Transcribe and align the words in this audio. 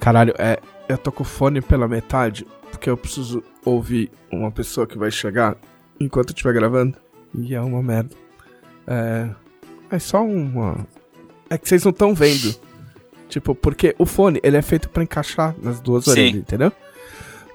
Caralho, 0.00 0.34
é, 0.38 0.58
eu 0.88 0.96
tô 0.96 1.12
com 1.12 1.22
o 1.22 1.26
fone 1.26 1.60
pela 1.60 1.86
metade, 1.86 2.46
porque 2.70 2.88
eu 2.88 2.96
preciso 2.96 3.44
ouvir 3.64 4.10
uma 4.32 4.50
pessoa 4.50 4.86
que 4.86 4.96
vai 4.96 5.10
chegar 5.10 5.56
enquanto 6.00 6.30
eu 6.30 6.32
estiver 6.32 6.54
gravando. 6.54 6.96
E 7.34 7.54
é 7.54 7.60
uma 7.60 7.82
merda. 7.82 8.16
É. 8.86 9.28
É 9.90 9.98
só 9.98 10.24
uma. 10.24 10.86
É 11.50 11.58
que 11.58 11.68
vocês 11.68 11.84
não 11.84 11.90
estão 11.90 12.14
vendo. 12.14 12.54
Tipo, 13.28 13.54
porque 13.54 13.94
o 13.98 14.06
fone, 14.06 14.40
ele 14.42 14.56
é 14.56 14.62
feito 14.62 14.88
para 14.88 15.02
encaixar 15.02 15.54
nas 15.62 15.80
duas 15.80 16.04
Sim. 16.04 16.10
orelhas, 16.12 16.36
entendeu? 16.36 16.72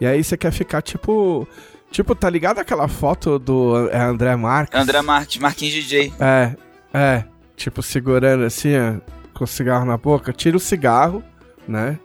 E 0.06 0.08
aí 0.08 0.24
você 0.24 0.38
quer 0.38 0.52
ficar 0.52 0.84
tipo. 0.84 1.48
Tipo, 1.90 2.14
tá 2.14 2.30
ligado 2.30 2.60
aquela 2.60 2.88
foto 2.88 3.40
do 3.40 3.90
é, 3.90 4.00
André 4.00 4.36
Marques? 4.36 4.80
André 4.80 5.02
Marques, 5.02 5.38
Marquinhos 5.38 5.74
DJ. 5.74 6.14
É, 6.20 6.56
é. 6.94 7.24
Tipo, 7.56 7.82
segurando 7.82 8.44
assim, 8.44 8.76
ó, 8.78 9.00
com 9.34 9.46
o 9.46 9.48
cigarro 9.48 9.84
na 9.84 9.98
boca. 9.98 10.32
Tira 10.32 10.58
o 10.58 10.60
cigarro, 10.60 11.24
né? 11.68 11.98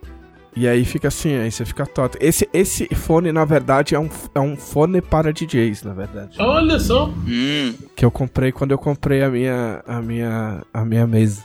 E 0.57 0.67
aí 0.67 0.83
fica 0.85 1.09
assim, 1.09 1.35
aí 1.35 1.51
você 1.51 1.65
fica 1.67 1.85
torto. 1.85 2.17
Esse, 2.21 2.49
esse 2.55 2.87
fone, 2.95 3.33
na 3.33 3.45
verdade, 3.45 3.95
é 3.95 3.99
um, 3.99 4.09
é 4.35 4.41
um 4.41 4.57
fone 4.57 5.03
para 5.03 5.31
DJs, 5.31 5.83
na 5.83 5.93
verdade. 5.93 6.37
Olha 6.41 6.79
só. 6.79 7.07
Hum. 7.07 7.75
Que 7.95 8.05
eu 8.05 8.11
comprei 8.11 8.53
quando 8.53 8.71
eu 8.71 8.79
comprei 8.79 9.23
a 9.23 9.29
minha, 9.29 9.83
a 9.87 10.01
minha, 10.01 10.63
a 10.73 10.85
minha 10.87 11.07
mesa. 11.07 11.45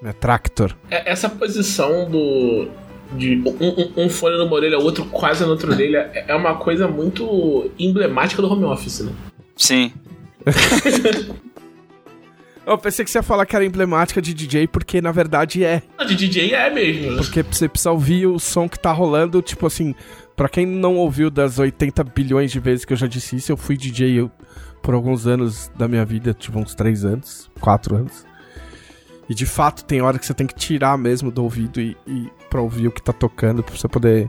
Minha 0.00 0.14
Tractor. 0.14 0.74
É, 0.90 1.12
essa 1.12 1.28
posição 1.28 2.10
do. 2.10 2.68
De 3.16 3.42
um, 3.44 4.02
um, 4.02 4.04
um 4.04 4.08
fone 4.08 4.38
numa 4.38 4.52
orelha, 4.52 4.78
outro 4.78 5.04
quase 5.06 5.42
na 5.42 5.50
outra 5.50 5.70
orelha, 5.70 6.10
é, 6.14 6.26
é 6.28 6.34
uma 6.34 6.54
coisa 6.56 6.88
muito 6.88 7.70
emblemática 7.78 8.40
do 8.40 8.50
home 8.50 8.64
office, 8.64 9.00
né? 9.00 9.12
Sim. 9.56 9.92
Eu 12.64 12.78
pensei 12.78 13.04
que 13.04 13.10
você 13.10 13.18
ia 13.18 13.22
falar 13.22 13.44
que 13.44 13.56
era 13.56 13.64
emblemática 13.64 14.22
de 14.22 14.32
DJ, 14.32 14.68
porque 14.68 15.00
na 15.00 15.10
verdade 15.10 15.64
é. 15.64 15.82
De 16.06 16.14
DJ 16.14 16.54
é 16.54 16.70
mesmo. 16.70 17.10
Né? 17.12 17.16
Porque 17.16 17.42
você 17.42 17.68
precisa 17.68 17.90
ouvir 17.90 18.26
o 18.26 18.38
som 18.38 18.68
que 18.68 18.78
tá 18.78 18.92
rolando, 18.92 19.42
tipo 19.42 19.66
assim. 19.66 19.94
Pra 20.36 20.48
quem 20.48 20.64
não 20.64 20.96
ouviu 20.96 21.28
das 21.28 21.58
80 21.58 22.04
bilhões 22.04 22.50
de 22.50 22.58
vezes 22.58 22.84
que 22.84 22.92
eu 22.92 22.96
já 22.96 23.06
disse 23.06 23.36
isso, 23.36 23.52
eu 23.52 23.56
fui 23.56 23.76
DJ 23.76 24.20
eu, 24.20 24.30
por 24.80 24.94
alguns 24.94 25.26
anos 25.26 25.70
da 25.76 25.86
minha 25.86 26.04
vida, 26.04 26.32
tipo 26.32 26.58
uns 26.58 26.74
3 26.74 27.04
anos, 27.04 27.50
4 27.60 27.96
anos. 27.96 28.24
E 29.28 29.34
de 29.34 29.44
fato 29.44 29.84
tem 29.84 30.00
hora 30.00 30.18
que 30.18 30.24
você 30.24 30.34
tem 30.34 30.46
que 30.46 30.54
tirar 30.54 30.96
mesmo 30.96 31.30
do 31.30 31.42
ouvido 31.42 31.80
e, 31.80 31.96
e 32.06 32.30
pra 32.52 32.60
ouvir 32.60 32.86
o 32.86 32.92
que 32.92 33.00
tá 33.00 33.14
tocando, 33.14 33.62
pra 33.62 33.74
você 33.74 33.88
poder 33.88 34.28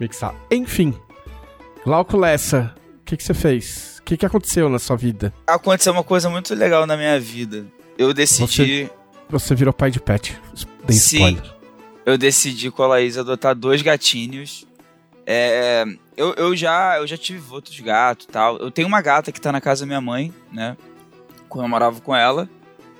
mixar. 0.00 0.34
Enfim, 0.50 0.92
Glauco 1.84 2.16
Lessa, 2.16 2.74
o 3.00 3.04
que, 3.04 3.16
que 3.16 3.22
você 3.22 3.32
fez? 3.32 3.98
O 4.00 4.02
que, 4.02 4.16
que 4.16 4.26
aconteceu 4.26 4.68
na 4.68 4.80
sua 4.80 4.96
vida? 4.96 5.32
Aconteceu 5.46 5.92
uma 5.92 6.02
coisa 6.02 6.28
muito 6.28 6.52
legal 6.52 6.84
na 6.84 6.96
minha 6.96 7.20
vida. 7.20 7.64
Eu 7.96 8.12
decidi. 8.12 8.86
Você, 8.86 8.90
você 9.28 9.54
virou 9.54 9.72
pai 9.72 9.92
de 9.92 10.00
pet. 10.00 10.36
Dei 10.84 10.96
Sim. 10.96 11.16
Spoiler. 11.18 11.54
Eu 12.04 12.18
decidi 12.18 12.72
com 12.72 12.82
a 12.82 12.88
Laís 12.88 13.16
adotar 13.16 13.54
dois 13.54 13.82
gatinhos. 13.82 14.66
É, 15.24 15.84
eu, 16.16 16.34
eu, 16.34 16.56
já, 16.56 16.98
eu 16.98 17.06
já 17.06 17.16
tive 17.16 17.54
outros 17.54 17.78
gatos 17.78 18.26
tal. 18.26 18.56
Eu 18.56 18.72
tenho 18.72 18.88
uma 18.88 19.00
gata 19.00 19.30
que 19.30 19.40
tá 19.40 19.52
na 19.52 19.60
casa 19.60 19.82
da 19.82 19.86
minha 19.86 20.00
mãe, 20.00 20.34
né? 20.52 20.76
Quando 21.48 21.66
eu 21.66 21.68
morava 21.68 22.00
com 22.00 22.16
ela. 22.16 22.50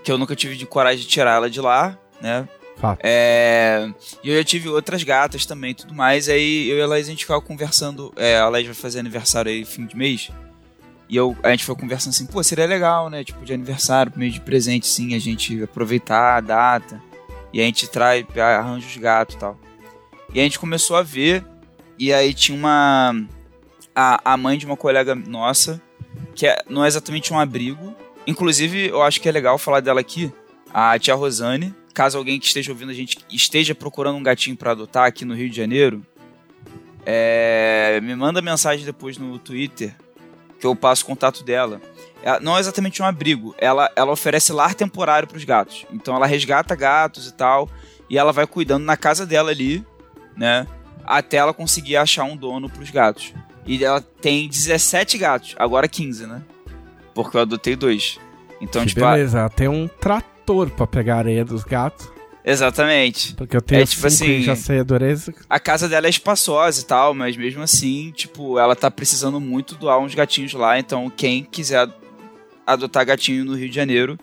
Que 0.05 0.13
eu 0.13 0.19
nunca 0.19 0.37
tive 0.37 0.57
de 0.57 0.65
coragem 0.65 1.01
de 1.01 1.09
tirar 1.09 1.35
ela 1.35 1.51
de 1.51 1.61
lá, 1.61 1.99
né? 2.21 2.49
É, 3.01 3.89
e 4.23 4.31
eu 4.31 4.37
já 4.39 4.45
tive 4.45 4.69
outras 4.69 5.03
gatas 5.03 5.47
também 5.47 5.75
tudo 5.75 5.95
mais. 5.95 6.29
Aí 6.29 6.69
eu 6.69 6.79
e 6.79 6.83
a 6.83 6.87
Laís 6.87 7.07
a 7.07 7.11
gente 7.11 7.25
ficava 7.25 7.41
conversando. 7.41 8.13
É, 8.17 8.39
a 8.39 8.49
Laís 8.49 8.67
vai 8.67 8.75
fazer 8.75 8.99
aniversário 8.99 9.51
aí 9.51 9.65
fim 9.65 9.87
de 9.87 9.97
mês. 9.97 10.31
E 11.09 11.17
eu, 11.17 11.37
a 11.43 11.51
gente 11.51 11.65
foi 11.65 11.77
conversando 11.77 12.15
assim, 12.15 12.27
pô, 12.27 12.43
seria 12.43 12.67
legal, 12.67 13.11
né? 13.11 13.23
Tipo, 13.23 13.45
de 13.45 13.53
aniversário, 13.53 14.13
meio 14.17 14.33
de 14.33 14.41
presente, 14.41 14.87
sim, 14.87 15.15
a 15.15 15.19
gente 15.19 15.63
aproveitar 15.63 16.39
a 16.39 16.41
data. 16.41 17.03
E 17.53 17.61
a 17.61 17.65
gente 17.65 17.87
traz, 17.87 18.25
arranja 18.37 18.87
os 18.87 18.97
gatos 18.97 19.35
e 19.35 19.39
tal. 19.39 19.59
E 20.33 20.41
a 20.41 20.43
gente 20.43 20.59
começou 20.59 20.97
a 20.97 21.03
ver, 21.03 21.45
e 21.99 22.13
aí 22.13 22.33
tinha 22.33 22.57
uma. 22.57 23.15
A, 23.95 24.33
a 24.33 24.37
mãe 24.39 24.57
de 24.57 24.65
uma 24.65 24.77
colega 24.77 25.15
nossa, 25.15 25.81
que 26.35 26.47
é, 26.47 26.63
não 26.69 26.83
é 26.83 26.89
exatamente 26.89 27.31
um 27.31 27.39
abrigo. 27.39 27.95
Inclusive, 28.27 28.89
eu 28.89 29.03
acho 29.03 29.21
que 29.21 29.29
é 29.29 29.33
legal 29.33 29.59
falar 29.59 29.81
dela 29.81 30.01
aqui, 30.01 30.33
a 30.73 30.99
tia 30.99 31.15
Rosane. 31.15 31.75
Caso 31.93 32.17
alguém 32.17 32.39
que 32.41 32.47
esteja 32.47 32.73
ouvindo 32.73 32.91
a 32.91 32.95
gente 32.95 33.19
esteja 33.31 33.75
procurando 33.75 34.17
um 34.17 34.23
gatinho 34.23 34.57
para 34.57 34.71
adotar 34.71 35.07
aqui 35.07 35.25
no 35.25 35.35
Rio 35.35 35.51
de 35.51 35.57
Janeiro, 35.57 36.05
é, 37.05 38.01
me 38.03 38.15
manda 38.15 38.41
mensagem 38.41 38.85
depois 38.85 39.19
no 39.19 39.39
Twitter 39.39 39.95
que 40.59 40.67
eu 40.67 40.77
passo 40.77 41.03
o 41.03 41.07
contato 41.07 41.43
dela. 41.43 41.81
Ela, 42.23 42.39
não 42.39 42.57
é 42.57 42.61
exatamente 42.61 43.03
um 43.03 43.05
abrigo, 43.05 43.53
ela, 43.59 43.91
ela 43.97 44.13
oferece 44.13 44.53
lar 44.53 44.75
temporário 44.75 45.27
para 45.27 45.37
os 45.37 45.45
gatos. 45.45 45.85
Então 45.93 46.15
ela 46.15 46.27
resgata 46.27 46.77
gatos 46.77 47.27
e 47.27 47.35
tal, 47.35 47.69
e 48.09 48.17
ela 48.17 48.33
vai 48.33 48.47
cuidando 48.47 48.85
na 48.85 48.97
casa 48.97 49.27
dela 49.27 49.51
ali, 49.51 49.85
né? 50.37 50.67
Até 51.05 51.39
ela 51.39 51.53
conseguir 51.53 51.97
achar 51.97 52.23
um 52.23 52.37
dono 52.37 52.71
para 52.71 52.81
os 52.81 52.91
gatos. 52.91 53.35
E 53.67 53.85
ela 53.85 54.01
tem 54.01 54.49
17 54.49 55.19
gatos, 55.19 55.55
agora 55.59 55.89
15, 55.89 56.27
né? 56.27 56.43
Porque 57.13 57.37
eu 57.37 57.41
adotei 57.41 57.75
dois. 57.75 58.21
Então, 58.61 58.83
que 58.83 58.91
tipo. 58.91 59.01
Beleza, 59.01 59.41
ela 59.41 59.51
tem 59.51 59.67
um 59.67 59.89
trator 59.89 60.32
para 60.77 60.87
pegar 60.87 61.17
a 61.17 61.19
areia 61.19 61.45
dos 61.45 61.65
gatos. 61.65 62.11
Exatamente. 62.45 63.35
Porque 63.35 63.57
eu 63.57 63.63
tenho 63.63 63.83
é, 63.83 63.87
tipo 63.87 64.07
assim, 64.07 64.43
já 64.43 64.57
sei 64.57 64.81
a 64.81 64.83
dureza. 64.83 65.33
A 65.49 65.61
casa 65.61 65.89
dela 65.89 66.07
é 66.07 66.11
espaçosa 66.11 66.81
e 66.81 66.85
tal, 66.85 67.15
mas 67.15 67.37
mesmo 67.37 67.63
assim, 67.63 68.11
tipo, 68.11 68.59
ela 68.59 68.75
tá 68.75 68.91
precisando 68.91 69.41
muito 69.41 69.77
doar 69.77 69.99
uns 69.99 70.15
gatinhos 70.15 70.53
lá, 70.53 70.79
então 70.79 71.11
quem 71.11 71.45
quiser 71.45 71.89
adotar 72.67 73.07
gatinho 73.07 73.45
no 73.45 73.55
Rio 73.55 73.69
de 73.69 73.75
Janeiro, 73.75 74.19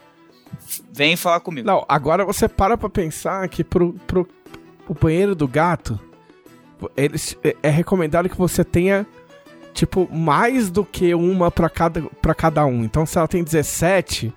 vem 0.91 1.15
falar 1.15 1.39
comigo. 1.39 1.65
Não, 1.65 1.85
agora 1.87 2.25
você 2.25 2.47
para 2.47 2.77
pra 2.77 2.89
pensar 2.89 3.47
que 3.47 3.63
pro, 3.63 3.93
pro, 4.05 4.27
pro 4.85 4.93
banheiro 4.99 5.35
do 5.35 5.47
gato, 5.47 5.99
eles, 6.95 7.37
é, 7.43 7.55
é 7.63 7.69
recomendado 7.69 8.29
que 8.29 8.37
você 8.37 8.63
tenha, 8.63 9.05
tipo, 9.73 10.09
mais 10.13 10.69
do 10.69 10.83
que 10.83 11.13
uma 11.13 11.49
para 11.49 11.69
cada, 11.69 12.01
pra 12.21 12.33
cada 12.33 12.65
um. 12.65 12.83
Então, 12.83 13.05
se 13.05 13.17
ela 13.17 13.27
tem 13.27 13.43
17, 13.43 14.33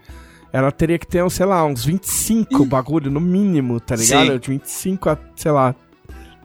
ela 0.53 0.71
teria 0.71 0.99
que 0.99 1.07
ter, 1.07 1.29
sei 1.31 1.47
lá, 1.47 1.65
uns 1.65 1.85
25 1.85 2.67
bagulho 2.67 3.11
no 3.11 3.21
mínimo, 3.21 3.81
tá 3.81 3.97
ligado? 3.97 4.33
Sim. 4.33 4.39
De 4.39 4.49
25 4.51 5.09
a, 5.09 5.19
sei 5.35 5.51
lá, 5.51 5.75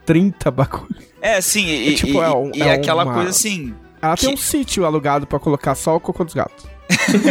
30 0.06 0.50
bagulho. 0.50 0.96
É, 1.22 1.42
sim, 1.42 1.66
e, 1.66 1.94
é, 1.94 1.96
tipo, 1.96 2.14
e, 2.14 2.18
é, 2.18 2.30
um, 2.30 2.52
e 2.56 2.62
é 2.62 2.74
aquela 2.74 3.04
uma... 3.04 3.14
coisa 3.14 3.32
assim. 3.32 3.76
Ela 4.02 4.16
que... 4.16 4.26
tem 4.26 4.34
um 4.34 4.38
sítio 4.38 4.86
alugado 4.86 5.28
para 5.28 5.40
colocar 5.40 5.76
só 5.76 5.96
o 5.96 6.00
cocô 6.00 6.24
dos 6.24 6.34
gatos. 6.34 6.66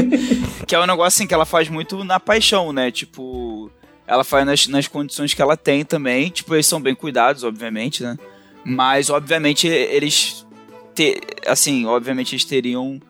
que 0.67 0.75
é 0.75 0.79
um 0.79 0.87
negócio 0.87 1.07
assim 1.07 1.27
que 1.27 1.33
ela 1.33 1.47
faz 1.47 1.71
muito 1.71 2.05
na 2.05 2.21
paixão, 2.21 2.75
né? 2.75 2.91
Tipo, 2.91 3.71
ela 4.07 4.23
faz 4.23 4.45
nas, 4.45 4.67
nas 4.67 4.87
condições 4.87 5.33
que 5.33 5.41
ela 5.41 5.57
tem 5.57 5.83
também. 5.83 6.29
Tipo, 6.29 6.55
eles 6.55 6.67
são 6.67 6.81
bem 6.81 6.95
cuidados, 6.95 7.43
obviamente, 7.43 8.03
né? 8.03 8.19
Mas, 8.65 9.09
obviamente, 9.09 9.67
eles. 9.67 10.45
Te, 10.95 11.21
assim, 11.47 11.87
obviamente, 11.87 12.35
eles 12.35 12.45
teriam 12.45 13.01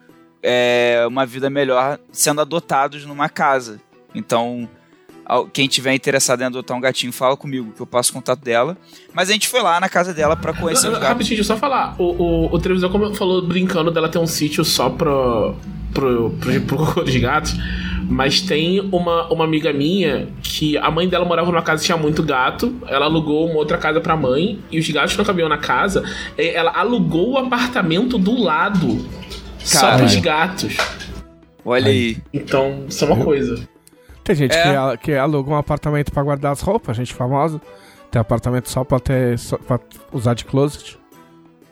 é, 0.49 1.05
uma 1.05 1.25
vida 1.25 1.49
melhor 1.49 1.99
sendo 2.09 2.39
adotados 2.39 3.05
numa 3.05 3.27
casa. 3.27 3.81
Então, 4.15 4.67
quem 5.51 5.67
tiver 5.67 5.93
interessado 5.93 6.41
em 6.41 6.45
adotar 6.45 6.77
um 6.77 6.79
gatinho, 6.79 7.11
fala 7.11 7.35
comigo, 7.35 7.73
que 7.75 7.81
eu 7.81 7.85
passo 7.85 8.11
o 8.11 8.13
contato 8.13 8.39
dela. 8.39 8.77
Mas 9.13 9.29
a 9.29 9.33
gente 9.33 9.49
foi 9.49 9.61
lá 9.61 9.77
na 9.77 9.89
casa 9.89 10.13
dela 10.13 10.37
pra 10.37 10.53
conhecer 10.53 10.87
os 10.87 10.93
gatos. 10.93 11.09
Rapidinho, 11.09 11.43
só 11.43 11.57
falar. 11.57 11.95
O, 11.99 12.03
o, 12.03 12.55
o 12.55 12.59
televisor, 12.59 12.89
como 12.89 13.13
falou, 13.13 13.41
brincando 13.41 13.91
dela 13.91 14.07
ter 14.07 14.19
um 14.19 14.25
sítio 14.25 14.63
só 14.63 14.89
pro, 14.89 15.53
pro, 15.93 16.29
pro, 16.39 16.61
pro, 16.61 16.93
pro 16.93 17.03
de 17.03 17.19
gatos. 17.19 17.53
Mas 18.09 18.39
tem 18.39 18.79
uma, 18.79 19.27
uma 19.27 19.43
amiga 19.43 19.73
minha 19.73 20.29
que 20.41 20.77
a 20.77 20.89
mãe 20.89 21.09
dela 21.09 21.25
morava 21.25 21.51
numa 21.51 21.61
casa 21.61 21.81
que 21.81 21.87
tinha 21.87 21.97
muito 21.97 22.23
gato. 22.23 22.73
Ela 22.87 23.05
alugou 23.05 23.49
uma 23.49 23.57
outra 23.57 23.77
casa 23.77 23.99
pra 23.99 24.15
mãe 24.15 24.59
e 24.71 24.79
os 24.79 24.89
gatos 24.89 25.17
não 25.17 25.25
cabiam 25.25 25.49
na 25.49 25.57
casa. 25.57 26.05
Ela 26.37 26.71
alugou 26.71 27.31
o 27.31 27.37
apartamento 27.37 28.17
do 28.17 28.41
lado 28.41 29.05
só 29.67 29.97
pros 29.97 30.15
gatos. 30.15 30.77
Olha 31.65 31.89
aí. 31.89 32.17
Então, 32.33 32.85
isso 32.87 33.03
é 33.03 33.07
uma 33.07 33.23
coisa. 33.23 33.67
Tem 34.23 34.35
gente 34.35 34.55
é. 34.55 34.97
que, 34.97 35.05
que 35.05 35.13
aluga 35.13 35.51
um 35.51 35.55
apartamento 35.55 36.11
pra 36.11 36.23
guardar 36.23 36.51
as 36.51 36.61
roupas, 36.61 36.95
gente 36.95 37.13
famosa. 37.13 37.61
Tem 38.09 38.19
apartamento 38.19 38.69
só 38.69 38.83
pra, 38.83 38.99
ter, 38.99 39.37
só 39.37 39.57
pra 39.57 39.79
usar 40.11 40.33
de 40.33 40.45
closet. 40.45 40.97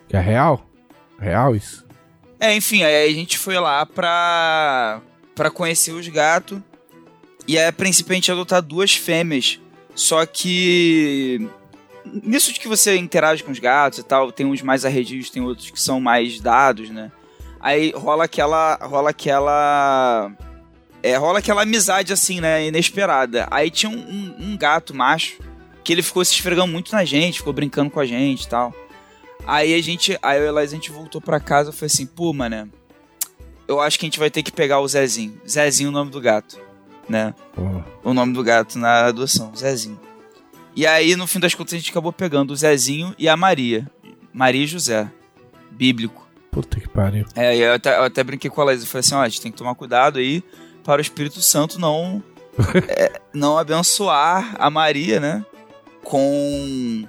Que 0.07 0.18
é 0.18 0.19
real. 0.19 0.65
Real 1.19 1.56
isso. 1.56 1.86
É, 2.39 2.53
enfim, 2.56 2.83
aí 2.83 3.09
a 3.09 3.13
gente 3.13 3.38
foi 3.38 3.57
lá 3.57 3.86
pra, 3.86 5.01
pra 5.33 5.50
conhecer 5.50 5.92
os 5.92 6.07
gatos. 6.07 6.59
E 7.47 7.57
é 7.57 7.71
principalmente 7.71 8.31
adotar 8.31 8.62
duas 8.62 8.95
fêmeas. 8.95 9.59
Só 9.94 10.25
que. 10.25 11.47
Nisso 12.06 12.53
de 12.53 12.59
que 12.59 12.68
você 12.68 12.97
interage 12.97 13.44
com 13.44 13.51
os 13.51 13.59
gatos 13.59 14.00
e 14.00 14.03
tal, 14.03 14.31
tem 14.31 14.45
uns 14.45 14.62
mais 14.62 14.86
arredios, 14.86 15.30
tem 15.30 15.42
outros 15.42 15.71
que 15.71 15.81
são 15.81 16.00
mais 16.00 16.39
dados, 16.39 16.89
né? 16.89 17.12
Aí 17.65 17.91
rola 17.95 18.25
aquela. 18.25 18.75
rola 18.79 19.09
aquela. 19.09 20.31
É, 21.01 21.17
rola 21.17 21.39
aquela 21.39 21.63
amizade 21.63 22.13
assim, 22.13 22.39
né? 22.39 22.67
Inesperada. 22.67 23.47
Aí 23.50 23.71
tinha 23.71 23.89
um, 23.89 23.97
um, 23.97 24.35
um 24.39 24.57
gato 24.57 24.94
macho 24.94 25.39
que 25.83 25.91
ele 25.91 26.03
ficou 26.03 26.23
se 26.23 26.33
esfregando 26.33 26.71
muito 26.71 26.91
na 26.91 27.03
gente, 27.03 27.39
ficou 27.39 27.51
brincando 27.51 27.89
com 27.89 28.00
a 28.00 28.06
gente 28.06 28.44
e 28.44 28.47
tal. 28.47 28.71
Aí 29.47 29.73
a 29.73 29.81
gente, 29.81 30.15
aí 30.21 30.38
eu 30.38 30.45
e 30.45 30.47
a 30.47 30.51
Laís, 30.51 30.71
a 30.71 30.75
gente 30.75 30.91
voltou 30.91 31.19
pra 31.19 31.39
casa 31.39 31.71
e 31.71 31.73
falei 31.73 31.88
assim, 31.88 32.06
pô, 32.06 32.31
mano, 32.33 32.71
eu 33.68 33.81
acho 33.81 33.97
que 33.97 34.06
a 34.06 34.09
gente 34.09 34.19
vai 34.19 34.29
ter 34.29 34.44
que 34.44 34.51
pegar 34.51 34.79
o 34.79 34.88
Zezinho. 34.88 35.41
Zezinho 35.50 35.88
é 35.88 35.89
o 35.89 35.94
nome 35.94 36.11
do 36.11 36.21
gato, 36.21 36.59
né? 37.09 37.33
O 38.03 38.13
nome 38.13 38.33
do 38.33 38.44
gato 38.44 38.77
na 38.77 39.06
adoção, 39.06 39.56
Zezinho. 39.56 40.00
E 40.75 40.85
aí, 40.85 41.15
no 41.15 41.25
fim 41.25 41.39
das 41.39 41.56
contas, 41.56 41.73
a 41.73 41.77
gente 41.77 41.89
acabou 41.89 42.13
pegando 42.13 42.51
o 42.51 42.56
Zezinho 42.56 43.15
e 43.18 43.27
a 43.27 43.35
Maria. 43.35 43.89
Maria 44.31 44.63
e 44.63 44.68
José. 44.68 45.09
Bíblico. 45.71 46.25
Puta 46.56 46.80
que 46.80 46.88
pariu. 46.88 47.25
É, 47.36 47.54
eu 47.57 47.74
até, 47.74 47.98
eu 47.98 48.04
até 48.04 48.24
brinquei 48.24 48.50
com 48.50 48.62
a 48.62 48.63
Laís. 48.63 48.80
Eu 48.80 48.88
falei 48.88 49.02
assim, 49.02 49.13
ó, 49.13 49.19
a 49.19 49.28
gente 49.28 49.42
tem 49.42 49.52
que 49.52 49.57
tomar 49.57 49.75
cuidado 49.75 50.19
aí 50.19 50.42
para 50.86 51.00
o 51.00 51.02
Espírito 51.02 51.42
Santo 51.42 51.78
não, 51.78 52.24
é, 52.88 53.19
não 53.34 53.57
abençoar 53.57 54.56
a 54.57 54.69
Maria, 54.69 55.19
né? 55.19 55.46
Com... 56.02 57.06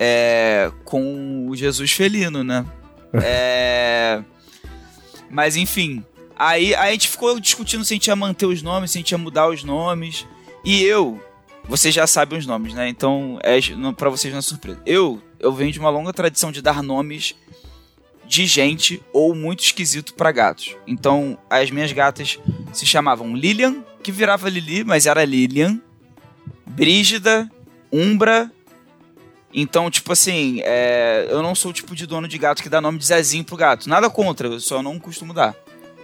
É, 0.00 0.72
com 0.84 1.46
o 1.48 1.54
Jesus 1.54 1.92
felino, 1.92 2.42
né? 2.42 2.66
É... 3.22 4.20
Mas 5.30 5.56
enfim. 5.56 6.04
Aí, 6.36 6.74
aí 6.74 6.88
a 6.88 6.92
gente 6.92 7.08
ficou 7.08 7.38
discutindo 7.38 7.84
se 7.84 7.94
a 7.94 7.96
gente 7.96 8.08
ia 8.08 8.16
manter 8.16 8.46
os 8.46 8.62
nomes, 8.62 8.90
se 8.90 8.98
a 8.98 9.00
gente 9.00 9.12
ia 9.12 9.18
mudar 9.18 9.48
os 9.48 9.62
nomes. 9.62 10.26
E 10.64 10.82
eu, 10.82 11.22
vocês 11.68 11.94
já 11.94 12.04
sabem 12.06 12.36
os 12.36 12.46
nomes, 12.46 12.74
né? 12.74 12.88
Então, 12.88 13.38
é, 13.44 13.58
pra 13.96 14.10
vocês 14.10 14.34
não 14.34 14.40
é 14.40 14.42
surpresa. 14.42 14.82
Eu, 14.84 15.22
eu 15.38 15.52
venho 15.52 15.70
de 15.70 15.78
uma 15.78 15.88
longa 15.88 16.12
tradição 16.12 16.50
de 16.50 16.60
dar 16.60 16.82
nomes 16.82 17.36
de 18.26 18.46
gente 18.46 19.02
ou 19.12 19.34
muito 19.34 19.62
esquisito 19.64 20.14
pra 20.14 20.32
gatos. 20.32 20.76
Então, 20.86 21.38
as 21.48 21.70
minhas 21.70 21.92
gatas 21.92 22.38
se 22.72 22.84
chamavam 22.84 23.36
Lilian, 23.36 23.84
que 24.02 24.12
virava 24.12 24.48
Lili, 24.48 24.84
mas 24.84 25.06
era 25.06 25.24
Lilian. 25.24 25.80
Brígida, 26.66 27.50
Umbra. 27.92 28.50
Então, 29.54 29.90
tipo 29.90 30.12
assim, 30.12 30.60
é, 30.64 31.26
eu 31.30 31.42
não 31.42 31.54
sou 31.54 31.70
o 31.70 31.74
tipo 31.74 31.94
de 31.94 32.06
dono 32.06 32.28
de 32.28 32.36
gato 32.36 32.62
que 32.62 32.68
dá 32.68 32.80
nome 32.80 32.98
de 32.98 33.06
Zezinho 33.06 33.44
pro 33.44 33.56
gato. 33.56 33.88
Nada 33.88 34.10
contra, 34.10 34.48
eu 34.48 34.60
só 34.60 34.82
não 34.82 34.98
costumo 34.98 35.32
dar. 35.32 35.54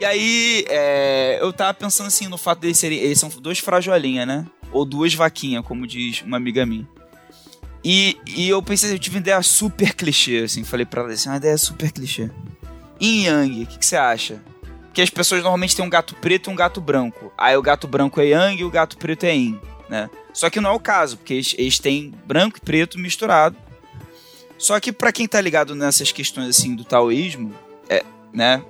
E 0.01 0.05
aí, 0.05 0.65
é, 0.69 1.39
eu 1.41 1.53
tava 1.53 1.75
pensando 1.75 2.07
assim 2.07 2.29
no 2.29 2.39
fato 2.39 2.61
deles 2.61 2.79
serem. 2.79 2.99
Eles 2.99 3.21
são 3.21 3.29
dois 3.29 3.59
frajolinhas, 3.59 4.27
né? 4.27 4.47
Ou 4.73 4.85
duas 4.85 5.15
vaquinhas, 5.15 5.65
como 5.65 5.87
diz 5.87 6.23
uma 6.23 6.39
amiga 6.39 6.65
minha. 6.65 6.89
E, 7.85 8.17
e 8.27 8.49
eu 8.49 8.63
pensei, 8.63 8.93
eu 8.93 8.99
tive 8.99 9.17
uma 9.17 9.21
ideia 9.21 9.43
super 9.43 9.95
clichê, 9.95 10.39
assim. 10.45 10.65
Falei 10.65 10.87
pra 10.87 11.03
ela 11.03 11.13
assim, 11.13 11.29
uma 11.29 11.37
ideia 11.37 11.57
super 11.59 11.91
clichê. 11.91 12.31
Yin 13.01 13.25
Yang, 13.25 13.63
o 13.63 13.67
que, 13.67 13.85
você 13.85 13.97
acha? 13.97 14.41
Que 14.95 15.03
as 15.03 15.11
pessoas 15.11 15.43
normalmente 15.43 15.75
têm 15.75 15.85
um 15.85 15.91
gato 15.91 16.15
preto 16.15 16.49
e 16.49 16.53
um 16.53 16.57
gato 16.57 16.81
branco. 16.81 17.33
Aí 17.37 17.57
o 17.57 17.63
gato 17.63 17.89
branco 17.89 18.21
é 18.21 18.27
Yang 18.27 18.61
e 18.61 18.65
o 18.65 18.71
gato 18.71 18.97
preto 18.97 19.25
é 19.25 19.35
Yin, 19.35 19.59
né? 19.89 20.09
Só 20.33 20.49
que 20.49 20.61
não 20.61 20.71
é 20.71 20.73
o 20.73 20.81
caso, 20.81 21.17
porque 21.17 21.35
eles, 21.35 21.55
eles 21.59 21.79
têm 21.79 22.15
branco 22.25 22.59
e 22.59 22.61
preto 22.61 22.99
misturado. 22.99 23.57
Só 24.57 24.79
que 24.79 24.93
pra 24.93 25.11
quem 25.11 25.27
tá 25.27 25.41
ligado 25.41 25.75
nessas 25.75 26.13
questões 26.13 26.49
assim 26.49 26.77
do 26.77 26.85
taoísmo, 26.85 27.53
é, 27.89 28.05
né? 28.33 28.63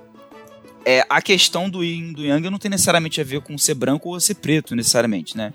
É, 0.85 1.05
a 1.07 1.21
questão 1.21 1.69
do 1.69 1.83
yin 1.83 2.09
e 2.09 2.13
do 2.13 2.25
yang 2.25 2.49
não 2.49 2.57
tem 2.57 2.71
necessariamente 2.71 3.21
a 3.21 3.23
ver 3.23 3.41
com 3.41 3.57
ser 3.57 3.75
branco 3.75 4.09
ou 4.09 4.19
ser 4.19 4.35
preto, 4.35 4.75
necessariamente, 4.75 5.37
né? 5.37 5.53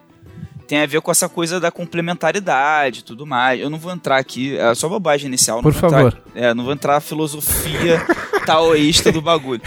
Tem 0.68 0.82
a 0.82 0.86
ver 0.86 1.00
com 1.00 1.10
essa 1.10 1.28
coisa 1.28 1.58
da 1.58 1.70
complementaridade 1.70 3.00
e 3.00 3.02
tudo 3.02 3.26
mais. 3.26 3.58
Eu 3.60 3.70
não 3.70 3.78
vou 3.78 3.90
entrar 3.90 4.18
aqui, 4.18 4.56
é 4.56 4.74
só 4.74 4.88
bobagem 4.88 5.26
inicial. 5.26 5.62
Por 5.62 5.72
vou 5.72 5.88
entrar- 5.88 5.98
favor. 6.12 6.22
é, 6.34 6.52
não 6.54 6.62
vou 6.62 6.72
entrar 6.74 6.94
na 6.94 7.00
filosofia 7.00 8.04
taoísta 8.44 9.10
do 9.10 9.20
bagulho. 9.22 9.62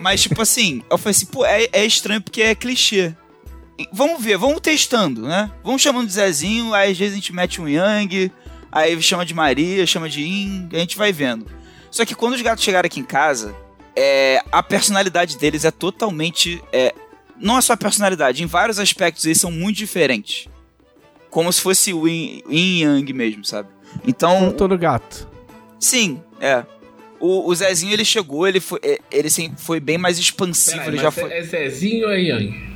Mas, 0.00 0.22
tipo 0.22 0.40
assim, 0.40 0.82
eu 0.88 0.96
falei 0.96 1.10
assim, 1.10 1.26
pô, 1.26 1.44
é, 1.44 1.66
é 1.72 1.84
estranho 1.84 2.22
porque 2.22 2.40
é 2.40 2.54
clichê. 2.54 3.14
E 3.76 3.88
Vamos 3.92 4.22
ver, 4.22 4.36
vamos 4.38 4.60
testando, 4.60 5.22
né? 5.22 5.50
Vamos 5.64 5.82
chamando 5.82 6.06
de 6.06 6.12
Zezinho, 6.12 6.72
aí 6.72 6.92
às 6.92 6.98
vezes 6.98 7.14
a 7.14 7.16
gente 7.16 7.32
mete 7.32 7.60
um 7.60 7.68
Yang, 7.68 8.30
aí 8.70 9.00
chama 9.02 9.26
de 9.26 9.34
Maria, 9.34 9.84
chama 9.86 10.08
de 10.08 10.20
Yin, 10.22 10.68
a 10.72 10.78
gente 10.78 10.96
vai 10.96 11.12
vendo. 11.12 11.46
Só 11.90 12.04
que 12.04 12.14
quando 12.14 12.34
os 12.34 12.42
gatos 12.42 12.62
chegarem 12.62 12.86
aqui 12.86 13.00
em 13.00 13.04
casa, 13.04 13.54
é, 13.96 14.40
a 14.52 14.62
personalidade 14.62 15.36
deles 15.36 15.64
é 15.64 15.70
totalmente. 15.72 16.62
É, 16.72 16.94
não 17.40 17.58
é 17.58 17.60
só 17.60 17.72
a 17.72 17.76
personalidade, 17.76 18.42
em 18.42 18.46
vários 18.46 18.78
aspectos 18.78 19.24
eles 19.24 19.38
são 19.40 19.50
muito 19.50 19.76
diferentes. 19.76 20.48
Como 21.30 21.52
se 21.52 21.60
fosse 21.60 21.92
o 21.92 22.08
Yin 22.08 22.42
Yin 22.48 22.80
e 22.80 22.82
Yang 22.82 23.12
mesmo, 23.12 23.44
sabe? 23.44 23.68
Então. 24.06 24.38
Como 24.38 24.52
todo 24.52 24.78
gato. 24.78 25.28
Sim, 25.78 26.22
é. 26.40 26.64
O, 27.20 27.48
o 27.50 27.54
Zezinho 27.54 27.92
ele 27.92 28.04
chegou, 28.04 28.46
ele 28.46 28.60
foi, 28.60 28.78
é, 28.82 28.98
ele 29.10 29.28
sempre 29.28 29.60
foi 29.60 29.80
bem 29.80 29.98
mais 29.98 30.18
expansivo, 30.18 30.76
Peraí, 30.78 30.88
ele 30.94 31.02
mas 31.02 31.14
já 31.14 31.20
é- 31.20 31.24
foi. 31.28 31.32
É 31.32 31.42
Zezinho 31.42 32.06
ou 32.06 32.12
é 32.12 32.20
Yang? 32.20 32.68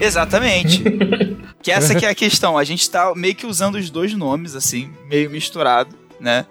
Exatamente. 0.00 0.82
que 1.62 1.70
essa 1.72 1.94
que 1.94 2.04
é 2.04 2.10
a 2.10 2.14
questão. 2.14 2.56
A 2.58 2.64
gente 2.64 2.88
tá 2.88 3.12
meio 3.14 3.34
que 3.34 3.46
usando 3.46 3.76
os 3.76 3.90
dois 3.90 4.12
nomes, 4.14 4.54
assim, 4.54 4.92
meio 5.08 5.30
misturado, 5.30 5.96
né? 6.20 6.46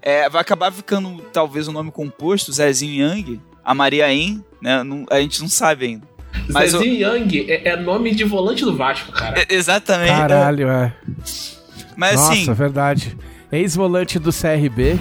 É, 0.00 0.28
vai 0.28 0.40
acabar 0.40 0.72
ficando, 0.72 1.20
talvez, 1.32 1.68
o 1.68 1.72
nome 1.72 1.90
composto, 1.90 2.52
Zezinho 2.52 2.92
e 2.94 3.00
Yang, 3.00 3.40
a 3.64 3.74
Maria 3.74 4.12
In, 4.12 4.42
né? 4.60 4.82
Não- 4.82 5.04
a 5.10 5.20
gente 5.20 5.40
não 5.40 5.48
sabe 5.48 5.86
ainda. 5.86 6.08
Mas 6.48 6.72
Zezinho 6.72 7.00
Yang 7.00 7.50
é, 7.50 7.68
é 7.70 7.76
nome 7.76 8.14
de 8.14 8.24
volante 8.24 8.64
do 8.64 8.76
Vasco, 8.76 9.12
cara. 9.12 9.40
É, 9.40 9.54
exatamente. 9.54 10.10
Caralho, 10.10 10.68
é. 10.68 10.92
Mas 11.96 12.14
Nossa, 12.14 12.32
assim, 12.32 12.52
verdade. 12.52 13.16
Ex-volante 13.50 14.18
do 14.18 14.30
CRB, 14.30 14.98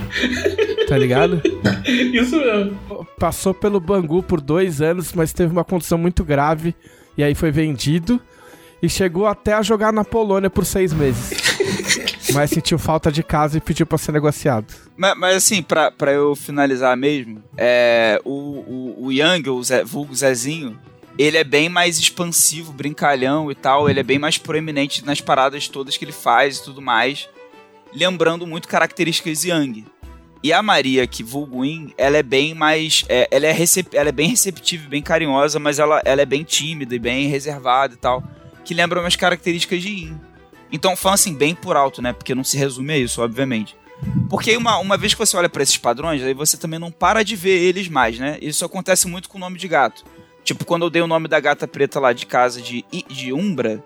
tá 0.88 0.98
ligado? 0.98 1.42
Isso 1.86 2.38
mesmo. 2.38 2.80
Passou 3.20 3.54
pelo 3.54 3.80
Bangu 3.80 4.24
por 4.24 4.40
dois 4.40 4.82
anos, 4.82 5.14
mas 5.14 5.34
teve 5.34 5.52
uma 5.52 5.66
condição 5.66 5.98
muito 5.98 6.24
grave 6.24 6.74
e 7.18 7.24
aí 7.24 7.36
foi 7.36 7.52
vendido 7.52 8.22
e 8.82 8.88
chegou 8.88 9.28
até 9.28 9.54
a 9.54 9.62
jogar 9.62 9.92
na 9.92 10.04
Polônia 10.04 10.50
por 10.50 10.66
seis 10.66 10.94
meses. 10.94 11.32
mas 12.34 12.50
sentiu 12.50 12.78
falta 12.78 13.12
de 13.12 13.24
casa 13.24 13.58
e 13.58 13.62
pediu 13.62 13.86
pra 13.86 13.98
ser 13.98 14.12
negociado. 14.12 14.74
mas, 14.96 15.18
mas 15.18 15.36
assim, 15.38 15.62
pra, 15.62 15.92
pra 15.92 16.12
eu 16.12 16.36
finalizar 16.36 16.96
mesmo, 16.96 17.44
é, 17.58 18.20
o, 18.24 18.32
o, 18.32 19.06
o 19.06 19.12
Yang, 19.12 19.50
o 19.50 19.64
Zé, 19.64 19.84
vulgo 19.84 20.16
Zezinho, 20.16 20.78
ele 21.18 21.38
é 21.38 21.44
bem 21.44 21.68
mais 21.70 21.98
expansivo, 21.98 22.72
brincalhão 22.72 23.52
e 23.52 23.56
tal, 23.56 23.90
ele 23.90 24.00
é 24.00 24.04
bem 24.04 24.20
mais 24.20 24.38
proeminente 24.38 25.06
nas 25.06 25.20
paradas 25.20 25.68
todas 25.68 25.98
que 25.98 26.06
ele 26.06 26.12
faz 26.12 26.58
e 26.58 26.64
tudo 26.64 26.82
mais, 26.82 27.28
lembrando 27.94 28.46
muito 28.46 28.68
características 28.68 29.44
Yang. 29.44 29.86
E 30.44 30.54
a 30.54 30.62
Maria, 30.62 31.08
que 31.08 31.24
vulgo 31.24 31.66
Yin, 31.66 31.94
ela 31.98 32.18
é 32.18 32.24
bem 32.24 32.54
mais. 32.54 33.04
é, 33.10 33.28
ela, 33.32 33.48
é 33.48 33.56
ela 33.94 34.10
é 34.10 34.12
bem 34.12 34.30
receptiva 34.30 34.86
e 34.86 34.88
bem 34.88 35.02
carinhosa, 35.02 35.60
mas 35.60 35.80
ela, 35.80 36.02
ela 36.06 36.22
é 36.22 36.26
bem 36.26 36.44
tímida 36.44 36.96
e 36.96 37.00
bem 37.00 37.28
reservada 37.28 37.96
e 37.96 37.98
tal. 37.98 38.24
Que 38.64 38.74
lembram 38.74 39.02
umas 39.02 39.16
características 39.16 39.82
de 39.82 39.90
Yin. 39.90 40.18
Então, 40.72 40.96
falando 40.96 41.16
assim, 41.16 41.34
bem 41.34 41.56
por 41.56 41.76
alto, 41.76 42.02
né? 42.02 42.14
Porque 42.14 42.36
não 42.36 42.44
se 42.44 42.58
resume 42.58 42.94
a 42.94 42.98
isso, 42.98 43.22
obviamente. 43.22 43.76
Porque 44.30 44.56
uma, 44.56 44.78
uma 44.78 44.98
vez 44.98 45.14
que 45.14 45.20
você 45.20 45.36
olha 45.36 45.50
pra 45.50 45.64
esses 45.64 45.78
padrões, 45.78 46.22
aí 46.22 46.34
você 46.34 46.56
também 46.56 46.80
não 46.80 46.92
para 46.92 47.24
de 47.24 47.36
ver 47.36 47.58
eles 47.64 47.88
mais, 47.88 48.20
né? 48.20 48.38
Isso 48.42 48.64
acontece 48.64 49.08
muito 49.08 49.30
com 49.30 49.38
o 49.38 49.42
nome 49.42 49.58
de 49.58 49.68
gato. 49.68 50.04
Tipo, 50.48 50.64
quando 50.64 50.86
eu 50.86 50.90
dei 50.90 51.02
o 51.02 51.08
nome 51.08 51.28
da 51.28 51.42
gata 51.42 51.68
preta 51.68 52.00
lá 52.00 52.14
de 52.14 52.26
casa 52.26 52.62
de, 52.62 52.86
de 53.10 53.34
Umbra, 53.34 53.84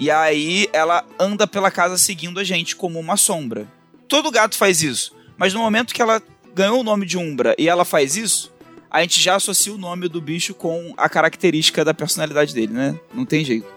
e 0.00 0.10
aí 0.10 0.68
ela 0.72 1.04
anda 1.16 1.46
pela 1.46 1.70
casa 1.70 1.96
seguindo 1.96 2.40
a 2.40 2.44
gente 2.44 2.74
como 2.74 2.98
uma 2.98 3.16
sombra. 3.16 3.68
Todo 4.08 4.28
gato 4.32 4.56
faz 4.56 4.82
isso. 4.82 5.14
Mas 5.36 5.54
no 5.54 5.60
momento 5.60 5.94
que 5.94 6.02
ela 6.02 6.20
ganhou 6.52 6.80
o 6.80 6.82
nome 6.82 7.06
de 7.06 7.16
Umbra 7.16 7.54
e 7.56 7.68
ela 7.68 7.84
faz 7.84 8.16
isso, 8.16 8.52
a 8.90 9.00
gente 9.00 9.22
já 9.22 9.36
associa 9.36 9.72
o 9.72 9.78
nome 9.78 10.08
do 10.08 10.20
bicho 10.20 10.54
com 10.54 10.92
a 10.96 11.08
característica 11.08 11.84
da 11.84 11.94
personalidade 11.94 12.52
dele, 12.52 12.72
né? 12.72 12.98
Não 13.14 13.24
tem 13.24 13.44
jeito. 13.44 13.68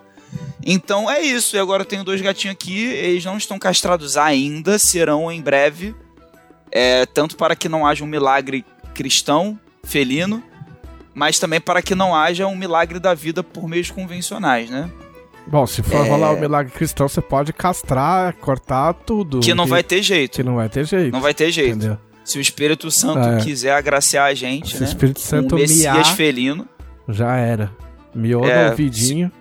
Então 0.65 1.07
é 1.07 1.21
isso. 1.21 1.55
E 1.55 1.59
agora 1.59 1.83
eu 1.83 1.87
tenho 1.87 2.03
dois 2.03 2.21
gatinhos 2.21 2.55
aqui. 2.55 2.85
Eles 2.85 3.23
não 3.23 3.37
estão 3.37 3.59
castrados 3.59 4.17
ainda, 4.17 4.79
serão 4.79 5.31
em 5.31 5.43
breve. 5.43 5.93
É, 6.71 7.05
tanto 7.05 7.37
para 7.37 7.55
que 7.55 7.69
não 7.69 7.85
haja 7.85 8.03
um 8.03 8.07
milagre 8.07 8.65
cristão, 8.95 9.59
felino, 9.83 10.43
mas 11.15 11.39
também 11.39 11.59
para 11.61 11.81
que 11.81 11.95
não 11.95 12.13
haja 12.13 12.45
um 12.45 12.55
milagre 12.55 12.99
da 12.99 13.13
vida 13.15 13.41
por 13.41 13.67
meios 13.67 13.89
convencionais, 13.89 14.69
né? 14.69 14.89
Bom, 15.47 15.65
se 15.65 15.81
for 15.81 16.05
É. 16.05 16.09
rolar 16.09 16.31
o 16.33 16.39
milagre 16.39 16.71
cristão, 16.73 17.07
você 17.07 17.21
pode 17.21 17.53
castrar, 17.53 18.33
cortar 18.33 18.93
tudo. 18.93 19.39
Que 19.39 19.53
não 19.53 19.65
vai 19.65 19.81
ter 19.83 20.01
jeito. 20.03 20.35
Que 20.37 20.43
não 20.43 20.55
vai 20.55 20.67
ter 20.69 20.85
jeito. 20.85 21.13
Não 21.13 21.21
vai 21.21 21.33
ter 21.33 21.49
jeito. 21.51 21.77
Entendeu? 21.77 21.97
Se 22.23 22.37
o 22.39 22.41
Espírito 22.41 22.89
Santo 22.91 23.19
É. 23.19 23.37
quiser 23.43 23.71
agraciar 23.71 24.25
a 24.25 24.33
gente, 24.33 24.71
Se 24.71 24.77
o 24.77 24.79
né? 24.81 24.87
Espírito 24.87 25.19
Santo 25.19 25.55
um 25.55 25.59
Messias 25.59 25.93
miar, 25.93 26.15
felino. 26.15 26.67
já 27.07 27.35
era. 27.37 27.71
Miou 28.13 28.43
É, 28.45 28.69
ouvidinho. 28.71 29.31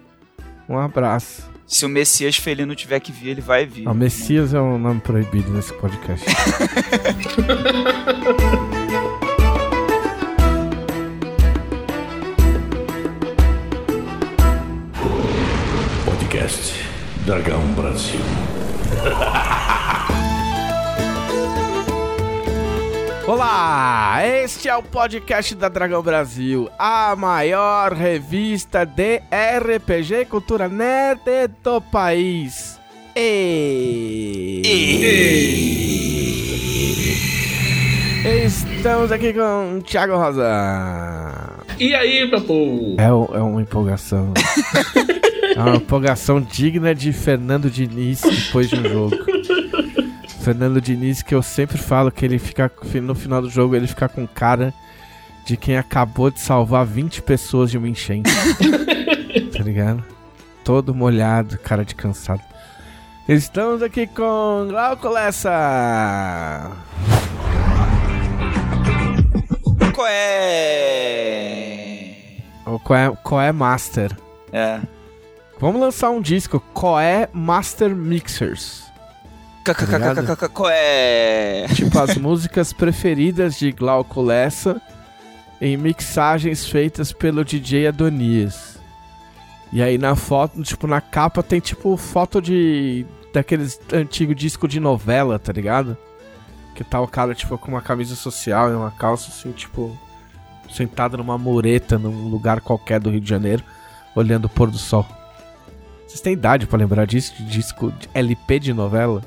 Um 0.68 0.78
abraço. 0.78 1.48
Se 1.66 1.86
o 1.86 1.88
Messias 1.88 2.36
felino 2.36 2.74
tiver 2.74 3.00
que 3.00 3.10
vir, 3.10 3.30
ele 3.30 3.40
vai 3.40 3.64
vir. 3.64 3.88
Ah, 3.88 3.94
Messias 3.94 4.52
é 4.52 4.60
um 4.60 4.78
nome 4.78 5.00
proibido 5.00 5.50
nesse 5.50 5.72
podcast. 5.72 6.26
Podcast 16.44 16.76
Dragão 17.24 17.62
Brasil. 17.72 18.20
Olá, 23.26 24.18
este 24.26 24.68
é 24.68 24.76
o 24.76 24.82
podcast 24.82 25.54
da 25.54 25.70
Dragão 25.70 26.02
Brasil, 26.02 26.68
a 26.78 27.16
maior 27.16 27.94
revista 27.94 28.84
de 28.84 29.22
RPG 29.32 30.20
e 30.20 30.26
cultura 30.26 30.68
nerd 30.68 31.48
do 31.62 31.80
país. 31.80 32.78
E... 33.16 34.60
Estamos 38.44 39.10
aqui 39.10 39.32
com 39.32 39.78
o 39.78 39.82
Thiago 39.82 40.18
Rosa. 40.18 40.44
E 41.80 41.94
aí, 41.94 42.30
meu 42.30 42.42
povo? 42.42 42.96
É, 42.98 43.06
é 43.06 43.40
uma 43.40 43.62
empolgação. 43.62 44.34
é 45.54 45.60
uma 45.60 45.76
empolgação 45.76 46.40
digna 46.40 46.94
de 46.94 47.12
Fernando 47.12 47.70
Diniz 47.70 48.20
depois 48.20 48.68
de 48.68 48.76
um 48.76 48.88
jogo. 48.88 49.16
Fernando 50.40 50.80
Diniz, 50.80 51.22
que 51.22 51.34
eu 51.34 51.42
sempre 51.42 51.78
falo 51.78 52.10
que 52.10 52.24
ele 52.24 52.38
fica 52.38 52.70
no 53.02 53.14
final 53.14 53.40
do 53.40 53.48
jogo, 53.48 53.74
ele 53.74 53.86
fica 53.86 54.08
com 54.08 54.26
cara 54.26 54.74
de 55.46 55.56
quem 55.56 55.76
acabou 55.78 56.30
de 56.30 56.40
salvar 56.40 56.84
20 56.84 57.22
pessoas 57.22 57.70
de 57.70 57.78
uma 57.78 57.88
enchente. 57.88 58.30
tá 59.56 59.62
ligado? 59.62 60.04
Todo 60.62 60.94
molhado, 60.94 61.58
cara 61.58 61.84
de 61.84 61.94
cansado. 61.94 62.42
Estamos 63.28 63.82
aqui 63.82 64.06
com 64.06 64.66
Glauco 64.68 65.08
Lessa. 65.08 66.70
Qual 69.94 70.06
é? 70.06 70.54
O 72.66 72.78
Coé, 72.78 73.10
Coé 73.22 73.52
Master. 73.52 74.10
É. 74.52 74.80
Vamos 75.58 75.80
lançar 75.80 76.10
um 76.10 76.20
disco, 76.20 76.60
Coé 76.72 77.28
Master 77.32 77.94
Mixers. 77.94 78.84
KKKKKK, 79.64 80.48
Qual 80.50 80.68
é? 80.70 81.66
Tipo, 81.74 81.98
as 81.98 82.16
músicas 82.18 82.72
preferidas 82.72 83.58
de 83.58 83.72
Glauco 83.72 84.20
Lessa 84.20 84.80
em 85.60 85.76
mixagens 85.76 86.66
feitas 86.66 87.12
pelo 87.12 87.44
DJ 87.44 87.88
Adonias. 87.88 88.78
E 89.72 89.82
aí 89.82 89.96
na 89.96 90.14
foto, 90.14 90.62
tipo, 90.62 90.86
na 90.86 91.00
capa 91.00 91.42
tem 91.42 91.60
tipo 91.60 91.96
foto 91.96 92.42
de. 92.42 93.06
daqueles 93.32 93.80
antigos 93.92 94.36
disco 94.36 94.68
de 94.68 94.78
novela, 94.78 95.38
tá 95.38 95.52
ligado? 95.52 95.96
Que 96.74 96.84
tá 96.84 97.00
o 97.00 97.08
cara, 97.08 97.34
tipo, 97.34 97.56
com 97.56 97.68
uma 97.68 97.80
camisa 97.80 98.14
social 98.14 98.70
e 98.70 98.74
uma 98.74 98.90
calça, 98.90 99.30
assim, 99.30 99.52
tipo, 99.52 99.96
sentado 100.70 101.16
numa 101.16 101.38
mureta 101.38 101.98
num 101.98 102.28
lugar 102.28 102.60
qualquer 102.60 103.00
do 103.00 103.10
Rio 103.10 103.20
de 103.20 103.28
Janeiro, 103.28 103.64
olhando 104.14 104.44
o 104.44 104.48
pôr 104.48 104.70
do 104.70 104.78
sol. 104.78 105.06
Vocês 106.14 106.22
têm 106.22 106.34
idade 106.34 106.64
para 106.64 106.78
lembrar 106.78 107.06
disso? 107.06 107.34
De 107.34 107.44
disco 107.44 107.90
de 107.90 108.08
LP 108.14 108.60
de 108.60 108.72
novela? 108.72 109.20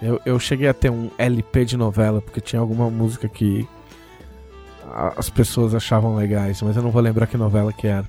Eu, 0.00 0.20
eu 0.24 0.38
cheguei 0.38 0.68
a 0.68 0.72
ter 0.72 0.92
um 0.92 1.10
LP 1.18 1.64
de 1.64 1.76
novela, 1.76 2.22
porque 2.22 2.40
tinha 2.40 2.60
alguma 2.60 2.88
música 2.88 3.28
que 3.28 3.66
as 5.16 5.28
pessoas 5.28 5.74
achavam 5.74 6.14
legais, 6.14 6.62
mas 6.62 6.76
eu 6.76 6.84
não 6.84 6.92
vou 6.92 7.02
lembrar 7.02 7.26
que 7.26 7.36
novela 7.36 7.72
que 7.72 7.88
era. 7.88 8.06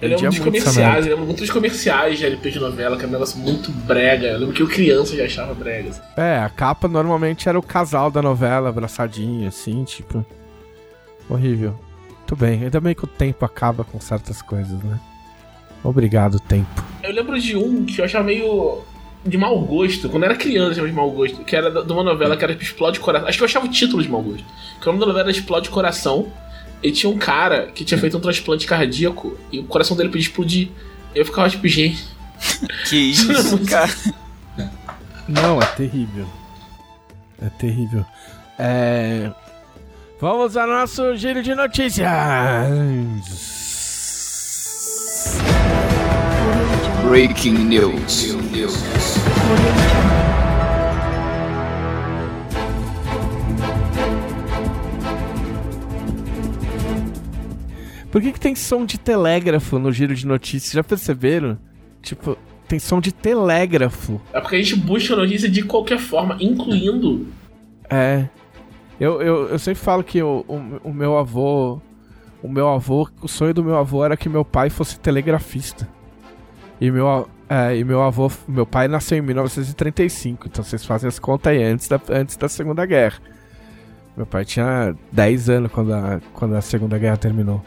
Eu 0.00 0.10
lembro 0.10 0.30
dos 0.30 0.38
comerciais, 0.38 1.04
eu 1.04 1.10
lembro 1.10 1.26
muito 1.26 1.40
dos 1.40 1.50
comerciais 1.50 2.18
de 2.20 2.26
LP 2.26 2.52
de 2.52 2.60
novela, 2.60 2.96
que 2.96 3.02
era 3.02 3.08
um 3.08 3.12
negócio 3.12 3.40
muito 3.40 3.72
brega. 3.72 4.28
Eu 4.28 4.38
lembro 4.38 4.54
que 4.54 4.62
eu 4.62 4.68
criança 4.68 5.16
já 5.16 5.24
achava 5.24 5.54
brega. 5.54 5.90
Assim. 5.90 6.00
É, 6.16 6.38
a 6.38 6.48
capa 6.48 6.86
normalmente 6.86 7.48
era 7.48 7.58
o 7.58 7.62
casal 7.62 8.08
da 8.08 8.22
novela, 8.22 8.68
abraçadinho, 8.68 9.48
assim, 9.48 9.82
tipo. 9.82 10.24
Horrível. 11.28 11.76
Muito 12.18 12.36
bem, 12.36 12.62
ainda 12.62 12.80
bem 12.80 12.94
que 12.94 13.04
o 13.04 13.08
tempo 13.08 13.44
acaba 13.44 13.82
com 13.82 14.00
certas 14.00 14.40
coisas, 14.40 14.80
né? 14.80 15.00
Obrigado, 15.84 16.38
tempo. 16.40 16.84
Eu 17.02 17.12
lembro 17.12 17.38
de 17.40 17.56
um 17.56 17.84
que 17.84 18.00
eu 18.00 18.04
achava 18.04 18.24
meio 18.24 18.82
de 19.24 19.38
mau 19.38 19.58
gosto, 19.60 20.08
quando 20.08 20.24
eu 20.24 20.30
era 20.30 20.38
criança, 20.38 20.80
eu 20.80 20.86
de 20.86 20.92
mau 20.92 21.10
gosto, 21.10 21.44
que 21.44 21.54
era 21.54 21.70
de 21.82 21.92
uma 21.92 22.02
novela 22.02 22.36
que 22.36 22.44
era 22.44 22.52
Explode 22.52 23.00
Coração. 23.00 23.28
Acho 23.28 23.38
que 23.38 23.44
eu 23.44 23.48
achava 23.48 23.66
o 23.66 23.70
título 23.70 24.02
de 24.02 24.08
mau 24.08 24.22
gosto. 24.22 24.44
Que 24.80 24.88
o 24.88 24.92
nome 24.92 25.00
da 25.00 25.06
novela 25.06 25.28
era 25.28 25.30
Explode 25.30 25.70
Coração. 25.70 26.26
E 26.82 26.90
tinha 26.90 27.10
um 27.10 27.16
cara 27.16 27.66
que 27.66 27.84
tinha 27.84 27.98
feito 27.98 28.16
um 28.16 28.20
transplante 28.20 28.66
cardíaco 28.66 29.38
e 29.52 29.60
o 29.60 29.64
coração 29.64 29.96
dele 29.96 30.08
podia 30.08 30.26
explodir. 30.26 30.68
Eu 31.14 31.24
ficava 31.24 31.48
tipo, 31.48 31.66
gente. 31.68 32.04
Que 32.88 32.96
isso, 32.96 33.56
cara? 33.66 33.92
Não, 35.28 35.62
é 35.62 35.66
terrível. 35.66 36.26
É 37.40 37.48
terrível. 37.50 38.04
É. 38.58 39.30
Vamos 40.20 40.56
ao 40.56 40.66
nosso 40.66 41.16
giro 41.16 41.40
de 41.40 41.54
notícias. 41.54 42.08
Breaking 47.12 47.68
News. 47.68 48.24
Por 58.10 58.22
que, 58.22 58.32
que 58.32 58.40
tem 58.40 58.54
som 58.54 58.86
de 58.86 58.98
telégrafo 58.98 59.78
no 59.78 59.92
giro 59.92 60.14
de 60.14 60.26
notícias? 60.26 60.72
Já 60.72 60.82
perceberam? 60.82 61.58
Tipo, 62.00 62.38
tem 62.66 62.78
som 62.78 62.98
de 62.98 63.12
telégrafo. 63.12 64.18
É 64.32 64.40
porque 64.40 64.56
a 64.56 64.62
gente 64.62 64.76
busca 64.76 65.14
notícia 65.14 65.50
de 65.50 65.64
qualquer 65.64 65.98
forma, 65.98 66.38
incluindo. 66.40 67.26
É. 67.90 68.26
Eu, 68.98 69.20
eu, 69.20 69.48
eu 69.48 69.58
sempre 69.58 69.80
falo 69.80 70.02
que 70.02 70.22
o, 70.22 70.46
o, 70.48 70.88
o 70.88 70.94
meu 70.94 71.18
avô. 71.18 71.78
O 72.42 72.48
meu 72.48 72.70
avô. 72.70 73.06
O 73.20 73.28
sonho 73.28 73.52
do 73.52 73.62
meu 73.62 73.76
avô 73.76 74.02
era 74.02 74.16
que 74.16 74.30
meu 74.30 74.46
pai 74.46 74.70
fosse 74.70 74.98
telegrafista. 74.98 75.86
E 76.80 76.90
meu, 76.90 77.28
é, 77.48 77.76
e 77.76 77.84
meu 77.84 78.02
avô. 78.02 78.30
Meu 78.48 78.66
pai 78.66 78.88
nasceu 78.88 79.18
em 79.18 79.22
1935. 79.22 80.48
Então 80.48 80.64
vocês 80.64 80.84
fazem 80.84 81.08
as 81.08 81.18
contas 81.18 81.52
aí 81.52 81.62
antes 81.62 81.88
da, 81.88 82.00
antes 82.10 82.36
da 82.36 82.48
Segunda 82.48 82.84
Guerra. 82.86 83.18
Meu 84.16 84.26
pai 84.26 84.44
tinha 84.44 84.94
10 85.10 85.48
anos 85.48 85.72
quando 85.72 85.94
a, 85.94 86.20
quando 86.34 86.54
a 86.54 86.60
Segunda 86.60 86.98
Guerra 86.98 87.16
terminou. 87.16 87.62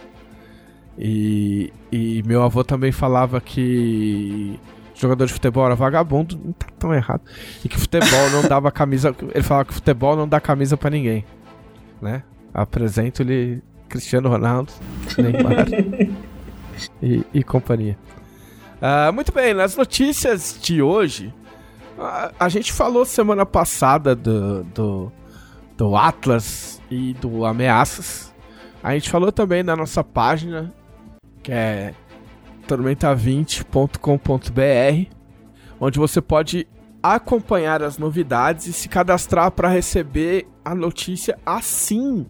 E, 0.97 1.73
e 1.91 2.23
meu 2.25 2.43
avô 2.43 2.63
também 2.63 2.91
falava 2.91 3.41
que 3.41 4.59
jogador 4.93 5.25
de 5.25 5.33
futebol 5.33 5.65
era 5.65 5.75
vagabundo, 5.75 6.39
não 6.43 6.53
tá 6.53 6.67
tão 6.79 6.93
errado. 6.93 7.21
E 7.63 7.69
que 7.69 7.77
futebol 7.77 8.29
não 8.31 8.47
dava 8.47 8.71
camisa. 8.71 9.13
Ele 9.33 9.43
falava 9.43 9.65
que 9.65 9.73
futebol 9.73 10.15
não 10.15 10.27
dá 10.27 10.39
camisa 10.39 10.77
para 10.77 10.89
ninguém. 10.89 11.25
Né? 12.01 12.23
Apresento-lhe 12.53 13.61
Cristiano 13.89 14.29
Ronaldo, 14.29 14.71
Neymar 15.17 15.67
e, 17.01 17.25
e 17.33 17.43
companhia. 17.43 17.97
Uh, 18.75 19.13
muito 19.13 19.31
bem, 19.31 19.53
nas 19.53 19.75
notícias 19.75 20.57
de 20.61 20.81
hoje, 20.81 21.33
a, 21.97 22.31
a 22.39 22.49
gente 22.49 22.73
falou 22.73 23.05
semana 23.05 23.45
passada 23.45 24.15
do, 24.15 24.63
do, 24.65 25.11
do 25.77 25.95
Atlas 25.95 26.81
e 26.91 27.13
do 27.13 27.45
Ameaças. 27.45 28.33
A 28.83 28.93
gente 28.93 29.09
falou 29.09 29.31
também 29.31 29.63
na 29.63 29.75
nossa 29.75 30.03
página 30.03 30.73
que 31.41 31.51
é 31.51 31.93
tormenta20.com.br, 32.67 35.11
onde 35.79 35.99
você 35.99 36.21
pode 36.21 36.67
acompanhar 37.01 37.83
as 37.83 37.97
novidades 37.97 38.67
e 38.67 38.73
se 38.73 38.89
cadastrar 38.89 39.51
para 39.51 39.69
receber 39.69 40.47
a 40.63 40.73
notícia 40.73 41.37
assim 41.45 42.25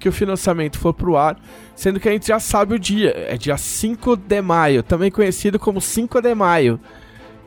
que 0.00 0.08
o 0.08 0.12
financiamento 0.12 0.78
for 0.78 0.92
pro 0.94 1.16
ar, 1.16 1.38
sendo 1.76 2.00
que 2.00 2.08
a 2.08 2.12
gente 2.12 2.26
já 2.26 2.40
sabe 2.40 2.74
o 2.74 2.78
dia, 2.78 3.14
é 3.16 3.36
dia 3.36 3.56
5 3.56 4.16
de 4.16 4.40
maio, 4.40 4.82
também 4.82 5.10
conhecido 5.10 5.58
como 5.58 5.80
5 5.80 6.20
de 6.20 6.34
maio, 6.34 6.80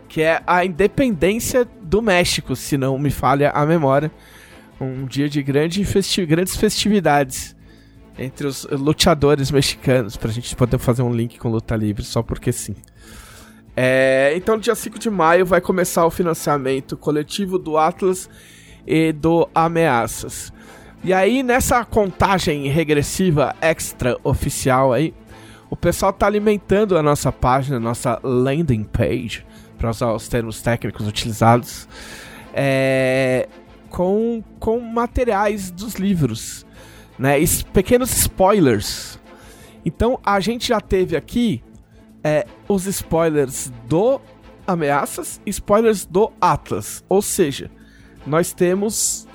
que 0.08 0.22
é 0.22 0.42
a 0.46 0.64
independência 0.64 1.68
do 1.82 2.02
México, 2.02 2.56
se 2.56 2.78
não 2.78 2.98
me 2.98 3.10
falha 3.10 3.50
a 3.50 3.66
memória. 3.66 4.12
Um 4.80 5.06
dia 5.06 5.28
de 5.28 5.42
grande 5.42 5.84
festi 5.84 6.26
grandes 6.26 6.56
festividades 6.56 7.56
entre 8.18 8.46
os 8.46 8.68
lutadores 8.70 9.50
mexicanos, 9.50 10.16
pra 10.16 10.32
gente 10.32 10.56
poder 10.56 10.78
fazer 10.78 11.02
um 11.02 11.12
link 11.12 11.40
com 11.40 11.50
luta 11.50 11.76
livre, 11.76 12.04
só 12.04 12.22
porque 12.22 12.52
sim. 12.52 12.76
É, 13.76 14.34
então, 14.36 14.58
dia 14.58 14.76
5 14.76 15.00
de 15.00 15.10
maio 15.10 15.46
vai 15.46 15.60
começar 15.60 16.06
o 16.06 16.12
financiamento 16.12 16.96
coletivo 16.96 17.58
do 17.58 17.78
Atlas 17.78 18.30
e 18.86 19.12
do 19.12 19.50
Ameaças. 19.54 20.54
E 21.04 21.12
aí, 21.12 21.44
nessa 21.44 21.84
contagem 21.84 22.68
regressiva 22.70 23.54
extra 23.60 24.18
oficial 24.24 24.94
aí, 24.94 25.14
o 25.70 25.76
pessoal 25.76 26.14
tá 26.14 26.26
alimentando 26.26 26.98
a 26.98 27.04
nossa 27.04 27.30
página, 27.30 27.78
nossa 27.78 28.20
landing 28.24 28.86
page, 28.86 29.46
para 29.78 29.90
usar 29.90 30.14
os 30.14 30.30
termos 30.30 30.62
técnicos 30.62 31.06
utilizados, 31.06 31.90
é, 32.54 33.50
com, 33.90 34.42
com 34.60 34.80
materiais 34.80 35.72
dos 35.72 35.96
livros 35.96 36.66
né? 37.20 37.36
pequenos 37.74 38.16
spoilers. 38.16 39.20
Então 39.86 40.20
a 40.26 40.40
gente 40.40 40.70
já 40.70 40.80
teve 40.80 41.18
aqui 41.18 41.62
é, 42.24 42.46
os 42.68 42.86
spoilers 42.86 43.72
do 43.88 44.22
Ameaças 44.66 45.42
e 45.46 45.50
spoilers 45.50 46.06
do 46.06 46.32
Atlas. 46.40 47.04
Ou 47.10 47.22
seja, 47.22 47.70
nós 48.26 48.54
temos 48.54 49.28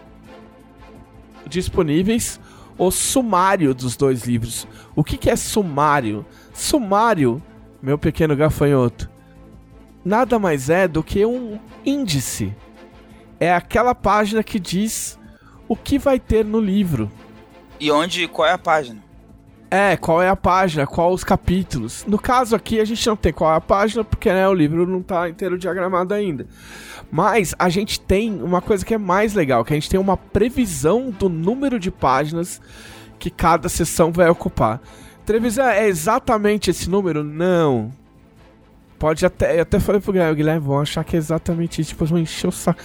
disponíveis 1.49 2.41
o 2.77 2.91
sumário 2.91 3.75
dos 3.75 3.97
dois 3.97 4.25
livros. 4.25 4.67
O 4.95 5.03
que, 5.03 5.17
que 5.17 5.29
é 5.29 5.37
sumário? 5.37 6.25
Sumário, 6.53 7.43
meu 7.83 7.99
pequeno 7.99 8.37
gafanhoto, 8.37 9.11
nada 10.05 10.39
mais 10.39 10.71
é 10.71 10.87
do 10.87 11.03
que 11.03 11.25
um 11.27 11.59
índice. 11.85 12.55
É 13.41 13.53
aquela 13.53 13.95
página 13.95 14.43
que 14.43 14.59
diz 14.59 15.19
o 15.69 15.77
que 15.77 15.99
vai 15.99 16.19
ter 16.19 16.45
no 16.45 16.61
livro. 16.61 17.11
E 17.81 17.91
onde, 17.91 18.27
qual 18.27 18.49
é 18.49 18.53
a 18.53 18.59
página? 18.59 19.08
É, 19.71 19.97
qual 19.97 20.23
é 20.23 20.29
a 20.29 20.37
página, 20.37 20.87
qual 20.87 21.13
os 21.13 21.23
capítulos. 21.23 22.05
No 22.07 22.19
caso 22.19 22.57
aqui, 22.57 22.81
a 22.81 22.85
gente 22.85 23.07
não 23.07 23.17
tem 23.17 23.33
qual 23.33 23.53
é 23.53 23.57
a 23.57 23.61
página, 23.61 24.03
porque 24.03 24.33
né, 24.33 24.49
o 24.49 24.55
livro 24.55 24.87
não 24.87 25.03
tá 25.03 25.29
inteiro 25.29 25.59
diagramado 25.59 26.15
ainda. 26.15 26.47
Mas 27.11 27.55
a 27.59 27.69
gente 27.69 28.01
tem 28.01 28.43
uma 28.43 28.63
coisa 28.63 28.85
que 28.85 28.95
é 28.95 28.99
mais 28.99 29.35
legal, 29.35 29.65
que 29.65 29.73
a 29.73 29.77
gente 29.77 29.91
tem 29.91 30.01
uma 30.01 30.17
previsão 30.17 31.11
do 31.11 31.29
número 31.29 31.79
de 31.79 31.91
páginas 31.91 32.61
que 33.19 33.31
cada 33.31 33.69
sessão 33.69 34.11
vai 34.11 34.29
ocupar. 34.29 34.81
Televisão 35.27 35.67
é 35.67 35.87
exatamente 35.87 36.71
esse 36.71 36.89
número? 36.89 37.23
Não. 37.23 37.93
Pode 38.99 39.25
até. 39.25 39.59
Eu 39.59 39.63
até 39.63 39.79
falei 39.79 40.01
pro 40.01 40.13
Guilherme, 40.13 40.35
Guilherme, 40.35 40.67
vão 40.67 40.81
achar 40.81 41.05
que 41.05 41.15
é 41.15 41.19
exatamente 41.19 41.81
isso, 41.81 41.93
depois 41.93 42.11
vão 42.11 42.19
encher 42.19 42.49
o 42.49 42.53
saco. 42.53 42.81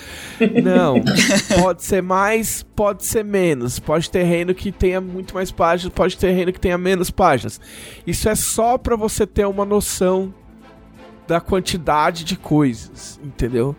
Não. 0.62 0.96
pode 1.60 1.84
ser 1.84 2.04
mais, 2.04 2.62
pode 2.76 3.06
ser 3.06 3.26
menos. 3.26 3.80
Pode 3.80 4.10
ter 4.12 4.24
reino 4.24 4.54
que 4.54 4.72
tenha 4.72 5.02
muito 5.02 5.34
mais 5.34 5.52
páginas, 5.52 5.92
pode 5.94 6.18
ter 6.18 6.32
reino 6.32 6.54
que 6.54 6.60
tenha 6.60 6.78
menos 6.78 7.10
páginas. 7.10 7.60
Isso 8.06 8.30
é 8.30 8.36
só 8.36 8.78
para 8.78 8.96
você 8.96 9.26
ter 9.26 9.46
uma 9.48 9.66
noção 9.66 10.34
da 11.28 11.42
quantidade 11.42 12.24
de 12.24 12.36
coisas, 12.36 13.20
entendeu? 13.24 13.76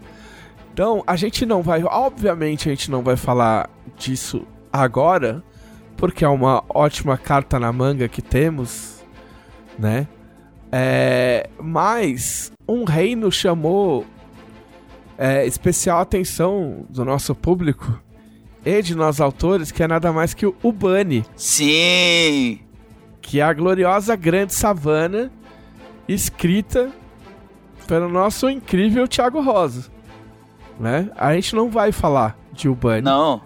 Então, 0.73 1.05
a 1.07 1.15
gente 1.15 1.47
não 1.47 1.63
vai. 1.63 1.85
Obviamente, 1.85 2.69
a 2.69 2.73
gente 2.73 2.91
não 2.91 3.03
vai 3.03 3.17
falar 3.17 3.71
disso 3.97 4.45
agora, 4.73 5.41
porque 5.97 6.25
é 6.25 6.29
uma 6.29 6.65
ótima 6.69 7.17
carta 7.17 7.61
na 7.61 7.73
manga 7.73 8.09
que 8.09 8.21
temos, 8.21 9.05
né? 9.79 10.09
É, 10.77 11.49
mas 11.61 12.51
um 12.67 12.83
reino 12.83 13.31
chamou 13.31 14.05
é, 15.17 15.47
especial 15.47 16.01
atenção 16.01 16.85
do 16.91 17.05
nosso 17.05 17.33
público 17.33 17.97
e 18.65 18.83
de 18.83 18.97
nós 18.97 19.21
autores, 19.21 19.71
que 19.71 19.85
é 19.85 19.87
nada 19.87 20.13
mais 20.13 20.35
que 20.35 20.45
o 20.45 20.73
Bunny. 20.73 21.25
Sim! 21.37 22.59
Que 23.23 23.39
é 23.39 23.45
a 23.45 23.53
gloriosa 23.53 24.17
Grande 24.17 24.53
Savana, 24.53 25.31
escrita 26.09 26.91
pelo 27.87 28.09
nosso 28.09 28.51
incrível 28.51 29.07
Thiago 29.07 29.41
Rosa. 29.41 29.93
Né? 30.81 31.09
A 31.17 31.35
gente 31.35 31.55
não 31.55 31.71
vai 31.71 31.93
falar 31.93 32.37
de 32.53 32.69
Ubani. 32.69 33.03
Não. 33.03 33.41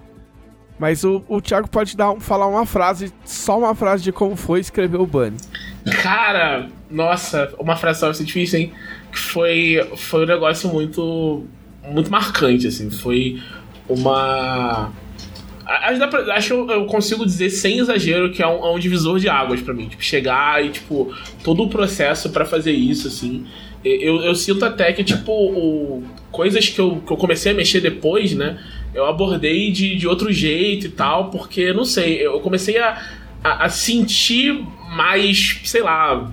Mas 0.79 1.03
o, 1.03 1.25
o 1.29 1.41
Thiago 1.41 1.69
pode 1.69 1.97
dar 1.97 2.13
um, 2.13 2.21
falar 2.21 2.47
uma 2.47 2.65
frase, 2.65 3.13
só 3.25 3.59
uma 3.59 3.75
frase 3.75 4.05
de 4.05 4.13
como 4.13 4.37
foi 4.37 4.61
escrever 4.61 5.01
o 5.01 5.07
Bunny. 5.07 5.37
Cara, 6.03 6.69
nossa, 6.91 7.53
uma 7.59 7.77
frase 7.77 8.01
só 8.01 8.11
difícil, 8.13 8.61
hein? 8.61 8.73
Que 9.11 9.19
foi, 9.19 9.89
foi 9.97 10.25
um 10.25 10.27
negócio 10.27 10.69
muito, 10.71 11.45
muito 11.85 12.11
marcante, 12.11 12.67
assim. 12.67 12.91
Foi 12.91 13.43
uma. 13.89 14.93
Acho 16.35 16.65
que 16.65 16.73
eu 16.73 16.87
consigo 16.87 17.27
dizer 17.27 17.51
sem 17.51 17.79
exagero 17.79 18.31
que 18.33 18.43
é 18.43 18.47
um, 18.47 18.65
é 18.65 18.71
um 18.71 18.79
divisor 18.79 19.19
de 19.19 19.29
águas 19.29 19.61
para 19.61 19.75
mim. 19.75 19.89
Tipo, 19.89 20.03
chegar 20.03 20.65
e, 20.65 20.71
tipo, 20.71 21.13
todo 21.43 21.63
o 21.65 21.69
processo 21.69 22.31
para 22.31 22.45
fazer 22.45 22.73
isso, 22.73 23.09
assim. 23.09 23.47
Eu, 23.85 24.21
eu 24.23 24.35
sinto 24.35 24.65
até 24.65 24.93
que, 24.93 25.05
tipo, 25.05 25.33
o, 25.33 26.05
coisas 26.31 26.69
que 26.69 26.81
eu, 26.81 27.03
que 27.05 27.13
eu 27.13 27.17
comecei 27.17 27.53
a 27.53 27.55
mexer 27.55 27.81
depois, 27.81 28.33
né? 28.33 28.59
Eu 28.95 29.07
abordei 29.07 29.71
de, 29.71 29.97
de 29.97 30.07
outro 30.07 30.33
jeito 30.33 30.87
e 30.87 30.91
tal, 30.91 31.31
porque, 31.31 31.73
não 31.73 31.85
sei, 31.85 32.27
eu 32.27 32.41
comecei 32.41 32.79
a, 32.79 33.01
a, 33.43 33.65
a 33.67 33.69
sentir 33.69 34.65
mais, 34.91 35.61
sei 35.65 35.83
lá, 35.83 36.31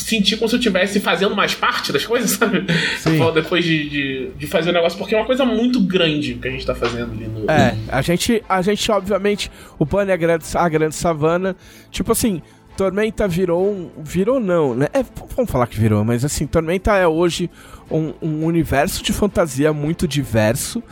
sentir 0.00 0.36
como 0.36 0.48
se 0.48 0.56
eu 0.56 0.58
estivesse 0.58 1.00
fazendo 1.00 1.36
mais 1.36 1.54
parte 1.54 1.92
das 1.92 2.04
coisas, 2.04 2.30
sabe? 2.38 2.64
Sim. 2.98 3.18
Depois 3.32 3.64
de, 3.64 3.88
de, 3.88 4.30
de, 4.36 4.46
fazer 4.46 4.70
o 4.70 4.72
negócio, 4.72 4.98
porque 4.98 5.14
é 5.14 5.18
uma 5.18 5.26
coisa 5.26 5.44
muito 5.44 5.80
grande 5.80 6.34
que 6.34 6.48
a 6.48 6.50
gente 6.50 6.66
tá 6.66 6.74
fazendo 6.74 7.12
ali 7.12 7.26
no. 7.26 7.50
É, 7.50 7.76
a 7.88 8.02
gente, 8.02 8.42
a 8.48 8.62
gente 8.62 8.90
obviamente, 8.90 9.50
o 9.78 9.84
Bunny 9.84 10.10
é 10.10 10.14
a 10.14 10.16
grande, 10.16 10.44
a 10.54 10.68
grande 10.68 10.94
savana, 10.94 11.56
tipo 11.90 12.12
assim. 12.12 12.42
Tormenta 12.76 13.28
virou 13.28 13.70
um. 13.70 13.90
Virou 14.02 14.40
não, 14.40 14.74
né? 14.74 14.86
É, 14.94 15.04
vamos 15.36 15.50
falar 15.50 15.66
que 15.66 15.78
virou, 15.78 16.02
mas 16.02 16.24
assim, 16.24 16.46
Tormenta 16.46 16.96
é 16.96 17.06
hoje 17.06 17.50
um, 17.90 18.14
um 18.22 18.44
universo 18.46 19.02
de 19.02 19.12
fantasia 19.12 19.70
muito 19.70 20.08
diverso. 20.08 20.82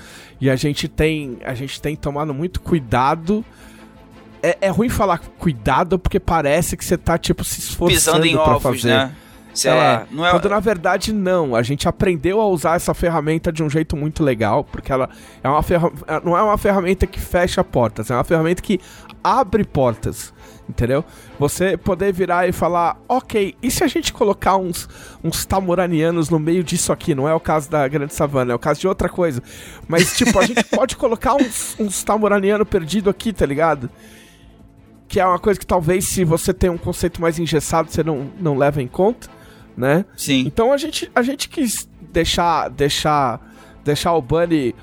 E 0.41 0.49
a 0.49 0.57
gente 0.57 0.89
tem. 0.89 1.39
A 1.45 1.55
gente 1.55 1.81
tem 1.81 1.97
tomado 1.97 2.33
muito 2.33 2.61
cuidado 2.61 3.45
é, 4.43 4.59
é 4.63 4.69
ruim 4.69 4.89
falar 4.89 5.19
cuidado 5.39 5.99
porque 5.99 6.21
parece 6.21 6.77
que 6.77 6.85
você 6.85 6.97
tá, 6.97 7.19
tipo, 7.19 7.45
se 7.45 7.61
esforçando 7.61 8.23
Pisando 8.23 8.27
em 8.27 8.37
ovos, 8.37 8.63
fazer. 8.63 8.89
né? 8.89 9.13
Sei 9.59 9.71
é, 9.71 9.75
lá, 9.75 10.07
não 10.11 10.25
é... 10.25 10.31
Quando 10.31 10.49
na 10.49 10.61
verdade 10.61 11.13
não, 11.13 11.57
a 11.57 11.63
gente 11.63 11.89
aprendeu 11.89 12.41
a 12.41 12.47
usar 12.47 12.77
essa 12.77 12.95
ferramenta 12.95 13.51
de 13.51 13.63
um 13.63 13.69
jeito 13.69 13.97
muito 13.97 14.23
legal, 14.23 14.63
porque 14.63 14.93
ela 14.93 15.09
é 15.43 15.49
uma 15.49 15.63
ferra... 15.63 15.91
não 16.25 16.37
é 16.37 16.43
uma 16.43 16.57
ferramenta 16.57 17.07
que 17.07 17.19
fecha 17.19 17.65
portas, 17.65 18.11
é 18.11 18.15
uma 18.15 18.23
ferramenta 18.23 18.63
que 18.63 18.81
abre 19.23 19.65
portas, 19.65 20.33
entendeu? 20.69 21.05
Você 21.41 21.77
poder 21.77 22.13
virar 22.13 22.49
e 22.49 22.53
falar, 22.53 22.97
ok, 23.09 23.57
e 23.61 23.71
se 23.71 23.83
a 23.83 23.89
gente 23.89 24.13
colocar 24.13 24.57
uns, 24.57 24.89
uns 25.25 25.45
tamuranianos 25.45 26.31
no 26.31 26.39
meio 26.39 26.63
disso 26.63 26.93
aqui? 26.93 27.13
Não 27.13 27.29
é 27.29 27.35
o 27.35 27.41
caso 27.41 27.69
da 27.69 27.87
Grande 27.89 28.15
Savana, 28.15 28.53
é 28.53 28.55
o 28.55 28.61
caso 28.61 28.81
de 28.81 28.87
outra 28.87 29.09
coisa. 29.09 29.43
Mas, 29.89 30.17
tipo, 30.17 30.39
a 30.39 30.47
gente 30.47 30.63
pode 30.71 30.95
colocar 30.95 31.35
uns, 31.35 31.75
uns 31.81 32.05
tamuranianos 32.05 32.69
perdidos 32.69 33.11
aqui, 33.11 33.33
tá 33.33 33.45
ligado? 33.45 33.91
que 35.09 35.19
é 35.19 35.27
uma 35.27 35.39
coisa 35.39 35.59
que 35.59 35.67
talvez 35.67 36.05
se 36.05 36.23
você 36.23 36.53
tem 36.53 36.69
um 36.69 36.77
conceito 36.77 37.19
mais 37.19 37.39
engessado 37.39 37.91
você 37.91 38.05
não, 38.05 38.31
não 38.39 38.59
leva 38.59 38.83
em 38.83 38.87
conta, 38.87 39.27
né? 39.79 40.05
Sim. 40.17 40.43
Então 40.45 40.73
a 40.73 40.77
gente, 40.77 41.11
a 41.15 41.23
gente 41.23 41.49
quis 41.49 41.89
deixar 42.13 42.69
deixar 42.69 43.41
deixar 43.85 44.13
o 44.15 44.21
Bunny 44.21 44.75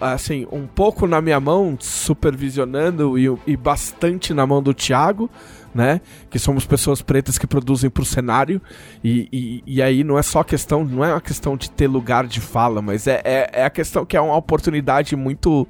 assim 0.00 0.46
um 0.50 0.66
pouco 0.66 1.06
na 1.06 1.22
minha 1.22 1.38
mão 1.40 1.78
supervisionando 1.80 3.16
e, 3.16 3.34
e 3.46 3.56
bastante 3.56 4.34
na 4.34 4.46
mão 4.46 4.62
do 4.62 4.74
Thiago, 4.74 5.30
né? 5.74 6.00
Que 6.28 6.38
somos 6.38 6.66
pessoas 6.66 7.00
pretas 7.00 7.38
que 7.38 7.46
produzem 7.46 7.88
pro 7.88 8.04
cenário. 8.04 8.60
E, 9.02 9.28
e, 9.32 9.62
e, 9.76 9.82
aí 9.82 10.04
não 10.04 10.18
é 10.18 10.22
só 10.22 10.42
questão, 10.42 10.84
não 10.84 11.02
é 11.04 11.12
uma 11.14 11.20
questão 11.20 11.56
de 11.56 11.70
ter 11.70 11.86
lugar 11.86 12.26
de 12.26 12.40
fala, 12.40 12.82
mas 12.82 13.06
é, 13.06 13.22
é, 13.24 13.50
é 13.52 13.64
a 13.64 13.70
questão 13.70 14.04
que 14.04 14.16
é 14.16 14.20
uma 14.20 14.36
oportunidade 14.36 15.14
muito 15.16 15.66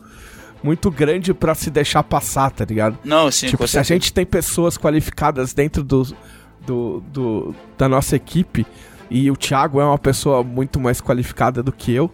muito 0.63 0.93
grande 0.93 1.35
para 1.35 1.57
se 1.57 1.71
deixar 1.71 2.05
passar, 2.05 2.51
tá 2.53 2.65
ligado? 2.65 2.97
Não, 3.05 3.29
sim, 3.33 3.49
tipo, 3.49 3.67
se 3.67 3.81
a 3.81 3.83
gente 3.83 4.13
tem 4.13 4.25
pessoas 4.25 4.79
qualificadas 4.79 5.53
dentro 5.53 5.83
do, 5.83 6.07
do, 6.67 7.03
do, 7.13 7.55
da 7.77 7.89
nossa 7.89 8.17
equipe 8.17 8.67
e 9.11 9.31
o 9.31 9.37
Thiago 9.37 9.81
é 9.81 9.85
uma 9.85 9.99
pessoa 9.99 10.43
muito 10.43 10.81
mais 10.81 11.01
qualificada 11.01 11.63
do 11.63 11.71
que 11.71 11.93
eu, 11.93 12.11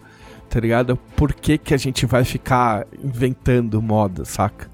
tá 0.49 0.59
ligado? 0.59 0.97
Por 1.15 1.33
que, 1.33 1.57
que 1.57 1.73
a 1.73 1.77
gente 1.77 2.05
vai 2.05 2.25
ficar 2.25 2.85
inventando 3.01 3.81
moda, 3.81 4.25
saca? 4.25 4.69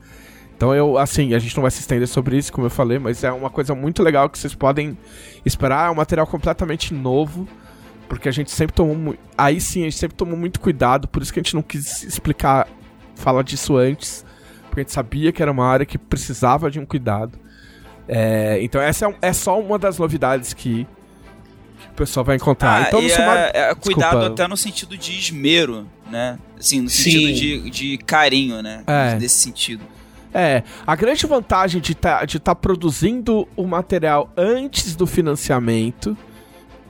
Então 0.58 0.74
eu, 0.74 0.98
assim, 0.98 1.34
a 1.34 1.40
gente 1.40 1.56
não 1.56 1.62
vai 1.62 1.70
se 1.70 1.82
estender 1.82 2.08
sobre 2.08 2.38
isso, 2.38 2.52
como 2.52 2.66
eu 2.66 2.72
falei, 2.72 2.98
mas 2.98 3.24
é 3.24 3.32
uma 3.32 3.50
coisa 3.50 3.76
muito 3.76 4.02
legal 4.02 4.30
que 4.30 4.40
vocês 4.40 4.56
podem 4.56 4.98
esperar. 5.46 5.88
É 5.88 5.92
um 5.92 5.96
material 5.96 6.26
completamente 6.26 6.94
novo, 6.94 7.48
porque 8.08 8.30
a 8.30 8.32
gente 8.32 8.50
sempre 8.52 8.74
tomou. 8.74 9.16
Aí 9.38 9.62
sim, 9.62 9.82
a 9.82 9.84
gente 9.84 9.98
sempre 9.98 10.16
tomou 10.16 10.38
muito 10.38 10.60
cuidado, 10.60 11.08
por 11.08 11.22
isso 11.22 11.32
que 11.32 11.40
a 11.40 11.44
gente 11.44 11.54
não 11.54 11.62
quis 11.62 12.04
explicar 12.04 12.68
fala 13.16 13.44
disso 13.44 13.78
antes, 13.78 14.26
porque 14.68 14.82
a 14.82 14.84
gente 14.84 14.94
sabia 14.94 15.32
que 15.32 15.42
era 15.42 15.52
uma 15.52 15.66
área 15.66 15.86
que 15.86 15.98
precisava 15.98 16.72
de 16.72 16.80
um 16.80 16.86
cuidado. 16.86 17.38
É, 18.08 18.60
então 18.62 18.82
essa 18.82 19.08
é, 19.08 19.16
é, 19.30 19.34
só 19.34 19.60
uma 19.60 19.80
das 19.80 19.98
novidades 19.98 20.54
que, 20.54 20.86
que 21.80 21.88
o 21.90 21.94
pessoal 21.96 22.24
vai 22.24 22.36
encontrar. 22.36 22.84
Ah, 22.84 22.88
então, 22.88 23.02
no 23.02 23.08
é, 23.08 23.52
é, 23.54 23.76
cuidado 23.76 24.26
até 24.26 24.48
no 24.48 24.56
sentido 24.56 24.98
de 24.98 25.12
esmero, 25.18 25.88
né? 26.10 26.38
Assim, 26.60 26.82
no 26.82 26.90
sentido 26.90 27.34
de, 27.34 27.70
de 27.70 27.98
carinho, 28.00 28.62
né? 28.62 28.84
É. 28.86 29.16
Nesse 29.16 29.40
sentido. 29.40 29.84
É, 30.34 30.64
a 30.86 30.96
grande 30.96 31.26
vantagem 31.26 31.80
de 31.80 31.96
tá, 31.96 32.24
estar 32.26 32.40
tá 32.40 32.56
produzindo 32.56 33.48
o 33.56 33.66
material 33.66 34.30
antes 34.36 34.96
do 34.96 35.08
financiamento 35.08 36.18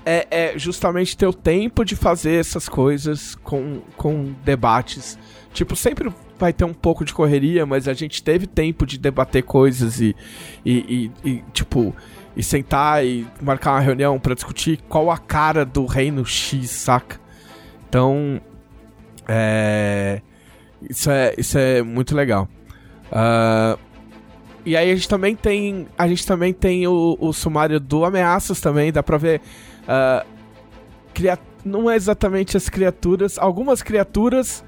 é, 0.04 0.28
é, 0.32 0.54
justamente 0.58 1.16
ter 1.16 1.28
o 1.28 1.34
tempo 1.34 1.86
de 1.86 1.96
fazer 1.96 2.40
essas 2.40 2.68
coisas 2.68 3.36
com, 3.36 3.82
com 3.96 4.34
debates 4.44 5.18
Tipo, 5.56 5.74
sempre 5.74 6.12
vai 6.38 6.52
ter 6.52 6.66
um 6.66 6.74
pouco 6.74 7.06
de 7.06 7.14
correria, 7.14 7.66
mas 7.66 7.88
a 7.88 7.94
gente 7.94 8.22
teve 8.22 8.48
tempo 8.48 8.86
de 8.86 8.98
debater 8.98 9.44
coisas 9.44 10.00
e, 10.02 10.16
e, 10.66 11.12
e, 11.24 11.30
e 11.30 11.44
tipo, 11.54 11.96
e 12.36 12.44
sentar 12.44 13.06
e 13.06 13.26
marcar 13.42 13.72
uma 13.72 13.80
reunião 13.80 14.20
para 14.20 14.36
discutir 14.36 14.80
qual 14.90 15.10
a 15.10 15.18
cara 15.18 15.66
do 15.66 15.86
reino 15.86 16.26
X, 16.26 16.70
saca? 16.70 17.20
Então, 17.88 18.42
é. 19.28 20.22
Isso 20.90 21.10
é, 21.10 21.34
isso 21.38 21.58
é 21.58 21.82
muito 21.82 22.16
legal. 22.16 22.48
Uh, 23.06 23.80
e 24.66 24.76
aí 24.76 24.92
a 24.92 24.96
gente 24.96 25.08
também 25.08 25.36
tem. 25.36 25.88
A 25.98 26.08
gente 26.08 26.26
também 26.26 26.54
tem 26.54 26.86
o, 26.88 27.18
o 27.20 27.32
sumário 27.32 27.80
do 27.80 28.04
Ameaças 28.04 28.60
também, 28.60 28.92
dá 28.92 29.02
pra 29.02 29.18
ver. 29.18 29.42
Uh, 29.84 30.36
não 31.64 31.90
é 31.90 31.96
exatamente 31.96 32.58
as 32.58 32.70
criaturas. 32.70 33.40
Algumas 33.40 33.82
criaturas 33.82 34.64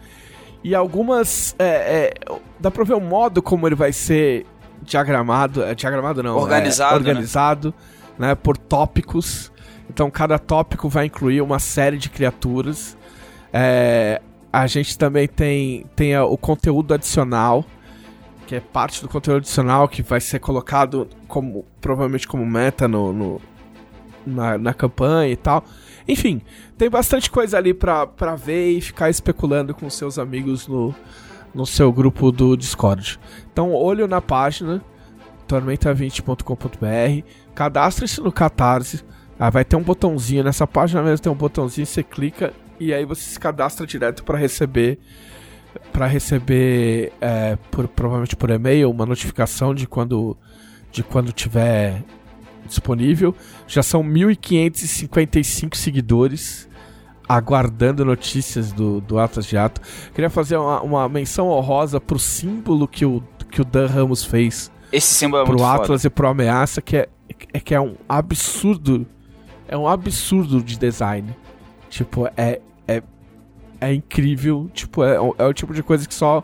e 0.63 0.75
algumas. 0.75 1.55
É, 1.59 1.65
é, 1.65 2.13
dá 2.59 2.69
pra 2.69 2.83
ver 2.83 2.93
o 2.93 3.01
modo 3.01 3.41
como 3.41 3.67
ele 3.67 3.75
vai 3.75 3.93
ser 3.93 4.45
diagramado. 4.81 5.63
É, 5.63 5.75
diagramado 5.75 6.23
não. 6.23 6.37
Organizado. 6.37 6.93
É, 6.93 6.97
organizado, 6.97 7.73
né? 8.17 8.29
né? 8.29 8.35
Por 8.35 8.57
tópicos. 8.57 9.51
Então 9.89 10.11
cada 10.11 10.37
tópico 10.37 10.89
vai 10.89 11.05
incluir 11.05 11.41
uma 11.41 11.59
série 11.59 11.97
de 11.97 12.09
criaturas. 12.09 12.97
É, 13.53 14.21
a 14.51 14.67
gente 14.67 14.97
também 14.97 15.27
tem, 15.27 15.85
tem 15.95 16.17
o 16.17 16.37
conteúdo 16.37 16.93
adicional. 16.93 17.65
que 18.45 18.55
é 18.55 18.59
parte 18.59 19.01
do 19.01 19.09
conteúdo 19.09 19.37
adicional 19.37 19.87
que 19.87 20.01
vai 20.01 20.19
ser 20.19 20.39
colocado 20.39 21.07
como 21.27 21.65
provavelmente 21.79 22.27
como 22.27 22.45
meta 22.45 22.87
no, 22.87 23.13
no 23.13 23.41
na, 24.25 24.57
na 24.57 24.73
campanha 24.73 25.31
e 25.31 25.35
tal. 25.37 25.63
Enfim, 26.07 26.41
tem 26.77 26.89
bastante 26.89 27.29
coisa 27.29 27.57
ali 27.57 27.73
pra, 27.73 28.07
pra 28.07 28.35
ver 28.35 28.71
e 28.71 28.81
ficar 28.81 29.09
especulando 29.09 29.73
com 29.73 29.89
seus 29.89 30.17
amigos 30.17 30.67
no, 30.67 30.95
no 31.53 31.65
seu 31.65 31.91
grupo 31.91 32.31
do 32.31 32.55
Discord. 32.55 33.19
Então, 33.51 33.73
olho 33.73 34.07
na 34.07 34.21
página 34.21 34.81
tormenta20.com.br, 35.47 37.27
cadastre-se 37.55 38.21
no 38.21 38.31
Catarse. 38.31 39.03
Ah, 39.39 39.49
vai 39.49 39.63
ter 39.63 39.75
um 39.75 39.83
botãozinho 39.83 40.43
nessa 40.43 40.65
página 40.65 41.01
mesmo, 41.01 41.19
tem 41.19 41.31
um 41.31 41.35
botãozinho, 41.35 41.85
você 41.85 42.03
clica 42.03 42.53
e 42.79 42.93
aí 42.93 43.05
você 43.05 43.21
se 43.21 43.39
cadastra 43.39 43.85
direto 43.85 44.23
para 44.23 44.37
receber 44.37 44.99
para 45.91 46.07
receber 46.07 47.13
é, 47.21 47.55
por, 47.69 47.87
provavelmente 47.87 48.35
por 48.35 48.49
e-mail 48.49 48.89
uma 48.89 49.05
notificação 49.05 49.75
de 49.75 49.85
quando 49.87 50.35
de 50.91 51.03
quando 51.03 51.31
tiver 51.31 52.03
disponível. 52.65 53.35
Já 53.67 53.83
são 53.83 54.03
1.555 54.03 55.75
seguidores 55.75 56.67
aguardando 57.27 58.05
notícias 58.05 58.71
do, 58.71 59.01
do 59.01 59.19
Atlas 59.19 59.45
de 59.45 59.57
Ato. 59.57 59.81
Queria 60.13 60.29
fazer 60.29 60.57
uma, 60.57 60.81
uma 60.81 61.09
menção 61.09 61.49
honrosa 61.49 61.99
pro 61.99 62.17
símbolo 62.17 62.87
que 62.87 63.05
o, 63.05 63.21
que 63.51 63.61
o 63.61 63.65
Dan 63.65 63.87
Ramos 63.87 64.23
fez 64.23 64.71
Esse 64.91 65.13
símbolo 65.13 65.41
é 65.41 65.45
pro 65.45 65.53
muito 65.53 65.65
Atlas 65.65 66.01
foda. 66.01 66.07
e 66.07 66.09
pro 66.09 66.27
Ameaça, 66.27 66.81
que 66.81 66.97
é, 66.97 67.09
é 67.53 67.59
que 67.59 67.75
é 67.75 67.81
um 67.81 67.95
absurdo. 68.07 69.05
É 69.67 69.77
um 69.77 69.87
absurdo 69.87 70.63
de 70.63 70.77
design. 70.77 71.35
Tipo, 71.89 72.27
é. 72.37 72.61
É, 72.87 73.03
é 73.81 73.93
incrível. 73.93 74.69
Tipo, 74.73 75.03
é, 75.03 75.15
é 75.15 75.45
o 75.45 75.53
tipo 75.53 75.73
de 75.73 75.83
coisa 75.83 76.07
que 76.07 76.13
só 76.13 76.41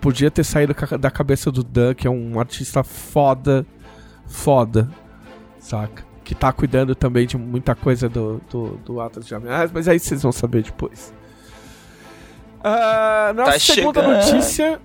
podia 0.00 0.30
ter 0.30 0.44
saído 0.44 0.74
da 0.98 1.10
cabeça 1.10 1.52
do 1.52 1.62
Dan, 1.62 1.94
que 1.94 2.06
é 2.06 2.10
um 2.10 2.40
artista 2.40 2.82
foda. 2.82 3.64
Foda. 4.26 4.90
Saca? 5.68 6.04
Que 6.24 6.34
tá 6.34 6.52
cuidando 6.52 6.94
também 6.94 7.26
de 7.26 7.36
muita 7.36 7.74
coisa 7.74 8.08
do, 8.08 8.40
do, 8.50 8.68
do 8.84 9.00
Atlas 9.00 9.26
de 9.26 9.34
Ameaça, 9.34 9.70
mas 9.74 9.86
aí 9.88 9.98
vocês 9.98 10.22
vão 10.22 10.32
saber 10.32 10.62
depois. 10.62 11.12
Ah, 12.62 13.32
nossa 13.34 13.52
Tá 13.52 13.58
segunda 13.60 14.00
chegando. 14.02 14.16
notícia. 14.32 14.80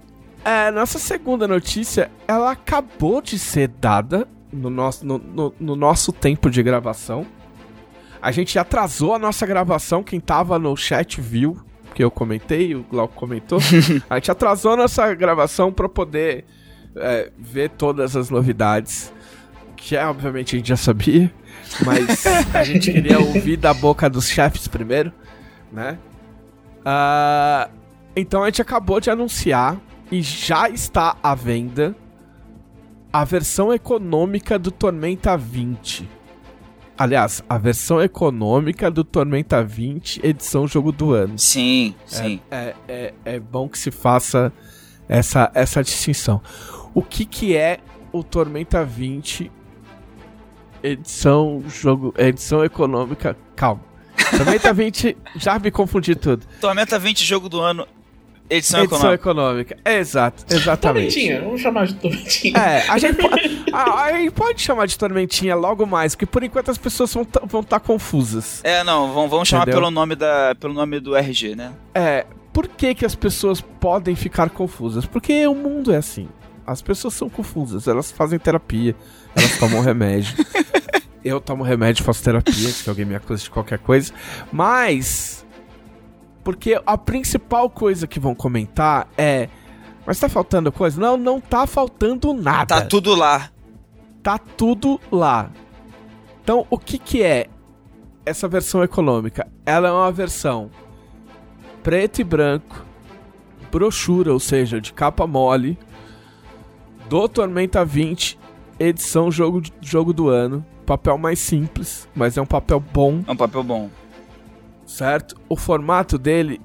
É, 0.46 0.72
nossa 0.72 1.00
segunda 1.00 1.48
notícia, 1.48 2.12
ela 2.28 2.52
acabou 2.52 3.22
de 3.22 3.39
ser 3.39 3.69
dada 3.69 4.28
no 4.52 4.69
nosso, 4.69 5.06
no, 5.06 5.17
no- 5.17 5.54
no 5.58 5.76
nosso 5.76 6.12
tempo 6.12 6.50
de 6.50 6.62
gravação. 6.62 7.26
A 8.22 8.30
gente 8.32 8.60
atrasou 8.60 9.13
a 9.15 9.19
nossa 9.19 9.46
gravação, 9.46 10.04
quem 10.04 10.19
tava 10.19 10.60
no 10.60 10.76
chat 10.76 11.19
viu, 11.22 11.58
que 11.96 12.04
eu 12.04 12.12
comentei, 12.12 12.76
o 12.76 12.84
Glauco 12.84 13.15
comentou. 13.15 13.60
a 14.10 14.15
gente 14.15 14.32
atrasou 14.32 14.74
a 14.74 14.78
nossa 14.78 15.13
gravação 15.15 15.72
pra 15.72 15.88
poder 15.88 16.43
é, 16.96 17.32
ver 17.38 17.69
todas 17.72 18.15
as 18.17 18.30
novidades, 18.30 19.13
que 19.84 19.98
é, 19.98 20.06
obviamente 20.06 20.56
a 20.56 20.58
gente 20.58 20.69
já 20.69 20.78
sabia, 20.78 21.30
mas 21.86 22.26
a 22.56 22.63
gente 22.63 22.89
queria 22.89 23.19
ouvir 23.19 23.58
da 23.58 23.74
boca 23.74 24.10
dos 24.10 24.30
chefes 24.30 24.65
primeiro, 24.65 25.12
né? 25.72 25.98
Ah, 26.86 27.69
então 28.15 28.43
a 28.43 28.46
gente 28.46 28.62
acabou 28.62 29.02
de 29.02 29.10
anunciar 29.10 29.78
e 30.10 30.22
já 30.22 30.69
está 30.69 31.17
à 31.22 31.36
venda 31.36 31.93
a 33.12 33.26
versão 33.26 33.74
econômica 33.74 34.58
do 34.58 34.72
Tormenta 34.72 35.36
20. 35.38 36.10
Aliás, 36.98 37.43
a 37.50 37.58
versão 37.58 38.02
econômica 38.02 38.89
do 38.89 39.04
Tormenta 39.04 39.62
20, 39.62 40.26
edição 40.26 40.65
jogo 40.65 40.93
do 40.93 41.12
ano. 41.12 41.38
Sim, 41.38 41.93
sim. 42.06 42.39
É, 42.50 42.74
é, 42.88 43.13
é 43.26 43.39
bom 43.39 43.67
que 43.67 43.78
se 43.78 43.91
faça 43.91 44.54
essa, 45.10 45.52
essa 45.54 45.84
distinção. 45.84 46.41
O 46.93 47.02
que, 47.02 47.26
que 47.26 47.58
é 47.58 47.80
o 48.13 48.24
Tormenta 48.24 48.86
20 48.86 49.52
edição 50.84 51.63
jogo 51.67 52.13
edição 52.17 52.63
econômica? 52.63 53.38
Calma. 53.56 53.82
Tormenta 54.38 54.74
20 54.74 55.17
já 55.36 55.58
me 55.58 55.72
confundi 55.72 56.15
tudo. 56.15 56.46
Tormenta 56.60 57.00
20, 57.00 57.24
jogo 57.24 57.50
do 57.50 57.62
ano, 57.62 57.88
edição, 58.50 58.84
edição 58.84 59.13
econômica. 59.13 59.76
econômica. 59.76 59.78
Exato, 59.86 60.46
exatamente. 60.54 61.13
Tormentinha, 61.13 61.41
vamos 61.41 61.62
chamar 61.62 61.88
de 61.88 61.96
Tormentinha. 61.96 62.58
É, 62.58 62.89
a 62.89 62.98
gente, 62.98 63.15
pode, 63.15 63.63
a, 63.72 64.04
a 64.04 64.13
gente 64.13 64.32
pode 64.32 64.62
chamar 64.62 64.86
de 64.86 64.98
tormentinha 64.98 65.56
logo 65.56 65.86
mais, 65.86 66.15
porque 66.15 66.26
por 66.26 66.43
enquanto 66.43 66.69
as 66.69 66.78
pessoas 66.78 67.13
vão 67.13 67.24
estar 67.24 67.41
vão 67.46 67.63
tá 67.63 67.80
confusas. 67.80 68.62
É, 68.63 68.84
não, 68.84 69.13
vamos, 69.13 69.30
vamos 69.30 69.48
chamar 69.48 69.65
pelo 69.65 69.89
nome, 69.89 70.15
da, 70.15 70.56
pelo 70.60 70.74
nome 70.74 71.00
do 71.00 71.15
RG, 71.15 71.56
né? 71.56 71.74
É, 71.93 72.26
por 72.52 72.67
que, 72.67 72.93
que 72.93 73.06
as 73.06 73.15
pessoas 73.15 73.62
podem 73.62 74.15
ficar 74.15 74.50
confusas? 74.50 75.06
Porque 75.06 75.48
o 75.48 75.56
mundo 75.56 75.91
é 75.91 75.98
assim. 75.98 76.28
As 76.65 76.82
pessoas 76.82 77.13
são 77.13 77.30
confusas, 77.30 77.88
elas 77.88 78.12
fazem 78.12 78.39
terapia, 78.39 78.96
elas 79.36 79.58
tomam 79.58 79.82
remédio. 79.82 80.34
Eu 81.24 81.39
tomo 81.39 81.63
remédio, 81.63 82.04
faço 82.04 82.22
terapia, 82.22 82.54
se 82.69 82.89
alguém 82.89 83.06
me 83.06 83.15
acusa 83.15 83.43
de 83.43 83.50
qualquer 83.50 83.80
coisa. 83.80 84.12
Mas. 84.52 85.46
Porque 86.43 86.80
a 86.86 86.98
principal 86.98 87.69
coisa 87.69 88.06
que 88.06 88.19
vão 88.19 88.36
comentar 88.36 89.08
é. 89.17 89.48
Mas 90.06 90.19
tá 90.19 90.28
faltando 90.28 90.69
coisa? 90.69 91.00
Não, 91.00 91.15
não 91.15 91.39
tá 91.39 91.65
faltando 91.65 92.34
nada. 92.34 92.82
Tá 92.82 92.86
tudo 92.86 93.15
lá. 93.15 93.50
tá 94.22 94.38
tudo 94.38 95.00
lá. 95.10 95.50
Então, 96.43 96.67
o 96.69 96.78
que 96.78 96.98
que 96.98 97.24
é 97.24 97.48
essa 98.26 98.50
versão 98.50 98.84
econômica? 98.84 99.48
Ela 99.65 99.88
é 99.88 99.91
uma 99.93 100.12
versão 100.12 100.69
preto 101.82 102.19
e 102.19 102.24
branco, 102.24 102.86
brochura, 103.72 104.34
ou 104.34 104.39
seja, 104.41 104.82
de 104.82 104.91
capa 104.91 105.26
mole, 105.26 105.78
do 107.08 107.30
Tormenta 107.30 107.86
20, 107.86 108.38
edição 108.79 109.31
jogo, 109.31 109.62
jogo 109.81 110.13
do 110.13 110.29
ano. 110.29 110.65
Papel 110.86 111.17
mais 111.17 111.39
simples, 111.39 112.07
mas 112.13 112.38
é 112.38 112.41
um 112.41 112.45
papel 112.45 112.79
bom, 112.79 113.23
É 113.25 113.31
um 113.31 113.36
papel 113.38 113.63
bom. 113.63 113.89
certo? 114.86 115.36
O 115.47 115.55
formato 115.55 116.17
dele 116.17 116.59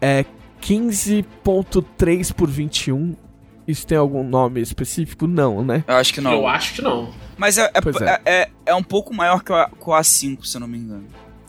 é 0.00 0.24
15.3 0.60 2.32
por 2.32 2.48
21. 2.48 3.16
Isso 3.66 3.86
tem 3.86 3.96
algum 3.98 4.22
nome 4.24 4.60
específico? 4.60 5.26
Não, 5.26 5.64
né? 5.64 5.84
Eu 5.86 5.96
acho 5.96 6.12
que 6.14 6.20
não. 6.20 6.32
Eu 6.32 6.46
acho 6.46 6.74
que 6.74 6.82
não. 6.82 7.10
Mas 7.36 7.58
é, 7.58 7.64
é, 7.64 7.68
é. 7.68 8.20
é. 8.24 8.40
é- 8.42 8.50
é 8.66 8.74
um 8.74 8.82
pouco 8.82 9.12
maior 9.14 9.42
que 9.42 9.50
o, 9.52 9.54
A- 9.56 9.68
que 9.68 9.88
o 9.90 9.92
A5, 9.92 10.44
se 10.44 10.56
eu 10.56 10.60
não 10.60 10.68
me 10.68 10.78
engano. 10.78 11.04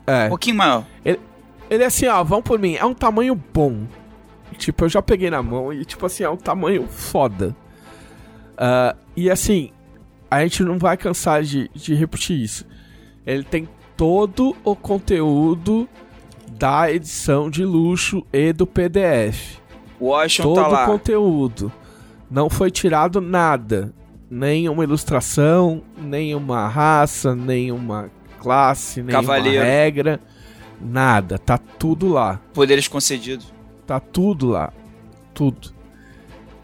É. 0.07 0.25
Um 0.25 0.29
pouquinho 0.29 0.55
maior. 0.57 0.85
Ele 1.05 1.83
é 1.83 1.85
assim, 1.85 2.07
ó, 2.07 2.23
vão 2.23 2.41
por 2.41 2.57
mim, 2.59 2.75
é 2.75 2.85
um 2.85 2.93
tamanho 2.93 3.35
bom. 3.35 3.85
Tipo, 4.57 4.85
eu 4.85 4.89
já 4.89 5.01
peguei 5.01 5.29
na 5.29 5.41
mão 5.41 5.71
e, 5.73 5.83
tipo 5.85 6.05
assim, 6.05 6.23
é 6.23 6.29
um 6.29 6.37
tamanho 6.37 6.87
foda. 6.87 7.55
Ah, 8.57 8.95
e 9.15 9.29
assim, 9.29 9.71
a 10.29 10.41
gente 10.41 10.63
não 10.63 10.77
vai 10.77 10.97
cansar 10.97 11.43
de, 11.43 11.69
de 11.73 11.93
repetir 11.93 12.41
isso. 12.41 12.65
Ele 13.25 13.43
tem 13.43 13.67
todo 13.95 14.55
o 14.63 14.75
conteúdo 14.75 15.87
da 16.51 16.91
edição 16.91 17.49
de 17.49 17.63
luxo 17.63 18.25
e 18.31 18.51
do 18.51 18.65
PDF. 18.65 19.57
O 19.99 20.07
Washington 20.07 20.53
todo 20.53 20.63
tá 20.63 20.67
o 20.67 20.71
lá. 20.71 20.85
conteúdo. 20.85 21.71
Não 22.29 22.49
foi 22.49 22.71
tirado 22.71 23.21
nada. 23.21 23.93
Nenhuma 24.29 24.83
ilustração, 24.83 25.83
nenhuma 25.97 26.67
raça, 26.67 27.35
nenhuma 27.35 28.09
classe, 28.39 29.01
nenhuma 29.01 29.21
Cavaleiro. 29.21 29.63
regra. 29.63 30.19
Nada. 30.81 31.37
Tá 31.37 31.57
tudo 31.57 32.09
lá. 32.09 32.39
Poderes 32.53 32.87
concedidos. 32.87 33.53
Tá 33.85 33.99
tudo 33.99 34.49
lá. 34.49 34.73
Tudo. 35.33 35.71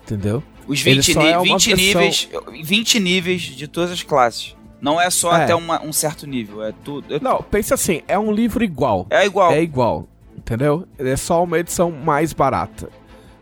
Entendeu? 0.03 0.43
Os 0.69 0.85
Ele 0.85 1.01
20, 1.01 1.13
só 1.13 1.19
ni- 1.21 1.27
é 1.27 1.37
uma 1.37 1.43
20 1.43 1.67
versão- 1.75 1.85
níveis. 2.01 2.29
20 2.63 2.99
níveis 2.99 3.41
de 3.41 3.67
todas 3.67 3.91
as 3.91 4.03
classes. 4.03 4.55
Não 4.79 5.01
é 5.01 5.09
só 5.09 5.35
É. 5.35 5.43
até 5.43 5.55
uma- 5.55 5.81
um 5.83 5.91
certo 5.91 6.25
nível. 6.25 6.63
É 6.63 6.71
tudo. 6.85 7.13
É, 7.15 7.19
Não, 7.19 7.41
pensa 7.41 7.73
assim, 7.73 8.01
é 8.07 8.17
um 8.17 8.31
livro 8.31 8.63
igual. 8.63 9.05
é 9.09 9.25
igual. 9.25 9.51
É 9.51 9.61
igual. 9.61 10.07
Entendeu? 10.37 10.87
É 10.97 11.15
só 11.17 11.43
uma 11.43 11.59
edição 11.59 11.91
mais 11.91 12.31
barata. 12.31 12.89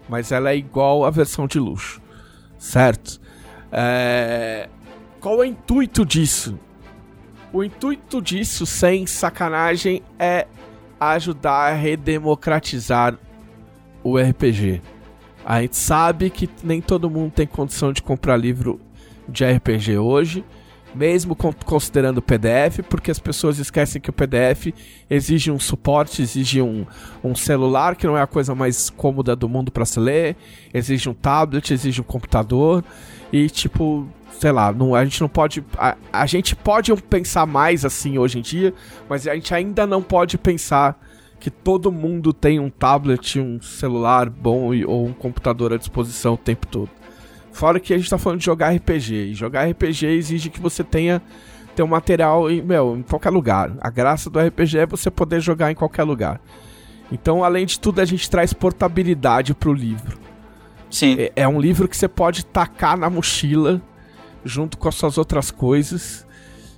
Mas 0.10 0.32
ela 0.32 0.50
é 0.52 0.56
igual 0.56 1.06
à 1.06 1.10
versão 1.12 1.46
de 1.46 1.60
luxo. 1.60 2.02
Certo? 2.58 3.20
É... 3.72 4.68
Qual 5.20 5.36
é 5.36 5.38
o 5.40 5.44
intuito 5.46 6.06
disso? 6.06 6.58
O 7.54 7.64
intuito 7.64 8.22
disso, 8.22 8.66
sem 8.66 9.06
sacanagem, 9.06 10.02
é 10.18 10.48
ajudar 11.00 11.72
a 11.72 11.74
redemocratizar 11.74 13.16
o 14.04 14.18
RPG. 14.18 14.82
A 15.50 15.62
gente 15.62 15.78
sabe 15.78 16.30
que 16.30 16.50
nem 16.62 16.82
todo 16.82 17.10
mundo 17.10 17.32
tem 17.32 17.48
condição 17.48 17.94
de 17.94 18.02
comprar 18.02 18.36
livro 18.36 18.82
de 19.30 19.46
RPG 19.46 19.98
hoje, 19.98 20.44
mesmo 20.94 21.38
con- 21.38 21.54
considerando 21.64 22.18
o 22.18 22.22
PDF, 22.22 22.82
porque 22.90 23.10
as 23.10 23.18
pessoas 23.18 23.58
esquecem 23.58 24.02
que 24.02 24.10
o 24.10 24.14
PDF 24.14 24.74
exige 25.10 25.50
um 25.50 25.58
suporte, 25.58 26.22
exige 26.22 26.62
um, 26.62 26.86
um 27.24 27.34
celular, 27.34 27.96
que 27.96 28.06
não 28.06 28.18
é 28.18 28.22
a 28.22 28.28
coisa 28.28 28.54
mais 28.54 28.90
cômoda 28.90 29.38
do 29.38 29.48
mundo 29.48 29.72
para 29.72 29.86
se 29.86 30.02
ler, 30.02 30.36
exige 30.74 31.08
um 31.08 31.14
tablet, 31.14 31.72
exige 31.74 32.02
um 32.02 32.04
computador, 32.04 32.84
e 33.32 33.50
tipo, 33.50 34.06
sei 34.42 34.52
lá, 34.52 34.74
não, 34.74 34.94
a 34.94 35.06
gente 35.06 35.22
não 35.22 35.30
pode. 35.30 35.64
A, 35.78 35.96
a 36.12 36.26
gente 36.26 36.58
pode 36.58 36.94
pensar 37.04 37.46
mais 37.46 37.86
assim 37.86 38.18
hoje 38.18 38.40
em 38.40 38.42
dia, 38.42 38.74
mas 39.08 39.26
a 39.26 39.34
gente 39.34 39.54
ainda 39.54 39.88
não 39.88 40.04
pode 40.04 40.38
pensar 40.38 41.00
que 41.40 41.50
todo 41.50 41.92
mundo 41.92 42.34
tem 42.34 42.60
um 42.60 42.70
tablet, 42.70 43.40
um 43.40 43.62
celular 43.62 44.30
bom 44.30 44.74
e- 44.74 44.86
ou 44.86 45.06
um 45.08 45.14
computador 45.14 45.74
à 45.74 45.78
disposição 45.78 46.34
o 46.34 46.38
tempo 46.38 46.66
todo. 46.68 46.90
Fora 47.52 47.80
que 47.80 47.94
a 47.94 47.98
gente 47.98 48.10
tá 48.10 48.18
falando 48.18 48.40
de 48.40 48.46
jogar 48.46 48.72
RPG. 48.76 49.32
E 49.32 49.34
jogar 49.34 49.68
RPG 49.68 50.06
exige 50.08 50.50
que 50.50 50.60
você 50.60 50.84
tenha, 50.84 51.22
tenha 51.76 51.86
um 51.86 51.90
material 51.90 52.50
em, 52.52 52.62
meu, 52.62 52.96
em 52.98 53.02
qualquer 53.02 53.30
lugar. 53.32 53.72
A 53.82 53.90
graça 53.90 54.30
do 54.30 54.40
RPG 54.40 54.78
é 54.80 54.86
você 54.86 55.10
poder 55.10 55.40
jogar 55.42 55.72
em 55.72 55.76
qualquer 55.76 56.04
lugar. 56.04 56.40
Então, 57.12 57.44
além 57.44 57.66
de 57.66 57.80
tudo, 57.80 58.02
a 58.02 58.06
gente 58.06 58.30
traz 58.30 58.54
portabilidade 58.54 59.54
pro 59.54 59.74
livro. 59.74 60.20
Sim. 60.90 61.16
É, 61.20 61.32
é 61.36 61.48
um 61.48 61.60
livro 61.60 61.88
que 61.88 61.96
você 61.98 62.08
pode 62.08 62.46
tacar 62.46 62.98
na 62.98 63.10
mochila 63.10 63.82
junto 64.44 64.78
com 64.78 64.88
as 64.88 64.96
suas 64.96 65.18
outras 65.18 65.52
coisas 65.52 66.26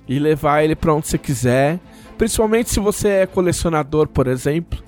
e 0.08 0.18
levar 0.18 0.62
ele 0.64 0.74
para 0.74 0.94
onde 0.94 1.08
você 1.08 1.18
quiser. 1.18 1.78
Principalmente 2.20 2.68
se 2.68 2.78
você 2.78 3.08
é 3.08 3.26
colecionador, 3.26 4.06
por 4.06 4.26
exemplo, 4.26 4.78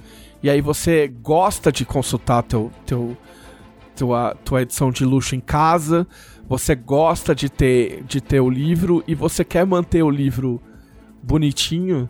e 0.43 0.51
aí 0.51 0.61
você 0.61 1.09
gosta 1.09 1.73
de 1.73 1.83
consultar 1.83 2.43
teu, 2.43 2.71
teu, 2.85 3.17
tua, 3.97 4.37
tua 4.45 4.61
edição 4.61 4.91
de 4.91 5.03
luxo 5.03 5.35
em 5.35 5.41
casa, 5.41 6.07
você 6.47 6.75
gosta 6.75 7.35
de 7.35 7.49
ter, 7.49 8.05
de 8.05 8.21
ter 8.21 8.39
o 8.39 8.51
livro 8.51 9.03
e 9.09 9.15
você 9.15 9.43
quer 9.47 9.65
manter 9.65 10.03
o 10.03 10.11
livro 10.11 10.61
bonitinho. 11.23 12.07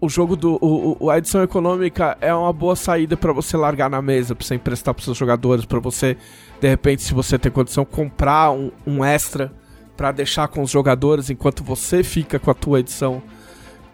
O 0.00 0.08
jogo 0.08 0.34
do. 0.34 0.58
O, 0.60 0.96
o 0.98 1.10
a 1.10 1.18
edição 1.18 1.44
econômica 1.44 2.18
é 2.20 2.34
uma 2.34 2.52
boa 2.52 2.74
saída 2.74 3.16
para 3.16 3.32
você 3.32 3.56
largar 3.56 3.88
na 3.88 4.02
mesa, 4.02 4.34
pra 4.34 4.44
você 4.44 4.56
emprestar 4.56 4.92
pros 4.92 5.04
seus 5.04 5.16
jogadores, 5.16 5.64
para 5.64 5.78
você, 5.78 6.16
de 6.60 6.68
repente, 6.68 7.04
se 7.04 7.14
você 7.14 7.38
tem 7.38 7.52
condição, 7.52 7.84
comprar 7.84 8.50
um, 8.50 8.72
um 8.84 9.04
extra 9.04 9.52
para 9.96 10.10
deixar 10.10 10.48
com 10.48 10.60
os 10.60 10.72
jogadores 10.72 11.30
enquanto 11.30 11.62
você 11.62 12.02
fica 12.02 12.40
com 12.40 12.50
a 12.50 12.54
tua 12.54 12.80
edição 12.80 13.22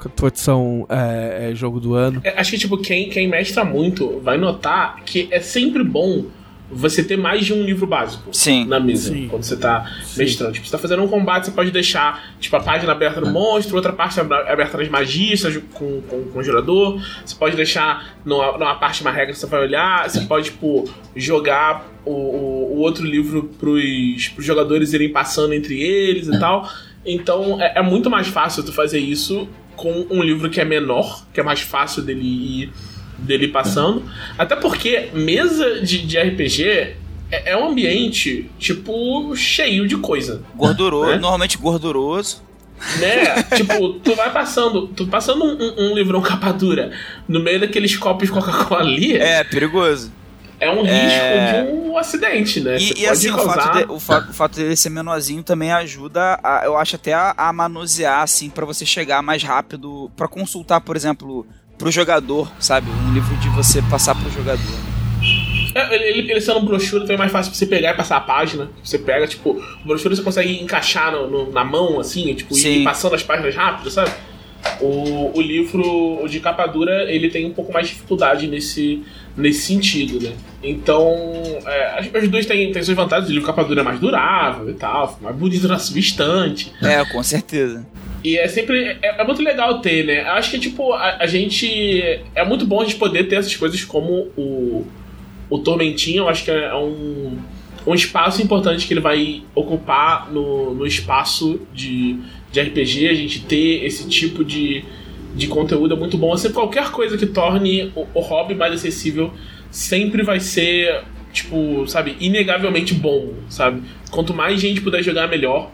com 0.02 0.08
a 0.08 0.10
tua 0.10 0.28
edição 0.28 0.86
é, 0.88 1.50
é, 1.50 1.54
jogo 1.54 1.78
do 1.78 1.94
ano. 1.94 2.20
É, 2.24 2.40
acho 2.40 2.50
que 2.50 2.58
tipo 2.58 2.76
quem 2.78 3.08
quem 3.08 3.28
mestra 3.28 3.64
muito 3.64 4.20
vai 4.20 4.36
notar 4.36 5.02
que 5.04 5.28
é 5.30 5.40
sempre 5.40 5.84
bom 5.84 6.26
você 6.74 7.04
ter 7.04 7.18
mais 7.18 7.44
de 7.44 7.52
um 7.52 7.62
livro 7.62 7.86
básico 7.86 8.30
Sim. 8.32 8.64
na 8.64 8.80
mesa 8.80 9.12
Sim. 9.12 9.28
quando 9.28 9.42
você 9.42 9.56
tá 9.56 9.92
mestrando. 10.16 10.54
Tipo, 10.54 10.66
você 10.66 10.72
tá 10.72 10.78
fazendo 10.78 11.02
um 11.02 11.08
combate, 11.08 11.44
você 11.44 11.50
pode 11.50 11.70
deixar 11.70 12.32
tipo, 12.40 12.56
a 12.56 12.60
página 12.60 12.92
aberta 12.92 13.20
no 13.20 13.30
monstro, 13.30 13.76
outra 13.76 13.92
parte 13.92 14.18
aberta 14.18 14.78
nas 14.78 14.88
magias 14.88 15.44
com, 15.74 16.00
com, 16.00 16.24
com 16.24 16.38
o 16.38 16.42
jogador. 16.42 17.00
Você 17.24 17.36
pode 17.36 17.56
deixar 17.56 18.16
numa, 18.24 18.52
numa 18.52 18.74
parte 18.76 19.02
uma 19.02 19.10
regra 19.10 19.34
que 19.34 19.38
você 19.38 19.46
vai 19.46 19.60
olhar. 19.60 20.08
Você 20.08 20.22
pode, 20.22 20.46
tipo, 20.46 20.88
jogar 21.14 21.86
o, 22.06 22.10
o, 22.10 22.76
o 22.76 22.78
outro 22.78 23.04
livro 23.04 23.50
pros, 23.58 24.28
pros 24.28 24.46
jogadores 24.46 24.94
irem 24.94 25.10
passando 25.10 25.52
entre 25.52 25.78
eles 25.78 26.26
e 26.26 26.40
tal. 26.40 26.70
Então 27.04 27.60
é, 27.60 27.80
é 27.80 27.82
muito 27.82 28.08
mais 28.08 28.28
fácil 28.28 28.62
tu 28.62 28.72
fazer 28.72 28.98
isso 28.98 29.48
com 29.83 30.07
um 30.11 30.23
livro 30.23 30.49
que 30.49 30.61
é 30.61 30.64
menor, 30.64 31.25
que 31.35 31.40
é 31.40 31.42
mais 31.42 31.61
fácil 31.61 32.03
dele 32.03 32.23
ir 32.25 32.73
dele 33.18 33.49
passando. 33.49 34.05
Até 34.38 34.55
porque 34.55 35.11
mesa 35.12 35.81
de, 35.81 36.07
de 36.07 36.16
RPG 36.21 36.62
é, 37.33 37.51
é 37.51 37.57
um 37.57 37.71
ambiente, 37.71 38.49
tipo, 38.61 39.35
cheio 39.35 39.88
de 39.88 39.97
coisa. 39.97 40.40
Gorduroso, 40.55 41.11
Né? 41.11 41.18
normalmente 41.18 41.59
gorduroso. 41.59 42.42
Né? 43.01 43.42
tipo, 43.57 43.95
tu 43.95 44.14
vai 44.14 44.33
passando, 44.33 44.87
tu 44.87 45.09
passando 45.09 45.45
um, 45.45 45.57
um, 45.61 45.90
um 45.90 45.95
livrão 45.97 46.21
capa 46.21 46.53
dura 46.53 46.92
no 47.27 47.40
meio 47.40 47.59
daqueles 47.59 47.97
copos 47.97 48.29
de 48.29 48.33
Coca-Cola 48.33 48.81
ali, 48.83 49.16
é, 49.16 49.42
É, 50.64 50.70
um 50.70 50.83
risco 50.83 50.90
É. 50.92 51.62
de 51.64 51.72
um 51.72 51.98
acidente, 51.98 52.61
né? 52.61 52.77
E, 52.79 53.01
e 53.03 53.07
assim, 53.07 53.31
o 53.31 53.37
causar... 53.37 53.55
fato, 53.55 53.79
de- 53.79 53.92
o, 53.92 53.94
o 53.96 54.01
fato 54.33 54.57
dele 54.57 54.77
ser 54.77 54.90
menorzinho 54.90 55.42
também 55.42 55.72
ajuda, 55.72 56.38
a- 56.42 56.62
eu 56.64 56.77
acho 56.77 56.96
até 56.96 57.12
a, 57.12 57.35
a 57.37 57.53
manusear, 57.53 58.22
assim, 58.22 58.48
pra 58.48 58.64
você 58.64 58.87
chegar 58.87 59.22
mais 59.22 59.42
rápido, 59.42 60.11
pra 60.16 60.29
consultar, 60.29 60.81
por 60.81 60.94
exemplo, 60.96 61.44
pro 61.77 61.90
jogador, 61.90 62.51
sabe? 62.61 62.88
Um 62.90 63.12
livro 63.12 63.35
de 63.38 63.48
você 63.48 63.83
passar 63.83 64.14
pro 64.14 64.31
jogador. 64.31 64.62
É, 65.75 65.94
ele, 65.94 66.05
ele, 66.20 66.31
ele 66.33 66.40
sendo 66.40 66.59
um 66.61 66.64
brochura 66.64 67.01
também 67.03 67.16
é 67.16 67.18
mais 67.18 67.33
fácil 67.33 67.51
pra 67.51 67.59
você 67.59 67.66
pegar 67.66 67.90
e 67.92 67.94
passar 67.94 68.18
a 68.18 68.20
página. 68.20 68.70
Você 68.85 68.98
pega, 68.98 69.27
tipo, 69.27 69.51
o 69.83 69.87
brochura 69.88 70.14
você 70.14 70.22
consegue 70.22 70.62
encaixar 70.62 71.11
no- 71.12 71.29
no- 71.29 71.51
na 71.53 71.64
mão, 71.64 71.98
assim, 71.98 72.35
tipo, 72.35 72.55
Sim. 72.55 72.81
ir 72.81 72.85
passando 72.85 73.14
as 73.14 73.22
páginas 73.22 73.55
rápido, 73.55 73.90
sabe? 73.90 74.11
O, 74.81 75.37
o 75.37 75.40
livro 75.40 75.83
o 76.22 76.29
de 76.29 76.38
capa 76.38 76.66
dura, 76.66 77.11
ele 77.11 77.29
tem 77.31 77.46
um 77.46 77.53
pouco 77.53 77.72
mais 77.72 77.88
de 77.88 77.94
dificuldade 77.94 78.46
nesse, 78.46 79.03
nesse 79.37 79.62
sentido, 79.62 80.23
né? 80.23 80.33
Então, 80.62 81.12
é, 81.66 81.99
as, 81.99 82.14
as 82.14 82.29
duas 82.29 82.47
têm, 82.47 82.71
têm 82.73 82.83
suas 82.83 82.97
vantagens. 82.97 83.29
O 83.29 83.33
livro 83.33 83.47
capa 83.47 83.64
dura 83.64 83.81
é 83.81 83.85
mais 83.85 83.99
durável 83.99 84.71
e 84.71 84.75
tal, 84.75 85.18
mais 85.21 85.35
bonito 85.35 85.66
na 85.66 85.79
sua 85.79 85.99
estante. 85.99 86.73
É, 86.83 87.05
com 87.05 87.23
certeza. 87.23 87.87
E 88.25 88.38
é 88.38 88.47
sempre. 88.47 88.99
É, 89.03 89.21
é 89.21 89.25
muito 89.25 89.42
legal 89.42 89.81
ter, 89.81 90.05
né? 90.05 90.21
Eu 90.23 90.33
acho 90.33 90.51
que, 90.51 90.59
tipo, 90.59 90.92
a, 90.92 91.18
a 91.21 91.27
gente. 91.27 92.21
É 92.35 92.45
muito 92.45 92.66
bom 92.66 92.81
a 92.81 92.85
gente 92.85 92.97
poder 92.97 93.25
ter 93.25 93.37
essas 93.37 93.57
coisas 93.57 93.85
como 93.85 94.29
o. 94.37 94.87
O 95.51 95.59
Tormentinho, 95.59 96.18
eu 96.18 96.29
acho 96.29 96.45
que 96.45 96.51
é 96.51 96.75
um. 96.75 97.38
Um 97.85 97.95
espaço 97.95 98.40
importante 98.40 98.87
que 98.87 98.95
ele 98.95 99.01
vai 99.01 99.42
ocupar 99.57 100.33
no, 100.33 100.73
no 100.73 100.87
espaço 100.87 101.61
de, 101.75 102.16
de 102.53 102.61
RPG, 102.61 103.09
a 103.09 103.14
gente 103.14 103.40
ter 103.40 103.85
esse 103.85 104.09
tipo 104.09 104.45
de, 104.45 104.85
de 105.35 105.47
conteúdo 105.49 105.95
é 105.95 105.97
muito 105.97 106.16
bom. 106.16 106.33
Assim, 106.33 106.53
qualquer 106.53 106.90
coisa 106.90 107.16
que 107.16 107.27
torne 107.27 107.92
o, 107.95 108.07
o 108.14 108.21
hobby 108.21 108.55
mais 108.55 108.75
acessível 108.75 109.33
sempre 109.71 110.23
vai 110.23 110.40
ser, 110.40 111.03
tipo, 111.33 111.87
sabe, 111.87 112.16
inegavelmente 112.21 112.95
bom, 112.95 113.33
sabe? 113.49 113.83
Quanto 114.11 114.35
mais 114.35 114.61
gente 114.61 114.81
puder 114.81 115.03
jogar, 115.03 115.29
melhor 115.29 115.71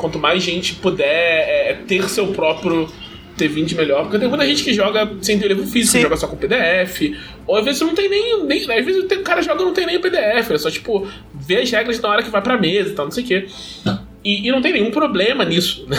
quanto 0.00 0.18
mais 0.18 0.42
gente 0.42 0.74
puder 0.76 1.06
é, 1.06 1.74
ter 1.86 2.08
seu 2.08 2.28
próprio 2.28 2.88
T20 3.36 3.76
melhor. 3.76 4.02
Porque 4.04 4.18
tem 4.18 4.28
muita 4.28 4.46
gente 4.46 4.64
que 4.64 4.72
joga 4.72 5.10
sem 5.20 5.38
ter 5.38 5.48
livro 5.48 5.66
físico, 5.66 5.92
Sim. 5.92 6.00
joga 6.00 6.16
só 6.16 6.26
com 6.26 6.36
PDF. 6.36 7.14
Ou 7.46 7.56
às 7.56 7.64
vezes 7.64 7.80
não 7.82 7.94
tem 7.94 8.08
nem. 8.08 8.44
nem 8.46 8.58
às 8.60 8.84
vezes 8.84 9.04
tem, 9.04 9.18
o 9.18 9.22
cara 9.22 9.42
joga 9.42 9.60
e 9.60 9.64
não 9.64 9.74
tem 9.74 9.86
nem 9.86 9.98
o 9.98 10.00
PDF. 10.00 10.50
É 10.50 10.58
só, 10.58 10.70
tipo, 10.70 11.06
ver 11.34 11.60
as 11.60 11.70
regras 11.70 12.00
na 12.00 12.08
hora 12.08 12.22
que 12.22 12.30
vai 12.30 12.40
pra 12.40 12.58
mesa 12.58 12.90
e 12.90 12.94
tal, 12.94 13.04
não 13.04 13.12
sei 13.12 13.24
o 13.24 13.26
quê. 13.26 13.46
E, 14.22 14.46
e 14.46 14.50
não 14.50 14.60
tem 14.60 14.72
nenhum 14.72 14.90
problema 14.90 15.44
nisso, 15.44 15.86
né? 15.88 15.96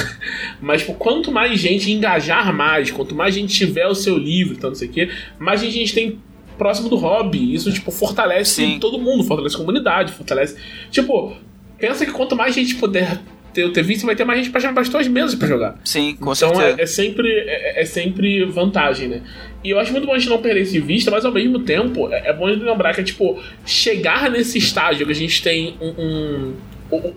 Mas 0.62 0.81
tipo, 0.81 0.93
quanto 0.93 1.31
mais 1.31 1.60
gente 1.60 1.91
engajar 1.91 2.53
mais, 2.53 2.91
quanto 2.91 3.15
mais 3.15 3.34
gente 3.34 3.53
tiver 3.53 3.88
o 3.88 3.95
seu 3.95 4.17
livro 4.17 4.53
e 4.53 4.57
tal, 4.57 4.69
não 4.69 4.75
sei 4.75 4.88
o 4.88 4.91
quê, 4.91 5.10
mais 5.39 5.60
gente 5.60 5.75
a 5.75 5.79
gente 5.79 5.93
tem 5.93 6.19
próximo 6.57 6.89
do 6.89 6.95
hobby. 6.95 7.53
Isso, 7.53 7.73
tipo, 7.73 7.89
fortalece 7.89 8.63
Sim. 8.63 8.79
todo 8.79 8.99
mundo, 8.99 9.23
fortalece 9.23 9.55
a 9.55 9.57
comunidade, 9.57 10.13
fortalece. 10.13 10.55
Tipo, 10.91 11.36
pensa 11.79 12.05
que 12.05 12.12
quanto 12.12 12.36
mais 12.36 12.53
gente 12.53 12.75
puder 12.75 13.19
ter 13.51 13.65
o 13.65 13.71
T20, 13.71 14.05
vai 14.05 14.15
ter 14.15 14.23
mais 14.23 14.39
gente 14.39 14.51
pra 14.51 14.62
chamar 14.62 14.73
para 14.73 14.99
as 14.99 15.07
mesas 15.07 15.36
pra 15.36 15.47
jogar. 15.47 15.79
Sim, 15.84 16.15
com 16.15 16.31
então 16.31 16.55
certeza. 16.55 16.79
é, 16.79 16.84
é 16.84 16.86
sempre 16.86 17.29
é, 17.29 17.81
é 17.81 17.86
sempre 17.86 18.45
vantagem, 18.45 19.07
né? 19.07 19.21
E 19.63 19.69
eu 19.69 19.79
acho 19.79 19.91
muito 19.91 20.05
bom 20.05 20.13
a 20.13 20.17
gente 20.17 20.29
não 20.29 20.41
perder 20.41 20.62
isso 20.62 20.71
de 20.73 20.79
vista, 20.79 21.12
mas 21.12 21.25
ao 21.25 21.31
mesmo 21.31 21.60
tempo 21.60 22.12
é, 22.12 22.29
é 22.29 22.34
bom 22.34 22.47
a 22.47 22.53
gente 22.53 22.63
lembrar 22.63 22.93
que, 22.93 23.03
tipo, 23.03 23.41
chegar 23.65 24.29
nesse 24.29 24.57
estágio 24.57 25.05
que 25.05 25.12
a 25.12 25.15
gente 25.15 25.41
tem 25.41 25.75
um, 25.81 25.89
um, 25.89 26.53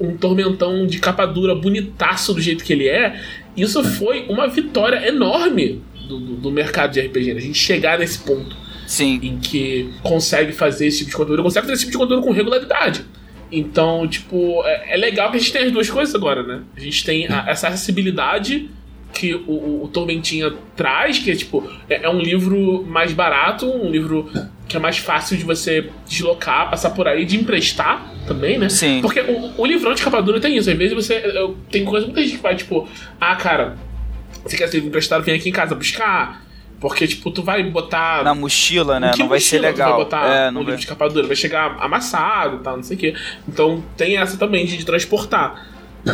um- 0.01 0.17
tormentão 0.17 0.87
de 0.87 0.99
capa 0.99 1.27
dura 1.27 1.55
bonitaço 1.55 2.33
do 2.35 2.41
jeito 2.41 2.63
que 2.65 2.73
ele 2.73 2.89
é, 2.89 3.21
isso 3.57 3.83
foi 3.85 4.27
uma 4.29 4.47
vitória 4.49 5.07
enorme 5.09 5.81
do, 6.09 6.19
do, 6.19 6.35
do 6.37 6.51
mercado 6.51 6.93
de 6.93 7.01
RPG, 7.01 7.33
né? 7.35 7.39
A 7.39 7.43
gente 7.43 7.59
chegar 7.59 7.99
nesse 7.99 8.19
ponto 8.21 8.57
Sim. 8.87 9.19
em 9.23 9.39
que 9.39 9.91
consegue 10.03 10.53
fazer 10.53 10.87
esse 10.87 10.99
tipo 10.99 11.11
de 11.11 11.17
conteúdo, 11.17 11.43
consegue 11.43 11.67
fazer 11.67 11.75
esse 11.75 11.83
tipo 11.85 11.93
de 11.93 11.99
conteúdo 11.99 12.23
com 12.23 12.33
regularidade. 12.33 13.05
Então, 13.51 14.07
tipo, 14.09 14.63
é, 14.65 14.95
é 14.95 14.97
legal 14.97 15.31
que 15.31 15.37
a 15.37 15.41
gente 15.41 15.53
tem 15.53 15.63
as 15.65 15.73
duas 15.73 15.89
coisas 15.89 16.15
agora, 16.15 16.43
né? 16.43 16.63
A 16.77 16.81
gente 16.81 17.05
tem 17.05 17.27
a- 17.29 17.45
essa 17.49 17.69
acessibilidade 17.69 18.69
que 19.13 19.33
o, 19.35 19.43
o, 19.53 19.85
o 19.85 19.89
Tormentinha 19.89 20.53
traz, 20.75 21.19
que 21.21 21.31
é 21.31 21.37
tipo, 21.37 21.69
é, 21.89 22.05
é 22.05 22.11
um 22.11 22.19
livro 22.19 22.85
mais 22.85 23.13
barato, 23.13 23.67
um 23.67 23.91
livro 23.91 24.29
que 24.69 24.77
é 24.77 24.81
mais 24.81 24.99
fácil 24.99 25.37
de 25.37 25.45
você 25.45 25.89
deslocar, 26.09 26.69
passar 26.69 26.91
por 26.91 27.07
aí, 27.07 27.25
de 27.25 27.37
emprestar 27.37 28.13
também, 28.27 28.59
né? 28.59 28.69
Sim. 28.69 29.01
Porque 29.01 29.21
o, 29.21 29.53
o 29.57 29.67
livrão 29.67 29.95
de 29.95 30.03
capa 30.03 30.21
dura 30.21 30.41
tem 30.41 30.57
isso. 30.57 30.71
Às 30.71 30.77
vezes 30.77 30.95
você. 30.95 31.15
Eu, 31.35 31.57
tem 31.71 31.85
coisa, 31.85 32.07
muita 32.07 32.23
gente 32.23 32.37
que 32.37 32.43
vai, 32.43 32.57
tipo, 32.57 32.89
ah, 33.21 33.37
cara, 33.37 33.77
você 34.45 34.57
quer 34.57 34.69
ser 34.69 34.77
livro 34.77 34.89
emprestado, 34.89 35.23
vem 35.23 35.35
aqui 35.35 35.49
em 35.49 35.53
casa 35.53 35.75
buscar. 35.75 36.45
Porque, 36.81 37.07
tipo, 37.07 37.31
tu 37.31 37.43
vai 37.43 37.63
botar. 37.63 38.23
Na 38.25 38.35
mochila, 38.35 39.01
né? 39.01 39.13
Não 39.19 39.29
vai 39.29 39.41
ser 39.41 39.59
tu 39.59 39.63
legal. 39.63 39.91
Vai 39.91 40.05
botar 40.05 40.27
é, 40.27 40.49
um 40.49 40.53
não 40.53 40.61
livro 40.61 40.75
vai... 40.75 40.81
de 40.81 40.87
capa 40.87 41.09
dura, 41.09 41.27
vai 41.27 41.37
chegar 41.37 41.77
amassado 41.81 42.57
e 42.57 42.59
tal, 42.61 42.77
não 42.77 42.83
sei 42.83 42.97
o 42.97 43.01
quê. 43.01 43.15
Então 43.49 43.83
tem 43.97 44.19
essa 44.19 44.37
também 44.37 44.67
de, 44.67 44.85
transportar. 44.85 45.67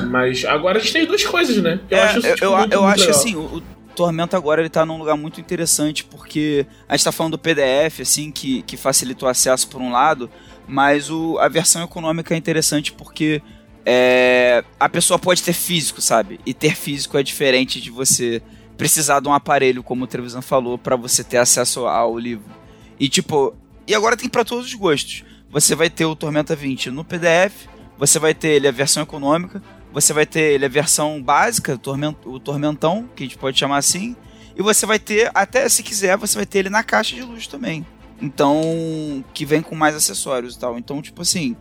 Mas 0.08 0.44
agora 0.44 0.78
a 0.78 0.80
gente 0.80 0.92
tem 0.92 1.04
duas 1.04 1.26
coisas, 1.26 1.56
né? 1.56 1.80
Eu, 1.90 2.02
acho 2.02 2.18
isso, 2.20 2.28
eu, 2.28 2.34
tipo, 2.34 2.44
eu, 2.44 2.56
muito, 2.56 2.72
eu 2.72 2.82
muito 2.82 2.94
acho 2.94 3.06
legal. 3.06 3.20
assim, 3.20 3.34
o, 3.34 3.56
o 3.56 3.62
Tormento 3.96 4.36
agora 4.36 4.62
ele 4.62 4.68
tá 4.68 4.86
num 4.86 4.98
lugar 4.98 5.16
muito 5.16 5.40
interessante, 5.40 6.04
porque 6.04 6.64
a 6.88 6.96
gente 6.96 7.04
tá 7.04 7.10
falando 7.10 7.32
do 7.32 7.38
PDF, 7.38 8.00
assim, 8.00 8.30
que, 8.30 8.62
que 8.62 8.76
facilita 8.76 9.26
o 9.26 9.28
acesso 9.28 9.68
por 9.68 9.80
um 9.80 9.90
lado, 9.90 10.30
mas 10.70 11.10
o, 11.10 11.36
a 11.38 11.48
versão 11.48 11.82
econômica 11.82 12.32
é 12.34 12.36
interessante 12.36 12.92
porque 12.92 13.42
é, 13.84 14.64
a 14.78 14.88
pessoa 14.88 15.18
pode 15.18 15.42
ter 15.42 15.52
físico, 15.52 16.00
sabe? 16.00 16.38
E 16.46 16.54
ter 16.54 16.76
físico 16.76 17.18
é 17.18 17.22
diferente 17.22 17.80
de 17.80 17.90
você 17.90 18.40
precisar 18.76 19.20
de 19.20 19.28
um 19.28 19.34
aparelho, 19.34 19.82
como 19.82 20.04
o 20.04 20.06
Trevisan 20.06 20.40
falou, 20.40 20.78
para 20.78 20.96
você 20.96 21.24
ter 21.24 21.38
acesso 21.38 21.86
ao 21.86 22.16
livro. 22.18 22.50
E 22.98 23.08
tipo, 23.08 23.54
e 23.86 23.94
agora 23.94 24.16
tem 24.16 24.28
para 24.28 24.44
todos 24.44 24.66
os 24.66 24.74
gostos. 24.74 25.24
Você 25.50 25.74
vai 25.74 25.90
ter 25.90 26.04
o 26.04 26.14
Tormenta 26.14 26.54
20 26.54 26.90
no 26.90 27.04
PDF, 27.04 27.66
você 27.98 28.18
vai 28.18 28.32
ter 28.32 28.50
ele 28.50 28.68
a 28.68 28.72
versão 28.72 29.02
econômica, 29.02 29.60
você 29.92 30.12
vai 30.12 30.24
ter 30.24 30.52
ele 30.52 30.64
a 30.64 30.68
versão 30.68 31.20
básica, 31.20 31.74
o 31.74 31.78
Tormen- 31.78 32.16
o 32.24 32.38
Tormentão, 32.38 33.10
que 33.16 33.24
a 33.24 33.26
gente 33.26 33.36
pode 33.36 33.58
chamar 33.58 33.78
assim, 33.78 34.14
e 34.56 34.62
você 34.62 34.86
vai 34.86 34.98
ter, 34.98 35.30
até 35.34 35.68
se 35.68 35.82
quiser, 35.82 36.16
você 36.16 36.36
vai 36.36 36.46
ter 36.46 36.60
ele 36.60 36.70
na 36.70 36.84
caixa 36.84 37.16
de 37.16 37.22
luz 37.22 37.46
também. 37.46 37.84
Então, 38.20 39.24
que 39.32 39.46
vem 39.46 39.62
com 39.62 39.74
mais 39.74 39.94
acessórios 39.94 40.54
e 40.54 40.58
tal. 40.58 40.78
Então, 40.78 41.00
tipo 41.00 41.22
assim, 41.22 41.56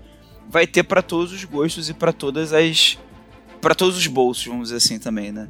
vai 0.49 0.67
ter 0.67 0.83
para 0.83 1.01
todos 1.01 1.31
os 1.31 1.43
gostos 1.45 1.89
e 1.89 1.93
para 1.93 2.11
todas 2.11 2.51
as 2.51 2.97
para 3.61 3.75
todos 3.75 3.97
os 3.97 4.07
bolsos, 4.07 4.45
vamos 4.45 4.69
dizer 4.69 4.77
assim 4.77 4.97
também, 4.97 5.31
né? 5.31 5.49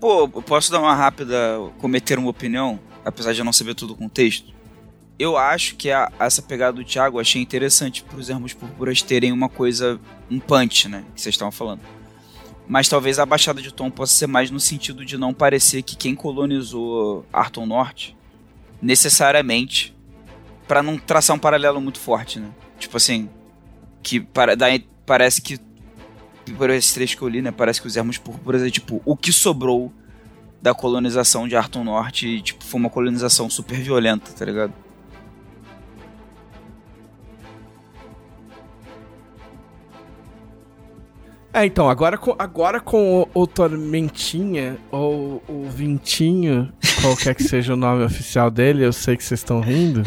Pô, 0.00 0.22
eu 0.22 0.42
posso 0.42 0.70
dar 0.72 0.80
uma 0.80 0.94
rápida 0.94 1.36
cometer 1.78 2.18
uma 2.18 2.30
opinião, 2.30 2.80
apesar 3.04 3.32
de 3.32 3.40
eu 3.40 3.44
não 3.44 3.52
saber 3.52 3.74
tudo 3.74 3.92
o 3.92 3.96
contexto. 3.96 4.54
Eu 5.18 5.36
acho 5.36 5.76
que 5.76 5.90
a, 5.90 6.10
essa 6.18 6.40
pegada 6.40 6.74
do 6.74 6.84
Thiago 6.84 7.20
achei 7.20 7.42
interessante 7.42 8.02
para 8.02 8.18
os 8.18 8.30
Ermos 8.30 8.54
Púrpuras 8.54 9.02
terem 9.02 9.32
uma 9.32 9.48
coisa, 9.48 10.00
um 10.30 10.38
punch, 10.38 10.88
né, 10.88 11.04
que 11.14 11.20
vocês 11.20 11.34
estavam 11.34 11.52
falando. 11.52 11.80
Mas 12.66 12.88
talvez 12.88 13.18
a 13.18 13.26
baixada 13.26 13.60
de 13.60 13.72
tom 13.72 13.90
possa 13.90 14.14
ser 14.14 14.26
mais 14.26 14.50
no 14.50 14.60
sentido 14.60 15.04
de 15.04 15.18
não 15.18 15.34
parecer 15.34 15.82
que 15.82 15.96
quem 15.96 16.14
colonizou 16.14 17.26
Arton 17.32 17.66
Norte 17.66 18.16
necessariamente 18.80 19.94
para 20.68 20.82
não 20.82 20.98
traçar 20.98 21.34
um 21.34 21.38
paralelo 21.38 21.80
muito 21.80 21.98
forte, 21.98 22.38
né? 22.38 22.50
Tipo 22.78 22.98
assim, 22.98 23.28
que 24.02 24.20
para, 24.20 24.54
daí 24.54 24.86
parece 25.06 25.40
que 25.40 25.58
por 26.56 26.70
esse 26.70 26.94
trecho 26.94 27.16
que 27.16 27.22
eu 27.22 27.28
li, 27.28 27.42
né, 27.42 27.50
parece 27.50 27.80
que 27.80 27.86
os 27.86 27.96
ermos 27.96 28.18
púrpuras 28.18 28.62
é 28.62 28.70
tipo 28.70 29.02
o 29.04 29.16
que 29.16 29.32
sobrou 29.32 29.92
da 30.62 30.74
colonização 30.74 31.46
de 31.46 31.56
Arton 31.56 31.84
Norte 31.84 32.26
e 32.26 32.40
tipo 32.40 32.64
foi 32.64 32.80
uma 32.80 32.90
colonização 32.90 33.50
super 33.50 33.78
violenta, 33.78 34.30
tá 34.32 34.44
ligado? 34.44 34.72
É, 41.52 41.64
então, 41.64 41.88
agora 41.88 42.16
com, 42.16 42.36
agora 42.38 42.78
com 42.78 43.26
o, 43.34 43.42
o 43.42 43.46
Tormentinha, 43.46 44.78
ou 44.92 45.42
o 45.48 45.68
Vintinho, 45.68 46.72
qualquer 47.00 47.34
que 47.34 47.42
seja 47.42 47.72
o 47.72 47.76
nome 47.76 48.04
oficial 48.06 48.50
dele, 48.50 48.84
eu 48.84 48.92
sei 48.92 49.16
que 49.16 49.24
vocês 49.24 49.40
estão 49.40 49.60
rindo. 49.60 50.02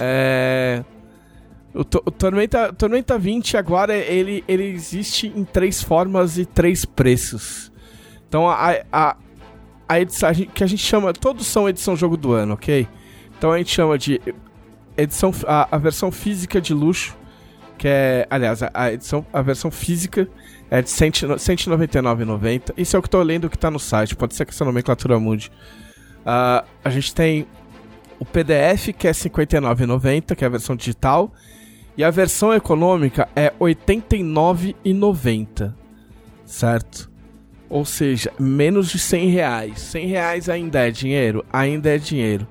É. 0.00 0.84
O, 1.74 1.80
o, 1.80 2.10
Tormenta, 2.10 2.72
Tormenta 2.72 3.18
20 3.18 3.56
agora 3.56 3.94
ele, 3.94 4.42
ele 4.48 4.64
existe 4.64 5.30
em 5.34 5.44
três 5.44 5.82
formas 5.82 6.38
e 6.38 6.46
três 6.46 6.86
preços. 6.86 7.70
Então 8.28 8.48
a, 8.48 8.76
a, 8.90 9.16
a 9.88 10.00
edição 10.00 10.28
a 10.28 10.32
gente, 10.32 10.50
que 10.52 10.64
a 10.64 10.66
gente 10.66 10.82
chama. 10.82 11.12
Todos 11.12 11.46
são 11.46 11.68
edição 11.68 11.94
jogo 11.94 12.16
do 12.16 12.32
ano, 12.32 12.54
ok? 12.54 12.88
Então 13.36 13.52
a 13.52 13.58
gente 13.58 13.74
chama 13.74 13.98
de 13.98 14.20
edição 14.96 15.32
a, 15.46 15.68
a 15.76 15.78
versão 15.78 16.10
física 16.10 16.60
de 16.60 16.72
luxo, 16.72 17.16
que 17.76 17.86
é. 17.86 18.26
Aliás, 18.30 18.62
a, 18.62 18.70
a 18.72 18.92
edição, 18.92 19.26
a 19.32 19.42
versão 19.42 19.70
física 19.70 20.28
é 20.70 20.82
de 20.82 20.90
R$ 20.90 21.10
199,90. 21.10 22.72
Isso 22.76 22.96
é 22.96 22.98
o 22.98 23.02
que 23.02 23.10
tô 23.10 23.22
lendo 23.22 23.50
que 23.50 23.58
tá 23.58 23.70
no 23.70 23.78
site, 23.78 24.16
pode 24.16 24.34
ser 24.34 24.44
que 24.44 24.52
essa 24.52 24.64
nomenclatura 24.64 25.18
mude. 25.20 25.50
Uh, 26.22 26.66
a 26.84 26.90
gente 26.90 27.14
tem 27.14 27.46
o 28.18 28.24
PDF, 28.24 28.92
que 28.96 29.06
é 29.06 29.10
R$ 29.10 29.16
59,90, 29.16 30.34
que 30.34 30.42
é 30.44 30.46
a 30.46 30.50
versão 30.50 30.74
digital. 30.76 31.32
E 31.96 32.04
a 32.04 32.10
versão 32.10 32.52
econômica 32.52 33.28
é 33.34 33.46
R$ 33.46 33.74
89,90. 33.74 35.72
Certo? 36.44 37.10
Ou 37.68 37.84
seja, 37.84 38.32
menos 38.38 38.90
de 38.90 38.98
100 38.98 39.30
reais. 39.30 39.80
100 39.80 40.06
reais 40.06 40.48
ainda 40.48 40.86
é 40.86 40.90
dinheiro? 40.90 41.44
Ainda 41.52 41.94
é 41.94 41.98
dinheiro. 41.98 42.46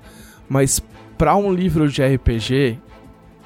Mas 0.49 0.81
para 1.17 1.35
um 1.35 1.53
livro 1.53 1.89
de 1.89 2.03
RPG, 2.03 2.79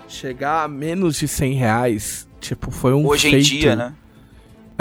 chegar 0.07 0.63
a 0.63 0.67
menos 0.67 1.17
de 1.17 1.27
100 1.27 1.53
reais, 1.53 2.27
tipo, 2.39 2.71
foi 2.71 2.93
um 2.93 3.05
Hoje 3.05 3.29
feito... 3.29 3.37
em 3.37 3.59
dia, 3.59 3.75
né? 3.75 3.93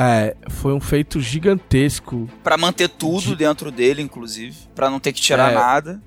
É, 0.01 0.37
foi 0.49 0.73
um 0.73 0.81
feito 0.81 1.21
gigantesco. 1.21 2.31
Para 2.43 2.57
manter 2.57 2.89
tudo 2.89 3.31
de... 3.31 3.37
dentro 3.37 3.73
dele, 3.73 4.01
inclusive. 4.01 4.57
para 4.75 4.89
não 4.89 5.01
ter 5.01 5.13
que 5.13 5.21
tirar 5.21 5.51
é. 5.51 5.55
nada. 5.55 6.01